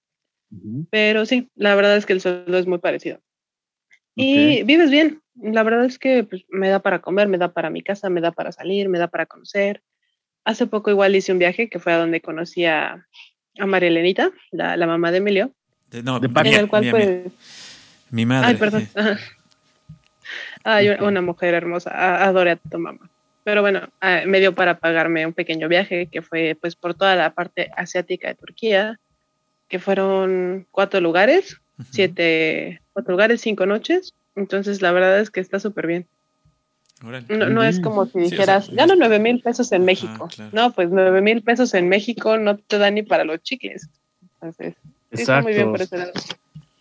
Pero 0.88 1.26
sí, 1.26 1.50
la 1.54 1.74
verdad 1.74 1.98
es 1.98 2.06
que 2.06 2.14
el 2.14 2.22
sueldo 2.22 2.56
es 2.56 2.66
muy 2.66 2.78
parecido. 2.78 3.20
Y 4.14 4.62
vives 4.62 4.90
bien. 4.90 5.20
La 5.34 5.64
verdad 5.64 5.84
es 5.84 5.98
que 5.98 6.24
pues, 6.24 6.46
me 6.48 6.70
da 6.70 6.80
para 6.80 7.02
comer, 7.02 7.28
me 7.28 7.36
da 7.36 7.52
para 7.52 7.68
mi 7.68 7.82
casa, 7.82 8.08
me 8.08 8.22
da 8.22 8.32
para 8.32 8.52
salir, 8.52 8.88
me 8.88 8.98
da 8.98 9.08
para 9.08 9.26
conocer. 9.26 9.82
Hace 10.46 10.66
poco 10.66 10.90
igual 10.90 11.14
hice 11.14 11.32
un 11.32 11.38
viaje 11.38 11.68
que 11.68 11.78
fue 11.78 11.92
a 11.92 11.98
donde 11.98 12.22
conocí 12.22 12.64
a, 12.64 13.06
a 13.58 13.66
María 13.66 13.90
Elenita, 13.90 14.30
la, 14.50 14.78
la, 14.78 14.86
mamá 14.86 15.12
de 15.12 15.18
Emilio. 15.18 15.52
No, 16.02 16.20
de 16.20 16.26
en 16.26 16.46
el 16.54 16.68
cual 16.68 16.84
mi, 16.84 16.90
pues... 16.90 17.32
Mi 18.10 18.26
madre. 18.26 18.48
Ay, 18.48 18.54
perdón. 18.56 18.88
Ay, 20.64 20.88
una 21.00 21.22
mujer 21.22 21.54
hermosa. 21.54 22.24
Adoré 22.24 22.52
a 22.52 22.56
tu 22.56 22.78
mamá. 22.78 23.08
Pero 23.44 23.62
bueno, 23.62 23.88
me 24.26 24.40
dio 24.40 24.54
para 24.54 24.80
pagarme 24.80 25.24
un 25.24 25.32
pequeño 25.32 25.68
viaje 25.68 26.08
que 26.08 26.22
fue 26.22 26.58
pues 26.60 26.74
por 26.74 26.94
toda 26.94 27.14
la 27.14 27.32
parte 27.32 27.70
asiática 27.76 28.26
de 28.26 28.34
Turquía, 28.34 28.98
que 29.68 29.78
fueron 29.78 30.66
cuatro 30.72 31.00
lugares, 31.00 31.60
siete, 31.92 32.82
cuatro 32.92 33.12
lugares, 33.12 33.40
cinco 33.40 33.64
noches. 33.64 34.14
Entonces 34.34 34.82
la 34.82 34.90
verdad 34.90 35.20
es 35.20 35.30
que 35.30 35.38
está 35.38 35.60
súper 35.60 35.86
bien. 35.86 36.06
No, 37.28 37.48
no, 37.48 37.62
es 37.62 37.78
como 37.78 38.06
si 38.06 38.18
dijeras, 38.18 38.70
gano 38.70 38.94
nueve 38.96 39.20
mil 39.20 39.40
pesos 39.40 39.70
en 39.70 39.84
México. 39.84 40.28
No, 40.50 40.72
pues 40.72 40.90
nueve 40.90 41.20
mil 41.20 41.42
pesos 41.42 41.72
en 41.74 41.88
México 41.88 42.38
no 42.38 42.56
te 42.56 42.78
da 42.78 42.90
ni 42.90 43.02
para 43.04 43.22
los 43.22 43.42
chicles. 43.42 43.88
Entonces, 44.22 44.74
sí, 45.16 45.22
está 45.22 45.42
muy 45.42 45.54
bien 45.54 45.70
por 45.70 45.82
ese 45.82 45.98
lado. 45.98 46.12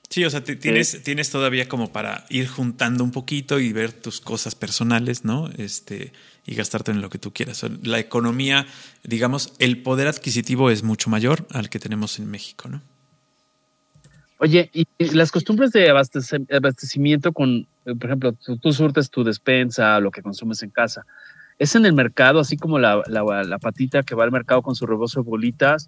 Sí, 0.09 0.23
o 0.23 0.29
sea, 0.29 0.43
tienes, 0.43 1.03
tienes 1.03 1.29
todavía 1.29 1.67
como 1.67 1.91
para 1.91 2.25
ir 2.29 2.47
juntando 2.47 3.03
un 3.03 3.11
poquito 3.11 3.59
y 3.59 3.73
ver 3.73 3.91
tus 3.91 4.21
cosas 4.21 4.55
personales, 4.55 5.25
¿no? 5.25 5.49
Este, 5.57 6.13
y 6.45 6.55
gastarte 6.55 6.91
en 6.91 7.01
lo 7.01 7.09
que 7.09 7.17
tú 7.17 7.33
quieras. 7.33 7.65
La 7.83 7.99
economía, 7.99 8.65
digamos, 9.03 9.53
el 9.59 9.81
poder 9.81 10.07
adquisitivo 10.07 10.69
es 10.69 10.83
mucho 10.83 11.09
mayor 11.09 11.45
al 11.51 11.69
que 11.69 11.79
tenemos 11.79 12.19
en 12.19 12.29
México, 12.29 12.69
¿no? 12.69 12.81
Oye, 14.37 14.69
y 14.73 14.85
las 15.13 15.31
costumbres 15.31 15.71
de 15.71 15.89
abastecimiento 15.89 17.31
con, 17.31 17.67
eh, 17.85 17.95
por 17.95 18.05
ejemplo, 18.05 18.33
tú, 18.33 18.73
surtes 18.73 19.09
tu 19.09 19.23
despensa, 19.23 19.99
lo 19.99 20.11
que 20.11 20.21
consumes 20.21 20.61
en 20.61 20.71
casa, 20.71 21.05
¿es 21.59 21.75
en 21.75 21.85
el 21.85 21.93
mercado, 21.93 22.39
así 22.39 22.57
como 22.57 22.79
la, 22.79 23.01
la, 23.07 23.59
patita 23.59 24.03
que 24.03 24.15
va 24.15 24.23
al 24.23 24.31
mercado 24.31 24.61
con 24.61 24.75
su 24.75 24.85
rebozo 24.85 25.21
de 25.21 25.29
bolitas? 25.29 25.87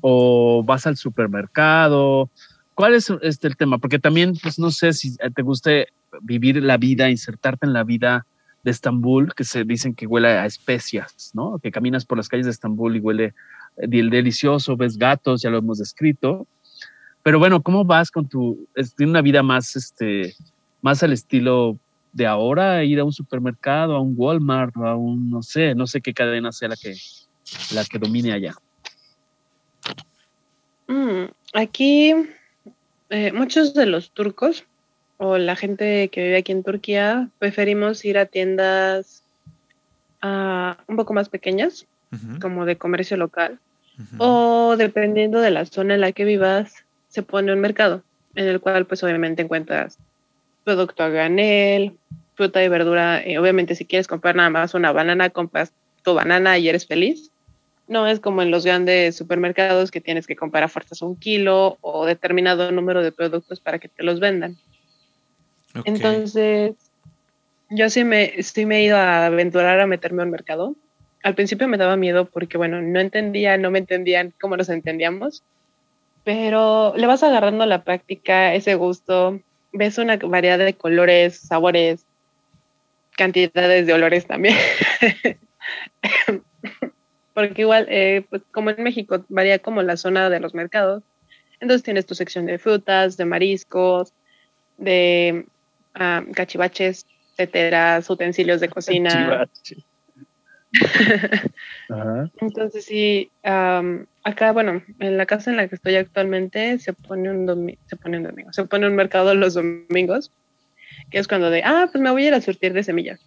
¿O 0.00 0.62
vas 0.64 0.86
al 0.86 0.96
supermercado? 0.96 2.30
¿Cuál 2.74 2.94
es 2.94 3.12
este, 3.22 3.48
el 3.48 3.56
tema? 3.56 3.78
Porque 3.78 3.98
también, 3.98 4.34
pues 4.42 4.58
no 4.58 4.70
sé 4.70 4.92
si 4.92 5.16
te 5.16 5.42
guste 5.42 5.88
vivir 6.22 6.62
la 6.62 6.76
vida, 6.76 7.10
insertarte 7.10 7.66
en 7.66 7.72
la 7.72 7.84
vida 7.84 8.26
de 8.64 8.70
Estambul, 8.70 9.34
que 9.34 9.44
se 9.44 9.64
dicen 9.64 9.94
que 9.94 10.06
huele 10.06 10.28
a 10.28 10.46
especias, 10.46 11.32
¿no? 11.34 11.58
Que 11.58 11.70
caminas 11.70 12.04
por 12.04 12.16
las 12.16 12.28
calles 12.28 12.46
de 12.46 12.52
Estambul 12.52 12.96
y 12.96 13.00
huele 13.00 13.34
eh, 13.76 13.88
delicioso, 13.88 14.76
ves 14.76 14.96
gatos, 14.96 15.42
ya 15.42 15.50
lo 15.50 15.58
hemos 15.58 15.78
descrito 15.78 16.46
pero 17.22 17.38
bueno, 17.38 17.62
¿cómo 17.62 17.84
vas 17.84 18.10
con 18.10 18.28
tu, 18.28 18.68
tiene 18.96 19.10
una 19.10 19.22
vida 19.22 19.42
más, 19.42 19.76
este, 19.76 20.34
más 20.80 21.02
al 21.02 21.12
estilo 21.12 21.78
de 22.12 22.26
ahora, 22.26 22.84
ir 22.84 23.00
a 23.00 23.04
un 23.04 23.12
supermercado, 23.12 23.96
a 23.96 24.00
un 24.00 24.14
Walmart, 24.16 24.76
a 24.76 24.94
un, 24.94 25.30
no 25.30 25.42
sé, 25.42 25.74
no 25.74 25.86
sé 25.86 26.00
qué 26.00 26.12
cadena 26.12 26.52
sea 26.52 26.68
la 26.68 26.76
que, 26.76 26.94
la 27.74 27.84
que 27.84 27.98
domine 27.98 28.32
allá? 28.32 28.54
Mm, 30.88 31.24
aquí 31.54 32.14
eh, 33.10 33.32
muchos 33.32 33.72
de 33.74 33.86
los 33.86 34.10
turcos 34.10 34.64
o 35.16 35.38
la 35.38 35.56
gente 35.56 36.08
que 36.08 36.22
vive 36.22 36.38
aquí 36.38 36.52
en 36.52 36.64
Turquía 36.64 37.28
preferimos 37.38 38.04
ir 38.04 38.18
a 38.18 38.26
tiendas 38.26 39.22
uh, 40.22 40.74
un 40.88 40.96
poco 40.96 41.14
más 41.14 41.28
pequeñas, 41.28 41.86
como 42.40 42.66
de 42.66 42.76
comercio 42.76 43.16
local, 43.16 43.58
o 44.18 44.74
dependiendo 44.76 45.40
de 45.40 45.50
la 45.50 45.64
zona 45.64 45.94
en 45.94 46.00
la 46.02 46.12
que 46.12 46.24
vivas, 46.24 46.84
se 47.08 47.22
pone 47.22 47.52
un 47.52 47.60
mercado 47.60 48.02
en 48.34 48.48
el 48.48 48.60
cual 48.60 48.86
pues 48.86 49.02
obviamente 49.02 49.42
encuentras 49.42 49.98
producto 50.64 51.02
a 51.02 51.08
granel, 51.08 51.96
fruta 52.34 52.62
y 52.62 52.68
verdura. 52.68 53.22
Eh, 53.22 53.38
obviamente 53.38 53.74
si 53.74 53.84
quieres 53.84 54.06
comprar 54.06 54.36
nada 54.36 54.50
más 54.50 54.74
una 54.74 54.92
banana, 54.92 55.30
compras 55.30 55.72
tu 56.02 56.14
banana 56.14 56.58
y 56.58 56.68
eres 56.68 56.86
feliz. 56.86 57.30
No 57.88 58.06
es 58.06 58.20
como 58.20 58.42
en 58.42 58.50
los 58.50 58.64
grandes 58.64 59.16
supermercados 59.16 59.90
que 59.90 60.00
tienes 60.00 60.26
que 60.26 60.36
comprar 60.36 60.64
a 60.64 60.68
fuerzas 60.68 61.02
un 61.02 61.16
kilo 61.16 61.78
o 61.80 62.06
determinado 62.06 62.70
número 62.72 63.02
de 63.02 63.12
productos 63.12 63.60
para 63.60 63.78
que 63.78 63.88
te 63.88 64.02
los 64.02 64.20
vendan. 64.20 64.56
Entonces, 65.84 66.74
yo 67.70 67.90
sí 67.90 68.04
me, 68.04 68.42
sí 68.42 68.66
me 68.66 68.78
he 68.78 68.84
ido 68.84 68.96
a 68.96 69.26
aventurar 69.26 69.80
a 69.80 69.86
meterme 69.86 70.22
al 70.22 70.28
mercado. 70.28 70.74
Al 71.22 71.34
principio 71.34 71.68
me 71.68 71.76
daba 71.76 71.96
miedo 71.96 72.26
porque, 72.26 72.58
bueno, 72.58 72.82
no 72.82 73.00
entendía, 73.00 73.56
no 73.56 73.70
me 73.70 73.78
entendían 73.78 74.32
cómo 74.40 74.56
nos 74.56 74.68
entendíamos, 74.68 75.42
pero 76.24 76.94
le 76.96 77.06
vas 77.06 77.22
agarrando 77.22 77.64
la 77.66 77.84
práctica, 77.84 78.54
ese 78.54 78.74
gusto, 78.74 79.40
ves 79.72 79.98
una 79.98 80.16
variedad 80.16 80.58
de 80.58 80.74
colores, 80.74 81.38
sabores, 81.38 82.06
cantidades 83.16 83.86
de 83.86 83.92
olores 83.92 84.26
también. 84.26 84.56
Porque 87.34 87.62
igual, 87.62 87.86
eh, 87.88 88.24
pues 88.28 88.42
como 88.50 88.70
en 88.70 88.82
México 88.82 89.24
varía 89.28 89.58
como 89.58 89.82
la 89.82 89.96
zona 89.96 90.28
de 90.28 90.40
los 90.40 90.54
mercados, 90.54 91.02
entonces 91.60 91.82
tienes 91.82 92.06
tu 92.06 92.14
sección 92.14 92.46
de 92.46 92.58
frutas, 92.58 93.16
de 93.16 93.24
mariscos, 93.24 94.12
de 94.76 95.46
ah, 95.94 96.24
cachivaches, 96.34 97.06
teteras, 97.36 98.10
utensilios 98.10 98.60
de 98.60 98.68
cocina. 98.68 99.48
Entonces 102.40 102.84
sí, 102.84 103.30
acá, 103.42 104.52
bueno, 104.52 104.82
en 104.98 105.16
la 105.16 105.26
casa 105.26 105.50
en 105.50 105.56
la 105.56 105.68
que 105.68 105.74
estoy 105.74 105.96
actualmente 105.96 106.78
se 106.78 106.92
pone 106.92 107.30
un 107.30 107.46
domingo, 107.46 107.80
se 107.86 107.96
pone 107.96 108.16
un 108.18 108.24
domingo, 108.24 108.52
se 108.52 108.64
pone 108.64 108.86
un 108.86 108.94
mercado 108.94 109.34
los 109.34 109.54
domingos, 109.54 110.30
que 111.10 111.18
es 111.18 111.28
cuando 111.28 111.50
de, 111.50 111.62
ah, 111.64 111.88
pues 111.90 112.02
me 112.02 112.10
voy 112.10 112.24
a 112.24 112.28
ir 112.28 112.34
a 112.34 112.40
surtir 112.40 112.72
de 112.72 112.84
semillas, 112.84 113.20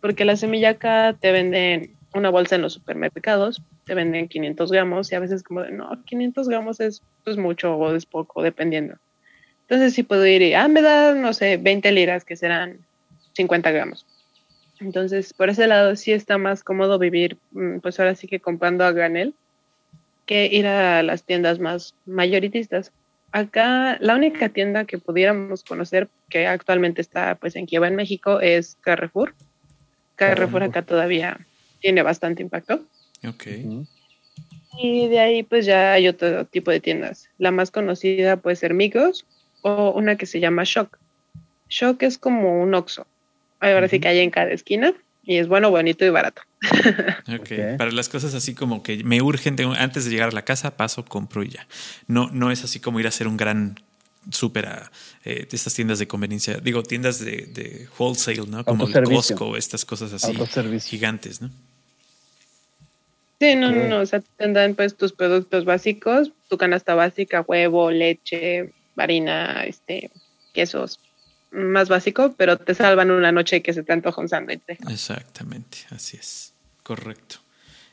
porque 0.00 0.24
la 0.24 0.36
semilla 0.36 0.70
acá 0.70 1.16
te 1.18 1.32
venden 1.32 1.92
una 2.14 2.30
bolsa 2.30 2.56
en 2.56 2.62
los 2.62 2.72
supermercados, 2.72 3.62
te 3.84 3.94
venden 3.94 4.28
500 4.28 4.72
gramos 4.72 5.12
y 5.12 5.14
a 5.14 5.20
veces 5.20 5.42
como 5.42 5.62
de, 5.62 5.70
no, 5.70 5.90
500 6.04 6.48
gramos 6.48 6.80
es 6.80 7.02
pues 7.24 7.36
mucho 7.36 7.76
o 7.76 7.94
es 7.94 8.06
poco, 8.06 8.42
dependiendo. 8.42 8.96
Entonces 9.62 9.94
sí 9.94 10.02
puedo 10.02 10.26
ir 10.26 10.42
y, 10.42 10.54
ah, 10.54 10.66
me 10.66 10.82
da, 10.82 11.14
no 11.14 11.32
sé, 11.32 11.56
20 11.56 11.92
liras, 11.92 12.24
que 12.24 12.34
serán 12.34 12.78
50 13.34 13.70
gramos. 13.70 14.04
Entonces, 14.80 15.32
por 15.34 15.50
ese 15.50 15.66
lado 15.66 15.94
sí 15.94 16.12
está 16.12 16.38
más 16.38 16.64
cómodo 16.64 16.98
vivir, 16.98 17.36
mm, 17.52 17.78
pues 17.80 18.00
ahora 18.00 18.14
sí 18.14 18.26
que 18.26 18.40
comprando 18.40 18.84
a 18.84 18.92
granel, 18.92 19.34
que 20.26 20.46
ir 20.46 20.66
a 20.66 21.02
las 21.02 21.24
tiendas 21.24 21.58
más 21.58 21.94
mayoritistas. 22.06 22.92
Acá 23.32 23.98
la 24.00 24.14
única 24.14 24.48
tienda 24.48 24.84
que 24.86 24.98
pudiéramos 24.98 25.62
conocer 25.64 26.08
que 26.28 26.46
actualmente 26.46 27.00
está 27.00 27.34
pues 27.34 27.56
en 27.56 27.66
Kiev, 27.66 27.84
en 27.84 27.96
México, 27.96 28.40
es 28.40 28.76
Carrefour. 28.80 29.34
Carrefour 30.16 30.62
acá 30.62 30.82
todavía 30.82 31.46
tiene 31.80 32.02
bastante 32.02 32.42
impacto. 32.42 32.84
Ok. 33.26 33.46
Y 34.78 35.08
de 35.08 35.18
ahí 35.18 35.42
pues 35.42 35.66
ya 35.66 35.92
hay 35.92 36.08
otro 36.08 36.44
tipo 36.46 36.70
de 36.70 36.80
tiendas. 36.80 37.28
La 37.38 37.50
más 37.50 37.70
conocida 37.70 38.36
puede 38.36 38.56
ser 38.56 38.74
Migos 38.74 39.26
o 39.62 39.90
una 39.90 40.16
que 40.16 40.26
se 40.26 40.40
llama 40.40 40.64
Shock. 40.64 40.98
Shock 41.68 42.02
es 42.02 42.18
como 42.18 42.62
un 42.62 42.74
Oxxo. 42.74 43.06
Ahora 43.60 43.88
sí 43.88 44.00
que 44.00 44.08
hay 44.08 44.20
en 44.20 44.30
cada 44.30 44.50
esquina 44.50 44.94
y 45.22 45.36
es 45.36 45.48
bueno, 45.48 45.70
bonito 45.70 46.04
y 46.04 46.10
barato. 46.10 46.42
Okay. 47.40 47.76
Para 47.76 47.92
las 47.92 48.08
cosas 48.08 48.34
así 48.34 48.54
como 48.54 48.82
que 48.82 49.04
me 49.04 49.22
urgen, 49.22 49.56
antes 49.78 50.04
de 50.04 50.10
llegar 50.10 50.30
a 50.30 50.32
la 50.32 50.44
casa, 50.44 50.76
paso, 50.76 51.04
compro 51.04 51.42
y 51.42 51.50
ya. 51.50 51.66
No, 52.06 52.28
no 52.32 52.50
es 52.50 52.64
así 52.64 52.80
como 52.80 52.98
ir 53.00 53.06
a 53.06 53.10
hacer 53.10 53.28
un 53.28 53.36
gran 53.36 53.76
súper 54.30 54.66
a 54.66 54.90
eh, 55.24 55.46
estas 55.50 55.74
tiendas 55.74 55.98
de 55.98 56.06
conveniencia, 56.06 56.58
digo, 56.58 56.82
tiendas 56.82 57.24
de, 57.24 57.88
wholesale, 57.98 58.46
¿no? 58.46 58.64
Como 58.64 58.86
el 58.86 59.02
Costco, 59.04 59.56
estas 59.56 59.84
cosas 59.84 60.12
así 60.12 60.36
gigantes, 60.80 61.40
¿no? 61.40 61.50
Sí, 63.40 63.56
no, 63.56 63.70
no, 63.70 63.86
no, 63.86 64.00
o 64.00 64.06
sea, 64.06 64.22
tendrán 64.36 64.74
pues 64.74 64.94
tus 64.94 65.12
productos 65.12 65.64
básicos, 65.64 66.30
tu 66.48 66.58
canasta 66.58 66.94
básica, 66.94 67.40
huevo, 67.40 67.90
leche, 67.90 68.74
harina, 68.96 69.64
este, 69.64 70.10
quesos, 70.52 71.00
más 71.50 71.88
básico, 71.88 72.34
pero 72.36 72.58
te 72.58 72.74
salvan 72.74 73.10
una 73.10 73.32
noche 73.32 73.62
que 73.62 73.72
se 73.72 73.82
te 73.82 73.92
antoja 73.92 74.20
un 74.20 74.28
sándwich. 74.28 74.62
Exactamente, 74.88 75.78
así 75.90 76.16
es, 76.16 76.54
correcto. 76.82 77.36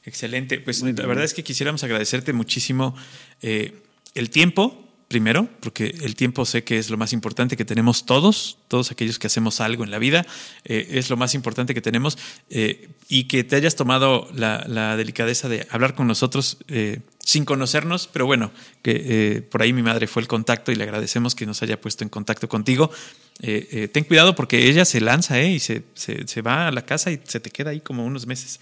Excelente, 0.03 0.59
pues 0.59 0.81
la 0.81 1.05
verdad 1.05 1.25
es 1.25 1.33
que 1.33 1.43
quisiéramos 1.43 1.83
agradecerte 1.83 2.31
muchísimo 2.31 2.95
eh, 3.41 3.73
el 4.15 4.29
tiempo, 4.29 4.87
primero, 5.07 5.47
porque 5.59 5.95
el 6.01 6.15
tiempo 6.15 6.45
sé 6.45 6.63
que 6.63 6.77
es 6.77 6.89
lo 6.89 6.97
más 6.97 7.13
importante 7.13 7.55
que 7.55 7.65
tenemos 7.65 8.05
todos, 8.05 8.57
todos 8.67 8.91
aquellos 8.91 9.19
que 9.19 9.27
hacemos 9.27 9.61
algo 9.61 9.83
en 9.83 9.91
la 9.91 9.99
vida, 9.99 10.25
eh, 10.65 10.87
es 10.91 11.09
lo 11.09 11.17
más 11.17 11.33
importante 11.33 11.73
que 11.73 11.81
tenemos 11.81 12.17
eh, 12.49 12.89
y 13.07 13.25
que 13.25 13.43
te 13.43 13.55
hayas 13.55 13.75
tomado 13.75 14.29
la, 14.33 14.95
delicadeza 14.97 15.49
de 15.49 15.67
hablar 15.69 15.95
con 15.95 16.07
nosotros 16.07 16.57
eh, 16.67 16.99
sin 17.27 17.43
conocernos, 17.43 18.07
pero 18.07 18.25
bueno, 18.25 18.51
que 18.81 19.45
por 19.51 19.61
ahí 19.61 19.73
mi 19.73 19.81
madre 19.83 20.07
fue 20.07 20.21
el 20.21 20.29
contacto 20.29 20.71
y 20.71 20.75
le 20.75 20.85
agradecemos 20.85 21.35
que 21.35 21.45
nos 21.45 21.61
haya 21.61 21.81
puesto 21.81 22.05
en 22.05 22.09
contacto 22.09 22.47
contigo. 22.47 22.89
ten 23.41 24.03
cuidado 24.05 24.33
porque 24.33 24.69
ella 24.69 24.85
se 24.85 25.01
lanza 25.01 25.41
y 25.41 25.59
se, 25.59 25.83
se 25.93 26.41
va 26.41 26.69
a 26.69 26.71
la 26.71 26.85
casa 26.85 27.11
y 27.11 27.19
se 27.25 27.41
te 27.41 27.49
queda 27.49 27.71
ahí 27.71 27.81
como 27.81 28.05
unos 28.05 28.27
meses. 28.27 28.61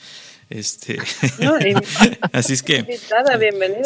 Este, 0.50 1.00
así 2.32 2.54
es 2.54 2.62
que 2.62 3.00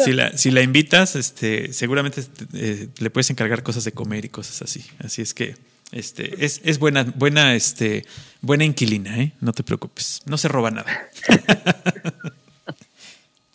Si 0.04 0.12
la, 0.12 0.36
si 0.36 0.50
la 0.50 0.60
invitas, 0.60 1.16
este, 1.16 1.72
seguramente 1.72 2.22
eh, 2.52 2.88
le 2.98 3.10
puedes 3.10 3.30
encargar 3.30 3.62
cosas 3.62 3.84
de 3.84 3.92
comer 3.92 4.24
y 4.26 4.28
cosas 4.28 4.62
así. 4.62 4.84
Así 4.98 5.22
es 5.22 5.32
que 5.32 5.56
este, 5.92 6.44
es, 6.44 6.60
es 6.64 6.78
buena, 6.78 7.04
buena, 7.04 7.54
este, 7.54 8.04
buena 8.42 8.64
inquilina, 8.64 9.18
¿eh? 9.20 9.32
No 9.40 9.52
te 9.52 9.62
preocupes. 9.62 10.20
No 10.26 10.36
se 10.36 10.48
roba 10.48 10.70
nada. 10.70 11.08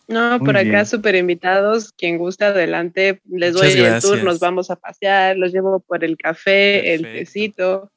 No, 0.07 0.40
por 0.40 0.57
acá 0.57 0.86
súper 0.86 1.15
invitados. 1.15 1.91
Quien 1.94 2.18
gusta, 2.18 2.48
adelante. 2.48 3.22
Les 3.30 3.53
doy 3.53 3.72
el 3.72 4.02
tour, 4.02 4.23
nos 4.23 4.40
vamos 4.40 4.69
a 4.69 4.76
pasear, 4.76 5.38
los 5.38 5.52
llevo 5.52 5.80
por 5.80 6.03
el 6.03 6.18
café, 6.18 6.94
el 6.94 7.03
tecito. 7.03 7.91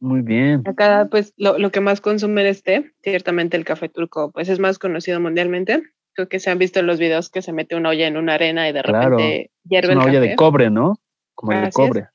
Muy 0.00 0.22
bien. 0.22 0.62
Acá, 0.66 1.08
pues, 1.10 1.34
lo, 1.36 1.58
lo, 1.58 1.70
que 1.70 1.80
más 1.80 2.00
consumen 2.00 2.46
es 2.46 2.62
té. 2.62 2.92
Ciertamente 3.02 3.56
el 3.56 3.64
café 3.64 3.88
turco, 3.88 4.30
pues, 4.30 4.48
es 4.48 4.58
más 4.58 4.78
conocido 4.78 5.20
mundialmente. 5.20 5.82
Creo 6.14 6.28
que 6.28 6.40
se 6.40 6.50
han 6.50 6.58
visto 6.58 6.80
en 6.80 6.86
los 6.86 6.98
videos 6.98 7.30
que 7.30 7.42
se 7.42 7.52
mete 7.52 7.76
una 7.76 7.90
olla 7.90 8.06
en 8.06 8.16
una 8.16 8.34
arena 8.34 8.68
y 8.68 8.72
de 8.72 8.82
repente 8.82 9.50
hierve 9.64 9.92
es 9.92 9.96
una 9.96 10.04
olla 10.04 10.20
de 10.20 10.34
cobre, 10.34 10.70
¿no? 10.70 11.00
Como 11.34 11.52
el 11.52 11.64
de 11.64 11.70
cobre. 11.70 12.08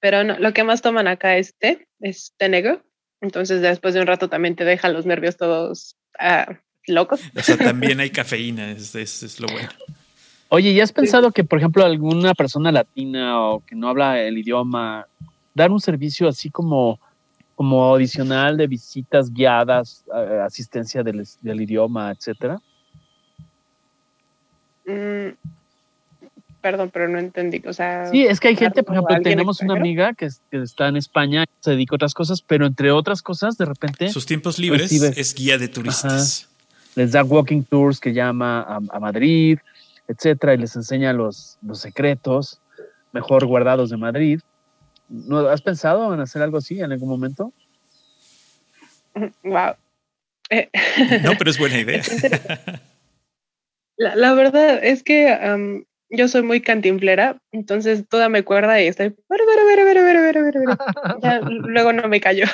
Pero 0.00 0.24
no, 0.24 0.38
lo 0.38 0.52
que 0.52 0.64
más 0.64 0.82
toman 0.82 1.08
acá 1.08 1.36
es 1.38 1.54
té, 1.56 1.88
es 2.00 2.34
té 2.36 2.48
negro. 2.48 2.82
Entonces, 3.22 3.62
después 3.62 3.94
de 3.94 4.00
un 4.00 4.06
rato 4.06 4.28
también 4.28 4.56
te 4.56 4.64
dejan 4.64 4.92
los 4.92 5.06
nervios 5.06 5.38
todos 5.38 5.96
ah, 6.18 6.58
locos. 6.86 7.20
O 7.36 7.42
sea, 7.42 7.56
también 7.56 8.00
hay 8.00 8.10
cafeína, 8.10 8.70
es, 8.70 8.94
es, 8.94 9.40
lo 9.40 9.48
bueno. 9.48 9.68
Oye, 10.48 10.70
¿y 10.70 10.80
has 10.80 10.92
pensado 10.92 11.32
que, 11.32 11.44
por 11.44 11.58
ejemplo, 11.58 11.84
alguna 11.84 12.34
persona 12.34 12.70
latina 12.70 13.40
o 13.40 13.60
que 13.60 13.74
no 13.74 13.88
habla 13.88 14.20
el 14.20 14.38
idioma 14.38 15.06
dar 15.54 15.70
un 15.70 15.80
servicio 15.80 16.28
así 16.28 16.50
como, 16.50 17.00
como 17.54 17.94
adicional 17.94 18.56
de 18.56 18.66
visitas 18.66 19.32
guiadas, 19.32 20.04
eh, 20.14 20.40
asistencia 20.44 21.02
del, 21.02 21.26
idioma, 21.42 22.12
etcétera? 22.12 22.60
Mm, 24.86 25.30
perdón, 26.60 26.90
pero 26.92 27.08
no 27.08 27.18
entendí. 27.18 27.62
O 27.66 27.72
sea, 27.72 28.06
sí, 28.10 28.24
es 28.24 28.38
que 28.38 28.48
hay 28.48 28.56
gente, 28.56 28.82
por 28.82 28.94
ejemplo, 28.94 29.16
tenemos 29.22 29.60
una 29.62 29.74
amiga 29.74 30.12
que, 30.12 30.28
está 30.52 30.88
en 30.88 30.96
España, 30.96 31.46
se 31.60 31.70
dedica 31.70 31.94
a 31.94 31.96
otras 31.96 32.12
cosas, 32.12 32.42
pero 32.42 32.66
entre 32.66 32.92
otras 32.92 33.22
cosas, 33.22 33.56
de 33.56 33.64
repente. 33.64 34.10
Sus 34.10 34.26
tiempos 34.26 34.58
libres 34.58 34.92
es 34.92 35.34
guía 35.34 35.58
de 35.58 35.68
turistas. 35.68 36.50
Les 36.96 37.12
da 37.12 37.22
walking 37.22 37.62
tours 37.62 38.00
que 38.00 38.12
llama 38.12 38.62
a, 38.62 39.00
Madrid, 39.00 39.58
etcétera, 40.08 40.54
y 40.54 40.58
les 40.58 40.74
enseña 40.74 41.12
los, 41.12 41.58
los 41.62 41.78
secretos 41.80 42.60
mejor 43.12 43.46
guardados 43.46 43.90
de 43.90 43.96
Madrid. 43.96 44.40
¿No 45.08 45.38
has 45.48 45.62
pensado 45.62 46.12
en 46.12 46.20
hacer 46.20 46.42
algo 46.42 46.58
así 46.58 46.80
en 46.80 46.90
algún 46.90 47.08
momento? 47.08 47.52
Wow. 49.44 49.76
Eh, 50.50 50.68
no, 51.22 51.32
pero 51.38 51.50
es 51.50 51.58
buena 51.58 51.78
idea. 51.78 52.02
La, 53.96 54.34
verdad 54.34 54.84
es 54.84 55.02
que 55.02 55.84
yo 56.10 56.28
soy 56.28 56.42
muy 56.42 56.60
cantinflera, 56.60 57.38
entonces 57.52 58.06
toda 58.08 58.28
me 58.28 58.42
cuerda 58.42 58.80
y 58.80 58.86
estoy. 58.86 59.14
luego 61.48 61.92
no 61.92 62.08
me 62.08 62.20
callo. 62.20 62.44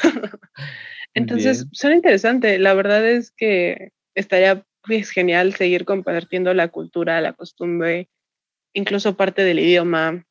Entonces, 1.14 1.66
suena 1.72 1.96
interesante. 1.96 2.58
La 2.58 2.74
verdad 2.74 3.04
es 3.06 3.30
que 3.32 3.92
estaría 4.14 4.64
pues, 4.82 5.10
genial 5.10 5.54
seguir 5.54 5.84
compartiendo 5.84 6.54
la 6.54 6.68
cultura, 6.68 7.20
la 7.20 7.32
costumbre 7.32 8.08
incluso 8.72 9.16
parte 9.16 9.44
del 9.44 9.58
idioma. 9.58 10.24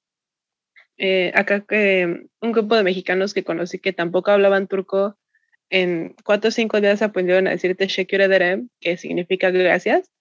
Eh, 0.97 1.31
acá 1.35 1.61
que 1.61 2.27
un 2.41 2.51
grupo 2.51 2.75
de 2.75 2.83
mexicanos 2.83 3.33
que 3.33 3.43
conocí 3.43 3.79
que 3.79 3.93
tampoco 3.93 4.31
hablaban 4.31 4.67
turco, 4.67 5.17
en 5.69 6.15
cuatro 6.23 6.49
o 6.49 6.51
cinco 6.51 6.81
días 6.81 7.01
aprendieron 7.01 7.47
a 7.47 7.51
decirte 7.51 7.87
Shekure 7.87 8.27
Derem, 8.27 8.69
que 8.79 8.97
significa 8.97 9.49
gracias. 9.51 10.11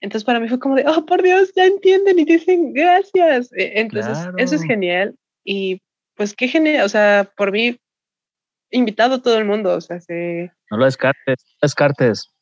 Entonces 0.00 0.24
para 0.24 0.40
mí 0.40 0.48
fue 0.48 0.58
como 0.58 0.74
de, 0.74 0.84
oh, 0.86 1.06
por 1.06 1.22
Dios, 1.22 1.52
ya 1.54 1.64
entienden 1.64 2.18
y 2.18 2.24
dicen 2.24 2.72
gracias. 2.72 3.52
E, 3.52 3.80
entonces 3.80 4.18
eso 4.36 4.56
es 4.56 4.62
genial. 4.64 5.14
Y 5.44 5.80
pues 6.16 6.34
qué 6.34 6.48
genial, 6.48 6.84
o 6.84 6.88
sea, 6.88 7.30
por 7.36 7.52
mí, 7.52 7.78
invitado 8.70 9.16
a 9.16 9.22
todo 9.22 9.38
el 9.38 9.44
mundo, 9.44 9.74
o 9.74 9.80
sea, 9.80 10.00
se... 10.00 10.50
No 10.70 10.78
lo 10.78 10.86
descartes, 10.86 11.36
no 11.44 11.58
descartes. 11.62 12.32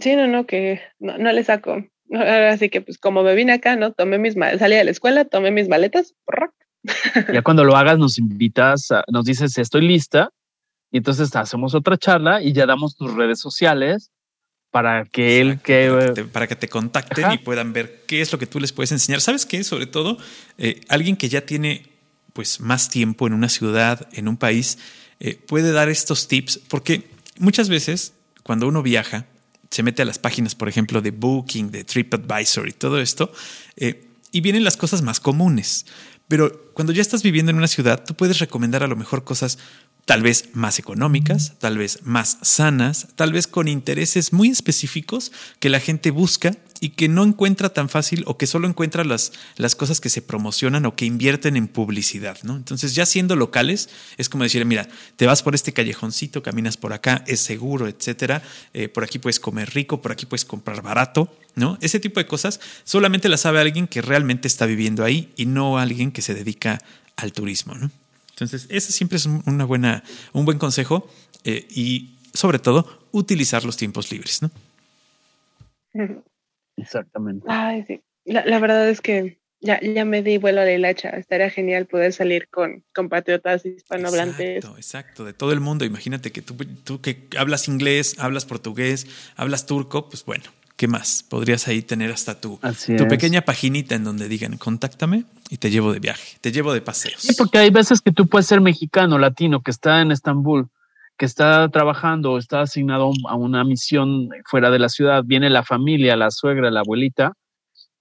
Sí, 0.00 0.16
no, 0.16 0.26
no, 0.26 0.46
que 0.46 0.80
no, 0.98 1.18
no 1.18 1.32
le 1.32 1.44
saco. 1.44 1.84
Así 2.10 2.70
que 2.70 2.80
pues 2.80 2.98
como 2.98 3.22
me 3.22 3.34
vine 3.34 3.52
acá, 3.52 3.76
¿no? 3.76 3.92
Tomé 3.92 4.18
mis 4.18 4.34
salí 4.34 4.76
de 4.76 4.84
la 4.84 4.90
escuela, 4.90 5.24
tomé 5.24 5.50
mis 5.50 5.68
maletas. 5.68 6.14
Ya 7.32 7.42
cuando 7.42 7.64
lo 7.64 7.76
hagas 7.76 7.98
nos 7.98 8.18
invitas, 8.18 8.88
nos 9.08 9.24
dices 9.24 9.58
estoy 9.58 9.86
lista 9.86 10.30
y 10.90 10.98
entonces 10.98 11.34
hacemos 11.34 11.74
otra 11.74 11.98
charla 11.98 12.40
y 12.40 12.52
ya 12.52 12.66
damos 12.66 12.96
tus 12.96 13.12
redes 13.14 13.40
sociales 13.40 14.10
para 14.70 15.04
que 15.04 15.40
él 15.40 15.60
que 15.60 16.26
para 16.32 16.46
que 16.46 16.56
te, 16.56 16.68
contacten 16.68 17.32
y 17.32 17.38
puedan 17.38 17.72
ver 17.72 18.04
qué 18.06 18.20
es 18.20 18.32
lo 18.32 18.38
que 18.38 18.46
tú 18.46 18.60
les 18.60 18.72
puedes 18.72 18.92
enseñar. 18.92 19.20
¿Sabes 19.20 19.44
qué? 19.44 19.64
Sobre 19.64 19.86
todo 19.86 20.18
eh, 20.56 20.80
alguien 20.88 21.16
que 21.16 21.28
ya 21.28 21.42
tiene 21.42 21.86
pues 22.32 22.60
más 22.60 22.88
tiempo 22.88 23.26
en 23.26 23.32
una 23.32 23.48
ciudad, 23.48 24.08
en 24.12 24.28
un 24.28 24.36
país, 24.36 24.78
eh, 25.20 25.34
puede 25.34 25.72
dar 25.72 25.88
estos 25.88 26.28
tips 26.28 26.58
porque 26.68 27.02
muchas 27.38 27.68
veces 27.68 28.14
cuando 28.44 28.68
uno 28.68 28.82
viaja 28.82 29.26
se 29.70 29.82
mete 29.82 30.02
a 30.02 30.04
las 30.04 30.18
páginas, 30.18 30.54
por 30.54 30.68
ejemplo, 30.68 31.00
de 31.00 31.10
Booking, 31.10 31.70
de 31.70 31.84
TripAdvisor 31.84 32.68
y 32.68 32.72
todo 32.72 33.00
esto, 33.00 33.32
eh, 33.76 34.08
y 34.32 34.40
vienen 34.40 34.64
las 34.64 34.76
cosas 34.76 35.02
más 35.02 35.20
comunes. 35.20 35.86
Pero 36.28 36.70
cuando 36.74 36.92
ya 36.92 37.00
estás 37.00 37.22
viviendo 37.22 37.50
en 37.50 37.56
una 37.56 37.68
ciudad, 37.68 38.04
tú 38.04 38.14
puedes 38.14 38.38
recomendar 38.38 38.82
a 38.82 38.86
lo 38.86 38.96
mejor 38.96 39.24
cosas 39.24 39.58
tal 40.08 40.22
vez 40.22 40.48
más 40.54 40.78
económicas, 40.78 41.52
tal 41.58 41.76
vez 41.76 41.98
más 42.02 42.38
sanas, 42.40 43.08
tal 43.14 43.30
vez 43.30 43.46
con 43.46 43.68
intereses 43.68 44.32
muy 44.32 44.48
específicos 44.48 45.32
que 45.60 45.68
la 45.68 45.80
gente 45.80 46.10
busca 46.10 46.56
y 46.80 46.90
que 46.90 47.10
no 47.10 47.24
encuentra 47.24 47.68
tan 47.68 47.90
fácil 47.90 48.24
o 48.26 48.38
que 48.38 48.46
solo 48.46 48.66
encuentra 48.66 49.04
las, 49.04 49.32
las 49.56 49.76
cosas 49.76 50.00
que 50.00 50.08
se 50.08 50.22
promocionan 50.22 50.86
o 50.86 50.96
que 50.96 51.04
invierten 51.04 51.58
en 51.58 51.68
publicidad, 51.68 52.38
¿no? 52.42 52.56
Entonces, 52.56 52.94
ya 52.94 53.04
siendo 53.04 53.36
locales, 53.36 53.90
es 54.16 54.30
como 54.30 54.44
decir, 54.44 54.64
mira, 54.64 54.88
te 55.16 55.26
vas 55.26 55.42
por 55.42 55.54
este 55.54 55.74
callejoncito, 55.74 56.42
caminas 56.42 56.78
por 56.78 56.94
acá, 56.94 57.22
es 57.26 57.40
seguro, 57.40 57.86
etcétera, 57.86 58.42
eh, 58.72 58.88
por 58.88 59.04
aquí 59.04 59.18
puedes 59.18 59.38
comer 59.38 59.74
rico, 59.74 60.00
por 60.00 60.12
aquí 60.12 60.24
puedes 60.24 60.46
comprar 60.46 60.80
barato, 60.80 61.30
¿no? 61.54 61.76
Ese 61.82 62.00
tipo 62.00 62.18
de 62.18 62.26
cosas 62.26 62.60
solamente 62.84 63.28
las 63.28 63.42
sabe 63.42 63.60
alguien 63.60 63.86
que 63.86 64.00
realmente 64.00 64.48
está 64.48 64.64
viviendo 64.64 65.04
ahí 65.04 65.34
y 65.36 65.44
no 65.44 65.76
alguien 65.76 66.12
que 66.12 66.22
se 66.22 66.32
dedica 66.32 66.78
al 67.16 67.34
turismo, 67.34 67.74
¿no? 67.74 67.90
Entonces, 68.40 68.66
ese 68.70 68.92
siempre 68.92 69.16
es 69.16 69.26
una 69.26 69.64
buena, 69.64 70.04
un 70.32 70.44
buen 70.44 70.58
consejo 70.58 71.08
eh, 71.44 71.66
y 71.70 72.18
sobre 72.32 72.58
todo 72.58 73.08
utilizar 73.10 73.64
los 73.64 73.76
tiempos 73.76 74.12
libres, 74.12 74.42
¿no? 74.42 74.50
Exactamente. 76.76 77.46
Ay, 77.48 77.84
sí. 77.86 78.00
La, 78.24 78.58
verdad 78.60 78.88
es 78.88 79.00
que 79.00 79.40
ya, 79.60 79.80
ya 79.80 80.04
me 80.04 80.22
di 80.22 80.38
vuelo 80.38 80.60
a 80.60 80.64
la 80.64 80.72
hilacha. 80.72 81.10
Estaría 81.10 81.50
genial 81.50 81.86
poder 81.86 82.12
salir 82.12 82.48
con 82.48 82.84
compatriotas 82.94 83.64
hispanohablantes. 83.66 84.56
Exacto, 84.58 84.76
exacto, 84.76 85.24
de 85.24 85.32
todo 85.32 85.52
el 85.52 85.60
mundo. 85.60 85.84
Imagínate 85.84 86.30
que 86.30 86.42
tú, 86.42 86.54
tú 86.84 87.00
que 87.00 87.26
hablas 87.36 87.66
inglés, 87.68 88.16
hablas 88.18 88.44
portugués, 88.44 89.06
hablas 89.34 89.66
turco, 89.66 90.08
pues 90.08 90.24
bueno, 90.24 90.44
¿qué 90.78 90.86
más? 90.86 91.24
Podrías 91.28 91.66
ahí 91.66 91.82
tener 91.82 92.12
hasta 92.12 92.40
tu, 92.40 92.58
tu 92.96 93.08
pequeña 93.08 93.42
paginita 93.42 93.96
en 93.96 94.04
donde 94.04 94.28
digan, 94.28 94.56
contáctame 94.58 95.24
y 95.50 95.58
te 95.58 95.70
llevo 95.70 95.92
de 95.92 95.98
viaje, 95.98 96.38
te 96.40 96.52
llevo 96.52 96.72
de 96.72 96.80
paseos. 96.80 97.20
Sí, 97.20 97.34
porque 97.36 97.58
hay 97.58 97.70
veces 97.70 98.00
que 98.00 98.12
tú 98.12 98.28
puedes 98.28 98.46
ser 98.46 98.60
mexicano, 98.60 99.18
latino, 99.18 99.60
que 99.60 99.72
está 99.72 100.00
en 100.00 100.12
Estambul, 100.12 100.68
que 101.18 101.26
está 101.26 101.68
trabajando 101.68 102.32
o 102.32 102.38
está 102.38 102.60
asignado 102.60 103.10
a 103.28 103.34
una 103.34 103.64
misión 103.64 104.28
fuera 104.46 104.70
de 104.70 104.78
la 104.78 104.88
ciudad, 104.88 105.24
viene 105.26 105.50
la 105.50 105.64
familia, 105.64 106.16
la 106.16 106.30
suegra, 106.30 106.70
la 106.70 106.80
abuelita, 106.80 107.32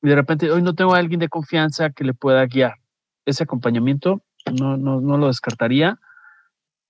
y 0.04 0.10
de 0.10 0.16
repente 0.16 0.52
hoy 0.52 0.62
no 0.62 0.76
tengo 0.76 0.94
a 0.94 1.00
alguien 1.00 1.20
de 1.20 1.30
confianza 1.30 1.90
que 1.90 2.04
le 2.04 2.14
pueda 2.14 2.46
guiar. 2.46 2.76
Ese 3.26 3.44
acompañamiento 3.44 4.22
no, 4.54 4.78
no, 4.78 5.02
no 5.02 5.18
lo 5.18 5.28
descartaría. 5.28 5.98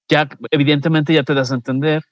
Ya, 0.09 0.27
evidentemente, 0.51 1.13
ya 1.13 1.23
te 1.23 1.33
das 1.33 1.51
a 1.51 1.55
entender 1.55 2.03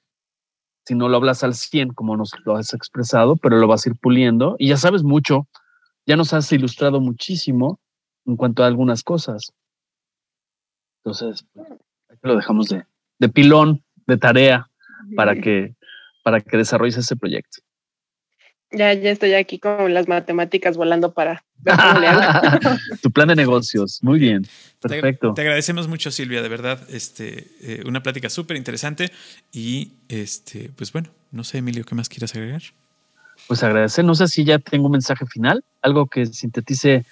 si 0.86 0.94
no 0.94 1.08
lo 1.08 1.16
hablas 1.16 1.42
al 1.42 1.54
100 1.54 1.90
como 1.90 2.16
nos 2.16 2.30
lo 2.44 2.56
has 2.56 2.72
expresado, 2.72 3.36
pero 3.36 3.56
lo 3.56 3.66
vas 3.66 3.84
a 3.84 3.90
ir 3.90 3.96
puliendo 3.96 4.56
y 4.58 4.68
ya 4.68 4.76
sabes 4.76 5.02
mucho, 5.02 5.48
ya 6.06 6.16
nos 6.16 6.32
has 6.32 6.50
ilustrado 6.52 7.00
muchísimo 7.00 7.80
en 8.24 8.36
cuanto 8.36 8.62
a 8.62 8.66
algunas 8.66 9.02
cosas. 9.02 9.52
Entonces, 11.04 11.44
lo 12.22 12.36
dejamos 12.36 12.68
de, 12.68 12.84
de 13.18 13.28
pilón, 13.28 13.84
de 14.06 14.16
tarea, 14.16 14.68
para 15.14 15.36
que, 15.36 15.74
para 16.22 16.40
que 16.40 16.56
desarrolles 16.56 16.96
ese 16.96 17.16
proyecto. 17.16 17.58
Ya, 18.72 18.92
ya 18.94 19.10
estoy 19.10 19.34
aquí 19.34 19.58
con 19.58 19.94
las 19.94 20.08
matemáticas 20.08 20.76
volando 20.76 21.14
para 21.14 21.44
tu 23.02 23.10
plan 23.10 23.28
de 23.28 23.36
negocios. 23.36 24.00
Muy 24.02 24.18
bien. 24.18 24.46
Perfecto. 24.80 25.34
Te, 25.34 25.42
agradecemos 25.42 25.88
mucho, 25.88 26.10
Silvia, 26.10 26.42
de 26.42 26.48
verdad. 26.48 26.80
Este, 26.90 27.48
eh, 27.60 27.82
una 27.86 28.02
plática 28.02 28.28
súper 28.30 28.56
interesante. 28.56 29.10
Y 29.52 29.92
este, 30.08 30.70
pues 30.76 30.92
bueno, 30.92 31.10
no 31.32 31.44
sé, 31.44 31.58
Emilio, 31.58 31.84
¿qué 31.84 31.94
más 31.94 32.08
quieras 32.08 32.34
agregar? 32.34 32.62
Pues 33.48 33.62
agradecer, 33.62 34.04
no 34.04 34.14
sé 34.14 34.28
si 34.28 34.44
ya 34.44 34.58
tengo 34.58 34.86
un 34.86 34.92
mensaje 34.92 35.24
final, 35.26 35.62
algo 35.82 36.06
que 36.06 36.26
sintetice, 36.26 37.04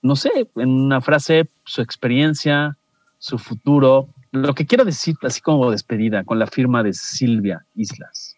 no 0.00 0.16
sé, 0.16 0.48
en 0.56 0.68
una 0.68 1.00
frase, 1.00 1.48
su 1.64 1.82
experiencia, 1.82 2.76
su 3.18 3.38
futuro, 3.38 4.08
lo 4.32 4.54
que 4.54 4.66
quiero 4.66 4.84
decir, 4.84 5.14
así 5.22 5.40
como 5.40 5.70
despedida, 5.70 6.24
con 6.24 6.38
la 6.38 6.46
firma 6.46 6.82
de 6.82 6.92
Silvia 6.94 7.64
Islas. 7.74 8.34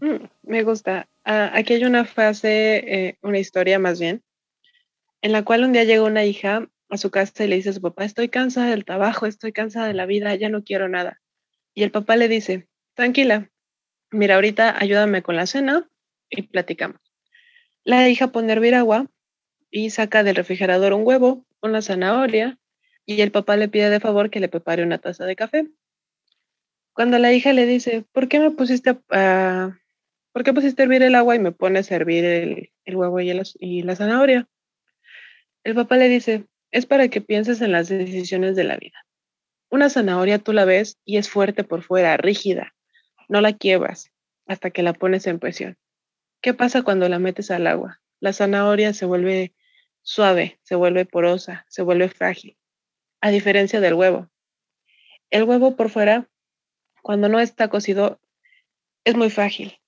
Mm, 0.00 0.24
me 0.42 0.62
gusta. 0.64 1.06
Ah, 1.24 1.50
aquí 1.54 1.74
hay 1.74 1.84
una 1.84 2.04
frase, 2.04 3.08
eh, 3.08 3.18
una 3.22 3.38
historia 3.38 3.78
más 3.78 3.98
bien, 3.98 4.22
en 5.22 5.32
la 5.32 5.42
cual 5.42 5.64
un 5.64 5.72
día 5.72 5.84
llega 5.84 6.02
una 6.02 6.24
hija 6.24 6.68
a 6.90 6.98
su 6.98 7.10
casa 7.10 7.44
y 7.44 7.48
le 7.48 7.56
dice 7.56 7.70
a 7.70 7.72
su 7.72 7.80
papá, 7.80 8.04
estoy 8.04 8.28
cansada 8.28 8.70
del 8.70 8.84
trabajo, 8.84 9.24
estoy 9.26 9.52
cansada 9.52 9.86
de 9.86 9.94
la 9.94 10.04
vida, 10.04 10.34
ya 10.34 10.50
no 10.50 10.64
quiero 10.64 10.88
nada. 10.88 11.22
Y 11.72 11.82
el 11.82 11.90
papá 11.90 12.16
le 12.16 12.28
dice, 12.28 12.68
tranquila, 12.94 13.50
mira, 14.10 14.34
ahorita 14.34 14.78
ayúdame 14.78 15.22
con 15.22 15.36
la 15.36 15.46
cena 15.46 15.88
y 16.28 16.42
platicamos. 16.42 17.00
La 17.84 18.08
hija 18.08 18.28
pone 18.28 18.52
a 18.52 18.56
hervir 18.56 18.74
agua 18.74 19.10
y 19.70 19.90
saca 19.90 20.24
del 20.24 20.36
refrigerador 20.36 20.92
un 20.92 21.06
huevo, 21.06 21.46
una 21.62 21.80
zanahoria, 21.80 22.58
y 23.06 23.22
el 23.22 23.32
papá 23.32 23.56
le 23.56 23.68
pide 23.68 23.88
de 23.88 24.00
favor 24.00 24.30
que 24.30 24.40
le 24.40 24.48
prepare 24.48 24.82
una 24.82 24.98
taza 24.98 25.24
de 25.24 25.36
café. 25.36 25.68
Cuando 26.92 27.18
la 27.18 27.32
hija 27.32 27.54
le 27.54 27.66
dice, 27.66 28.04
¿por 28.12 28.28
qué 28.28 28.40
me 28.40 28.50
pusiste 28.50 28.98
a, 29.10 29.78
¿por 30.34 30.42
qué 30.42 30.52
pusiste 30.52 30.82
a 30.82 30.84
hervir 30.84 31.04
el 31.04 31.14
agua 31.14 31.36
y 31.36 31.38
me 31.38 31.52
pones 31.52 31.92
a 31.92 31.94
hervir 31.94 32.24
el, 32.24 32.96
huevo 32.96 33.20
y, 33.20 33.40
y 33.60 33.82
la 33.82 33.94
zanahoria? 33.94 34.48
El 35.62 35.76
papá 35.76 35.96
le 35.96 36.08
dice, 36.08 36.46
es 36.72 36.86
para 36.86 37.06
que 37.06 37.20
pienses 37.20 37.60
en 37.60 37.70
las 37.70 37.88
decisiones 37.88 38.56
de 38.56 38.64
la 38.64 38.76
vida. 38.76 39.06
Una 39.70 39.88
zanahoria 39.88 40.40
tú 40.40 40.52
la 40.52 40.64
ves 40.64 40.98
y 41.04 41.18
es 41.18 41.30
fuerte 41.30 41.62
por 41.62 41.82
fuera, 41.82 42.16
rígida. 42.16 42.74
No 43.28 43.40
la 43.40 43.52
quiebras 43.52 44.10
hasta 44.46 44.70
que 44.70 44.82
la 44.82 44.92
pones 44.92 45.28
en 45.28 45.38
presión. 45.38 45.78
¿Qué 46.42 46.52
pasa 46.52 46.82
cuando 46.82 47.08
la 47.08 47.20
metes 47.20 47.52
al 47.52 47.68
agua? 47.68 48.02
La 48.18 48.32
zanahoria 48.32 48.92
se 48.92 49.06
vuelve 49.06 49.54
suave, 50.02 50.58
se 50.64 50.74
vuelve 50.74 51.06
porosa, 51.06 51.64
se 51.68 51.82
vuelve 51.82 52.08
frágil, 52.08 52.58
a 53.20 53.30
diferencia 53.30 53.80
del 53.80 53.94
huevo. 53.94 54.28
El 55.30 55.44
huevo 55.44 55.76
por 55.76 55.90
fuera, 55.90 56.28
cuando 57.02 57.28
no 57.28 57.38
está 57.38 57.68
cocido, 57.68 58.20
es 59.04 59.14
muy 59.14 59.30
frágil, 59.30 59.78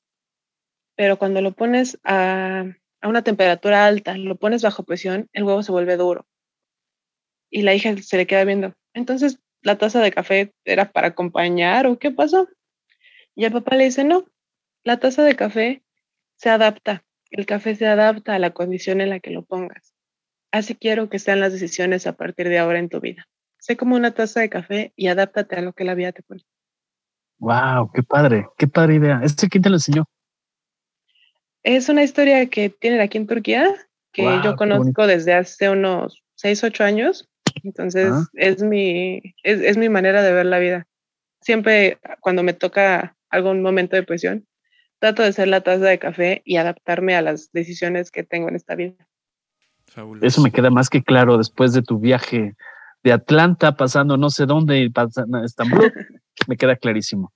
pero 0.97 1.19
cuando 1.19 1.43
lo 1.43 1.53
pones 1.53 1.99
a, 2.03 2.65
una 3.03 3.23
temperatura 3.23 3.87
alta, 3.87 4.17
lo 4.17 4.37
pones 4.37 4.63
bajo 4.63 4.83
presión, 4.83 5.29
el 5.33 5.45
huevo 5.45 5.63
se 5.63 5.71
vuelve 5.71 5.97
duro. 5.97 6.27
Y 7.51 7.63
la 7.63 7.75
hija 7.75 7.95
se 7.99 8.17
le 8.17 8.27
queda 8.27 8.45
viendo. 8.45 8.75
Entonces, 8.95 9.39
¿la 9.63 9.79
taza 9.79 10.01
de 10.01 10.11
café 10.11 10.53
era 10.65 10.91
para 10.91 11.09
acompañar 11.09 11.87
o 11.87 11.99
qué 11.99 12.11
pasó? 12.11 12.49
Y 13.37 13.45
el 13.45 13.53
papá 13.53 13.77
le 13.77 13.85
dice, 13.85 14.03
no, 14.03 14.25
la 14.83 14.99
taza 14.99 15.23
de 15.23 15.37
café 15.37 15.85
se 16.37 16.49
adapta. 16.51 17.05
El 17.31 17.47
café 17.47 17.77
se 17.77 17.87
adapta 17.87 18.35
a 18.35 18.39
la 18.39 18.51
condición 18.51 19.01
en 19.01 19.11
la 19.11 19.21
que 19.21 19.31
lo 19.31 19.45
pongas. 19.45 19.95
Así 20.51 20.75
quiero 20.75 21.09
que 21.11 21.19
sean 21.19 21.41
las 21.41 21.53
decisiones 21.53 22.07
a 22.07 22.15
partir 22.15 22.49
de 22.49 22.59
ahora 22.59 22.79
en 22.79 22.89
tu 22.89 23.01
vida. 23.01 23.29
Sé 23.59 23.77
como 23.77 23.97
una 23.97 24.13
taza 24.13 24.41
de 24.41 24.49
café 24.49 24.93
y 24.97 25.09
adáptate 25.09 25.57
a 25.57 25.61
lo 25.61 25.73
que 25.73 25.85
la 25.85 25.95
vida 25.95 26.13
te 26.13 26.23
pone. 26.23 26.43
Wow, 27.39 27.91
qué 27.93 28.03
padre, 28.03 28.47
qué 28.57 28.67
padre 28.67 28.95
idea. 28.95 29.21
¿Este 29.23 29.49
quién 29.49 29.63
te 29.63 29.69
lo 29.69 29.77
enseñó? 29.77 30.09
Es 31.67 31.89
una 31.89 32.05
historia 32.05 32.47
que 32.47 32.71
tienen 32.71 33.01
aquí 33.01 33.19
en 33.19 33.27
Turquía, 33.27 33.75
que 34.13 34.23
yo 34.45 34.55
conozco 34.55 35.09
desde 35.09 35.35
hace 35.35 35.69
unos 35.69 36.23
6, 36.37 36.63
8 36.63 36.85
años. 36.85 37.29
Entonces, 37.65 38.13
es, 38.35 38.63
mi, 38.63 39.35
es, 39.43 39.77
mi 39.77 39.89
manera 39.89 40.23
de 40.23 40.33
ver 40.33 40.47
la 40.47 40.61
vida. 40.61 40.87
Siempre 41.41 41.99
cuando 42.21 42.45
me 42.45 42.53
toca 42.53 43.17
algún 43.31 43.63
momento 43.63 43.97
de 43.97 44.05
presión, 44.05 44.47
trato 45.01 45.25
de 45.25 45.33
ser 45.33 45.49
la 45.49 45.61
taza 45.61 45.87
de 45.87 45.99
café 45.99 46.41
y 46.45 46.57
adaptarme 46.57 47.17
a 47.17 47.23
las 47.23 47.51
decisiones 47.51 48.13
que 48.13 48.23
tengo 48.23 48.49
en 48.49 48.55
esta 48.55 48.77
vida. 48.77 48.95
Eso 50.23 50.43
me 50.43 50.53
queda 50.53 50.71
más 50.71 50.89
que 50.89 51.03
claro 51.03 51.37
después 51.37 51.73
de 51.73 51.83
tu 51.83 51.99
viaje 51.99 52.55
de 53.03 53.13
Atlanta, 53.13 53.77
pasando 53.77 54.17
no 54.17 54.31
sé 54.31 54.47
dónde 54.47 54.83
y 54.83 54.89
pasando 54.89 55.39
a 55.39 55.45
Estambul. 55.45 55.93
me 56.47 56.57
queda 56.57 56.77
clarísimo. 56.77 57.33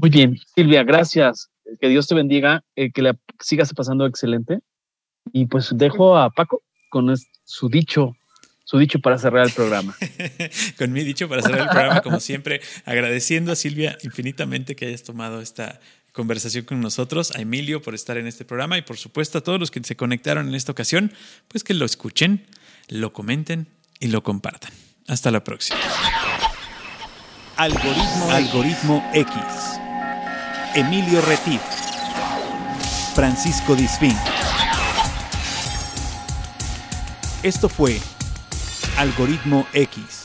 Muy 0.00 0.08
bien, 0.08 0.38
Silvia, 0.54 0.82
gracias. 0.84 1.50
Que 1.80 1.88
Dios 1.88 2.06
te 2.06 2.14
bendiga, 2.14 2.62
eh, 2.76 2.92
que 2.92 3.02
le 3.02 3.14
sigas 3.40 3.72
pasando 3.74 4.06
excelente. 4.06 4.60
Y 5.32 5.46
pues 5.46 5.70
dejo 5.74 6.16
a 6.16 6.30
Paco 6.30 6.62
con 6.90 7.12
su 7.44 7.68
dicho 7.68 8.14
su 8.64 8.78
dicho 8.78 8.98
para 8.98 9.18
cerrar 9.18 9.46
el 9.46 9.52
programa. 9.52 9.94
Con 10.78 10.90
mi 10.90 11.04
dicho 11.04 11.28
para 11.28 11.42
cerrar 11.42 11.60
el 11.60 11.68
programa, 11.68 12.00
como 12.00 12.18
siempre, 12.18 12.62
agradeciendo 12.86 13.52
a 13.52 13.56
Silvia 13.56 13.98
infinitamente 14.02 14.74
que 14.74 14.86
hayas 14.86 15.02
tomado 15.02 15.40
esta 15.42 15.80
conversación 16.12 16.64
con 16.64 16.80
nosotros, 16.80 17.32
a 17.34 17.40
Emilio 17.40 17.82
por 17.82 17.94
estar 17.94 18.16
en 18.16 18.26
este 18.26 18.44
programa 18.44 18.78
y 18.78 18.82
por 18.82 18.96
supuesto 18.96 19.38
a 19.38 19.40
todos 19.42 19.58
los 19.58 19.70
que 19.70 19.82
se 19.82 19.96
conectaron 19.96 20.48
en 20.48 20.54
esta 20.54 20.72
ocasión, 20.72 21.12
pues 21.48 21.64
que 21.64 21.74
lo 21.74 21.84
escuchen, 21.84 22.46
lo 22.88 23.12
comenten 23.12 23.66
y 23.98 24.08
lo 24.08 24.22
compartan. 24.22 24.72
Hasta 25.08 25.30
la 25.30 25.44
próxima. 25.44 25.78
Algoritmo, 27.56 28.30
Algoritmo 28.30 29.10
X. 29.12 29.83
Emilio 30.76 31.20
Retif. 31.20 31.60
Francisco 33.14 33.76
Disfín. 33.76 34.16
Esto 37.44 37.68
fue 37.68 38.00
Algoritmo 38.96 39.66
X. 39.72 40.23